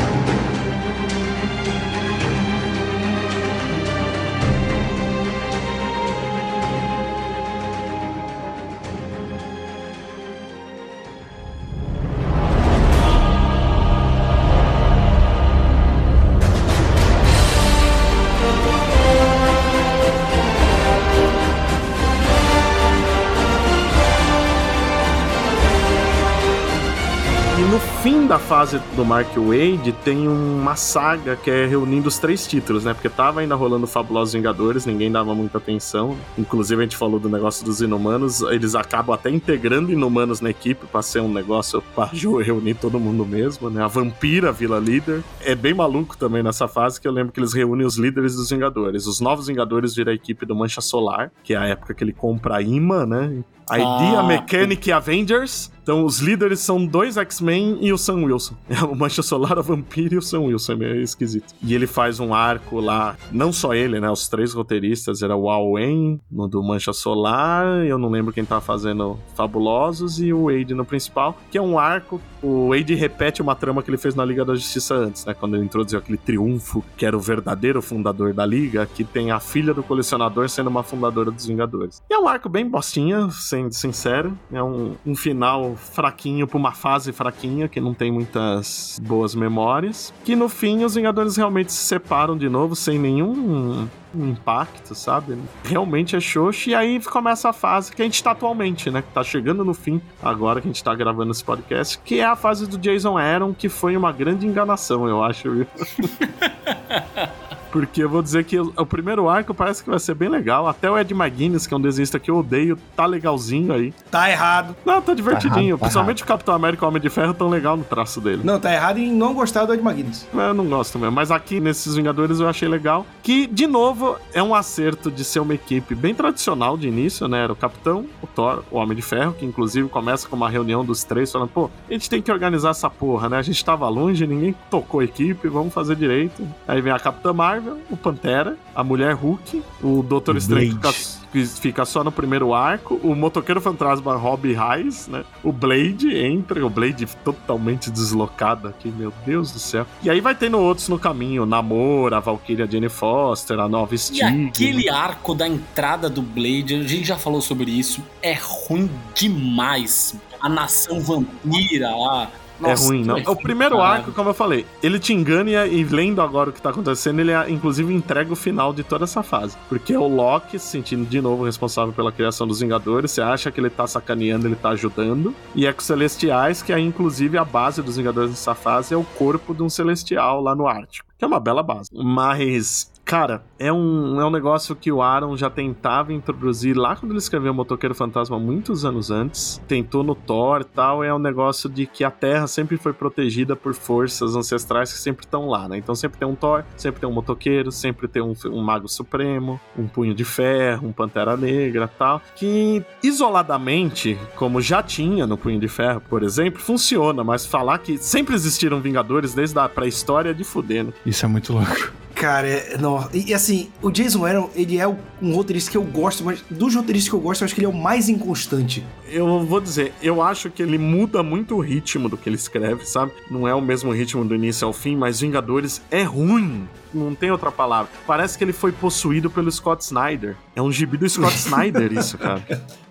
fim 28.33 28.39
da 28.39 28.39
fase 28.39 28.79
do 28.95 29.05
Mark 29.05 29.29
Wade 29.35 29.91
tem 30.03 30.27
uma 30.27 30.75
saga 30.75 31.35
que 31.35 31.51
é 31.51 31.67
reunindo 31.67 32.07
os 32.07 32.17
três 32.17 32.47
títulos, 32.47 32.83
né? 32.83 32.91
Porque 32.91 33.07
tava 33.07 33.41
ainda 33.41 33.53
rolando 33.53 33.85
Fabulosos 33.85 34.33
Vingadores, 34.33 34.87
ninguém 34.87 35.11
dava 35.11 35.35
muita 35.35 35.59
atenção. 35.59 36.17
Inclusive 36.35 36.81
a 36.81 36.83
gente 36.83 36.97
falou 36.97 37.19
do 37.19 37.29
negócio 37.29 37.63
dos 37.63 37.79
Inumanos, 37.79 38.41
eles 38.41 38.73
acabam 38.73 39.13
até 39.13 39.29
integrando 39.29 39.91
Inumanos 39.91 40.41
na 40.41 40.49
equipe 40.49 40.87
pra 40.87 41.03
ser 41.03 41.19
um 41.19 41.31
negócio 41.31 41.83
pra 41.93 42.05
reunir 42.11 42.73
todo 42.73 42.99
mundo 42.99 43.23
mesmo, 43.23 43.69
né? 43.69 43.83
A 43.83 43.87
Vampira 43.87 44.51
vila 44.51 44.79
líder. 44.79 45.23
É 45.41 45.53
bem 45.53 45.75
maluco 45.75 46.17
também 46.17 46.41
nessa 46.41 46.67
fase 46.67 46.99
que 46.99 47.07
eu 47.07 47.11
lembro 47.11 47.31
que 47.31 47.39
eles 47.39 47.53
reúnem 47.53 47.85
os 47.85 47.97
líderes 47.97 48.35
dos 48.35 48.49
Vingadores. 48.49 49.05
Os 49.05 49.19
novos 49.19 49.45
Vingadores 49.45 49.93
viram 49.93 50.11
a 50.11 50.15
equipe 50.15 50.43
do 50.43 50.55
Mancha 50.55 50.81
Solar, 50.81 51.31
que 51.43 51.53
é 51.53 51.57
a 51.57 51.65
época 51.65 51.93
que 51.93 52.03
ele 52.03 52.13
compra 52.13 52.57
a 52.57 52.63
né? 52.63 53.43
A 53.69 53.77
Idea 53.77 54.19
Ah, 54.19 54.23
Mechanic 54.23 54.91
Avengers. 54.91 55.71
Então, 55.81 56.05
os 56.05 56.19
líderes 56.19 56.61
são 56.61 56.85
dois 56.85 57.17
X-Men 57.17 57.77
e 57.81 57.91
o 57.91 57.97
Sam 57.97 58.23
Wilson. 58.23 58.55
É 58.69 58.81
o 58.85 58.95
Mancha 58.95 59.21
Solar, 59.21 59.59
a 59.59 59.61
Vampira 59.61 60.15
e 60.15 60.17
o 60.17 60.21
Sam 60.21 60.41
Wilson. 60.43 60.73
É 60.73 60.75
meio 60.77 61.01
esquisito. 61.01 61.53
E 61.61 61.75
ele 61.75 61.85
faz 61.85 62.19
um 62.21 62.33
arco 62.33 62.79
lá. 62.79 63.17
Não 63.31 63.51
só 63.51 63.73
ele, 63.73 63.99
né? 63.99 64.09
Os 64.09 64.29
três 64.29 64.53
roteiristas. 64.53 65.21
Era 65.21 65.35
o 65.35 65.49
Al 65.49 65.71
Wen, 65.71 66.21
no 66.31 66.47
do 66.47 66.63
Mancha 66.63 66.93
Solar. 66.93 67.85
Eu 67.85 67.97
não 67.97 68.09
lembro 68.09 68.31
quem 68.31 68.45
tava 68.45 68.61
fazendo 68.61 69.19
Fabulosos. 69.35 70.19
E 70.21 70.31
o 70.33 70.45
Wade 70.45 70.73
no 70.73 70.85
principal. 70.85 71.37
Que 71.51 71.57
é 71.57 71.61
um 71.61 71.77
arco. 71.77 72.21
O 72.41 72.69
Wade 72.69 72.95
repete 72.95 73.41
uma 73.41 73.55
trama 73.55 73.83
que 73.83 73.89
ele 73.89 73.97
fez 73.97 74.15
na 74.15 74.23
Liga 74.23 74.45
da 74.45 74.55
Justiça 74.55 74.95
antes, 74.95 75.25
né? 75.25 75.33
Quando 75.33 75.55
ele 75.55 75.65
introduziu 75.65 75.99
aquele 75.99 76.17
triunfo, 76.17 76.83
que 76.97 77.05
era 77.05 77.15
o 77.15 77.19
verdadeiro 77.19 77.81
fundador 77.81 78.33
da 78.33 78.45
Liga. 78.45 78.85
Que 78.85 79.03
tem 79.03 79.31
a 79.31 79.39
filha 79.39 79.73
do 79.73 79.83
colecionador 79.83 80.47
sendo 80.49 80.69
uma 80.69 80.83
fundadora 80.83 81.29
dos 81.29 81.45
Vingadores. 81.45 82.01
E 82.09 82.13
é 82.13 82.17
um 82.17 82.27
arco 82.27 82.47
bem 82.47 82.67
bostinha, 82.69 83.29
sendo 83.53 83.73
sincero. 83.73 84.37
É 84.51 84.63
um, 84.63 84.95
um 85.05 85.15
final 85.15 85.75
fraquinho 85.75 86.47
pra 86.47 86.57
uma 86.57 86.71
fase 86.71 87.11
fraquinha, 87.11 87.67
que 87.67 87.79
não 87.79 87.93
tem 87.93 88.11
muitas 88.11 88.99
boas 89.03 89.35
memórias. 89.35 90.11
Que 90.23 90.35
no 90.35 90.49
fim 90.49 90.83
os 90.83 90.95
Vingadores 90.95 91.37
realmente 91.37 91.71
se 91.71 91.83
separam 91.83 92.35
de 92.35 92.49
novo, 92.49 92.75
sem 92.75 92.97
nenhum 92.97 93.87
impacto, 94.15 94.95
sabe? 94.95 95.37
Realmente 95.63 96.15
é 96.15 96.19
xoxo. 96.19 96.69
E 96.69 96.75
aí 96.75 96.99
começa 96.99 97.49
a 97.49 97.53
fase 97.53 97.91
que 97.91 98.01
a 98.01 98.05
gente 98.05 98.23
tá 98.23 98.31
atualmente, 98.31 98.89
né? 98.89 99.01
Que 99.01 99.13
tá 99.13 99.23
chegando 99.23 99.63
no 99.63 99.73
fim, 99.73 100.01
agora 100.21 100.59
que 100.59 100.67
a 100.67 100.71
gente 100.71 100.83
tá 100.83 100.95
gravando 100.95 101.31
esse 101.31 101.43
podcast, 101.43 101.99
que 101.99 102.19
é 102.19 102.25
a 102.25 102.35
fase 102.35 102.67
do 102.67 102.77
Jason 102.77 103.17
Aaron, 103.17 103.53
que 103.53 103.69
foi 103.69 103.95
uma 103.95 104.11
grande 104.11 104.47
enganação, 104.47 105.07
eu 105.07 105.23
acho, 105.23 105.51
viu? 105.51 105.67
Porque 107.73 108.03
eu 108.03 108.09
vou 108.09 108.21
dizer 108.21 108.43
que 108.43 108.59
o 108.59 108.85
primeiro 108.85 109.27
arco 109.27 109.51
parece 109.51 109.83
que 109.83 109.89
vai 109.89 109.97
ser 109.97 110.13
bem 110.13 110.29
legal. 110.29 110.67
Até 110.67 110.89
o 110.89 110.95
Ed 110.95 111.11
McGuinness, 111.11 111.65
que 111.65 111.73
é 111.73 111.77
um 111.77 111.81
desenhista 111.81 112.19
que 112.19 112.29
eu 112.29 112.37
odeio, 112.37 112.77
tá 112.95 113.07
legalzinho 113.07 113.73
aí. 113.73 113.91
Tá 114.11 114.29
errado. 114.29 114.75
Não, 114.85 115.01
tá 115.01 115.15
divertidinho. 115.15 115.69
errado, 115.69 115.79
tá 115.79 115.85
Principalmente 115.85 116.21
o 116.21 116.25
Capitão 116.27 116.53
América 116.53 116.83
e 116.83 116.85
o 116.85 116.89
Homem 116.89 117.01
de 117.01 117.09
Ferro 117.09 117.33
tão 117.33 117.49
legal 117.49 117.75
no 117.75 117.83
traço 117.83 118.21
dele. 118.21 118.41
Não, 118.43 118.59
tá 118.59 118.71
errado 118.71 118.99
em 118.99 119.11
não 119.11 119.33
gostar 119.33 119.65
do 119.65 119.73
Ed 119.73 119.81
McGuinness. 119.81 120.27
Eu 120.31 120.53
não 120.53 120.65
gosto 120.67 120.99
mesmo. 120.99 121.15
Mas 121.15 121.31
aqui 121.31 121.59
nesses 121.59 121.95
Vingadores 121.95 122.39
eu 122.39 122.47
achei 122.47 122.67
legal. 122.67 123.07
Que, 123.23 123.47
de 123.47 123.65
novo, 123.65 124.17
é 124.33 124.43
um 124.43 124.53
acerto 124.53 125.09
de 125.09 125.23
ser 125.23 125.39
uma 125.39 125.55
equipe 125.55 125.95
bem 125.95 126.13
tradicional 126.13 126.77
de 126.77 126.87
início, 126.87 127.27
né? 127.27 127.43
Era 127.43 127.53
o 127.53 127.55
Capitão, 127.55 128.05
o 128.21 128.27
Thor, 128.27 128.63
o 128.69 128.77
Homem 128.77 128.95
de 128.95 129.01
Ferro, 129.01 129.33
que 129.33 129.45
inclusive 129.45 129.89
começa 129.89 130.27
com 130.27 130.35
uma 130.35 130.49
reunião 130.49 130.85
dos 130.85 131.03
três 131.03 131.31
falando: 131.31 131.49
pô, 131.49 131.71
a 131.89 131.93
gente 131.93 132.07
tem 132.07 132.21
que 132.21 132.31
organizar 132.31 132.69
essa 132.69 132.89
porra, 132.89 133.29
né? 133.29 133.37
A 133.37 133.41
gente 133.41 133.63
tava 133.65 133.87
longe, 133.89 134.27
ninguém 134.27 134.55
tocou 134.69 134.99
a 134.99 135.03
equipe, 135.03 135.47
vamos 135.47 135.73
fazer 135.73 135.95
direito. 135.95 136.47
Aí 136.67 136.81
vem 136.81 136.93
a 136.93 136.99
Capitã 136.99 137.33
Marvel, 137.33 137.62
o 137.89 137.97
Pantera, 137.97 138.57
a 138.75 138.83
Mulher 138.83 139.13
Hulk, 139.13 139.63
o 139.81 140.03
Doutor 140.03 140.35
O 140.35 140.37
Estranho 140.37 140.77
que 140.77 140.91
fica 140.91 141.23
que 141.33 141.43
fica 141.47 141.83
só 141.83 142.03
no 142.03 142.11
primeiro 142.11 142.53
arco, 142.53 142.99
o 143.03 143.15
motoqueiro 143.15 143.59
fantasma 143.59 144.15
Rob 144.15 144.53
Reis, 144.53 145.07
né? 145.07 145.23
O 145.43 145.51
Blade 145.51 146.15
entra, 146.15 146.63
o 146.63 146.69
Blade 146.69 147.07
totalmente 147.23 147.89
deslocado 147.89 148.67
aqui, 148.67 148.89
meu 148.89 149.11
Deus 149.25 149.51
do 149.51 149.57
céu. 149.57 149.87
E 150.03 150.11
aí 150.11 150.21
vai 150.21 150.35
tendo 150.35 150.59
outros 150.59 150.87
no 150.89 150.99
caminho, 150.99 151.43
Namor, 151.43 152.13
a 152.13 152.19
Valkyria 152.19 152.69
Jane 152.69 152.87
Foster, 152.87 153.59
a 153.59 153.67
Nova 153.67 153.95
E 153.95 153.97
Stig. 153.97 154.21
aquele 154.21 154.87
arco 154.87 155.33
da 155.33 155.47
entrada 155.47 156.07
do 156.07 156.21
Blade, 156.21 156.75
a 156.75 156.87
gente 156.87 157.05
já 157.05 157.17
falou 157.17 157.41
sobre 157.41 157.71
isso, 157.71 158.03
é 158.21 158.37
ruim 158.39 158.87
demais. 159.15 160.15
a 160.39 160.49
nação 160.49 160.99
vampira 160.99 161.95
lá. 161.95 162.29
Nossa, 162.63 162.83
é 162.83 162.87
ruim, 162.87 163.03
não. 163.03 163.17
O 163.17 163.35
primeiro 163.35 163.77
caralho. 163.77 163.99
arco, 163.99 164.11
como 164.11 164.29
eu 164.29 164.33
falei, 164.33 164.65
ele 164.81 164.99
te 164.99 165.13
engana 165.13 165.65
e 165.65 165.83
lendo 165.83 166.21
agora 166.21 166.49
o 166.49 166.53
que 166.53 166.61
tá 166.61 166.69
acontecendo, 166.69 167.19
ele 167.19 167.31
inclusive 167.49 167.93
entrega 167.93 168.31
o 168.31 168.35
final 168.35 168.73
de 168.73 168.83
toda 168.83 169.03
essa 169.03 169.21
fase. 169.21 169.57
Porque 169.69 169.93
é 169.93 169.99
o 169.99 170.07
Loki 170.07 170.57
se 170.57 170.67
sentindo 170.67 171.05
de 171.05 171.21
novo 171.21 171.43
responsável 171.43 171.93
pela 171.93 172.11
criação 172.11 172.47
dos 172.47 172.59
Vingadores, 172.59 173.11
você 173.11 173.21
acha 173.21 173.51
que 173.51 173.59
ele 173.59 173.69
tá 173.69 173.85
sacaneando, 173.85 174.47
ele 174.47 174.55
tá 174.55 174.69
ajudando. 174.69 175.35
E 175.53 175.65
é 175.65 175.73
com 175.73 175.79
os 175.79 175.85
Celestiais, 175.85 176.61
que 176.61 176.71
é 176.71 176.79
inclusive 176.79 177.37
a 177.37 177.45
base 177.45 177.81
dos 177.81 177.97
Vingadores 177.97 178.29
nessa 178.29 178.55
fase, 178.55 178.93
é 178.93 178.97
o 178.97 179.03
corpo 179.03 179.53
de 179.53 179.61
um 179.63 179.69
Celestial 179.69 180.41
lá 180.41 180.55
no 180.55 180.67
Ártico. 180.67 181.09
Que 181.17 181.25
é 181.25 181.27
uma 181.27 181.39
bela 181.39 181.63
base. 181.63 181.89
Mas 181.93 182.91
Cara, 183.13 183.43
é 183.59 183.71
um, 183.71 184.19
é 184.19 184.25
um 184.25 184.31
negócio 184.31 184.75
que 184.75 184.91
o 184.91 184.99
Aaron 184.99 185.37
já 185.37 185.47
tentava 185.47 186.11
introduzir 186.11 186.75
lá 186.75 186.95
quando 186.95 187.11
ele 187.11 187.19
escreveu 187.19 187.53
Motoqueiro 187.53 187.93
Fantasma 187.93 188.39
muitos 188.39 188.85
anos 188.85 189.11
antes. 189.11 189.61
Tentou 189.67 190.03
no 190.03 190.15
Thor 190.15 190.61
e 190.61 190.63
tal. 190.63 191.03
É 191.03 191.13
um 191.13 191.19
negócio 191.19 191.69
de 191.69 191.85
que 191.85 192.03
a 192.03 192.09
Terra 192.09 192.47
sempre 192.47 192.75
foi 192.75 192.91
protegida 192.91 193.55
por 193.55 193.75
forças 193.75 194.35
ancestrais 194.35 194.91
que 194.91 194.97
sempre 194.97 195.25
estão 195.25 195.47
lá, 195.47 195.69
né? 195.69 195.77
Então 195.77 195.93
sempre 195.93 196.17
tem 196.17 196.27
um 196.27 196.33
Thor, 196.33 196.63
sempre 196.75 197.01
tem 197.01 197.07
um 197.07 197.13
motoqueiro, 197.13 197.71
sempre 197.71 198.07
tem 198.07 198.19
um, 198.19 198.33
um 198.47 198.63
Mago 198.63 198.87
Supremo, 198.87 199.61
um 199.77 199.85
Punho 199.85 200.15
de 200.15 200.25
Ferro, 200.25 200.87
um 200.87 200.91
Pantera 200.91 201.37
Negra 201.37 201.87
tal. 201.87 202.19
Que 202.35 202.83
isoladamente, 203.03 204.17
como 204.35 204.59
já 204.59 204.81
tinha 204.81 205.27
no 205.27 205.37
Punho 205.37 205.59
de 205.59 205.67
Ferro, 205.67 206.01
por 206.09 206.23
exemplo, 206.23 206.59
funciona, 206.59 207.23
mas 207.23 207.45
falar 207.45 207.77
que 207.77 207.95
sempre 207.95 208.33
existiram 208.33 208.81
Vingadores 208.81 209.35
desde 209.35 209.59
a 209.59 209.69
pré-história 209.69 210.31
é 210.31 210.33
de 210.33 210.43
fuder, 210.43 210.85
né? 210.85 210.93
Isso 211.05 211.23
é 211.23 211.29
muito 211.29 211.53
louco. 211.53 211.93
Cara, 212.23 212.47
é, 212.47 212.77
não. 212.77 213.05
E, 213.13 213.33
assim, 213.33 213.67
o 213.81 213.91
Jason 213.91 214.25
Aaron, 214.25 214.49
ele 214.55 214.77
é 214.77 214.87
um 214.87 215.35
roteirista 215.35 215.69
que 215.69 215.75
eu 215.75 215.83
gosto, 215.83 216.23
mas 216.23 216.41
dos 216.49 216.73
roteiristas 216.73 217.09
que 217.09 217.15
eu 217.15 217.19
gosto, 217.19 217.41
eu 217.41 217.45
acho 217.45 217.53
que 217.53 217.59
ele 217.59 217.65
é 217.65 217.69
o 217.69 217.73
mais 217.73 218.07
inconstante. 218.07 218.81
Eu 219.09 219.43
vou 219.43 219.59
dizer, 219.59 219.91
eu 220.01 220.21
acho 220.21 220.49
que 220.49 220.63
ele 220.63 220.77
muda 220.77 221.21
muito 221.21 221.53
o 221.53 221.59
ritmo 221.59 222.07
do 222.07 222.15
que 222.15 222.29
ele 222.29 222.37
escreve, 222.37 222.85
sabe? 222.85 223.11
Não 223.29 223.45
é 223.45 223.53
o 223.53 223.59
mesmo 223.59 223.91
ritmo 223.91 224.23
do 224.23 224.33
início 224.33 224.65
ao 224.65 224.71
fim, 224.71 224.95
mas 224.95 225.19
Vingadores 225.19 225.81
é 225.91 226.03
ruim. 226.03 226.65
Não 226.93 227.13
tem 227.13 227.29
outra 227.29 227.51
palavra. 227.51 227.91
Parece 228.07 228.37
que 228.37 228.45
ele 228.45 228.53
foi 228.53 228.71
possuído 228.71 229.29
pelo 229.29 229.51
Scott 229.51 229.83
Snyder. 229.83 230.37
É 230.55 230.61
um 230.61 230.71
gibi 230.71 230.95
do 230.95 231.09
Scott 231.09 231.35
Snyder, 231.35 231.91
isso, 231.91 232.17
cara. 232.17 232.41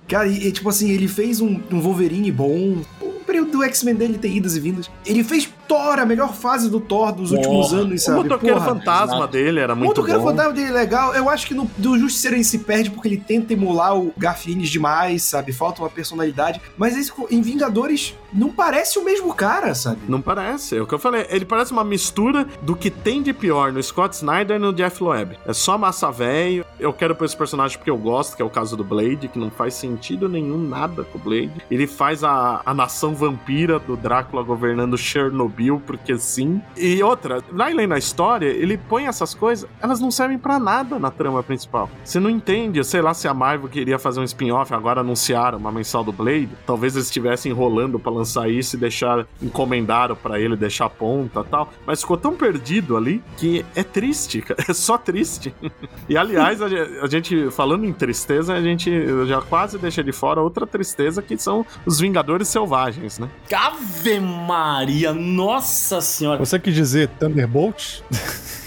Cara, 0.07 0.29
e, 0.29 0.49
e, 0.49 0.53
tipo 0.53 0.69
assim, 0.69 0.91
ele 0.91 1.09
fez 1.09 1.41
um, 1.41 1.59
um 1.71 1.81
Wolverine 1.81 2.31
bom, 2.31 2.83
o 3.01 3.25
período 3.25 3.53
do 3.53 3.63
X-Men 3.63 3.95
dele 3.95 4.19
tem 4.19 4.37
idas 4.37 4.57
e 4.57 4.61
vindas. 4.61 4.91
Ele 5.07 5.25
fez 5.25 5.49
Thor, 5.73 5.99
a 5.99 6.05
melhor 6.05 6.35
fase 6.35 6.69
do 6.69 6.79
Thor 6.79 7.13
dos 7.13 7.33
últimos 7.33 7.73
anos, 7.73 8.05
sabe? 8.05 8.19
O 8.19 8.23
motoqueiro 8.23 8.57
Porra, 8.57 8.75
fantasma 8.75 9.17
exato. 9.17 9.33
dele 9.33 9.61
era 9.61 9.75
muito 9.75 9.87
bom. 9.87 9.87
O 9.87 10.05
motoqueiro 10.05 10.23
fantasma 10.23 10.53
dele 10.53 10.69
é 10.69 10.73
legal. 10.73 11.15
Eu 11.15 11.31
acho 11.31 11.47
que 11.47 11.55
no, 11.55 11.71
do 11.79 11.99
Justiceiro 11.99 12.37
ele 12.37 12.45
se 12.45 12.59
perde 12.59 12.91
porque 12.91 13.09
ele 13.09 13.17
tenta 13.17 13.55
emular 13.55 13.97
o 13.97 14.13
Garfienes 14.17 14.69
demais, 14.69 15.23
sabe? 15.23 15.51
Falta 15.51 15.81
uma 15.81 15.89
personalidade. 15.89 16.61
Mas 16.77 16.95
esse, 16.95 17.11
em 17.31 17.41
Vingadores 17.41 18.15
não 18.33 18.51
parece 18.51 18.99
o 18.99 19.05
mesmo 19.05 19.35
cara, 19.35 19.75
sabe? 19.75 20.01
Não 20.09 20.21
parece. 20.21 20.77
É 20.77 20.81
o 20.81 20.87
que 20.87 20.95
eu 20.95 20.99
falei. 20.99 21.27
Ele 21.29 21.45
parece 21.45 21.73
uma 21.73 21.85
mistura 21.85 22.47
do 22.63 22.75
que 22.75 22.91
tem 22.91 23.23
de 23.23 23.33
pior 23.33 23.73
no 23.73 23.83
Scott 23.83 24.17
Snyder 24.17 24.57
e 24.57 24.59
no 24.59 24.73
Jeff 24.73 25.03
Loeb. 25.03 25.39
É 25.47 25.53
só 25.53 25.77
massa 25.77 26.11
velho. 26.11 26.65
Eu 26.81 26.93
quero 26.93 27.15
por 27.15 27.25
esse 27.25 27.37
personagem 27.37 27.77
porque 27.77 27.91
eu 27.91 27.97
gosto, 27.97 28.37
que 28.37 28.43
é 28.43 28.45
o 28.45 28.51
caso 28.51 28.77
do 28.77 28.85
Blade, 28.85 29.29
que 29.29 29.39
não 29.39 29.51
faz 29.51 29.75
sentido 29.75 30.29
nenhum, 30.29 30.59
nada 30.59 31.05
com 31.05 31.19
o 31.19 31.21
Blade. 31.21 31.53
Ele 31.71 31.87
faz 31.87 32.25
a, 32.25 32.63
a 32.65 32.75
nação 32.75 33.15
vampira 33.15 33.79
do 33.79 33.97
Drácula 33.97 34.43
governando 34.43 34.97
Chernobyl, 34.97 35.83
porque 35.87 36.17
sim. 36.19 36.61
E 36.77 37.03
outra, 37.03 37.43
vai 37.53 37.73
lendo 37.75 37.95
a 37.95 37.99
história, 37.99 38.47
ele 38.47 38.77
põe 38.77 39.07
essas 39.07 39.35
coisas, 39.35 39.69
elas 39.81 40.01
não 40.01 40.11
servem 40.11 40.39
para 40.39 40.59
nada 40.59 40.99
na 40.99 41.11
trama 41.11 41.43
principal. 41.43 41.89
Você 42.05 42.19
não 42.19 42.31
entende, 42.31 42.83
sei 42.85 43.03
lá 43.03 43.15
se 43.15 43.29
a 43.29 43.35
Marvel 43.35 43.69
queria 43.69 43.99
fazer 43.99 44.21
um 44.21 44.25
spin-off, 44.25 44.73
agora 44.73 45.01
anunciaram 45.01 45.59
uma 45.59 45.71
mensal 45.71 46.03
do 46.03 46.13
Blade, 46.13 46.51
talvez 46.67 46.95
eles 46.95 47.07
estivessem 47.07 47.53
enrolando 47.53 47.99
para 47.99 48.13
lançar 48.13 48.22
isso 48.49 48.77
e 48.77 48.79
deixar, 48.79 49.27
encomendaram 49.41 50.17
para 50.17 50.39
ele 50.41 50.57
deixar 50.57 50.89
ponta 50.89 51.45
tal, 51.45 51.73
mas 51.87 52.01
ficou 52.01 52.17
tão 52.17 52.35
perdido 52.35 52.97
ali 52.97 53.23
que 53.37 53.65
é 53.75 53.83
triste, 53.83 54.45
é 54.69 54.73
só 54.73 54.97
triste. 54.99 55.55
e 56.09 56.17
aliás, 56.17 56.61
a 56.63 57.07
gente, 57.09 57.51
falando 57.51 57.85
em 57.85 57.93
tristeza, 57.93 58.55
a 58.55 58.63
gente 58.63 58.91
já 59.27 59.41
quase 59.41 59.79
deixa 59.79 60.03
de 60.03 60.13
fora 60.13 60.41
outra 60.41 60.67
tristeza 60.67 61.23
que 61.23 61.37
são 61.37 61.65
os 61.85 62.01
Vingadores 62.01 62.49
Selvagens, 62.49 63.19
né? 63.19 63.29
Ave 63.53 64.21
Maria, 64.21 65.13
nossa 65.13 66.01
senhora. 66.01 66.39
Você 66.39 66.59
quis 66.59 66.75
dizer 66.75 67.09
Thunderbolt? 67.19 68.01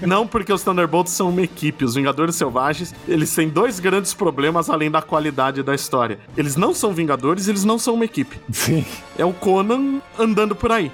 Não, 0.00 0.26
porque 0.26 0.52
os 0.52 0.62
Thunderbolts 0.62 1.12
são 1.12 1.28
uma 1.28 1.42
equipe. 1.42 1.84
Os 1.84 1.94
Vingadores 1.94 2.36
Selvagens, 2.36 2.94
eles 3.06 3.34
têm 3.34 3.48
dois 3.48 3.80
grandes 3.80 4.14
problemas 4.14 4.68
além 4.70 4.90
da 4.90 5.02
qualidade 5.02 5.62
da 5.62 5.74
história. 5.74 6.18
Eles 6.36 6.56
não 6.56 6.74
são 6.74 6.92
Vingadores, 6.92 7.48
eles 7.48 7.64
não 7.64 7.78
são 7.78 7.94
uma 7.94 8.04
equipe. 8.04 8.38
Sim. 8.52 8.84
É 9.18 9.24
o 9.24 9.32
Conan 9.32 10.00
andando 10.18 10.54
por 10.54 10.72
aí. 10.72 10.90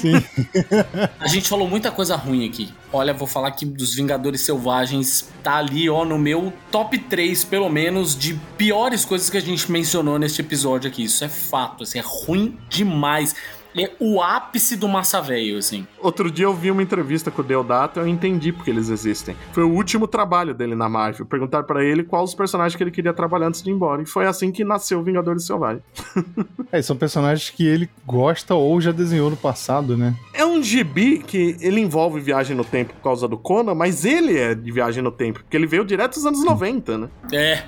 Sim. 0.00 0.22
A 1.18 1.26
gente 1.26 1.48
falou 1.48 1.68
muita 1.68 1.90
coisa 1.90 2.16
ruim 2.16 2.46
aqui. 2.46 2.72
Olha, 2.92 3.12
vou 3.12 3.26
falar 3.26 3.50
que 3.52 3.66
dos 3.66 3.94
Vingadores 3.94 4.40
Selvagens 4.40 5.28
tá 5.42 5.56
ali, 5.56 5.88
ó, 5.90 6.04
no 6.04 6.18
meu 6.18 6.52
top 6.70 6.98
3, 6.98 7.44
pelo 7.44 7.68
menos, 7.68 8.16
de 8.16 8.34
piores 8.56 9.04
coisas 9.04 9.28
que 9.28 9.36
a 9.36 9.40
gente 9.40 9.70
mencionou 9.70 10.18
neste 10.18 10.40
episódio 10.40 10.88
aqui. 10.88 11.04
Isso 11.04 11.24
é 11.24 11.28
fato, 11.28 11.82
assim, 11.82 11.98
é 11.98 12.04
ruim 12.04 12.56
demais 12.68 13.34
é 13.76 13.90
o 14.00 14.20
ápice 14.22 14.76
do 14.76 14.88
massa 14.88 15.20
velho, 15.20 15.58
assim. 15.58 15.86
Outro 16.00 16.30
dia 16.30 16.46
eu 16.46 16.54
vi 16.54 16.70
uma 16.70 16.82
entrevista 16.82 17.30
com 17.30 17.42
o 17.42 17.44
Deodato 17.44 17.98
e 17.98 18.02
eu 18.02 18.08
entendi 18.08 18.52
porque 18.52 18.70
eles 18.70 18.88
existem. 18.88 19.36
Foi 19.52 19.62
o 19.62 19.70
último 19.70 20.06
trabalho 20.06 20.54
dele 20.54 20.74
na 20.74 20.88
Marvel. 20.88 21.26
Perguntar 21.26 21.62
para 21.64 21.84
ele 21.84 22.02
quais 22.02 22.30
os 22.30 22.34
personagens 22.34 22.76
que 22.76 22.82
ele 22.82 22.90
queria 22.90 23.12
trabalhar 23.12 23.48
antes 23.48 23.62
de 23.62 23.70
ir 23.70 23.72
embora. 23.72 24.02
E 24.02 24.06
foi 24.06 24.26
assim 24.26 24.50
que 24.50 24.64
nasceu 24.64 25.02
Vingadores 25.02 25.44
Selvagens. 25.44 25.82
é, 26.72 26.80
são 26.82 26.96
personagens 26.96 27.50
que 27.50 27.66
ele 27.66 27.88
gosta 28.06 28.54
ou 28.54 28.80
já 28.80 28.92
desenhou 28.92 29.30
no 29.30 29.36
passado, 29.36 29.96
né? 29.96 30.14
É 30.32 30.44
um 30.44 30.62
gibi 30.62 31.18
que 31.18 31.56
ele 31.60 31.80
envolve 31.80 32.20
viagem 32.20 32.56
no 32.56 32.64
tempo 32.64 32.94
por 32.94 33.02
causa 33.02 33.28
do 33.28 33.36
Conan, 33.36 33.74
mas 33.74 34.04
ele 34.04 34.38
é 34.38 34.54
de 34.54 34.70
viagem 34.72 35.02
no 35.02 35.10
tempo, 35.10 35.40
porque 35.40 35.56
ele 35.56 35.66
veio 35.66 35.84
direto 35.84 36.14
dos 36.14 36.26
anos 36.26 36.44
90, 36.44 36.98
né? 36.98 37.08
É. 37.32 37.62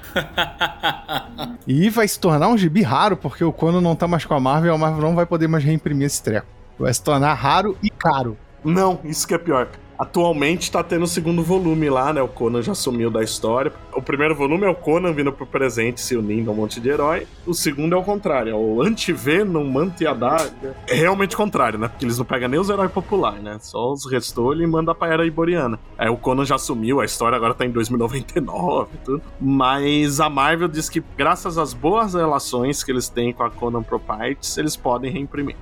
e 1.66 1.88
vai 1.90 2.06
se 2.06 2.18
tornar 2.18 2.48
um 2.48 2.56
gibi 2.56 2.82
raro, 2.82 3.16
porque 3.16 3.44
o 3.44 3.52
Conan 3.52 3.80
não 3.80 3.94
tá 3.94 4.08
mais 4.08 4.24
com 4.24 4.34
a 4.34 4.40
Marvel, 4.40 4.74
a 4.74 4.78
Marvel 4.78 5.02
não 5.02 5.14
vai 5.14 5.26
poder 5.26 5.48
mais 5.48 5.64
reimprimir 5.64 5.89
imprimir 5.90 6.06
esse 6.06 6.22
treco. 6.22 6.46
Vai 6.78 6.94
se 6.94 7.02
tornar 7.02 7.34
raro 7.34 7.76
e 7.82 7.90
caro. 7.90 8.36
Não, 8.64 9.00
isso 9.04 9.26
que 9.26 9.34
é 9.34 9.38
pior. 9.38 9.68
Atualmente 10.00 10.72
tá 10.72 10.82
tendo 10.82 11.02
o 11.04 11.06
segundo 11.06 11.42
volume 11.42 11.90
lá, 11.90 12.10
né? 12.10 12.22
O 12.22 12.28
Conan 12.28 12.62
já 12.62 12.74
sumiu 12.74 13.10
da 13.10 13.22
história. 13.22 13.70
O 13.92 14.00
primeiro 14.00 14.34
volume 14.34 14.64
é 14.64 14.68
o 14.70 14.74
Conan 14.74 15.12
vindo 15.12 15.30
pro 15.30 15.44
presente, 15.44 16.00
se 16.00 16.16
unindo 16.16 16.48
a 16.48 16.54
um 16.54 16.56
monte 16.56 16.80
de 16.80 16.88
herói. 16.88 17.26
O 17.46 17.52
segundo 17.52 17.94
é 17.94 17.98
o 17.98 18.02
contrário, 18.02 18.50
é 18.50 18.54
o 18.54 18.80
Anti-Venom, 18.80 19.62
Mantiadaga. 19.62 20.74
É 20.88 20.94
realmente 20.94 21.36
contrário, 21.36 21.78
né? 21.78 21.86
Porque 21.86 22.06
eles 22.06 22.16
não 22.16 22.24
pegam 22.24 22.48
nem 22.48 22.58
os 22.58 22.70
heróis 22.70 22.90
populares, 22.90 23.42
né? 23.42 23.58
Só 23.60 23.92
os 23.92 24.10
restolhos 24.10 24.64
e 24.64 24.66
manda 24.66 24.94
pra 24.94 25.12
Era 25.12 25.26
Iboriana. 25.26 25.78
Aí 25.98 26.08
o 26.08 26.16
Conan 26.16 26.46
já 26.46 26.56
sumiu, 26.56 27.02
a 27.02 27.04
história 27.04 27.36
agora 27.36 27.52
tá 27.52 27.66
em 27.66 27.70
2099 27.70 28.90
e 28.94 29.04
tudo. 29.04 29.22
Mas 29.38 30.18
a 30.18 30.30
Marvel 30.30 30.68
diz 30.68 30.88
que, 30.88 31.02
graças 31.14 31.58
às 31.58 31.74
boas 31.74 32.14
relações 32.14 32.82
que 32.82 32.90
eles 32.90 33.10
têm 33.10 33.34
com 33.34 33.42
a 33.42 33.50
Conan 33.50 33.82
Properties, 33.82 34.56
eles 34.56 34.76
podem 34.76 35.12
reimprimir. 35.12 35.56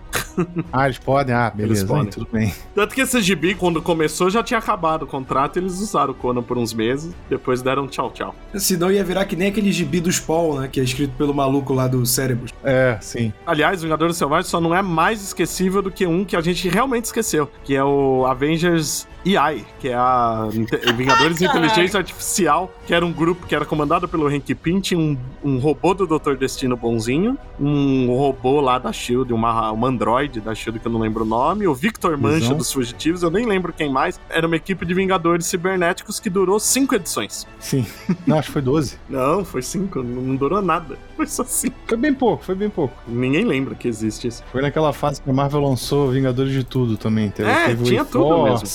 ah, 0.73 0.87
eles 0.87 0.99
podem? 0.99 1.35
Ah, 1.35 1.51
beleza, 1.51 1.81
eles 1.81 1.91
podem. 1.91 2.11
tudo 2.11 2.29
bem. 2.31 2.55
Tanto 2.73 2.95
que 2.95 3.01
esse 3.01 3.21
gibi, 3.21 3.57
quando 3.57 3.83
começou, 3.83 4.28
já 4.31 4.43
tinha 4.43 4.59
acabado 4.59 5.03
o 5.03 5.07
contrato 5.07 5.57
e 5.57 5.61
eles 5.61 5.81
usaram 5.81 6.13
o 6.13 6.15
Conan 6.15 6.43
por 6.43 6.59
uns 6.59 6.73
meses, 6.73 7.15
depois 7.29 7.63
deram 7.63 7.87
tchau, 7.87 8.11
tchau. 8.11 8.35
Senão 8.55 8.91
ia 8.91 9.05
virar 9.05 9.25
que 9.25 9.37
nem 9.37 9.49
aquele 9.49 9.73
gibi 9.73 10.01
do 10.01 10.11
Spawn, 10.11 10.61
né? 10.61 10.69
Que 10.69 10.81
é 10.81 10.85
escrito 10.85 11.13
pelo 11.17 11.35
maluco 11.35 11.73
lá 11.73 11.87
do 11.87 12.05
Cérebros. 12.05 12.53
É, 12.63 12.99
sim. 13.01 13.33
Aliás, 13.47 13.83
Vingadores 13.83 14.17
Selvagens 14.17 14.49
só 14.49 14.61
não 14.61 14.75
é 14.75 14.83
mais 14.83 15.23
esquecível 15.23 15.83
do 15.83 15.91
que 15.91 16.07
um 16.07 16.25
que 16.25 16.37
a 16.37 16.41
gente 16.41 16.69
realmente 16.69 17.07
esqueceu, 17.07 17.51
que 17.65 17.75
é 17.75 17.85
o 17.85 18.27
Avengers 18.27 19.07
EI, 19.25 19.65
que 19.81 19.89
é 19.89 19.95
a 19.95 20.49
Vingadores 20.97 21.41
Inteligência 21.41 21.99
Artificial, 21.99 22.73
que 22.87 22.95
era 22.95 23.05
um 23.05 23.13
grupo 23.13 23.47
que 23.47 23.55
era 23.55 23.65
comandado 23.65 24.09
pelo 24.09 24.27
Hank 24.27 24.55
Pym, 24.55 24.81
tinha 24.81 24.99
um, 24.99 25.17
um 25.45 25.59
robô 25.59 25.95
do 25.95 26.07
Dr. 26.07 26.35
Destino 26.35 26.77
bonzinho, 26.77 27.37
um 27.61 28.15
robô 28.15 28.61
lá 28.61 28.79
da 28.79 28.93
SHIELD, 28.93 29.33
uma, 29.33 29.71
uma 29.73 29.89
android 29.89 30.41
da 30.41 30.55
SHIELD 30.55 30.79
que 30.79 30.87
eu 30.87 30.93
não 30.93 31.01
lembro 31.01 31.25
o 31.25 31.27
nome, 31.27 31.67
o 31.67 31.75
Victor 31.75 32.17
Mancha 32.17 32.55
dos 32.55 32.73
Fugitivos, 32.73 33.23
eu 33.23 33.31
nem 33.31 33.47
lembro 33.47 33.73
quem 33.73 33.91
mais, 33.91 34.18
era 34.29 34.47
uma 34.47 34.57
equipe 34.57 34.85
de 34.85 34.95
Vingadores 34.95 35.47
Cibernéticos 35.47 36.21
que 36.21 36.29
durou 36.29 36.61
cinco 36.61 36.95
edições. 36.95 37.47
Sim. 37.59 37.87
Não, 38.27 38.39
acho 38.39 38.49
que 38.49 38.53
foi 38.53 38.63
12. 38.63 38.99
não, 39.09 39.45
foi 39.45 39.63
cinco, 39.63 40.03
não 40.03 40.37
durou 40.37 40.61
nada. 40.61 40.99
Foi 41.17 41.27
só 41.27 41.45
cinco. 41.45 41.77
Foi 41.87 41.97
bem 41.97 42.13
pouco, 42.13 42.45
foi 42.45 42.55
bem 42.55 42.69
pouco. 42.69 42.95
Ninguém 43.07 43.45
lembra 43.45 43.75
que 43.75 43.89
existe 43.89 44.29
isso. 44.29 44.43
Foi 44.53 44.61
naquela 44.61 44.93
fase 44.93 45.21
que 45.21 45.31
a 45.31 45.33
Marvel 45.33 45.61
lançou 45.61 46.11
Vingadores 46.11 46.53
de 46.53 46.65
tudo 46.65 46.97
também. 46.97 47.31
Teve, 47.31 47.51
é, 47.51 47.67
teve 47.69 47.85
tinha 47.85 48.05
tudo 48.05 48.45
mesmo 48.45 48.67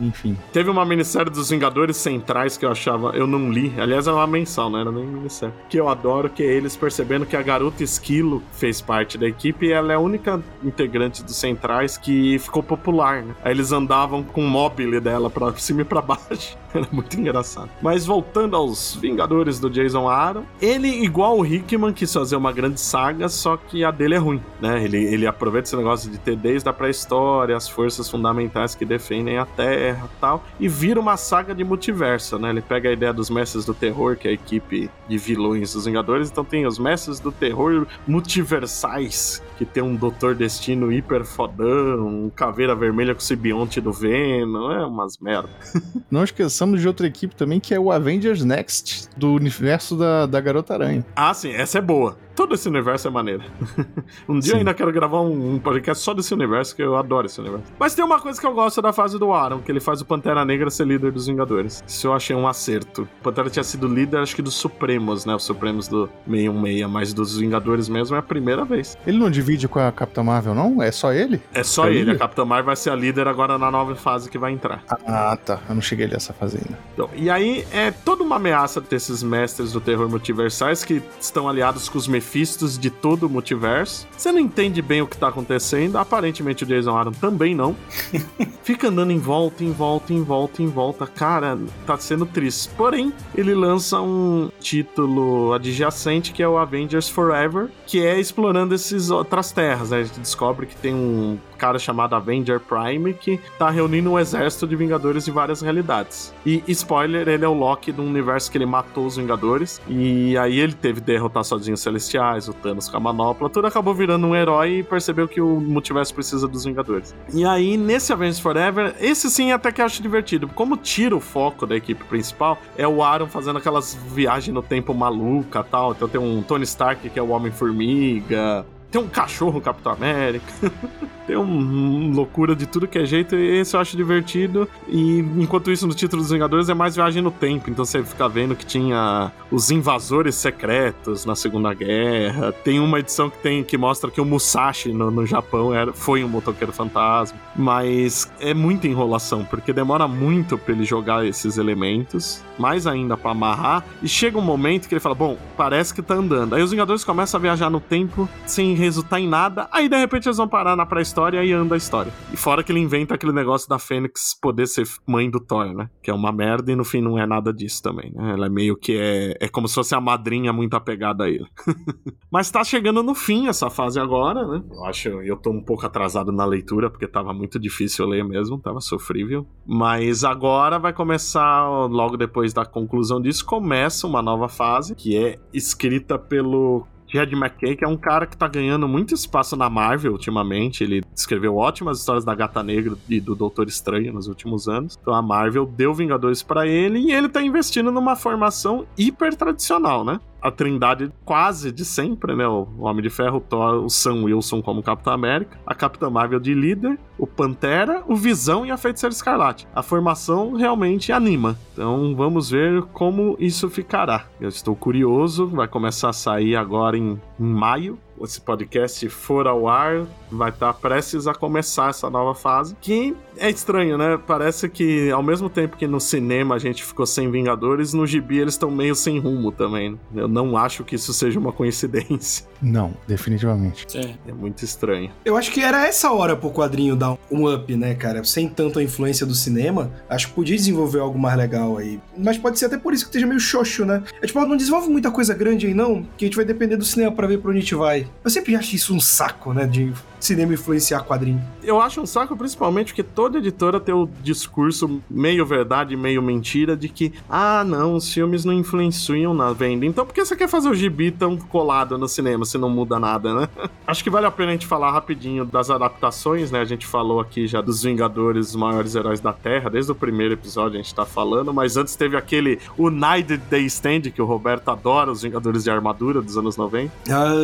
enfim. 0.00 0.36
Teve 0.52 0.70
uma 0.70 0.84
minissérie 0.84 1.30
dos 1.30 1.50
Vingadores 1.50 1.96
Centrais 1.96 2.56
que 2.56 2.64
eu 2.64 2.70
achava, 2.70 3.10
eu 3.10 3.26
não 3.26 3.50
li, 3.50 3.72
aliás 3.78 4.06
era 4.06 4.16
uma 4.16 4.26
mensal, 4.26 4.68
não 4.68 4.78
era 4.78 4.92
nem 4.92 5.06
minissérie, 5.06 5.54
que 5.68 5.78
eu 5.78 5.88
adoro, 5.88 6.28
que 6.28 6.42
é 6.42 6.46
eles 6.46 6.76
percebendo 6.76 7.26
que 7.26 7.36
a 7.36 7.42
garota 7.42 7.82
Esquilo 7.82 8.42
fez 8.52 8.80
parte 8.80 9.16
da 9.16 9.26
equipe 9.26 9.66
e 9.66 9.72
ela 9.72 9.92
é 9.92 9.96
a 9.96 9.98
única 9.98 10.42
integrante 10.62 11.22
dos 11.22 11.36
Centrais 11.36 11.96
que 11.96 12.38
ficou 12.38 12.62
popular, 12.62 13.22
né? 13.22 13.34
Aí 13.44 13.52
eles 13.52 13.72
andavam 13.72 14.22
com 14.22 14.44
o 14.44 14.48
mobile 14.76 15.00
dela 15.00 15.30
pra 15.30 15.54
cima 15.56 15.80
e 15.80 15.84
pra 15.84 16.02
baixo. 16.02 16.56
Era 16.74 16.86
muito 16.92 17.18
engraçado. 17.18 17.70
Mas 17.80 18.04
voltando 18.04 18.54
aos 18.54 18.94
Vingadores 18.94 19.58
do 19.58 19.70
Jason 19.70 20.08
Aaron, 20.08 20.44
ele, 20.60 20.88
igual 20.88 21.38
o 21.38 21.46
Hickman, 21.46 21.92
quis 21.92 22.12
fazer 22.12 22.36
uma 22.36 22.52
grande 22.52 22.78
saga, 22.78 23.28
só 23.30 23.56
que 23.56 23.82
a 23.82 23.90
dele 23.90 24.14
é 24.14 24.18
ruim, 24.18 24.42
né? 24.60 24.84
Ele, 24.84 25.02
ele 25.02 25.26
aproveita 25.26 25.68
esse 25.68 25.76
negócio 25.76 26.10
de 26.10 26.18
ter 26.18 26.36
desde 26.36 26.68
a 26.68 26.72
pré-história, 26.72 27.56
as 27.56 27.66
forças 27.66 28.10
fundamentais 28.10 28.74
que 28.74 28.84
defendem 28.84 29.38
a 29.38 29.46
Terra 29.46 30.08
tal, 30.20 30.44
e 30.60 30.68
vira 30.68 31.00
uma 31.00 31.16
saga 31.16 31.54
de 31.54 31.64
multiverso, 31.64 32.38
né? 32.38 32.50
Ele 32.50 32.60
pega 32.60 32.90
a 32.90 32.92
ideia 32.92 33.12
dos 33.12 33.30
Mestres 33.30 33.64
do 33.64 33.72
Terror, 33.72 34.16
que 34.16 34.28
é 34.28 34.32
a 34.32 34.34
equipe 34.34 34.90
de 35.08 35.18
vilões 35.18 35.72
dos 35.72 35.86
Vingadores, 35.86 36.30
então 36.30 36.44
tem 36.44 36.66
os 36.66 36.78
Mestres 36.78 37.18
do 37.20 37.32
Terror 37.32 37.86
multiversais, 38.06 39.42
que 39.56 39.64
tem 39.64 39.82
um 39.82 39.94
Doutor 39.94 40.34
Destino 40.34 40.92
hiper 40.92 41.24
fodão, 41.24 42.06
um 42.06 42.30
Caveira 42.30 42.74
Vermelha 42.74 43.14
com 43.14 43.20
o 43.20 43.24
simbionte 43.24 43.80
do 43.80 43.92
Venom, 43.92 44.65
é 44.72 44.84
umas 44.84 45.18
merda. 45.18 45.48
Não 46.10 46.24
esqueçamos 46.24 46.80
de 46.80 46.88
outra 46.88 47.06
equipe 47.06 47.34
também, 47.34 47.60
que 47.60 47.74
é 47.74 47.80
o 47.80 47.90
Avengers 47.90 48.44
Next, 48.44 49.08
do 49.16 49.32
universo 49.32 49.96
da, 49.96 50.26
da 50.26 50.40
Garota 50.40 50.74
Aranha. 50.74 51.04
Ah, 51.14 51.32
sim, 51.34 51.50
essa 51.52 51.78
é 51.78 51.80
boa. 51.80 52.16
Todo 52.36 52.54
esse 52.54 52.68
universo 52.68 53.08
é 53.08 53.10
maneiro. 53.10 53.42
um 54.28 54.38
dia 54.38 54.50
Sim. 54.50 54.52
eu 54.52 54.58
ainda 54.58 54.74
quero 54.74 54.92
gravar 54.92 55.20
um, 55.22 55.54
um 55.54 55.58
podcast 55.58 56.04
só 56.04 56.12
desse 56.14 56.32
universo, 56.34 56.76
que 56.76 56.82
eu 56.82 56.94
adoro 56.96 57.26
esse 57.26 57.40
universo. 57.40 57.64
Mas 57.78 57.94
tem 57.94 58.04
uma 58.04 58.20
coisa 58.20 58.38
que 58.40 58.46
eu 58.46 58.52
gosto 58.54 58.80
da 58.82 58.92
fase 58.92 59.18
do 59.18 59.32
Aaron, 59.32 59.60
que 59.60 59.72
ele 59.72 59.80
faz 59.80 60.00
o 60.00 60.04
Pantera 60.04 60.44
Negra 60.44 60.68
ser 60.70 60.86
líder 60.86 61.10
dos 61.12 61.26
Vingadores. 61.26 61.82
Isso 61.88 62.06
eu 62.06 62.12
achei 62.12 62.36
um 62.36 62.46
acerto. 62.46 63.02
O 63.20 63.22
Pantera 63.22 63.48
tinha 63.48 63.64
sido 63.64 63.88
líder, 63.88 64.18
acho 64.18 64.36
que 64.36 64.42
dos 64.42 64.54
Supremos, 64.54 65.24
né? 65.24 65.34
Os 65.34 65.44
Supremos 65.44 65.88
do 65.88 66.08
616, 66.28 66.90
mas 66.90 67.12
dos 67.14 67.38
Vingadores 67.38 67.88
mesmo 67.88 68.14
é 68.14 68.18
a 68.18 68.22
primeira 68.22 68.64
vez. 68.64 68.96
Ele 69.06 69.18
não 69.18 69.30
divide 69.30 69.66
com 69.66 69.78
a 69.78 69.90
Capitã 69.90 70.22
Marvel, 70.22 70.54
não? 70.54 70.82
É 70.82 70.92
só 70.92 71.12
ele? 71.12 71.40
É 71.54 71.62
só 71.62 71.82
Tá 71.84 71.88
ele. 71.90 72.00
líder? 72.00 72.12
A 72.16 72.18
Capitã 72.18 72.44
Marvel 72.44 72.66
vai 72.66 72.76
ser 72.76 72.90
a 72.90 72.94
líder 72.94 73.26
agora 73.28 73.56
na 73.56 73.70
nova 73.70 73.94
fase 73.94 74.28
que 74.28 74.36
vai 74.38 74.52
entrar. 74.52 74.82
Ah, 75.06 75.36
tá. 75.42 75.60
Eu 75.68 75.74
não 75.74 75.82
cheguei 75.82 76.06
nessa 76.06 76.32
fase 76.32 76.58
ainda. 76.58 76.78
Então, 76.92 77.08
e 77.14 77.30
aí 77.30 77.66
é 77.72 77.90
toda 77.90 78.22
uma 78.22 78.36
ameaça 78.36 78.80
desses 78.80 79.22
mestres 79.22 79.72
do 79.72 79.80
terror 79.80 80.08
multiversais 80.08 80.84
que 80.84 81.02
estão 81.20 81.48
aliados 81.48 81.88
com 81.88 81.96
os 81.96 82.06
Mephistos 82.26 82.76
de 82.76 82.90
todo 82.90 83.26
o 83.26 83.30
multiverso. 83.30 84.06
Você 84.16 84.32
não 84.32 84.40
entende 84.40 84.82
bem 84.82 85.00
o 85.00 85.06
que 85.06 85.16
tá 85.16 85.28
acontecendo. 85.28 85.96
Aparentemente 85.96 86.64
o 86.64 86.66
Jason 86.66 86.96
Aaron 86.96 87.12
também 87.12 87.54
não. 87.54 87.76
Fica 88.64 88.88
andando 88.88 89.12
em 89.12 89.18
volta, 89.18 89.62
em 89.62 89.70
volta, 89.70 90.12
em 90.12 90.24
volta, 90.24 90.60
em 90.60 90.66
volta. 90.66 91.06
Cara, 91.06 91.56
tá 91.86 91.96
sendo 91.98 92.26
triste. 92.26 92.68
Porém, 92.76 93.12
ele 93.32 93.54
lança 93.54 94.00
um 94.00 94.50
título 94.60 95.52
adjacente 95.52 96.32
que 96.32 96.42
é 96.42 96.48
o 96.48 96.58
Avengers 96.58 97.08
Forever, 97.08 97.70
que 97.86 98.04
é 98.04 98.18
explorando 98.18 98.74
essas 98.74 99.08
outras 99.08 99.52
terras. 99.52 99.90
Né? 99.90 100.00
A 100.00 100.02
gente 100.02 100.18
descobre 100.18 100.66
que 100.66 100.74
tem 100.74 100.92
um 100.92 101.38
cara 101.56 101.78
chamado 101.78 102.14
Avenger 102.14 102.60
Prime 102.60 103.14
que 103.14 103.40
tá 103.58 103.70
reunindo 103.70 104.10
um 104.10 104.18
exército 104.18 104.66
de 104.66 104.76
Vingadores 104.76 105.24
de 105.24 105.30
várias 105.30 105.60
realidades. 105.62 106.34
E 106.44 106.62
spoiler, 106.68 107.28
ele 107.28 107.44
é 107.44 107.48
o 107.48 107.54
Loki 107.54 107.92
do 107.92 108.02
universo 108.02 108.50
que 108.50 108.58
ele 108.58 108.66
matou 108.66 109.06
os 109.06 109.16
Vingadores. 109.16 109.80
E 109.88 110.36
aí 110.36 110.58
ele 110.58 110.74
teve 110.74 111.00
que 111.00 111.06
derrotar 111.06 111.44
sozinho 111.44 111.74
os 111.74 111.80
Celestiais, 112.16 112.48
o 112.48 112.54
Thanos 112.54 112.88
com 112.88 112.96
a 112.96 113.00
manopla, 113.00 113.48
tudo 113.50 113.66
acabou 113.66 113.94
virando 113.94 114.26
um 114.26 114.34
herói 114.34 114.78
e 114.78 114.82
percebeu 114.82 115.28
que 115.28 115.40
o 115.40 115.60
multiverso 115.60 116.14
precisa 116.14 116.48
dos 116.48 116.64
Vingadores. 116.64 117.14
E 117.32 117.44
aí, 117.44 117.76
nesse 117.76 118.12
Avengers 118.12 118.40
Forever, 118.40 118.94
esse 119.00 119.30
sim 119.30 119.52
até 119.52 119.70
que 119.70 119.80
eu 119.80 119.84
acho 119.84 120.02
divertido. 120.02 120.48
Como 120.48 120.76
tira 120.76 121.14
o 121.14 121.20
foco 121.20 121.66
da 121.66 121.76
equipe 121.76 122.02
principal, 122.04 122.58
é 122.76 122.88
o 122.88 123.02
Aaron 123.02 123.26
fazendo 123.26 123.58
aquelas 123.58 123.94
viagens 124.08 124.54
no 124.54 124.62
tempo 124.62 124.94
maluca 124.94 125.62
tal. 125.62 125.92
Então 125.92 126.08
tem 126.08 126.20
um 126.20 126.42
Tony 126.42 126.64
Stark 126.64 127.08
que 127.08 127.18
é 127.18 127.22
o 127.22 127.28
Homem-Formiga. 127.28 128.64
Tem 128.90 129.00
um 129.00 129.08
cachorro 129.08 129.60
Capitão 129.60 129.92
América. 129.92 130.46
Tem 131.26 131.36
um 131.36 132.12
loucura 132.12 132.54
de 132.54 132.66
tudo 132.66 132.86
que 132.86 132.98
é 132.98 133.04
jeito, 133.04 133.34
e 133.34 133.58
esse 133.58 133.74
eu 133.74 133.80
acho 133.80 133.96
divertido. 133.96 134.68
E 134.86 135.18
enquanto 135.18 135.72
isso, 135.72 135.84
no 135.86 135.92
título 135.92 136.22
dos 136.22 136.30
Vingadores 136.30 136.68
é 136.68 136.74
mais 136.74 136.94
viagem 136.94 137.20
no 137.20 137.32
tempo. 137.32 137.68
Então 137.68 137.84
você 137.84 138.02
fica 138.04 138.28
vendo 138.28 138.54
que 138.54 138.64
tinha 138.64 139.32
os 139.50 139.70
invasores 139.72 140.36
secretos 140.36 141.24
na 141.24 141.34
Segunda 141.34 141.74
Guerra. 141.74 142.52
Tem 142.52 142.78
uma 142.78 143.00
edição 143.00 143.28
que 143.28 143.38
tem 143.38 143.64
que 143.64 143.76
mostra 143.76 144.08
que 144.08 144.20
o 144.20 144.24
Musashi 144.24 144.92
no, 144.92 145.10
no 145.10 145.26
Japão 145.26 145.74
era, 145.74 145.92
foi 145.92 146.22
um 146.22 146.28
motoqueiro 146.28 146.72
fantasma. 146.72 147.36
Mas 147.56 148.30
é 148.38 148.54
muita 148.54 148.86
enrolação, 148.86 149.44
porque 149.44 149.72
demora 149.72 150.06
muito 150.06 150.56
pra 150.56 150.72
ele 150.72 150.84
jogar 150.84 151.26
esses 151.26 151.58
elementos, 151.58 152.40
mais 152.56 152.86
ainda 152.86 153.16
pra 153.16 153.32
amarrar. 153.32 153.84
E 154.00 154.08
chega 154.08 154.38
um 154.38 154.42
momento 154.42 154.88
que 154.88 154.94
ele 154.94 155.00
fala: 155.00 155.14
Bom, 155.16 155.36
parece 155.56 155.92
que 155.92 156.02
tá 156.02 156.14
andando. 156.14 156.54
Aí 156.54 156.62
os 156.62 156.70
Vingadores 156.70 157.02
começam 157.02 157.38
a 157.38 157.42
viajar 157.42 157.68
no 157.68 157.80
tempo 157.80 158.28
sem 158.46 158.75
resultar 158.76 159.20
em 159.20 159.28
nada. 159.28 159.68
Aí 159.72 159.88
de 159.88 159.96
repente 159.96 160.26
eles 160.26 160.36
vão 160.36 160.48
parar 160.48 160.76
na 160.76 160.86
pré-história 160.86 161.44
e 161.44 161.52
anda 161.52 161.74
a 161.74 161.78
história. 161.78 162.12
E 162.32 162.36
fora 162.36 162.62
que 162.62 162.72
ele 162.72 162.80
inventa 162.80 163.14
aquele 163.14 163.32
negócio 163.32 163.68
da 163.68 163.78
Fênix 163.78 164.38
poder 164.40 164.66
ser 164.66 164.86
mãe 165.06 165.30
do 165.30 165.40
Thor, 165.40 165.74
né? 165.74 165.90
Que 166.02 166.10
é 166.10 166.14
uma 166.14 166.32
merda 166.32 166.70
e 166.70 166.76
no 166.76 166.84
fim 166.84 167.00
não 167.00 167.18
é 167.18 167.26
nada 167.26 167.52
disso 167.52 167.82
também, 167.82 168.12
né? 168.12 168.32
Ela 168.32 168.46
é 168.46 168.48
meio 168.48 168.76
que 168.76 168.96
é, 168.96 169.36
é 169.40 169.48
como 169.48 169.68
se 169.68 169.74
fosse 169.74 169.94
a 169.94 170.00
madrinha 170.00 170.52
muito 170.52 170.74
apegada 170.74 171.24
a 171.24 171.28
ele. 171.28 171.46
Mas 172.30 172.50
tá 172.50 172.62
chegando 172.62 173.02
no 173.02 173.14
fim 173.14 173.48
essa 173.48 173.70
fase 173.70 173.98
agora, 173.98 174.46
né? 174.46 174.62
Eu 174.70 174.84
acho, 174.84 175.08
eu 175.08 175.36
tô 175.36 175.50
um 175.50 175.62
pouco 175.62 175.86
atrasado 175.86 176.32
na 176.32 176.44
leitura 176.44 176.90
porque 176.90 177.06
tava 177.06 177.32
muito 177.32 177.58
difícil 177.58 178.06
ler 178.06 178.24
mesmo, 178.24 178.58
tava 178.58 178.80
sofrível. 178.80 179.46
Mas 179.66 180.24
agora 180.24 180.78
vai 180.78 180.92
começar, 180.92 181.68
logo 181.86 182.16
depois 182.16 182.52
da 182.52 182.64
conclusão 182.64 183.20
disso, 183.20 183.44
começa 183.44 184.06
uma 184.06 184.22
nova 184.22 184.48
fase 184.48 184.94
que 184.94 185.16
é 185.16 185.38
escrita 185.52 186.18
pelo 186.18 186.86
Chad 187.08 187.32
McKay, 187.32 187.76
que 187.76 187.84
é 187.84 187.88
um 187.88 187.96
cara 187.96 188.26
que 188.26 188.36
tá 188.36 188.48
ganhando 188.48 188.88
muito 188.88 189.14
espaço 189.14 189.56
na 189.56 189.70
Marvel 189.70 190.12
ultimamente. 190.12 190.82
Ele 190.82 191.02
escreveu 191.14 191.56
ótimas 191.56 191.98
histórias 191.98 192.24
da 192.24 192.34
Gata 192.34 192.62
Negra 192.62 192.96
e 193.08 193.20
do 193.20 193.34
Doutor 193.34 193.68
Estranho 193.68 194.12
nos 194.12 194.28
últimos 194.28 194.68
anos. 194.68 194.98
Então 195.00 195.14
a 195.14 195.22
Marvel 195.22 195.66
deu 195.66 195.94
Vingadores 195.94 196.42
pra 196.42 196.66
ele 196.66 196.98
e 196.98 197.12
ele 197.12 197.28
tá 197.28 197.42
investindo 197.42 197.90
numa 197.90 198.16
formação 198.16 198.86
hiper 198.96 199.34
tradicional, 199.34 200.04
né? 200.04 200.20
A 200.46 200.50
trindade 200.52 201.12
quase 201.24 201.72
de 201.72 201.84
sempre, 201.84 202.36
né? 202.36 202.46
O 202.46 202.68
Homem 202.78 203.02
de 203.02 203.10
Ferro, 203.10 203.38
o 203.38 203.40
Thor, 203.40 203.84
o 203.84 203.90
Sam 203.90 204.22
Wilson 204.22 204.62
como 204.62 204.80
Capitão 204.80 205.12
América, 205.12 205.58
a 205.66 205.74
Capitã 205.74 206.08
Marvel 206.08 206.38
de 206.38 206.54
líder, 206.54 206.96
o 207.18 207.26
Pantera, 207.26 208.04
o 208.06 208.14
Visão 208.14 208.64
e 208.64 208.70
a 208.70 208.76
Feiticeira 208.76 209.12
Escarlate. 209.12 209.66
A 209.74 209.82
formação 209.82 210.52
realmente 210.52 211.10
anima. 211.10 211.58
Então 211.72 212.14
vamos 212.14 212.48
ver 212.48 212.80
como 212.92 213.36
isso 213.40 213.68
ficará. 213.68 214.26
Eu 214.40 214.48
estou 214.48 214.76
curioso, 214.76 215.48
vai 215.48 215.66
começar 215.66 216.10
a 216.10 216.12
sair 216.12 216.54
agora 216.54 216.96
em, 216.96 217.20
em 217.40 217.44
maio. 217.44 217.98
Esse 218.22 218.40
podcast 218.40 219.08
for 219.08 219.48
ao 219.48 219.68
ar, 219.68 220.06
vai 220.30 220.50
estar 220.50 220.72
prestes 220.74 221.26
a 221.26 221.34
começar 221.34 221.90
essa 221.90 222.08
nova 222.08 222.34
fase. 222.34 222.76
Que 222.80 223.16
é 223.38 223.50
estranho, 223.50 223.96
né? 223.98 224.18
Parece 224.26 224.68
que 224.68 225.10
ao 225.10 225.22
mesmo 225.22 225.48
tempo 225.48 225.76
que 225.76 225.86
no 225.86 226.00
cinema 226.00 226.54
a 226.54 226.58
gente 226.58 226.84
ficou 226.84 227.06
sem 227.06 227.30
Vingadores, 227.30 227.92
no 227.92 228.06
gibi 228.06 228.38
eles 228.38 228.54
estão 228.54 228.70
meio 228.70 228.94
sem 228.94 229.18
rumo 229.18 229.52
também. 229.52 229.92
né? 229.92 229.98
Eu 230.22 230.28
não 230.28 230.56
acho 230.56 230.84
que 230.84 230.94
isso 230.94 231.12
seja 231.12 231.38
uma 231.38 231.52
coincidência. 231.52 232.46
Não, 232.62 232.94
definitivamente. 233.06 233.86
É. 233.96 234.14
É 234.28 234.32
muito 234.32 234.64
estranho. 234.64 235.10
Eu 235.24 235.36
acho 235.36 235.52
que 235.52 235.60
era 235.60 235.86
essa 235.86 236.10
hora 236.10 236.34
pro 236.34 236.50
quadrinho 236.50 236.96
dar 236.96 237.16
um 237.30 237.52
up, 237.52 237.76
né, 237.76 237.94
cara? 237.94 238.24
Sem 238.24 238.48
tanto 238.48 238.78
a 238.78 238.82
influência 238.82 239.26
do 239.26 239.34
cinema, 239.34 239.92
acho 240.08 240.28
que 240.28 240.34
podia 240.34 240.56
desenvolver 240.56 241.00
algo 241.00 241.18
mais 241.18 241.36
legal 241.36 241.76
aí. 241.76 242.00
Mas 242.16 242.38
pode 242.38 242.58
ser 242.58 242.66
até 242.66 242.78
por 242.78 242.94
isso 242.94 243.04
que 243.04 243.08
esteja 243.10 243.26
meio 243.26 243.38
xoxo, 243.40 243.84
né? 243.84 244.02
É 244.22 244.26
tipo, 244.26 244.40
não 244.46 244.56
desenvolve 244.56 244.88
muita 244.88 245.10
coisa 245.10 245.34
grande 245.34 245.66
aí, 245.66 245.74
não, 245.74 246.02
que 246.16 246.24
a 246.24 246.28
gente 246.28 246.36
vai 246.36 246.44
depender 246.46 246.76
do 246.76 246.84
cinema 246.84 247.12
pra 247.12 247.26
ver 247.26 247.38
pra 247.38 247.50
onde 247.50 247.58
a 247.58 247.62
gente 247.62 247.74
vai. 247.74 248.06
Eu 248.24 248.30
sempre 248.30 248.56
acho 248.56 248.74
isso 248.74 248.94
um 248.94 249.00
saco, 249.00 249.52
né, 249.52 249.66
de 249.66 249.92
cinema 250.26 250.52
influenciar 250.54 251.02
quadrinho. 251.04 251.42
Eu 251.62 251.80
acho 251.80 252.00
um 252.00 252.06
saco, 252.06 252.36
principalmente, 252.36 252.88
porque 252.88 253.02
toda 253.02 253.38
editora 253.38 253.78
tem 253.80 253.94
o 253.94 254.08
discurso 254.22 255.00
meio 255.08 255.44
verdade, 255.46 255.96
meio 255.96 256.22
mentira, 256.22 256.76
de 256.76 256.88
que, 256.88 257.12
ah, 257.28 257.64
não, 257.64 257.94
os 257.94 258.12
filmes 258.12 258.44
não 258.44 258.52
influenciam 258.52 259.32
na 259.32 259.52
venda. 259.52 259.86
Então 259.86 260.04
por 260.04 260.12
que 260.14 260.24
você 260.24 260.36
quer 260.36 260.48
fazer 260.48 260.68
o 260.68 260.74
gibi 260.74 261.10
tão 261.10 261.36
colado 261.36 261.96
no 261.96 262.08
cinema 262.08 262.44
se 262.44 262.58
não 262.58 262.68
muda 262.68 262.98
nada, 262.98 263.32
né? 263.34 263.48
acho 263.86 264.02
que 264.02 264.10
vale 264.10 264.26
a 264.26 264.30
pena 264.30 264.50
a 264.50 264.52
gente 264.52 264.66
falar 264.66 264.90
rapidinho 264.92 265.44
das 265.44 265.70
adaptações, 265.70 266.50
né? 266.50 266.60
A 266.60 266.64
gente 266.64 266.86
falou 266.86 267.20
aqui 267.20 267.46
já 267.46 267.60
dos 267.60 267.82
Vingadores, 267.82 268.48
os 268.50 268.56
maiores 268.56 268.94
heróis 268.94 269.20
da 269.20 269.32
Terra, 269.32 269.70
desde 269.70 269.92
o 269.92 269.94
primeiro 269.94 270.34
episódio 270.34 270.78
a 270.78 270.82
gente 270.82 270.94
tá 270.94 271.06
falando, 271.06 271.52
mas 271.54 271.76
antes 271.76 271.94
teve 271.94 272.16
aquele 272.16 272.58
United 272.78 273.42
Day 273.48 273.64
Stand, 273.66 274.02
que 274.12 274.20
o 274.20 274.24
Roberto 274.24 274.68
adora, 274.70 275.10
os 275.10 275.22
Vingadores 275.22 275.64
de 275.64 275.70
Armadura 275.70 276.20
dos 276.20 276.36
anos 276.36 276.56
90. 276.56 276.92
Ah, 277.10 277.34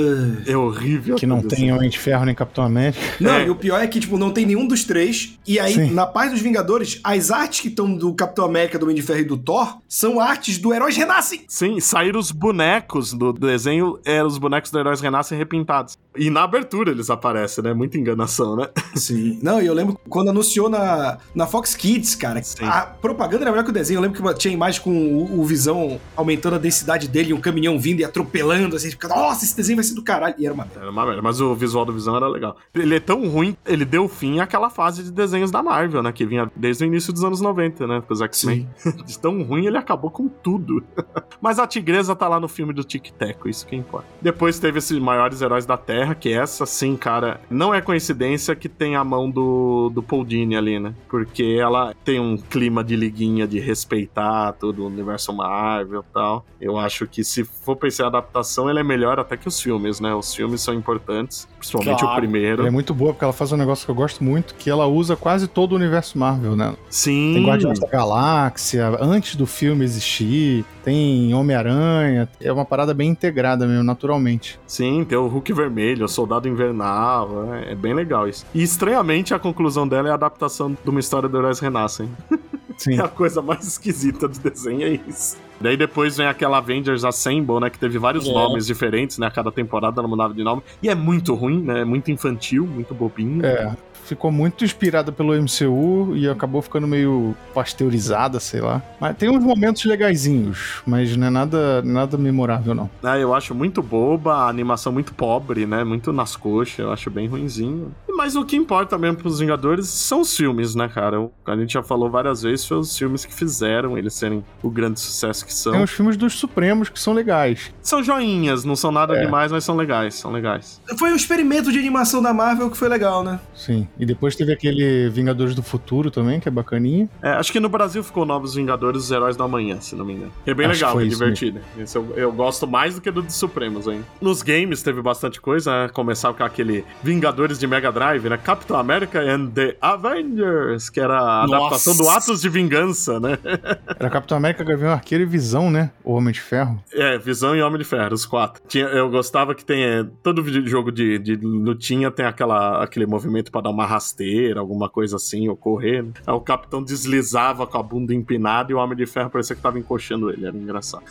É 0.47 0.57
horrível. 0.57 1.17
Que 1.17 1.27
não 1.27 1.43
tem 1.43 1.73
Homem 1.73 1.89
de 1.89 1.99
Ferro 1.99 2.25
nem 2.25 2.35
Capitão 2.35 2.65
América. 2.73 3.01
Não, 3.21 3.33
É. 3.33 3.47
e 3.47 3.51
o 3.51 3.55
pior 3.55 3.81
é 3.83 3.87
que, 3.87 4.01
tipo, 4.01 4.17
não 4.19 4.31
tem 4.31 4.47
nenhum 4.47 4.67
dos 4.67 4.85
três. 4.85 5.39
E 5.47 5.59
aí, 5.61 5.75
Sim. 5.75 5.91
na 5.93 6.07
paz 6.07 6.31
dos 6.31 6.41
Vingadores, 6.41 7.01
as 7.05 7.31
artes 7.31 7.61
que 7.61 7.69
estão 7.69 7.93
do 7.95 8.13
Capitão 8.15 8.45
América, 8.45 8.79
do 8.79 8.85
Homem 8.85 8.97
de 8.97 9.03
Ferro 9.03 9.21
e 9.21 9.25
do 9.25 9.37
Thor 9.37 9.79
são 9.89 10.21
artes 10.21 10.59
do 10.59 10.73
Heróis 10.73 10.97
Renascem. 10.97 11.43
Sim, 11.49 11.79
saíram 11.81 12.19
os 12.19 12.31
bonecos 12.31 13.13
do 13.13 13.33
desenho, 13.33 13.99
eram 14.05 14.27
os 14.27 14.39
bonecos 14.39 14.71
do 14.71 14.79
Heróis 14.79 15.01
Renascem 15.01 15.37
repintados. 15.39 15.97
E 16.17 16.29
na 16.31 16.43
abertura 16.43 16.91
eles 16.91 17.09
aparecem, 17.09 17.65
né? 17.65 17.73
Muita 17.73 17.97
enganação, 17.99 18.57
né? 18.57 18.69
Sim. 18.95 19.39
Não, 19.43 19.61
e 19.63 19.67
eu 19.67 19.73
lembro 19.75 19.99
quando 20.09 20.29
anunciou 20.29 20.69
na, 20.69 21.19
na 21.35 21.47
Fox 21.47 21.75
Kids, 21.75 22.15
cara, 22.15 22.43
Sim. 22.43 22.65
a 22.65 22.83
propaganda 22.83 23.45
era 23.45 23.51
melhor 23.51 23.65
que 23.65 23.71
o 23.71 23.73
desenho. 23.73 23.99
Eu 23.99 24.03
lembro 24.03 24.23
que 24.23 24.35
tinha 24.39 24.53
imagem 24.53 24.81
com 24.83 24.91
o, 24.91 25.41
o 25.41 25.45
Visão 25.45 25.99
aumentando 26.17 26.57
a 26.57 26.59
densidade 26.59 27.09
dele, 27.09 27.33
um 27.33 27.41
caminhão 27.41 27.79
vindo 27.79 28.01
e 28.01 28.05
atropelando, 28.05 28.77
assim, 28.77 28.91
fica, 28.91 29.09
nossa, 29.09 29.45
esse 29.45 29.57
desenho 29.57 29.77
vai 29.77 29.85
ser 29.85 29.95
do 29.95 30.03
caralho. 30.03 30.35
E 30.39 30.45
era 30.45 30.55
uma 30.55 30.65
merda. 30.65 30.81
Era 30.81 30.91
uma 30.91 31.07
merda, 31.07 31.23
mas 31.23 31.41
o 31.41 31.55
visual 31.55 31.85
do 31.85 31.93
Visão 31.93 32.17
era 32.17 32.29
legal. 32.29 32.52
Ele 32.75 32.97
é 32.97 33.01
tão 33.01 33.29
ruim, 33.29 33.57
ele 33.67 33.85
deu 33.85 34.09
fim 34.09 34.41
àquela 34.41 34.71
fase 34.71 35.03
de 35.05 35.11
desenhos 35.13 35.51
da 35.51 35.63
Marvel, 35.63 36.03
né? 36.03 36.13
Que 36.13 36.25
vinha 36.27 36.51
desde 36.55 36.85
o 36.85 36.87
início 36.87 37.13
dos 37.13 37.25
anos 37.25 37.41
90, 37.41 37.87
né? 37.87 38.03
Com 38.07 38.13
os 38.13 38.21
X-Men. 38.21 38.69
De 39.05 39.19
tão 39.19 39.43
ruim, 39.43 39.67
ele 39.67 39.77
acabou 39.79 40.11
com 40.11 40.29
tudo. 40.29 40.83
mas 41.41 41.59
a 41.59 41.67
Tigresa 41.67 42.15
tá 42.15 42.29
lá 42.29 42.39
no 42.39 42.49
filme 42.49 42.73
do 42.73 42.85
Tic 42.85 43.11
Teco, 43.13 43.49
isso 43.49 43.67
que 43.67 43.75
importa. 43.77 44.07
Depois 44.21 44.59
teve 44.59 44.79
esses 44.79 44.99
maiores 44.99 45.41
heróis 45.43 45.67
da 45.67 45.77
Terra, 45.77 46.15
que 46.15 46.33
essa 46.33 46.65
sim, 46.67 46.97
cara, 46.97 47.41
não 47.51 47.75
é 47.75 47.81
coincidência 47.81 48.55
que 48.55 48.69
tem 48.69 48.97
a 48.97 49.05
mão 49.05 49.31
do, 49.31 49.91
do 49.93 50.03
Paul 50.03 50.25
Dini 50.25 50.57
ali, 50.57 50.79
né? 50.79 50.95
Porque 51.09 51.59
ela 51.61 51.95
tem 52.05 52.21
um 52.21 52.37
clima 52.37 52.83
de 52.85 52.97
liguinha, 52.97 53.47
de 53.47 53.59
respeitar 53.61 54.53
todo 54.53 54.83
o 54.83 54.87
universo 54.87 55.33
Marvel 55.33 56.01
e 56.09 56.13
tal. 56.13 56.47
Eu 56.61 56.79
acho 56.79 57.07
que 57.07 57.25
se 57.25 57.45
for 57.45 57.77
pensar 57.77 58.05
em 58.05 58.07
adaptação, 58.07 58.69
ela 58.69 58.81
é 58.81 58.85
melhor 58.85 59.19
até 59.19 59.37
que 59.37 59.49
os 59.49 59.61
filmes, 59.61 60.01
né? 60.01 60.15
Os 60.15 60.35
filmes 60.35 60.61
são 60.61 60.75
importantes, 60.75 61.49
principalmente 61.59 62.01
Claro. 62.01 62.15
o 62.15 62.21
primeiro. 62.21 62.42
Ela 62.45 62.69
é 62.69 62.71
muito 62.71 62.95
boa 62.95 63.13
porque 63.13 63.25
ela 63.25 63.33
faz 63.33 63.53
um 63.53 63.57
negócio 63.57 63.85
que 63.85 63.91
eu 63.91 63.95
gosto 63.95 64.23
muito, 64.23 64.55
que 64.55 64.69
ela 64.69 64.87
usa 64.87 65.17
quase 65.17 65.47
todo 65.47 65.73
o 65.73 65.77
universo 65.77 66.19
Marvel, 66.19 66.57
né? 66.57 66.75
Sim. 66.89 67.35
Tem 67.35 67.47
Guardiões 67.47 67.79
da 67.79 67.87
Galáxia, 67.87 68.97
antes 69.01 69.37
do 69.37 69.47
filme 69.47 69.85
existir, 69.85 70.65
tem 70.85 71.33
Homem-Aranha, 71.35 72.29
é 72.41 72.53
uma 72.53 72.65
parada 72.65 72.93
bem 72.93 73.11
integrada 73.11 73.67
mesmo, 73.67 73.85
naturalmente. 73.85 74.59
Sim, 74.67 75.05
tem 75.05 75.17
o 75.17 75.27
Hulk 75.27 75.53
Vermelho, 75.53 76.05
o 76.05 76.09
Soldado 76.09 76.49
Invernal, 76.49 77.55
é, 77.55 77.73
é 77.73 77.75
bem 77.75 77.95
legal 77.95 78.29
isso. 78.29 78.45
E 78.55 78.63
estranhamente 78.63 79.35
a 79.35 79.39
conclusão 79.39 79.87
dela 79.87 80.09
é 80.09 80.11
a 80.11 80.15
adaptação 80.15 80.77
de 80.83 80.91
uma 80.91 81.01
história 81.01 81.29
do 81.29 81.39
Heróis 81.39 81.59
Renascem. 81.59 82.11
Sim. 82.77 82.99
É 82.99 83.03
a 83.03 83.09
coisa 83.09 83.43
mais 83.43 83.67
esquisita 83.67 84.27
do 84.27 84.39
desenho, 84.39 84.83
é 84.83 85.01
isso. 85.07 85.37
Daí 85.63 85.77
depois 85.77 86.17
vem 86.17 86.27
aquela 86.27 86.59
Avengers 86.59 87.05
Assemble, 87.05 87.61
né? 87.61 87.71
Que 87.71 87.79
teve 87.79 87.99
vários 87.99 88.27
É. 88.29 88.33
nomes 88.33 88.67
diferentes, 88.67 89.19
né? 89.19 89.31
Cada 89.31 89.51
temporada 89.51 90.01
ela 90.01 90.09
mudava 90.09 90.35
de 90.35 90.43
nome. 90.43 90.63
E 90.83 90.89
é 90.89 90.95
muito 90.95 91.35
ruim, 91.35 91.63
né? 91.63 91.81
É 91.81 91.85
muito 91.85 92.11
infantil, 92.11 92.67
muito 92.67 92.95
bobinho. 92.95 93.45
É, 93.47 93.73
ficou 94.05 94.31
muito 94.33 94.65
inspirada 94.65 95.13
pelo 95.13 95.33
MCU 95.35 96.17
e 96.17 96.29
acabou 96.29 96.61
ficando 96.61 96.87
meio 96.87 97.35
pasteurizada, 97.55 98.41
sei 98.41 98.61
lá. 98.61 98.83
Mas 99.01 99.17
tem 99.17 99.29
uns 99.31 99.43
momentos 99.43 99.85
legaisinhos, 99.85 100.83
mas 100.87 101.17
não 101.17 101.27
é 101.29 101.31
nada, 101.31 101.83
nada 101.83 102.19
memorável, 102.19 102.75
não. 102.75 102.91
Ah, 103.03 103.19
eu 103.19 103.33
acho 103.35 103.55
muito 103.55 103.83
boba, 103.83 104.35
a 104.35 104.49
animação 104.49 104.93
muito 104.93 105.15
pobre, 105.15 105.67
né? 105.67 105.85
Muito 105.85 106.13
nas 106.13 106.37
coxas, 106.37 106.79
eu 106.81 106.93
acho 106.93 107.11
bem 107.11 107.27
ruinzinho. 107.29 107.93
Mas 108.17 108.37
o 108.37 108.45
que 108.45 108.57
importa 108.57 108.97
mesmo 108.99 109.17
pros 109.17 109.41
Vingadores 109.41 109.87
são 109.89 110.21
os 110.21 110.37
filmes, 110.37 110.75
né, 110.75 110.89
cara? 110.89 111.21
O- 111.21 111.33
A 111.47 111.57
gente 111.57 111.73
já 111.73 111.83
falou 111.83 112.11
várias 112.11 112.43
vezes, 112.43 112.67
foi 112.67 112.77
os 112.79 112.97
filmes 112.97 113.25
que 113.25 113.35
fizeram 113.35 113.97
eles 113.99 114.15
serem 114.15 114.45
o 114.63 114.71
grande 114.71 115.01
sucesso 115.01 115.45
que 115.45 115.53
são. 115.53 115.73
Tem 115.73 115.83
os 115.83 115.91
filmes 115.91 116.17
dos 116.17 116.35
Supremos 116.35 116.89
que 116.89 116.99
são 117.01 117.13
legais. 117.13 117.73
São 117.83 118.03
joinhas, 118.03 118.65
não 118.65 118.77
são 118.77 118.93
nada 118.93 119.17
É. 119.17 119.25
demais, 119.25 119.51
mas 119.53 119.65
são 119.65 119.77
legais, 119.77 120.15
são 120.15 120.31
legais. 120.33 120.81
Foi 120.99 121.11
um 121.13 121.17
experimento 121.17 121.73
de 121.73 121.79
animação 121.79 122.23
da 122.23 122.33
Marvel 122.33 122.71
que 122.71 122.77
foi 122.77 122.89
legal, 122.89 123.23
né? 123.25 123.41
Sim. 123.55 123.87
E 123.99 124.07
depois 124.07 124.35
teve 124.37 124.53
aquele 124.53 125.09
Vingadores 125.11 125.55
do 125.55 125.63
Futuro 125.63 126.11
também, 126.11 126.39
que 126.41 126.49
é 126.49 126.51
bacaninha. 126.51 127.09
É, 127.23 127.31
acho 127.31 127.51
que 127.53 127.61
no 127.61 127.69
Brasil 127.69 128.03
ficou 128.05 128.25
Novos 128.25 128.55
Vingadores, 128.55 129.05
os 129.05 129.11
Heróis 129.11 129.37
da 129.37 129.47
Manhã, 129.49 129.81
se 129.81 129.95
não 129.97 130.05
me 130.05 130.15
engano. 130.15 130.33
É 130.47 130.55
bem 130.55 130.67
Acho 130.67 130.81
que 130.81 130.85
legal, 130.87 131.01
é 131.01 131.05
divertido. 131.07 131.61
Esse 131.79 131.97
eu, 131.97 132.13
eu 132.17 132.33
gosto 132.33 132.67
mais 132.67 132.95
do 132.95 133.01
que 133.01 133.11
do 133.11 133.23
dos 133.23 133.35
Supremos 133.35 133.89
ainda. 133.89 134.05
Nos 134.21 134.43
games 134.43 134.83
teve 134.83 135.01
bastante 135.03 135.41
coisa, 135.41 135.71
né? 135.85 135.89
Começar 135.89 136.33
com 136.35 136.45
aquele 136.45 136.85
Vingadores 137.03 137.59
de 137.59 137.67
Mega 137.67 137.91
Drive, 137.91 138.02
né? 138.03 138.37
Capitão 138.37 138.77
América 138.77 139.21
and 139.21 139.51
the 139.51 139.77
Avengers, 139.81 140.91
que 140.91 141.01
era 141.01 141.19
a 141.19 141.47
Nossa. 141.47 141.57
adaptação 141.57 141.97
do 141.97 142.09
Atos 142.09 142.41
de 142.41 142.49
Vingança, 142.49 143.21
né? 143.21 143.39
Era 143.99 144.11
Capitão 144.11 144.37
América, 144.37 144.65
Gavião 144.65 144.91
Arqueiro 144.91 145.23
e 145.23 145.27
Visão, 145.27 145.71
né? 145.71 145.91
O 146.03 146.13
Homem 146.15 146.33
de 146.33 146.41
Ferro. 146.41 146.83
É, 146.93 147.17
Visão 147.19 147.55
e 147.55 147.63
Homem 147.63 147.79
de 147.79 147.85
Ferro, 147.85 148.15
os 148.15 148.27
quatro. 148.27 148.63
Tinha, 148.67 148.87
eu 148.87 149.09
gostava 149.09 149.55
que 149.55 149.65
tem. 149.65 149.85
é, 149.85 150.05
todo 150.23 150.43
jogo 150.67 150.91
de, 150.91 151.19
de 151.19 151.37
lutinha 151.37 152.11
tem 152.11 152.27
aquela, 152.27 152.83
aquele 152.83 153.07
movimento 153.07 153.53
pra 153.53 153.61
dar 153.61 153.71
uma 153.71 153.87
rasteira, 153.87 154.61
alguma 154.61 154.89
coisa 154.89 155.17
assim, 155.17 155.49
ou 155.49 155.57
correr. 155.57 156.03
Né? 156.03 156.13
Aí 156.27 156.35
o 156.35 156.41
capitão 156.41 156.83
deslizava 156.83 157.67
com 157.67 157.79
a 157.79 157.83
bunda 157.83 158.13
empinada 158.13 158.73
e 158.73 158.75
o 158.75 158.79
Homem 158.79 158.97
de 158.97 159.07
Ferro 159.07 159.31
parecia 159.31 159.55
que 159.55 159.63
tava 159.63 159.79
encoxando 159.79 160.31
ele. 160.31 160.47
Era 160.47 160.57
engraçado. 160.57 161.05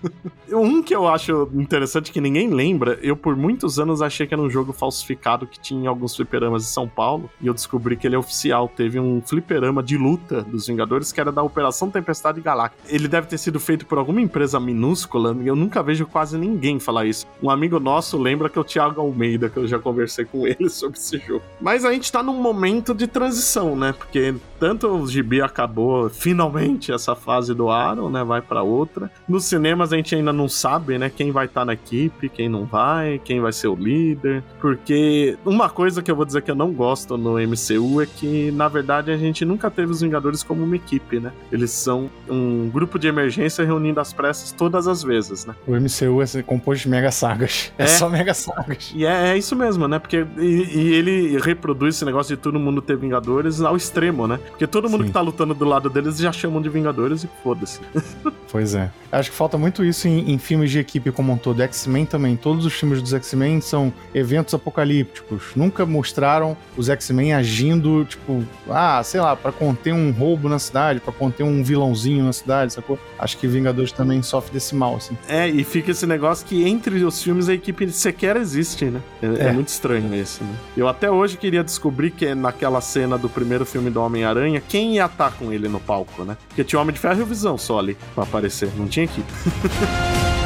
um 0.52 0.82
que 0.82 0.94
eu 0.94 1.08
acho 1.08 1.48
interessante 1.54 2.12
que 2.12 2.20
ninguém 2.20 2.50
lembra, 2.50 2.98
eu 3.02 3.16
por 3.16 3.36
muitos 3.36 3.78
anos 3.78 4.02
achei 4.02 4.26
que 4.26 4.34
era 4.34 4.42
um 4.42 4.50
jogo 4.50 4.72
falsificado 4.72 5.46
que 5.46 5.58
tinha 5.58 5.88
alguns 5.88 6.14
fliperamas 6.34 6.64
de 6.64 6.68
São 6.68 6.88
Paulo. 6.88 7.30
E 7.40 7.46
eu 7.46 7.54
descobri 7.54 7.96
que 7.96 8.06
ele 8.06 8.16
é 8.16 8.18
oficial. 8.18 8.68
Teve 8.68 8.98
um 8.98 9.22
fliperama 9.22 9.82
de 9.82 9.96
luta 9.96 10.42
dos 10.42 10.66
Vingadores 10.66 11.12
que 11.12 11.20
era 11.20 11.30
da 11.30 11.42
Operação 11.42 11.90
Tempestade 11.90 12.40
Galáctica. 12.40 12.82
Ele 12.88 13.06
deve 13.06 13.26
ter 13.26 13.38
sido 13.38 13.60
feito 13.60 13.86
por 13.86 13.98
alguma 13.98 14.20
empresa 14.20 14.58
minúscula, 14.58 15.36
e 15.40 15.46
eu 15.46 15.54
nunca 15.54 15.82
vejo 15.82 16.06
quase 16.06 16.36
ninguém 16.36 16.80
falar 16.80 17.06
isso. 17.06 17.26
Um 17.42 17.50
amigo 17.50 17.78
nosso 17.78 18.18
lembra 18.18 18.48
que 18.48 18.58
é 18.58 18.60
o 18.60 18.64
Thiago 18.64 19.00
Almeida, 19.00 19.48
que 19.48 19.56
eu 19.56 19.66
já 19.66 19.78
conversei 19.78 20.24
com 20.24 20.46
ele 20.46 20.68
sobre 20.70 20.98
esse 20.98 21.18
jogo. 21.18 21.42
Mas 21.60 21.84
a 21.84 21.92
gente 21.92 22.10
tá 22.10 22.22
num 22.22 22.40
momento 22.40 22.94
de 22.94 23.06
transição, 23.06 23.76
né? 23.76 23.92
Porque 23.92 24.34
tanto 24.64 24.88
o 24.88 25.06
Gibi 25.06 25.42
acabou 25.42 26.08
finalmente 26.08 26.90
essa 26.90 27.14
fase 27.14 27.52
do 27.52 27.68
Aaron, 27.68 28.08
né? 28.08 28.24
Vai 28.24 28.40
pra 28.40 28.62
outra. 28.62 29.10
Nos 29.28 29.44
cinemas 29.44 29.92
a 29.92 29.96
gente 29.96 30.14
ainda 30.14 30.32
não 30.32 30.48
sabe, 30.48 30.96
né? 30.96 31.12
Quem 31.14 31.30
vai 31.30 31.44
estar 31.44 31.66
na 31.66 31.74
equipe, 31.74 32.30
quem 32.30 32.48
não 32.48 32.64
vai, 32.64 33.20
quem 33.22 33.42
vai 33.42 33.52
ser 33.52 33.68
o 33.68 33.74
líder. 33.74 34.42
Porque 34.62 35.36
uma 35.44 35.68
coisa 35.68 36.02
que 36.02 36.10
eu 36.10 36.16
vou 36.16 36.24
dizer 36.24 36.40
que 36.40 36.50
eu 36.50 36.54
não 36.54 36.72
gosto 36.72 37.18
no 37.18 37.34
MCU 37.34 38.00
é 38.00 38.06
que, 38.06 38.50
na 38.52 38.66
verdade, 38.66 39.10
a 39.10 39.18
gente 39.18 39.44
nunca 39.44 39.70
teve 39.70 39.92
os 39.92 40.00
Vingadores 40.00 40.42
como 40.42 40.64
uma 40.64 40.76
equipe, 40.76 41.20
né? 41.20 41.30
Eles 41.52 41.70
são 41.70 42.08
um 42.26 42.70
grupo 42.70 42.98
de 42.98 43.06
emergência 43.06 43.66
reunindo 43.66 44.00
as 44.00 44.14
pressas 44.14 44.50
todas 44.50 44.88
as 44.88 45.02
vezes, 45.02 45.44
né? 45.44 45.54
O 45.66 45.72
MCU 45.72 46.22
é 46.22 46.42
composto 46.42 46.84
de 46.84 46.88
mega 46.88 47.10
sagas. 47.10 47.70
É, 47.76 47.84
É. 47.84 47.86
só 47.86 48.08
mega 48.08 48.32
sagas. 48.32 48.94
E 48.96 49.04
é, 49.04 49.28
é 49.32 49.36
isso 49.36 49.54
mesmo, 49.54 49.86
né? 49.86 49.98
Porque 49.98 50.26
e, 50.38 50.68
e 50.74 50.94
ele 50.94 51.38
reproduz 51.38 51.96
esse 51.96 52.04
negócio 52.06 52.34
de 52.34 52.40
todo 52.42 52.58
mundo 52.58 52.80
ter 52.80 52.96
Vingadores 52.96 53.60
ao 53.60 53.76
extremo, 53.76 54.26
né? 54.26 54.40
Porque 54.54 54.66
todo 54.68 54.88
mundo 54.88 55.02
Sim. 55.02 55.08
que 55.08 55.12
tá 55.12 55.20
lutando 55.20 55.52
do 55.52 55.64
lado 55.64 55.90
deles 55.90 56.16
já 56.16 56.30
chamam 56.32 56.62
de 56.62 56.68
Vingadores 56.68 57.24
e 57.24 57.28
foda-se. 57.42 57.80
Pois 58.54 58.72
é. 58.72 58.88
Acho 59.10 59.32
que 59.32 59.36
falta 59.36 59.58
muito 59.58 59.84
isso 59.84 60.06
em, 60.06 60.30
em 60.32 60.38
filmes 60.38 60.70
de 60.70 60.78
equipe 60.78 61.10
como 61.10 61.32
um 61.32 61.36
todo. 61.36 61.60
X-Men 61.60 62.06
também. 62.06 62.36
Todos 62.36 62.64
os 62.64 62.72
filmes 62.72 63.02
dos 63.02 63.12
X-Men 63.12 63.60
são 63.60 63.92
eventos 64.14 64.54
apocalípticos. 64.54 65.42
Nunca 65.56 65.84
mostraram 65.84 66.56
os 66.76 66.88
X-Men 66.88 67.32
agindo, 67.34 68.04
tipo, 68.04 68.44
ah, 68.70 69.02
sei 69.02 69.20
lá, 69.20 69.34
pra 69.34 69.50
conter 69.50 69.92
um 69.92 70.12
roubo 70.12 70.48
na 70.48 70.60
cidade, 70.60 71.00
pra 71.00 71.12
conter 71.12 71.42
um 71.42 71.64
vilãozinho 71.64 72.24
na 72.24 72.32
cidade, 72.32 72.72
sacou? 72.74 72.96
Acho 73.18 73.36
que 73.38 73.48
Vingadores 73.48 73.90
também 73.90 74.22
sofre 74.22 74.52
desse 74.52 74.72
mal, 74.76 74.94
assim. 74.94 75.18
É, 75.28 75.48
e 75.48 75.64
fica 75.64 75.90
esse 75.90 76.06
negócio 76.06 76.46
que 76.46 76.62
entre 76.68 77.02
os 77.04 77.20
filmes 77.20 77.48
a 77.48 77.54
equipe 77.54 77.90
sequer 77.90 78.36
existe, 78.36 78.84
né? 78.84 79.00
É, 79.20 79.26
é 79.26 79.48
É. 79.48 79.52
muito 79.52 79.66
estranho 79.68 80.14
isso, 80.14 80.44
né? 80.44 80.54
Eu 80.76 80.86
até 80.86 81.10
hoje 81.10 81.36
queria 81.36 81.64
descobrir 81.64 82.12
que 82.12 82.32
naquela 82.36 82.80
cena 82.80 83.18
do 83.18 83.28
primeiro 83.28 83.66
filme 83.66 83.90
do 83.90 84.00
Homem-Aranha, 84.00 84.43
quem 84.68 84.94
ia 84.94 85.06
estar 85.06 85.32
com 85.32 85.52
ele 85.52 85.68
no 85.68 85.80
palco, 85.80 86.24
né? 86.24 86.36
Porque 86.48 86.64
tinha 86.64 86.78
o 86.78 86.82
Homem 86.82 86.94
de 86.94 87.00
Ferro 87.00 87.20
e 87.20 87.22
o 87.22 87.26
Visão 87.26 87.56
só 87.58 87.78
ali 87.78 87.96
pra 88.14 88.24
aparecer, 88.24 88.70
não 88.76 88.86
tinha 88.86 89.04
equipe. 89.04 89.32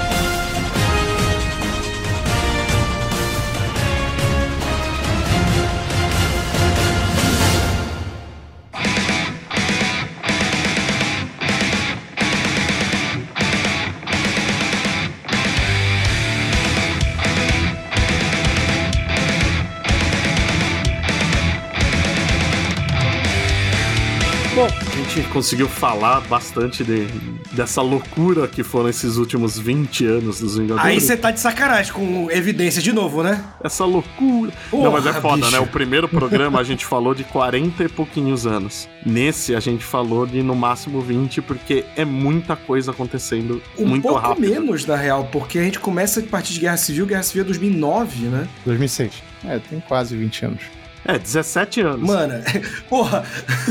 gente 25.18 25.28
gente 25.28 25.32
conseguiu 25.32 25.68
falar 25.68 26.20
bastante 26.22 26.84
de, 26.84 27.06
dessa 27.52 27.82
loucura 27.82 28.46
que 28.46 28.62
foram 28.62 28.88
esses 28.88 29.16
últimos 29.16 29.58
20 29.58 30.06
anos 30.06 30.40
dos 30.40 30.56
Vingadores. 30.56 30.86
Aí 30.86 31.00
você 31.00 31.16
tá 31.16 31.30
de 31.30 31.40
sacanagem 31.40 31.92
com 31.92 32.30
evidência 32.30 32.80
de 32.80 32.92
novo, 32.92 33.22
né? 33.22 33.44
Essa 33.62 33.84
loucura. 33.84 34.52
Porra, 34.70 34.84
Não, 34.84 34.92
mas 34.92 35.06
é 35.06 35.12
foda, 35.14 35.36
bicho. 35.36 35.50
né? 35.50 35.58
O 35.58 35.66
primeiro 35.66 36.08
programa 36.08 36.60
a 36.60 36.64
gente 36.64 36.84
falou 36.86 37.14
de 37.14 37.24
40 37.24 37.84
e 37.84 37.88
pouquinhos 37.88 38.46
anos. 38.46 38.88
Nesse 39.04 39.54
a 39.54 39.60
gente 39.60 39.84
falou 39.84 40.26
de 40.26 40.42
no 40.42 40.54
máximo 40.54 41.00
20, 41.00 41.42
porque 41.42 41.84
é 41.96 42.04
muita 42.04 42.56
coisa 42.56 42.92
acontecendo 42.92 43.60
Um 43.78 43.86
muito 43.86 44.02
pouco 44.02 44.18
rápido. 44.20 44.48
menos, 44.48 44.86
na 44.86 44.96
real, 44.96 45.28
porque 45.32 45.58
a 45.58 45.62
gente 45.62 45.80
começa 45.80 46.20
a 46.20 46.22
partir 46.22 46.54
de 46.54 46.60
Guerra 46.60 46.76
Civil, 46.76 47.06
Guerra 47.06 47.22
Civil 47.22 47.42
é 47.42 47.46
2009, 47.46 48.26
né? 48.26 48.48
2006. 48.64 49.12
É, 49.44 49.58
tem 49.58 49.80
quase 49.80 50.16
20 50.16 50.44
anos. 50.46 50.77
É, 51.08 51.18
17 51.18 51.80
anos. 51.80 52.06
Mano, 52.06 52.34
porra, 52.88 53.24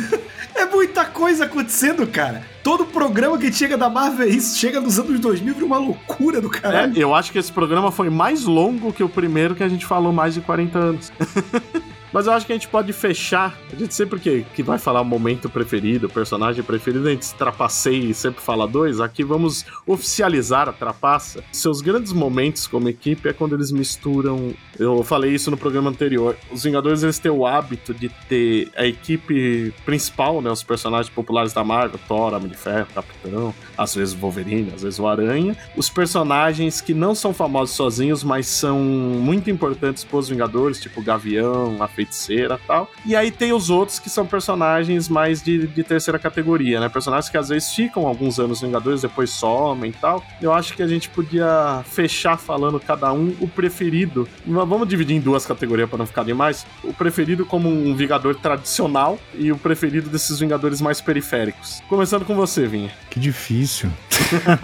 é 0.56 0.66
muita 0.66 1.06
coisa 1.06 1.46
acontecendo, 1.46 2.06
cara. 2.08 2.42
Todo 2.64 2.86
programa 2.86 3.38
que 3.38 3.52
chega 3.54 3.78
da 3.78 3.90
Marvel 3.90 4.28
é 4.28 4.30
isso. 4.30 4.58
Chega 4.58 4.82
nos 4.82 4.98
anos 5.00 5.20
2000, 5.20 5.54
vira 5.54 5.66
uma 5.66 5.78
loucura 5.78 6.42
do 6.42 6.48
É, 6.48 6.60
caralho. 6.60 6.98
eu 6.98 7.14
acho 7.16 7.32
que 7.32 7.38
esse 7.38 7.52
programa 7.52 7.92
foi 7.92 8.10
mais 8.10 8.44
longo 8.44 8.92
que 8.92 9.04
o 9.04 9.08
primeiro 9.10 9.56
que 9.56 9.64
a 9.64 9.70
gente 9.70 9.86
falou 9.86 10.12
mais 10.12 10.34
de 10.34 10.42
40 10.42 10.78
anos. 10.80 11.12
Mas 12.12 12.28
eu 12.28 12.34
acho 12.34 12.46
que 12.46 12.54
a 12.54 12.56
gente 12.56 12.68
pode 12.68 12.94
fechar. 12.94 13.58
A 13.72 13.76
gente 13.76 13.94
sempre 13.94 14.20
que, 14.20 14.46
que 14.56 14.64
vai 14.64 14.78
falar 14.78 15.02
o 15.02 15.06
momento 15.06 15.50
preferido, 15.50 16.08
personagem 16.10 16.64
preferido, 16.64 17.08
a 17.08 17.12
gente 17.12 17.34
trapaceia 17.36 18.06
e 18.06 18.14
sempre 18.14 18.42
fala 18.42 18.68
dois. 18.68 19.00
Aqui 19.00 19.24
vamos 19.24 19.66
oficializar 19.86 20.70
a 20.70 20.74
trapaça. 20.74 21.44
Seus 21.52 21.82
grandes 21.82 22.14
momentos 22.14 22.68
como 22.68 22.90
equipe 22.90 23.28
é 23.30 23.34
quando 23.34 23.56
eles 23.56 23.72
misturam. 23.72 24.54
Eu 24.80 25.04
falei 25.04 25.34
isso 25.34 25.52
no 25.52 25.58
programa 25.58 25.90
anterior. 25.90 26.38
Os 26.52 26.64
Vingadores 26.64 27.04
eles 27.04 27.20
têm 27.20 27.32
o 27.32 27.46
hábito 27.46 27.94
de 27.94 28.10
ter 28.30 28.70
a 28.76 28.86
equipe 28.86 29.74
principal, 29.86 30.42
né? 30.42 30.50
Os 30.50 30.64
personagens 30.64 31.14
populares 31.14 31.54
da 31.54 31.64
Marvel, 31.64 32.00
Thor, 32.08 32.34
Homem 32.34 32.50
de 32.50 32.58
Ferro, 32.58 32.88
Capitão, 32.94 33.54
às 33.78 33.96
vezes 33.96 34.14
o 34.14 34.18
Wolverine, 34.18 34.72
às 34.74 34.84
vezes 34.84 35.00
o 35.00 35.08
Aranha. 35.08 35.56
Os 35.76 35.90
personagens 35.90 36.82
que 36.82 36.94
não 36.94 37.14
são 37.14 37.34
famosos 37.34 37.76
sozinhos, 37.76 38.24
mas 38.24 38.48
são 38.48 38.80
muito 38.80 39.50
importantes 39.50 40.04
pros 40.04 40.30
Vingadores, 40.30 40.80
tipo 40.80 41.02
o 41.02 41.04
Gavião, 41.04 41.82
a 41.82 41.88
Feiticeira 41.88 42.60
e 42.64 42.68
tal. 42.68 42.92
E 43.06 43.16
aí 43.16 43.32
tem 43.32 43.54
os 43.54 43.70
outros 43.70 44.00
que 44.00 44.10
são 44.10 44.26
personagens 44.26 45.10
mais 45.10 45.42
de, 45.42 45.68
de 45.68 45.84
terceira 45.84 46.20
categoria, 46.20 46.80
né? 46.80 46.90
Personagens 46.90 47.30
que 47.30 47.38
às 47.38 47.50
vezes 47.50 47.72
ficam 47.72 48.08
alguns 48.08 48.40
anos 48.40 48.62
Vingadores, 48.62 49.02
depois 49.02 49.30
somem 49.30 49.92
e 49.92 49.94
tal. 49.94 50.24
Eu 50.42 50.54
acho 50.54 50.74
que 50.74 50.84
a 50.84 50.88
gente 50.88 51.10
podia 51.10 51.84
fechar 51.86 52.38
falando 52.38 52.80
cada 52.80 53.12
um 53.14 53.36
o 53.40 53.48
preferido. 53.48 54.28
Mas 54.46 54.68
Vamos 54.68 54.88
dividir 54.88 55.16
em 55.16 55.20
duas 55.20 55.46
categorias 55.46 55.90
para 55.90 55.98
não 55.98 56.06
ficar 56.06 56.24
demais. 56.24 56.66
O 56.84 56.94
preferido 56.94 57.46
como 57.46 57.70
um 57.70 57.96
Vingador 57.96 58.36
tradicional 58.36 59.18
e 59.34 59.52
o 59.52 59.58
preferido 59.58 60.10
desses 60.10 60.40
Vingadores 60.40 60.82
mais 60.82 61.02
periféricos. 61.02 61.82
Começando 61.88 62.26
com 62.26 62.36
você, 62.36 62.68
Vinha. 62.68 62.92
Que 63.10 63.20
difícil. 63.20 63.67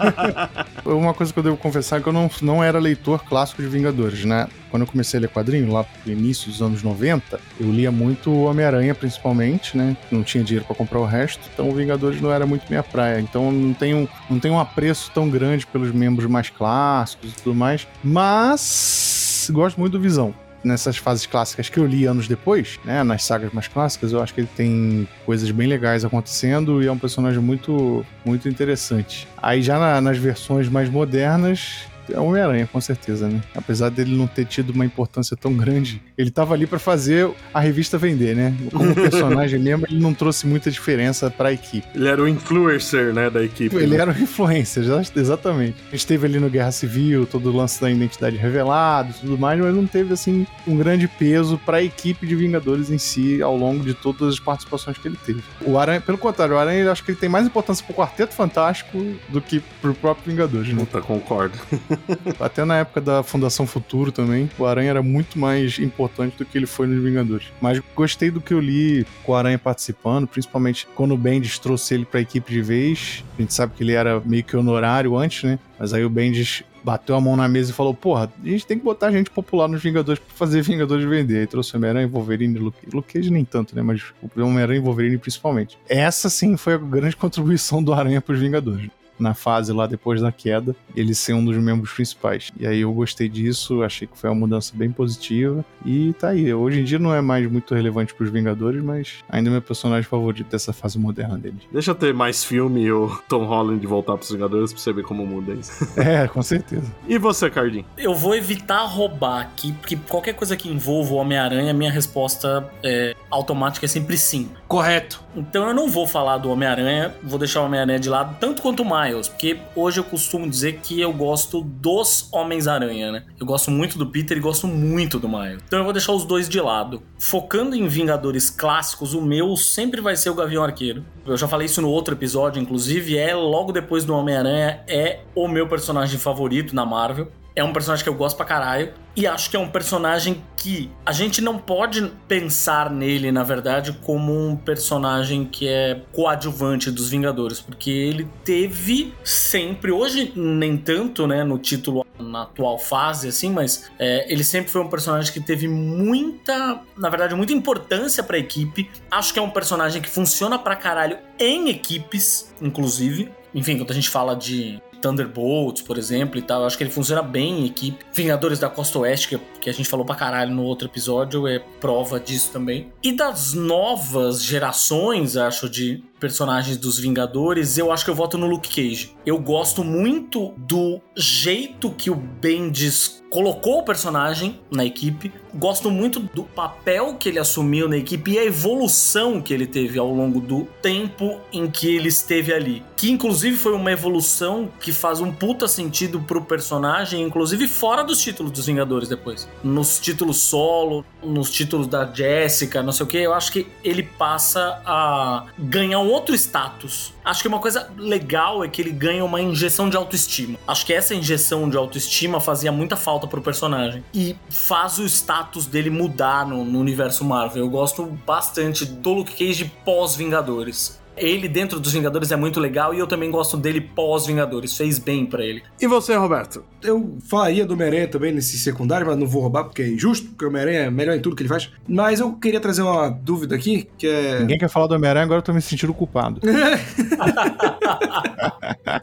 Uma 0.84 1.14
coisa 1.14 1.32
que 1.32 1.38
eu 1.38 1.42
devo 1.42 1.56
confessar 1.56 1.98
é 1.98 2.02
que 2.02 2.08
eu 2.08 2.12
não, 2.12 2.30
não 2.42 2.62
era 2.62 2.78
leitor 2.78 3.24
clássico 3.24 3.62
de 3.62 3.68
Vingadores, 3.68 4.24
né? 4.24 4.48
Quando 4.70 4.82
eu 4.82 4.86
comecei 4.86 5.18
a 5.18 5.20
ler 5.20 5.28
quadrinho, 5.28 5.72
lá 5.72 5.84
no 6.04 6.12
início 6.12 6.50
dos 6.50 6.60
anos 6.60 6.82
90, 6.82 7.40
eu 7.60 7.70
lia 7.70 7.90
muito 7.90 8.32
Homem-Aranha, 8.32 8.94
principalmente, 8.94 9.76
né? 9.76 9.96
Não 10.10 10.22
tinha 10.22 10.42
dinheiro 10.42 10.66
pra 10.66 10.74
comprar 10.74 10.98
o 10.98 11.06
resto, 11.06 11.40
então 11.52 11.72
Vingadores 11.72 12.20
não 12.20 12.32
era 12.32 12.46
muito 12.46 12.66
minha 12.68 12.82
praia. 12.82 13.20
Então 13.20 13.50
não 13.50 13.72
tenho, 13.72 14.08
não 14.28 14.38
tenho 14.38 14.54
um 14.54 14.60
apreço 14.60 15.10
tão 15.14 15.28
grande 15.30 15.66
pelos 15.66 15.92
membros 15.92 16.28
mais 16.28 16.50
clássicos 16.50 17.32
e 17.32 17.34
tudo 17.42 17.54
mais, 17.54 17.86
mas 18.02 19.48
gosto 19.52 19.78
muito 19.78 19.92
do 19.92 20.00
Visão 20.00 20.34
nessas 20.64 20.96
fases 20.96 21.26
clássicas 21.26 21.68
que 21.68 21.78
eu 21.78 21.86
li 21.86 22.04
anos 22.06 22.26
depois, 22.26 22.78
né, 22.84 23.02
nas 23.02 23.22
sagas 23.24 23.52
mais 23.52 23.68
clássicas, 23.68 24.12
eu 24.12 24.22
acho 24.22 24.32
que 24.34 24.40
ele 24.40 24.48
tem 24.56 25.06
coisas 25.26 25.50
bem 25.50 25.66
legais 25.68 26.04
acontecendo 26.04 26.82
e 26.82 26.86
é 26.86 26.92
um 26.92 26.98
personagem 26.98 27.40
muito, 27.40 28.04
muito 28.24 28.48
interessante. 28.48 29.28
Aí 29.36 29.60
já 29.62 29.78
na- 29.78 30.00
nas 30.00 30.16
versões 30.18 30.68
mais 30.68 30.88
modernas, 30.88 31.80
é 32.10 32.18
o 32.18 32.24
Homem-Aranha, 32.24 32.68
com 32.70 32.80
certeza, 32.80 33.28
né? 33.28 33.40
Apesar 33.54 33.90
dele 33.90 34.16
não 34.16 34.26
ter 34.26 34.44
tido 34.44 34.70
uma 34.70 34.84
importância 34.84 35.36
tão 35.36 35.54
grande, 35.54 36.02
ele 36.16 36.30
tava 36.30 36.54
ali 36.54 36.66
pra 36.66 36.78
fazer 36.78 37.30
a 37.52 37.60
revista 37.60 37.98
vender, 37.98 38.34
né? 38.34 38.54
Como 38.72 38.94
personagem 38.94 39.58
mesmo, 39.60 39.86
ele 39.88 40.00
não 40.00 40.14
trouxe 40.14 40.46
muita 40.46 40.70
diferença 40.70 41.30
pra 41.30 41.52
equipe. 41.52 41.86
Ele 41.94 42.08
era 42.08 42.22
o 42.22 42.28
influencer, 42.28 43.12
né, 43.12 43.30
da 43.30 43.42
equipe. 43.42 43.74
Ele 43.76 43.96
né? 43.96 44.02
era 44.02 44.10
o 44.10 44.18
influencer, 44.18 44.82
exa- 44.82 45.02
exatamente. 45.16 45.76
A 45.88 45.90
gente 45.92 46.06
teve 46.06 46.26
ali 46.26 46.38
no 46.38 46.50
Guerra 46.50 46.72
Civil 46.72 47.26
todo 47.26 47.50
o 47.50 47.56
lance 47.56 47.80
da 47.80 47.90
identidade 47.90 48.36
revelada 48.36 49.10
e 49.10 49.20
tudo 49.20 49.38
mais, 49.38 49.60
mas 49.60 49.74
não 49.74 49.86
teve, 49.86 50.12
assim, 50.12 50.46
um 50.66 50.76
grande 50.76 51.08
peso 51.08 51.58
pra 51.64 51.82
equipe 51.82 52.26
de 52.26 52.34
Vingadores 52.34 52.90
em 52.90 52.98
si 52.98 53.42
ao 53.42 53.56
longo 53.56 53.84
de 53.84 53.94
todas 53.94 54.34
as 54.34 54.40
participações 54.40 54.98
que 54.98 55.08
ele 55.08 55.18
teve. 55.24 55.42
O 55.62 55.78
Aranha, 55.78 56.00
pelo 56.00 56.18
contrário, 56.18 56.54
o 56.54 56.58
Aranha 56.58 56.84
eu 56.84 56.92
acho 56.92 57.02
que 57.04 57.10
ele 57.10 57.18
tem 57.18 57.28
mais 57.28 57.46
importância 57.46 57.84
pro 57.84 57.94
Quarteto 57.94 58.34
Fantástico 58.34 58.98
do 59.28 59.40
que 59.40 59.60
pro 59.80 59.94
próprio 59.94 60.30
Vingadores, 60.32 60.68
né? 60.68 60.78
Puta, 60.80 61.00
concordo. 61.00 61.58
Até 62.40 62.64
na 62.64 62.78
época 62.78 63.00
da 63.00 63.22
Fundação 63.22 63.66
Futuro 63.66 64.12
também, 64.12 64.50
o 64.58 64.66
Aranha 64.66 64.90
era 64.90 65.02
muito 65.02 65.38
mais 65.38 65.78
importante 65.78 66.36
do 66.36 66.44
que 66.44 66.56
ele 66.56 66.66
foi 66.66 66.86
nos 66.86 67.02
Vingadores. 67.02 67.46
Mas 67.60 67.80
gostei 67.94 68.30
do 68.30 68.40
que 68.40 68.52
eu 68.52 68.60
li 68.60 69.06
com 69.22 69.32
o 69.32 69.34
Aranha 69.34 69.58
participando, 69.58 70.26
principalmente 70.26 70.86
quando 70.94 71.14
o 71.14 71.18
Bendis 71.18 71.58
trouxe 71.58 71.94
ele 71.94 72.04
pra 72.04 72.20
equipe 72.20 72.52
de 72.52 72.62
vez. 72.62 73.24
A 73.38 73.42
gente 73.42 73.54
sabe 73.54 73.74
que 73.74 73.82
ele 73.82 73.92
era 73.92 74.20
meio 74.20 74.44
que 74.44 74.56
honorário 74.56 75.16
antes, 75.16 75.42
né? 75.44 75.58
Mas 75.78 75.92
aí 75.92 76.04
o 76.04 76.10
Bendis 76.10 76.62
bateu 76.84 77.16
a 77.16 77.20
mão 77.20 77.34
na 77.34 77.48
mesa 77.48 77.70
e 77.70 77.74
falou: 77.74 77.94
Porra, 77.94 78.30
a 78.42 78.48
gente 78.48 78.66
tem 78.66 78.78
que 78.78 78.84
botar 78.84 79.10
gente 79.10 79.30
popular 79.30 79.66
nos 79.66 79.82
Vingadores 79.82 80.20
pra 80.20 80.34
fazer 80.34 80.62
Vingadores 80.62 81.04
vender. 81.04 81.40
Aí 81.40 81.46
trouxe 81.46 81.76
Homem-Aranha, 81.76 82.06
Wolverine, 82.06 82.58
Luke, 82.58 82.78
Luke 82.92 83.12
Cage 83.12 83.30
nem 83.30 83.44
tanto, 83.44 83.74
né? 83.74 83.82
Mas 83.82 84.02
o 84.22 84.40
Homem-Aranha 84.42 84.78
e 84.78 84.82
Wolverine 84.82 85.18
principalmente. 85.18 85.78
Essa 85.88 86.28
sim 86.28 86.56
foi 86.56 86.74
a 86.74 86.78
grande 86.78 87.16
contribuição 87.16 87.82
do 87.82 87.92
Aranha 87.92 88.20
pros 88.20 88.38
Vingadores 88.38 88.90
na 89.18 89.34
fase 89.34 89.72
lá 89.72 89.86
depois 89.86 90.20
da 90.20 90.32
queda, 90.32 90.74
ele 90.94 91.14
ser 91.14 91.32
um 91.34 91.44
dos 91.44 91.56
membros 91.56 91.92
principais. 91.92 92.52
E 92.58 92.66
aí 92.66 92.80
eu 92.80 92.92
gostei 92.92 93.28
disso, 93.28 93.82
achei 93.82 94.06
que 94.06 94.18
foi 94.18 94.30
uma 94.30 94.36
mudança 94.36 94.72
bem 94.74 94.90
positiva. 94.90 95.64
E 95.84 96.12
tá 96.14 96.28
aí. 96.28 96.52
Hoje 96.52 96.80
em 96.80 96.84
dia 96.84 96.98
não 96.98 97.14
é 97.14 97.20
mais 97.20 97.50
muito 97.50 97.74
relevante 97.74 98.14
pros 98.14 98.30
Vingadores, 98.30 98.82
mas 98.82 99.18
ainda 99.28 99.50
é 99.50 99.52
meu 99.52 99.62
personagem 99.62 100.08
favorito 100.08 100.50
dessa 100.50 100.72
fase 100.72 100.98
moderna 100.98 101.38
deles. 101.38 101.62
Deixa 101.72 101.90
eu 101.90 101.94
ter 101.94 102.12
mais 102.12 102.44
filme 102.44 102.82
e 102.82 102.92
o 102.92 103.16
Tom 103.28 103.44
Holland 103.44 103.84
voltar 103.86 104.16
pros 104.16 104.30
Vingadores 104.30 104.72
pra 104.72 104.80
você 104.80 104.92
ver 104.92 105.02
como 105.04 105.26
muda 105.26 105.52
isso. 105.52 105.72
É, 106.04 106.28
com 106.28 106.42
certeza. 106.42 106.92
E 107.08 107.18
você, 107.18 107.48
Cardim? 107.48 107.84
Eu 107.96 108.14
vou 108.14 108.34
evitar 108.34 108.84
roubar 108.84 109.40
aqui, 109.40 109.72
porque 109.72 109.96
qualquer 109.96 110.34
coisa 110.34 110.56
que 110.56 110.68
envolva 110.68 111.14
o 111.14 111.16
Homem-Aranha, 111.16 111.72
minha 111.72 111.90
resposta 111.90 112.68
é, 112.82 113.14
automática 113.30 113.86
é 113.86 113.88
sempre 113.88 114.18
sim. 114.18 114.50
Correto. 114.68 115.22
Então 115.36 115.68
eu 115.68 115.74
não 115.74 115.88
vou 115.88 116.06
falar 116.06 116.38
do 116.38 116.50
Homem-Aranha, 116.50 117.14
vou 117.22 117.38
deixar 117.38 117.62
o 117.62 117.66
Homem-Aranha 117.66 117.98
de 117.98 118.08
lado, 118.08 118.36
tanto 118.38 118.60
quanto 118.60 118.82
o 118.82 118.84
Miles, 119.04 119.28
porque 119.28 119.58
hoje 119.74 120.00
eu 120.00 120.04
costumo 120.04 120.48
dizer 120.48 120.80
que 120.82 121.00
eu 121.00 121.12
gosto 121.12 121.60
dos 121.60 122.28
Homens-Aranha, 122.32 123.12
né? 123.12 123.24
Eu 123.38 123.46
gosto 123.46 123.70
muito 123.70 123.98
do 123.98 124.06
Peter 124.06 124.36
e 124.36 124.40
gosto 124.40 124.66
muito 124.66 125.18
do 125.18 125.28
Miles. 125.28 125.62
Então 125.66 125.78
eu 125.78 125.84
vou 125.84 125.92
deixar 125.92 126.12
os 126.12 126.24
dois 126.24 126.48
de 126.48 126.60
lado. 126.60 127.02
Focando 127.18 127.74
em 127.74 127.86
Vingadores 127.86 128.50
clássicos, 128.50 129.14
o 129.14 129.20
meu 129.20 129.56
sempre 129.56 130.00
vai 130.00 130.16
ser 130.16 130.30
o 130.30 130.34
Gavião 130.34 130.64
Arqueiro. 130.64 131.04
Eu 131.26 131.36
já 131.36 131.48
falei 131.48 131.66
isso 131.66 131.80
no 131.80 131.88
outro 131.88 132.14
episódio, 132.14 132.60
inclusive, 132.60 133.16
é 133.16 133.34
logo 133.34 133.72
depois 133.72 134.04
do 134.04 134.14
Homem-Aranha, 134.14 134.82
é 134.86 135.20
o 135.34 135.48
meu 135.48 135.68
personagem 135.68 136.18
favorito 136.18 136.74
na 136.74 136.84
Marvel. 136.84 137.30
É 137.56 137.62
um 137.62 137.72
personagem 137.72 138.02
que 138.02 138.08
eu 138.08 138.14
gosto 138.14 138.36
pra 138.36 138.44
caralho. 138.44 138.92
E 139.16 139.28
acho 139.28 139.48
que 139.48 139.56
é 139.56 139.60
um 139.60 139.68
personagem 139.68 140.42
que 140.56 140.90
a 141.06 141.12
gente 141.12 141.40
não 141.40 141.56
pode 141.56 142.10
pensar 142.26 142.90
nele, 142.90 143.30
na 143.30 143.44
verdade, 143.44 143.92
como 144.02 144.32
um 144.32 144.56
personagem 144.56 145.44
que 145.44 145.68
é 145.68 146.00
coadjuvante 146.12 146.90
dos 146.90 147.10
Vingadores. 147.10 147.60
Porque 147.60 147.90
ele 147.90 148.28
teve 148.44 149.14
sempre, 149.22 149.92
hoje 149.92 150.32
nem 150.34 150.76
tanto, 150.76 151.28
né, 151.28 151.44
no 151.44 151.58
título 151.58 152.04
na 152.18 152.42
atual 152.42 152.78
fase, 152.78 153.28
assim, 153.28 153.50
mas 153.50 153.90
é, 153.98 154.30
ele 154.32 154.42
sempre 154.42 154.70
foi 154.70 154.80
um 154.80 154.88
personagem 154.88 155.32
que 155.32 155.40
teve 155.40 155.68
muita, 155.68 156.80
na 156.96 157.08
verdade, 157.08 157.36
muita 157.36 157.52
importância 157.52 158.22
pra 158.22 158.36
equipe. 158.36 158.90
Acho 159.08 159.32
que 159.32 159.38
é 159.38 159.42
um 159.42 159.50
personagem 159.50 160.02
que 160.02 160.08
funciona 160.08 160.58
pra 160.58 160.74
caralho 160.74 161.18
em 161.38 161.68
equipes, 161.68 162.52
inclusive. 162.60 163.30
Enfim, 163.54 163.78
quando 163.78 163.92
a 163.92 163.94
gente 163.94 164.08
fala 164.08 164.34
de 164.34 164.82
Thunderbolts, 165.04 165.82
por 165.82 165.98
exemplo, 165.98 166.38
e 166.38 166.42
tal. 166.42 166.62
Eu 166.62 166.66
acho 166.66 166.78
que 166.78 166.82
ele 166.82 166.90
funciona 166.90 167.22
bem 167.22 167.60
em 167.60 167.66
equipe. 167.66 168.02
Vingadores 168.10 168.58
da 168.58 168.70
Costa 168.70 168.98
Oeste, 169.00 169.38
que, 169.60 169.68
a 169.68 169.72
gente 169.72 169.88
falou 169.88 170.06
pra 170.06 170.14
caralho 170.14 170.54
no 170.54 170.62
outro 170.62 170.88
episódio, 170.88 171.46
é 171.46 171.58
prova 171.58 172.18
disso 172.18 172.50
também. 172.50 172.90
E 173.02 173.12
das 173.12 173.52
novas 173.52 174.42
gerações, 174.42 175.36
acho, 175.36 175.68
de 175.68 176.02
personagens 176.18 176.76
dos 176.76 176.98
Vingadores, 176.98 177.76
eu 177.78 177.92
acho 177.92 178.04
que 178.04 178.10
eu 178.10 178.14
voto 178.14 178.38
no 178.38 178.46
Luke 178.46 178.68
Cage. 178.68 179.14
Eu 179.26 179.38
gosto 179.38 179.84
muito 179.84 180.54
do 180.56 181.00
jeito 181.16 181.90
que 181.90 182.10
o 182.10 182.14
Bendis 182.14 183.24
colocou 183.34 183.80
o 183.80 183.82
personagem 183.82 184.60
na 184.70 184.84
equipe. 184.84 185.32
gosto 185.52 185.90
muito 185.90 186.20
do 186.20 186.44
papel 186.44 187.14
que 187.14 187.28
ele 187.28 187.38
assumiu 187.40 187.88
na 187.88 187.96
equipe 187.96 188.32
e 188.32 188.38
a 188.38 188.44
evolução 188.44 189.42
que 189.42 189.52
ele 189.52 189.66
teve 189.66 189.98
ao 189.98 190.08
longo 190.12 190.40
do 190.40 190.68
tempo 190.80 191.40
em 191.52 191.68
que 191.68 191.96
ele 191.96 192.08
esteve 192.08 192.52
ali. 192.52 192.84
Que 192.96 193.10
inclusive 193.10 193.56
foi 193.56 193.72
uma 193.72 193.90
evolução 193.90 194.68
que 194.80 194.92
faz 194.92 195.20
um 195.20 195.32
puta 195.32 195.66
sentido 195.66 196.20
pro 196.20 196.42
personagem, 196.42 197.22
inclusive 197.22 197.66
fora 197.66 198.04
dos 198.04 198.20
títulos 198.20 198.52
dos 198.52 198.66
Vingadores 198.66 199.08
depois. 199.08 199.48
Nos 199.64 199.98
títulos 199.98 200.42
solo, 200.42 201.04
nos 201.20 201.50
títulos 201.50 201.88
da 201.88 202.04
Jessica, 202.04 202.82
não 202.82 202.92
sei 202.92 203.04
o 203.04 203.08
que, 203.08 203.18
eu 203.18 203.34
acho 203.34 203.50
que 203.50 203.66
ele 203.82 204.04
passa 204.04 204.80
a 204.86 205.46
ganhar 205.58 206.00
um 206.04 206.10
outro 206.10 206.34
status. 206.34 207.12
Acho 207.24 207.42
que 207.42 207.48
uma 207.48 207.58
coisa 207.58 207.90
legal 207.96 208.62
é 208.62 208.68
que 208.68 208.80
ele 208.80 208.90
ganha 208.90 209.24
uma 209.24 209.40
injeção 209.40 209.88
de 209.88 209.96
autoestima. 209.96 210.58
Acho 210.66 210.84
que 210.84 210.92
essa 210.92 211.14
injeção 211.14 211.68
de 211.68 211.76
autoestima 211.76 212.40
fazia 212.40 212.70
muita 212.70 212.96
falta 212.96 213.26
pro 213.26 213.40
personagem. 213.40 214.04
E 214.12 214.36
faz 214.50 214.98
o 214.98 215.04
status 215.04 215.66
dele 215.66 215.90
mudar 215.90 216.46
no, 216.46 216.64
no 216.64 216.78
universo 216.78 217.24
Marvel. 217.24 217.64
Eu 217.64 217.70
gosto 217.70 218.04
bastante 218.26 218.84
do 218.84 219.12
Luke 219.12 219.32
Cage 219.32 219.72
pós-Vingadores. 219.84 221.02
Ele 221.16 221.48
dentro 221.48 221.78
dos 221.78 221.92
Vingadores 221.92 222.32
é 222.32 222.36
muito 222.36 222.58
legal 222.58 222.94
e 222.94 222.98
eu 222.98 223.06
também 223.06 223.30
gosto 223.30 223.56
dele 223.56 223.80
pós-Vingadores. 223.80 224.76
Fez 224.76 224.98
bem 224.98 225.24
para 225.24 225.44
ele. 225.44 225.62
E 225.80 225.86
você, 225.86 226.14
Roberto? 226.16 226.64
Eu 226.82 227.16
falaria 227.28 227.64
do 227.64 227.74
Homem-Aranha 227.74 228.08
também 228.08 228.32
nesse 228.32 228.58
secundário, 228.58 229.06
mas 229.06 229.16
não 229.16 229.26
vou 229.26 229.42
roubar 229.42 229.64
porque 229.64 229.82
é 229.82 229.88
injusto, 229.88 230.28
porque 230.28 230.44
o 230.44 230.48
Homem-Aranha 230.48 230.80
é 230.80 230.90
melhor 230.90 231.16
em 231.16 231.20
tudo 231.20 231.36
que 231.36 231.42
ele 231.42 231.48
faz. 231.48 231.70
Mas 231.88 232.20
eu 232.20 232.32
queria 232.32 232.60
trazer 232.60 232.82
uma 232.82 233.08
dúvida 233.08 233.54
aqui, 233.54 233.88
que 233.96 234.06
é. 234.06 234.40
Ninguém 234.40 234.58
quer 234.58 234.68
falar 234.68 234.86
do 234.86 234.94
Homem-Aranha, 234.94 235.24
agora 235.24 235.38
eu 235.38 235.42
tô 235.42 235.52
me 235.52 235.62
sentindo 235.62 235.94
culpado. 235.94 236.40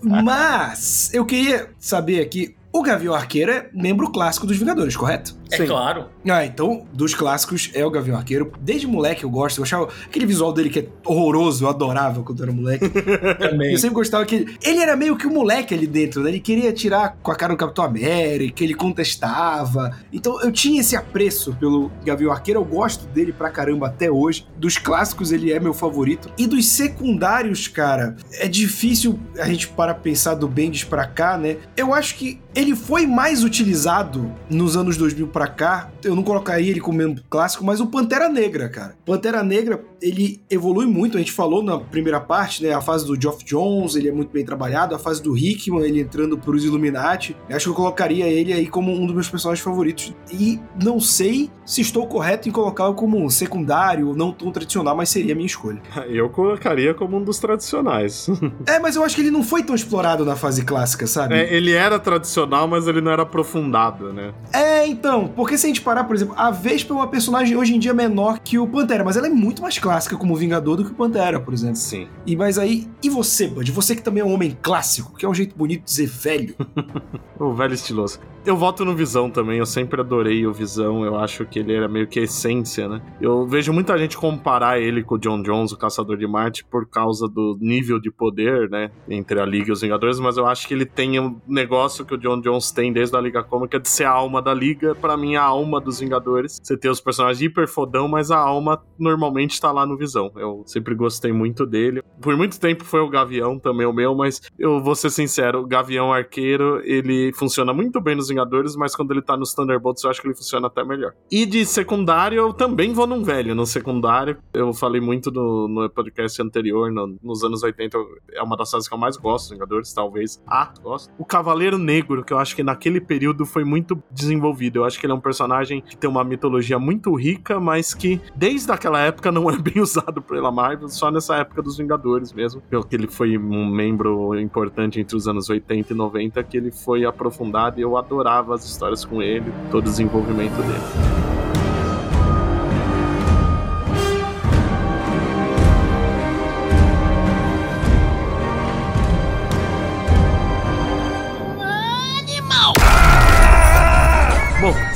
mas 0.04 1.14
eu 1.14 1.26
queria 1.26 1.70
saber 1.80 2.22
aqui 2.22 2.56
o 2.74 2.82
Gavião 2.82 3.14
Arqueiro 3.14 3.52
é 3.52 3.70
membro 3.74 4.12
clássico 4.12 4.48
dos 4.48 4.58
Vingadores, 4.58 4.96
correto? 4.96 5.36
É 5.52 5.58
Sim. 5.58 5.68
claro. 5.68 6.06
Ah, 6.30 6.46
então, 6.46 6.86
dos 6.94 7.14
clássicos 7.14 7.70
é 7.74 7.86
o 7.86 7.92
Gavião 7.92 8.18
Arqueiro. 8.18 8.54
Desde 8.62 8.88
moleque 8.88 9.26
eu 9.26 9.30
gosto, 9.30 9.58
eu 9.58 9.64
achava 9.64 9.90
aquele 10.06 10.26
visual 10.26 10.54
dele 10.54 10.70
que 10.70 10.80
é 10.80 10.88
horroroso, 11.06 11.66
eu 11.66 11.70
adorava 11.70 12.24
quando 12.24 12.40
eu 12.40 12.44
era 12.44 12.54
moleque. 12.54 12.88
Também. 13.38 13.74
Eu 13.74 13.78
sempre 13.78 13.96
gostava 13.96 14.26
que 14.26 14.36
ele, 14.36 14.58
ele 14.64 14.80
era 14.80 14.96
meio 14.96 15.18
que 15.18 15.28
um 15.28 15.34
moleque 15.34 15.74
ali 15.74 15.86
dentro, 15.86 16.24
né? 16.24 16.30
Ele 16.30 16.40
queria 16.40 16.72
tirar 16.72 17.18
com 17.22 17.32
a 17.32 17.36
cara 17.36 17.54
do 17.54 17.58
Capitão 17.58 17.84
América, 17.84 18.64
ele 18.64 18.74
contestava. 18.74 19.98
Então 20.14 20.42
eu 20.42 20.52
tinha 20.52 20.80
esse 20.80 20.96
apreço 20.96 21.54
pelo 21.56 21.92
Gavião 22.06 22.32
Arqueiro, 22.32 22.62
eu 22.62 22.66
gosto 22.66 23.06
dele 23.08 23.34
pra 23.34 23.50
caramba 23.50 23.88
até 23.88 24.10
hoje. 24.10 24.48
Dos 24.58 24.78
clássicos 24.78 25.34
ele 25.34 25.52
é 25.52 25.60
meu 25.60 25.74
favorito. 25.74 26.32
E 26.38 26.48
dos 26.48 26.66
secundários, 26.70 27.68
cara, 27.68 28.16
é 28.34 28.48
difícil 28.48 29.20
a 29.38 29.46
gente 29.48 29.68
para 29.68 29.94
pensar 29.94 30.36
do 30.36 30.48
Bendis 30.48 30.86
pra 30.86 31.06
cá, 31.06 31.38
né? 31.38 31.58
Eu 31.76 31.94
acho 31.94 32.16
que 32.16 32.40
ele 32.62 32.76
foi 32.76 33.08
mais 33.08 33.44
utilizado 33.44 34.32
nos 34.50 34.78
anos 34.78 34.96
2000 34.98 35.28
pra 35.28 35.48
cá. 35.48 35.90
Eu 36.04 36.16
não 36.16 36.24
colocaria 36.24 36.70
ele 36.70 36.80
como 36.80 36.98
membro 36.98 37.24
clássico, 37.30 37.66
mas 37.66 37.80
o 37.80 37.88
Pantera 37.88 38.30
Negra, 38.30 38.70
cara. 38.70 38.96
Pantera 39.06 39.44
Negra, 39.44 39.84
ele 40.02 40.42
evolui 40.50 40.86
muito. 40.86 41.18
A 41.18 41.20
gente 41.20 41.32
falou 41.32 41.62
na 41.62 41.78
primeira 41.78 42.20
parte, 42.20 42.64
né? 42.64 42.74
A 42.74 42.82
fase 42.82 43.06
do 43.06 43.20
Geoff 43.20 43.44
Jones, 43.46 43.96
ele 43.96 44.10
é 44.10 44.12
muito 44.12 44.32
bem 44.32 44.44
trabalhado. 44.44 44.96
A 44.96 45.00
fase 45.00 45.22
do 45.22 45.38
Hickman, 45.38 45.84
ele 45.84 46.02
entrando 46.02 46.38
pros 46.38 46.66
Illuminati. 46.66 47.36
Eu 47.48 47.56
acho 47.56 47.66
que 47.66 47.72
eu 47.72 47.76
colocaria 47.76 48.28
ele 48.28 48.52
aí 48.52 48.68
como 48.68 48.92
um 48.92 49.06
dos 49.06 49.14
meus 49.14 49.30
personagens 49.30 49.64
favoritos. 49.64 50.14
E 50.32 50.60
não 50.82 51.00
sei 51.00 51.52
se 51.66 51.82
estou 51.82 52.08
correto 52.08 52.50
em 52.50 52.52
colocá-lo 52.52 52.96
como 52.96 53.24
um 53.24 53.30
secundário, 53.30 54.14
não 54.16 54.32
tão 54.32 54.52
tradicional, 54.52 54.96
mas 54.96 55.10
seria 55.10 55.34
a 55.34 55.36
minha 55.36 55.46
escolha. 55.46 55.82
Eu 56.10 56.30
colocaria 56.30 56.94
como 56.94 57.18
um 57.18 57.24
dos 57.24 57.40
tradicionais. 57.40 58.28
é, 58.66 58.80
mas 58.80 58.96
eu 58.96 59.04
acho 59.04 59.16
que 59.16 59.22
ele 59.22 59.32
não 59.32 59.44
foi 59.44 59.64
tão 59.64 59.74
explorado 59.74 60.26
na 60.26 60.36
fase 60.36 60.64
clássica, 60.64 61.08
sabe? 61.08 61.36
É, 61.36 61.54
ele 61.54 61.72
era 61.72 61.98
tradicional, 62.00 62.68
mas 62.68 62.88
ele 62.88 63.00
não 63.00 63.12
era 63.12 63.22
aprofundado, 63.22 64.12
né? 64.12 64.34
É, 64.52 64.86
então, 64.86 65.28
porque 65.28 65.58
se 65.58 65.66
a 65.66 65.70
gente 65.70 65.82
parar, 65.82 66.04
por 66.04 66.16
exemplo, 66.16 66.34
a 66.38 66.52
Vespa 66.52 66.94
é 66.94 66.98
uma 66.98 67.08
personagem 67.08 67.56
hoje 67.56 67.76
em 67.76 67.80
dia 67.80 67.94
menor 67.94 68.40
que 68.40 68.58
o 68.58 68.68
Pantera, 68.68 69.04
mas 69.04 69.16
ela 69.16 69.28
é 69.28 69.30
muito 69.30 69.62
mais 69.62 69.78
clássica 69.78 69.91
como 70.18 70.36
Vingador 70.36 70.78
do 70.78 70.86
que 70.86 70.92
o 70.92 70.96
Pantera, 70.96 71.40
por 71.40 71.54
exemplo. 71.54 71.76
Sim. 71.76 72.08
E 72.26 72.36
mas 72.36 72.58
aí, 72.58 72.88
e 73.02 73.10
você, 73.10 73.48
Bud? 73.48 73.72
Você 73.72 73.96
que 73.96 74.02
também 74.02 74.22
é 74.22 74.26
um 74.26 74.34
homem 74.34 74.58
clássico, 74.62 75.18
que 75.18 75.26
é 75.26 75.30
um 75.30 75.34
jeito 75.34 75.56
bonito 75.56 75.82
de 75.82 75.86
dizer 75.86 76.08
velho. 76.08 76.56
o 77.40 77.54
velho 77.54 77.74
estiloso. 77.74 78.20
Eu 78.44 78.58
voto 78.58 78.84
no 78.84 78.96
Visão 78.96 79.30
também, 79.30 79.60
eu 79.60 79.68
sempre 79.68 80.02
adorei 80.02 80.48
o 80.48 80.52
Visão, 80.52 81.06
eu 81.06 81.16
acho 81.16 81.46
que 81.46 81.60
ele 81.60 81.76
era 81.76 81.88
meio 81.88 82.08
que 82.08 82.20
a 82.20 82.24
essência, 82.24 82.90
né? 82.90 83.00
Eu 83.22 83.46
vejo 83.46 83.72
muita 83.72 83.96
gente 84.00 84.18
comparar 84.18 84.80
ele 84.80 85.04
com 85.04 85.14
o 85.14 85.20
John 85.20 85.44
Jones, 85.44 85.72
o 85.72 85.78
Caçador 85.78 86.18
de 86.18 86.26
Marte, 86.26 86.66
por 86.66 86.90
causa 86.90 87.28
do 87.28 87.56
nível 87.62 88.00
de 88.00 88.10
poder, 88.10 88.68
né? 88.68 88.90
Entre 89.08 89.40
a 89.40 89.46
Liga 89.46 89.70
e 89.70 89.72
os 89.72 89.82
Vingadores, 89.82 90.20
mas 90.20 90.38
eu 90.38 90.48
acho 90.48 90.68
que 90.68 90.74
ele 90.74 90.88
tem 90.88 91.20
um 91.20 91.40
negócio 91.48 92.04
que 92.04 92.16
o 92.16 92.18
John 92.18 92.42
Jones 92.42 92.72
tem 92.72 92.92
desde 92.92 93.16
a 93.16 93.22
Liga 93.22 93.44
Cômica 93.44 93.80
de 93.80 93.88
ser 93.88 94.06
a 94.06 94.12
alma 94.12 94.42
da 94.42 94.56
Liga. 94.56 94.96
para 94.96 95.16
mim, 95.16 95.36
a 95.36 95.44
alma 95.44 95.80
dos 95.80 96.00
Vingadores. 96.00 96.60
Você 96.64 96.76
tem 96.76 96.90
os 96.90 97.00
personagens 97.00 97.40
hiper 97.44 97.68
fodão, 97.68 98.08
mas 98.08 98.32
a 98.32 98.40
alma 98.40 98.82
normalmente 98.98 99.62
tá 99.62 99.72
lá 99.72 99.86
no 99.86 99.96
Visão. 99.96 100.32
Eu 100.36 100.64
sempre 100.66 100.96
gostei 100.96 101.32
muito 101.32 101.64
dele. 101.64 102.02
Por 102.20 102.36
muito 102.36 102.60
tempo 102.60 102.84
foi 102.86 103.02
o 103.02 103.10
Gavião 103.10 103.60
também 103.60 103.86
o 103.86 103.94
meu, 103.94 104.16
mas 104.16 104.42
eu 104.58 104.82
vou 104.82 104.96
ser 104.96 105.12
sincero, 105.12 105.60
o 105.60 105.68
Gavião 105.68 106.12
Arqueiro, 106.12 106.82
ele 106.84 107.32
funciona 107.34 107.72
muito 107.72 108.02
bem 108.02 108.16
nos 108.16 108.31
Vingadores, 108.32 108.76
mas 108.76 108.96
quando 108.96 109.12
ele 109.12 109.22
tá 109.22 109.38
nos 109.38 109.54
Thunderbolts 109.54 110.04
eu 110.04 110.10
acho 110.10 110.22
que 110.22 110.28
ele 110.28 110.36
funciona 110.36 110.68
até 110.68 110.84
melhor. 110.84 111.14
E 111.30 111.46
de 111.46 111.66
secundário 111.66 112.38
eu 112.38 112.54
também 112.54 112.94
vou 112.94 113.06
num 113.06 113.24
velho. 113.24 113.54
No 113.54 113.66
secundário, 113.66 114.38
eu 114.54 114.74
falei 114.74 115.02
muito 115.02 115.32
no, 115.32 115.68
no 115.68 115.90
podcast 115.90 116.42
anterior, 116.42 116.92
no, 116.92 117.18
nos 117.22 117.44
anos 117.44 117.64
80, 117.64 117.98
é 118.34 118.42
uma 118.42 118.56
das 118.58 118.70
séries 118.70 118.88
que 118.88 118.94
eu 118.94 118.98
mais 118.98 119.18
gosto, 119.18 119.54
Vingadores, 119.54 119.94
talvez. 119.94 120.42
Ah, 120.48 120.72
gosto. 120.82 121.12
O 121.18 121.26
Cavaleiro 121.26 121.78
Negro, 121.78 122.24
que 122.24 122.34
eu 122.34 122.40
acho 122.40 122.56
que 122.56 122.64
naquele 122.64 123.02
período 123.02 123.46
foi 123.46 123.64
muito 123.64 124.02
desenvolvido. 124.12 124.80
Eu 124.80 124.86
acho 124.86 125.00
que 125.00 125.06
ele 125.06 125.14
é 125.14 125.16
um 125.16 125.20
personagem 125.20 125.82
que 125.82 125.98
tem 125.98 126.10
uma 126.10 126.24
mitologia 126.24 126.80
muito 126.80 127.14
rica, 127.16 127.60
mas 127.60 127.94
que 127.94 128.22
desde 128.36 128.72
aquela 128.72 129.00
época 129.00 129.32
não 129.32 129.50
é 129.50 129.58
bem 129.58 129.80
usado 129.82 130.22
pela 130.22 130.52
Marvel, 130.52 130.90
só 130.90 131.12
nessa 131.12 131.36
época 131.38 131.62
dos 131.62 131.78
Vingadores 131.78 132.34
mesmo. 132.34 132.62
Porque 132.70 132.96
ele 132.96 133.08
foi 133.08 133.38
um 133.38 133.66
membro 133.66 134.40
importante 134.40 135.00
entre 135.00 135.16
os 135.16 135.28
anos 135.28 135.50
80 135.50 135.94
e 135.94 135.96
90, 135.96 136.44
que 136.44 136.58
ele 136.58 136.72
foi 136.72 137.06
aprofundado 137.06 137.80
e 137.80 137.84
eu 137.84 137.98
adoro 137.98 138.21
adorava 138.22 138.56
as 138.56 138.64
histórias 138.64 139.04
com 139.04 139.22
ele, 139.22 139.52
todo 139.72 139.88
o 139.88 139.90
desenvolvimento 139.90 140.56
dele. 140.62 141.51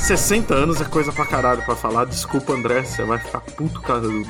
60 0.06 0.54
anos 0.54 0.80
é 0.80 0.84
coisa 0.84 1.10
pra 1.10 1.26
caralho 1.26 1.64
pra 1.64 1.74
falar. 1.74 2.04
Desculpa, 2.04 2.52
André, 2.52 2.84
você 2.84 3.02
vai 3.02 3.18
ficar 3.18 3.40
puto 3.40 3.82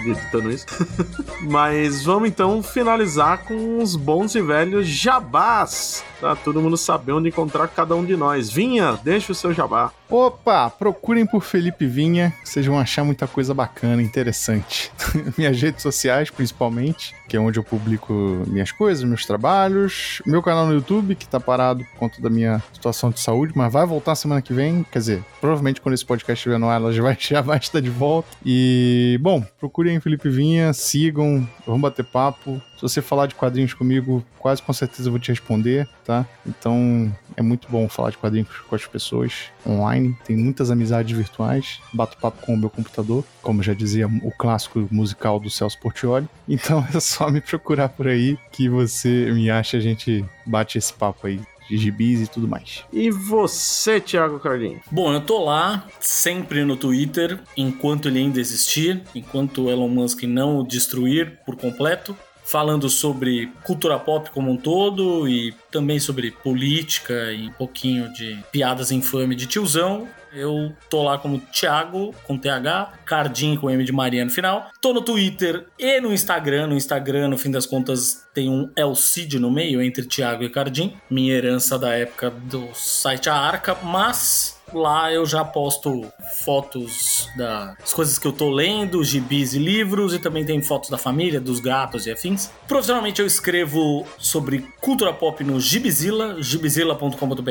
editando 0.07 0.51
isso. 0.51 0.65
Mas 1.45 2.03
vamos 2.03 2.31
então 2.31 2.63
finalizar 2.63 3.45
com 3.45 3.83
os 3.83 3.95
bons 3.95 4.35
e 4.35 4.41
velhos 4.41 4.89
jabás. 4.89 6.03
Pra 6.19 6.35
todo 6.35 6.63
mundo 6.63 6.79
saber 6.79 7.13
onde 7.13 7.29
encontrar 7.29 7.69
cada 7.69 7.95
um 7.95 8.07
de 8.07 8.17
nós. 8.17 8.49
Vinha, 8.49 8.99
deixa 9.05 9.33
o 9.33 9.35
seu 9.35 9.53
jabá. 9.53 9.93
Opa, 10.09 10.71
procurem 10.71 11.27
por 11.27 11.43
Felipe 11.43 11.85
Vinha, 11.85 12.33
vocês 12.45 12.65
vão 12.65 12.79
achar 12.79 13.03
muita 13.03 13.27
coisa 13.27 13.53
bacana, 13.53 14.01
interessante. 14.01 14.93
Minhas 15.37 15.61
redes 15.61 15.83
sociais, 15.83 16.31
principalmente, 16.31 17.13
que 17.29 17.37
é 17.37 17.41
onde 17.41 17.59
eu 17.59 17.65
publico 17.65 18.13
minhas 18.47 18.71
coisas, 18.71 19.03
meus 19.03 19.27
trabalhos. 19.27 20.23
Meu 20.25 20.41
canal 20.43 20.67
no 20.67 20.75
YouTube, 20.75 21.17
que 21.17 21.27
tá 21.27 21.41
parado 21.41 21.85
por 21.85 21.99
conta 21.99 22.23
da 22.23 22.31
minha 22.31 22.63
situação 22.73 23.11
de 23.11 23.19
saúde, 23.19 23.53
mas 23.57 23.73
vai 23.73 23.85
voltar 23.85 24.15
semana 24.15 24.41
que 24.41 24.53
vem. 24.53 24.87
Quer 24.93 24.99
dizer, 25.01 25.25
provavelmente 25.41 25.81
quando 25.81 25.95
esse 25.95 26.07
podcast 26.07 26.39
estiver 26.39 26.59
no 26.59 26.69
ar, 26.69 26.81
ela 26.81 26.93
já 26.93 27.03
vai, 27.03 27.17
já 27.19 27.41
vai 27.41 27.59
estar 27.59 27.81
de 27.81 27.91
volta. 27.91 28.29
E, 28.45 29.19
bom, 29.21 29.45
procurem 29.59 29.99
Felipe 29.99 30.29
Vinha, 30.29 30.73
sigam, 30.73 31.49
vamos 31.67 31.81
bater 31.81 32.05
papo. 32.05 32.63
Se 32.77 32.83
você 32.83 33.03
falar 33.03 33.27
de 33.27 33.35
quadrinhos 33.35 33.75
comigo, 33.75 34.25
quase 34.39 34.63
com 34.63 34.73
certeza 34.73 35.09
eu 35.09 35.13
vou 35.13 35.19
te 35.19 35.31
responder, 35.31 35.89
tá? 36.05 36.25
Então 36.47 37.13
é 37.37 37.43
muito 37.43 37.69
bom 37.71 37.89
falar 37.89 38.11
de 38.11 38.19
quadrinhos 38.19 38.49
com 38.69 38.75
as 38.75 38.87
pessoas 38.87 39.51
online. 39.67 40.17
Tem 40.25 40.37
muitas 40.37 40.71
amizades 40.71 41.17
virtuais. 41.17 41.81
Bato 41.93 42.17
papo 42.17 42.45
com 42.45 42.55
o 42.55 42.57
meu 42.57 42.71
computador, 42.71 43.25
como 43.43 43.63
já 43.63 43.75
dizia 43.75 44.07
o 44.07 44.33
clássico 44.33 44.89
musical 44.91 45.39
do 45.39 45.51
Celso 45.51 45.79
Portioli. 45.79 46.29
Então 46.49 46.87
é 46.95 47.01
só 47.01 47.31
me 47.31 47.41
procurar 47.41 47.91
por 47.91 48.09
aí 48.09 48.39
que 48.51 48.69
você 48.69 49.31
me 49.33 49.51
acha, 49.51 49.77
a 49.77 49.81
gente 49.81 50.25
bate 50.47 50.79
esse 50.79 50.93
papo 50.93 51.27
aí 51.27 51.41
de 51.69 51.77
gibis 51.77 52.23
e 52.23 52.27
tudo 52.27 52.49
mais. 52.49 52.85
E 52.93 53.11
você, 53.11 54.01
Thiago 54.01 54.39
Carlinhos? 54.39 54.83
Bom, 54.91 55.13
eu 55.13 55.21
tô 55.21 55.45
lá 55.45 55.87
sempre 56.01 56.65
no 56.65 56.77
Twitter, 56.77 57.39
enquanto 57.57 58.09
ele 58.09 58.21
ainda 58.21 58.41
existir, 58.41 59.03
enquanto 59.15 59.65
o 59.65 59.71
Elon 59.71 59.89
Musk 59.89 60.23
não 60.23 60.59
o 60.59 60.67
destruir 60.67 61.39
por 61.45 61.57
completo 61.57 62.17
falando 62.47 62.89
sobre 62.89 63.53
cultura 63.65 63.99
pop 63.99 64.31
como 64.31 64.53
um 64.53 64.57
todo 64.57 65.29
e 65.29 65.53
também 65.71 65.99
sobre 65.99 66.31
política 66.31 67.33
e 67.33 67.49
um 67.49 67.53
pouquinho 67.53 68.13
de 68.13 68.39
piadas 68.53 68.91
infames 68.93 69.37
de 69.37 69.47
tiozão. 69.47 70.09
Eu 70.33 70.73
tô 70.91 71.03
lá 71.03 71.17
como 71.17 71.41
Thiago, 71.41 72.15
com 72.25 72.37
TH, 72.37 72.93
Cardim 73.07 73.57
com 73.57 73.71
M 73.71 73.83
de 73.83 73.93
Maria 73.93 74.23
no 74.23 74.31
final. 74.31 74.71
Tô 74.83 74.93
no 74.93 75.01
Twitter 75.01 75.67
e 75.79 75.99
no 76.01 76.13
Instagram. 76.13 76.67
No 76.67 76.77
Instagram, 76.77 77.29
no 77.29 77.39
fim 77.39 77.51
das 77.51 77.65
contas, 77.65 78.27
tem 78.35 78.51
um 78.51 78.71
Elcid 78.77 79.39
no 79.39 79.51
meio 79.51 79.81
entre 79.81 80.05
Thiago 80.05 80.45
e 80.45 80.51
Cardim. 80.51 80.95
Minha 81.09 81.35
herança 81.35 81.79
da 81.79 81.95
época 81.95 82.31
do 82.31 82.69
site 82.75 83.31
A 83.31 83.35
Arca, 83.35 83.75
mas 83.83 84.56
Lá 84.73 85.13
eu 85.13 85.25
já 85.25 85.45
posto 85.45 86.07
fotos 86.45 87.29
das 87.37 87.93
coisas 87.93 88.19
que 88.19 88.27
eu 88.27 88.33
tô 88.33 88.51
lendo, 88.51 89.03
gibis 89.05 89.55
e 89.55 89.59
livros, 89.59 90.15
e 90.15 90.19
também 90.19 90.45
tem 90.45 90.61
fotos 90.63 90.91
da 90.91 90.99
família, 90.99 91.41
dos 91.41 91.61
gatos 91.61 92.07
e 92.07 92.11
afins. 92.11 92.51
Profissionalmente 92.67 93.21
eu 93.21 93.27
escrevo 93.27 94.07
sobre 94.19 94.67
cultura 94.81 95.13
pop 95.13 95.43
no 95.45 95.61
Gibizilla, 95.61 96.43
gibizilla.com.br. 96.43 97.51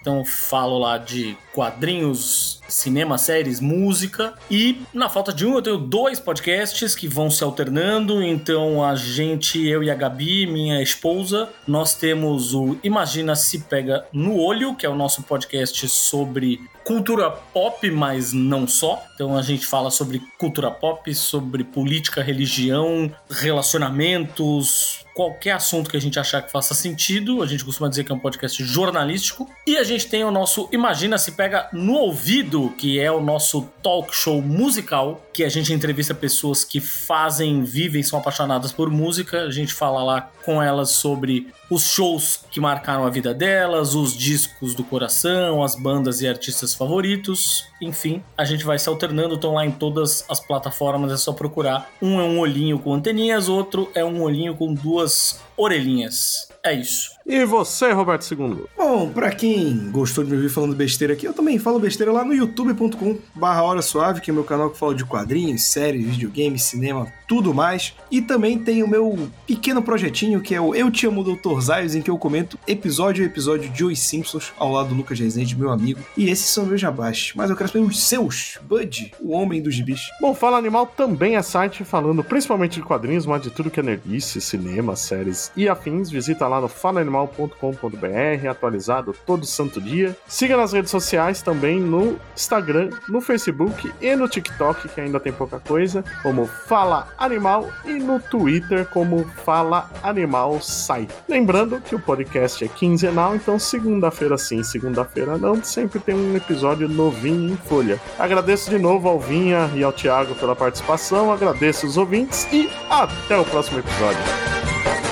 Então 0.00 0.24
falo 0.24 0.78
lá 0.78 0.98
de 0.98 1.36
quadrinhos, 1.52 2.60
cinema, 2.68 3.18
séries, 3.18 3.60
música. 3.60 4.34
E 4.50 4.82
na 4.92 5.08
falta 5.08 5.32
de 5.32 5.46
um, 5.46 5.54
eu 5.54 5.62
tenho 5.62 5.78
dois 5.78 6.18
podcasts 6.18 6.94
que 6.94 7.06
vão 7.06 7.30
se 7.30 7.44
alternando. 7.44 8.22
Então 8.22 8.84
a 8.84 8.94
gente, 8.96 9.64
eu 9.66 9.82
e 9.82 9.90
a 9.90 9.94
Gabi, 9.94 10.46
minha 10.46 10.82
esposa, 10.82 11.48
nós 11.66 11.94
temos 11.94 12.54
o 12.54 12.76
Imagina 12.82 13.36
Se 13.36 13.60
Pega 13.60 14.04
no 14.12 14.38
Olho, 14.38 14.74
que 14.74 14.86
é 14.86 14.88
o 14.88 14.94
nosso 14.94 15.22
podcast 15.22 15.88
sobre 15.88 16.51
the 16.56 16.81
cultura 16.84 17.30
pop, 17.30 17.90
mas 17.90 18.32
não 18.32 18.66
só. 18.66 19.02
Então 19.14 19.36
a 19.36 19.42
gente 19.42 19.66
fala 19.66 19.90
sobre 19.90 20.20
cultura 20.38 20.70
pop, 20.70 21.14
sobre 21.14 21.64
política, 21.64 22.22
religião, 22.22 23.12
relacionamentos, 23.30 25.04
qualquer 25.14 25.52
assunto 25.52 25.90
que 25.90 25.96
a 25.96 26.00
gente 26.00 26.18
achar 26.18 26.42
que 26.42 26.50
faça 26.50 26.74
sentido. 26.74 27.42
A 27.42 27.46
gente 27.46 27.64
costuma 27.64 27.88
dizer 27.88 28.04
que 28.04 28.12
é 28.12 28.14
um 28.14 28.18
podcast 28.18 28.62
jornalístico. 28.64 29.48
E 29.66 29.76
a 29.76 29.84
gente 29.84 30.06
tem 30.08 30.24
o 30.24 30.30
nosso 30.30 30.68
Imagina 30.72 31.18
Se 31.18 31.32
Pega 31.32 31.68
no 31.72 31.94
Ouvido, 31.94 32.74
que 32.76 32.98
é 32.98 33.10
o 33.10 33.20
nosso 33.20 33.62
talk 33.82 34.14
show 34.14 34.40
musical, 34.40 35.24
que 35.32 35.44
a 35.44 35.48
gente 35.48 35.72
entrevista 35.72 36.14
pessoas 36.14 36.64
que 36.64 36.80
fazem, 36.80 37.62
vivem, 37.62 38.02
são 38.02 38.18
apaixonadas 38.18 38.72
por 38.72 38.90
música. 38.90 39.42
A 39.42 39.50
gente 39.50 39.72
fala 39.72 40.02
lá 40.02 40.30
com 40.44 40.62
elas 40.62 40.90
sobre 40.90 41.48
os 41.70 41.84
shows 41.84 42.40
que 42.50 42.60
marcaram 42.60 43.06
a 43.06 43.10
vida 43.10 43.32
delas, 43.32 43.94
os 43.94 44.16
discos 44.16 44.74
do 44.74 44.84
coração, 44.84 45.62
as 45.62 45.74
bandas 45.74 46.20
e 46.20 46.28
artistas 46.28 46.71
favoritos. 46.74 47.66
Enfim, 47.80 48.22
a 48.36 48.44
gente 48.44 48.64
vai 48.64 48.78
se 48.78 48.88
alternando, 48.88 49.34
estão 49.34 49.54
lá 49.54 49.64
em 49.64 49.70
todas 49.70 50.24
as 50.28 50.40
plataformas, 50.40 51.12
é 51.12 51.16
só 51.16 51.32
procurar. 51.32 51.90
Um 52.00 52.20
é 52.20 52.24
um 52.24 52.38
olhinho 52.38 52.78
com 52.78 52.94
anteninhas, 52.94 53.48
outro 53.48 53.90
é 53.94 54.04
um 54.04 54.22
olhinho 54.22 54.54
com 54.54 54.72
duas 54.72 55.40
orelhinhas. 55.56 56.48
É 56.64 56.72
isso. 56.72 57.10
E 57.24 57.44
você, 57.44 57.92
Roberto 57.92 58.28
II? 58.30 58.64
Bom, 58.76 59.08
pra 59.10 59.30
quem 59.30 59.90
gostou 59.90 60.24
de 60.24 60.30
me 60.30 60.36
ouvir 60.36 60.48
falando 60.48 60.74
besteira 60.74 61.14
aqui, 61.14 61.26
eu 61.26 61.32
também 61.32 61.58
falo 61.58 61.78
besteira 61.78 62.12
lá 62.12 62.24
no 62.24 62.34
youtube.com 62.34 63.16
barra 63.34 63.62
Hora 63.62 63.82
Suave, 63.82 64.20
que 64.20 64.30
é 64.30 64.34
meu 64.34 64.44
canal 64.44 64.70
que 64.70 64.78
fala 64.78 64.94
de 64.94 65.04
quadrinhos, 65.04 65.64
séries, 65.64 66.06
videogames, 66.06 66.64
cinema, 66.64 67.12
tudo 67.28 67.54
mais. 67.54 67.94
E 68.10 68.20
também 68.20 68.58
tem 68.58 68.82
o 68.82 68.88
meu 68.88 69.30
pequeno 69.46 69.82
projetinho, 69.82 70.40
que 70.40 70.54
é 70.54 70.60
o 70.60 70.74
Eu 70.74 70.90
Te 70.90 71.06
Amo 71.06 71.22
Dr. 71.22 71.60
Zayos, 71.60 71.94
em 71.94 72.02
que 72.02 72.10
eu 72.10 72.18
comento 72.18 72.58
episódio 72.66 73.24
a 73.24 73.26
episódio 73.26 73.70
de 73.70 73.84
Os 73.84 73.98
Simpsons, 73.98 74.52
ao 74.58 74.72
lado 74.72 74.88
do 74.88 74.94
Lucas 74.94 75.18
Rezende, 75.18 75.56
meu 75.56 75.70
amigo. 75.70 76.00
E 76.16 76.28
esses 76.28 76.46
são 76.46 76.66
meus 76.66 76.80
jabás. 76.80 77.32
Mas 77.34 77.50
eu 77.50 77.56
quero 77.56 77.70
saber 77.70 77.84
os 77.84 78.02
seus, 78.02 78.58
Bud, 78.62 79.12
o 79.20 79.32
homem 79.32 79.62
dos 79.62 79.74
gibis. 79.74 80.00
Bom, 80.20 80.34
Fala 80.34 80.58
Animal 80.58 80.86
também 80.86 81.36
é 81.36 81.42
site 81.42 81.84
falando 81.84 82.24
principalmente 82.24 82.80
de 82.80 82.82
quadrinhos, 82.82 83.26
mas 83.26 83.42
de 83.42 83.50
tudo 83.50 83.70
que 83.70 83.80
é 83.80 83.82
nerdice, 83.82 84.40
cinema, 84.40 84.96
séries 84.96 85.52
e 85.56 85.68
afins. 85.68 86.10
Visita 86.10 86.46
lá 86.48 86.60
no 86.60 86.68
falaanimal.com.br, 87.12 88.48
atualizado 88.48 89.14
todo 89.26 89.44
santo 89.44 89.80
dia. 89.80 90.16
Siga 90.26 90.56
nas 90.56 90.72
redes 90.72 90.90
sociais 90.90 91.42
também 91.42 91.78
no 91.78 92.18
Instagram, 92.34 92.90
no 93.08 93.20
Facebook 93.20 93.92
e 94.00 94.16
no 94.16 94.26
TikTok, 94.26 94.88
que 94.88 95.00
ainda 95.00 95.20
tem 95.20 95.32
pouca 95.32 95.60
coisa, 95.60 96.02
como 96.22 96.46
Fala 96.46 97.08
Animal, 97.18 97.68
e 97.84 97.92
no 97.94 98.18
Twitter, 98.18 98.86
como 98.86 99.24
Fala 99.44 99.90
Animal 100.02 100.60
Sai. 100.60 101.06
Lembrando 101.28 101.80
que 101.80 101.94
o 101.94 102.00
podcast 102.00 102.64
é 102.64 102.68
quinzenal, 102.68 103.36
então 103.36 103.58
segunda-feira 103.58 104.38
sim, 104.38 104.62
segunda-feira 104.62 105.36
não, 105.36 105.62
sempre 105.62 106.00
tem 106.00 106.14
um 106.14 106.36
episódio 106.36 106.88
novinho 106.88 107.52
em 107.52 107.56
folha. 107.56 108.00
Agradeço 108.18 108.70
de 108.70 108.78
novo 108.78 109.08
ao 109.08 109.20
Vinha 109.20 109.70
e 109.74 109.82
ao 109.82 109.92
Thiago 109.92 110.34
pela 110.34 110.56
participação, 110.56 111.30
agradeço 111.30 111.86
os 111.86 111.96
ouvintes 111.96 112.48
e 112.52 112.68
até 112.88 113.36
o 113.36 113.44
próximo 113.44 113.78
episódio. 113.78 115.11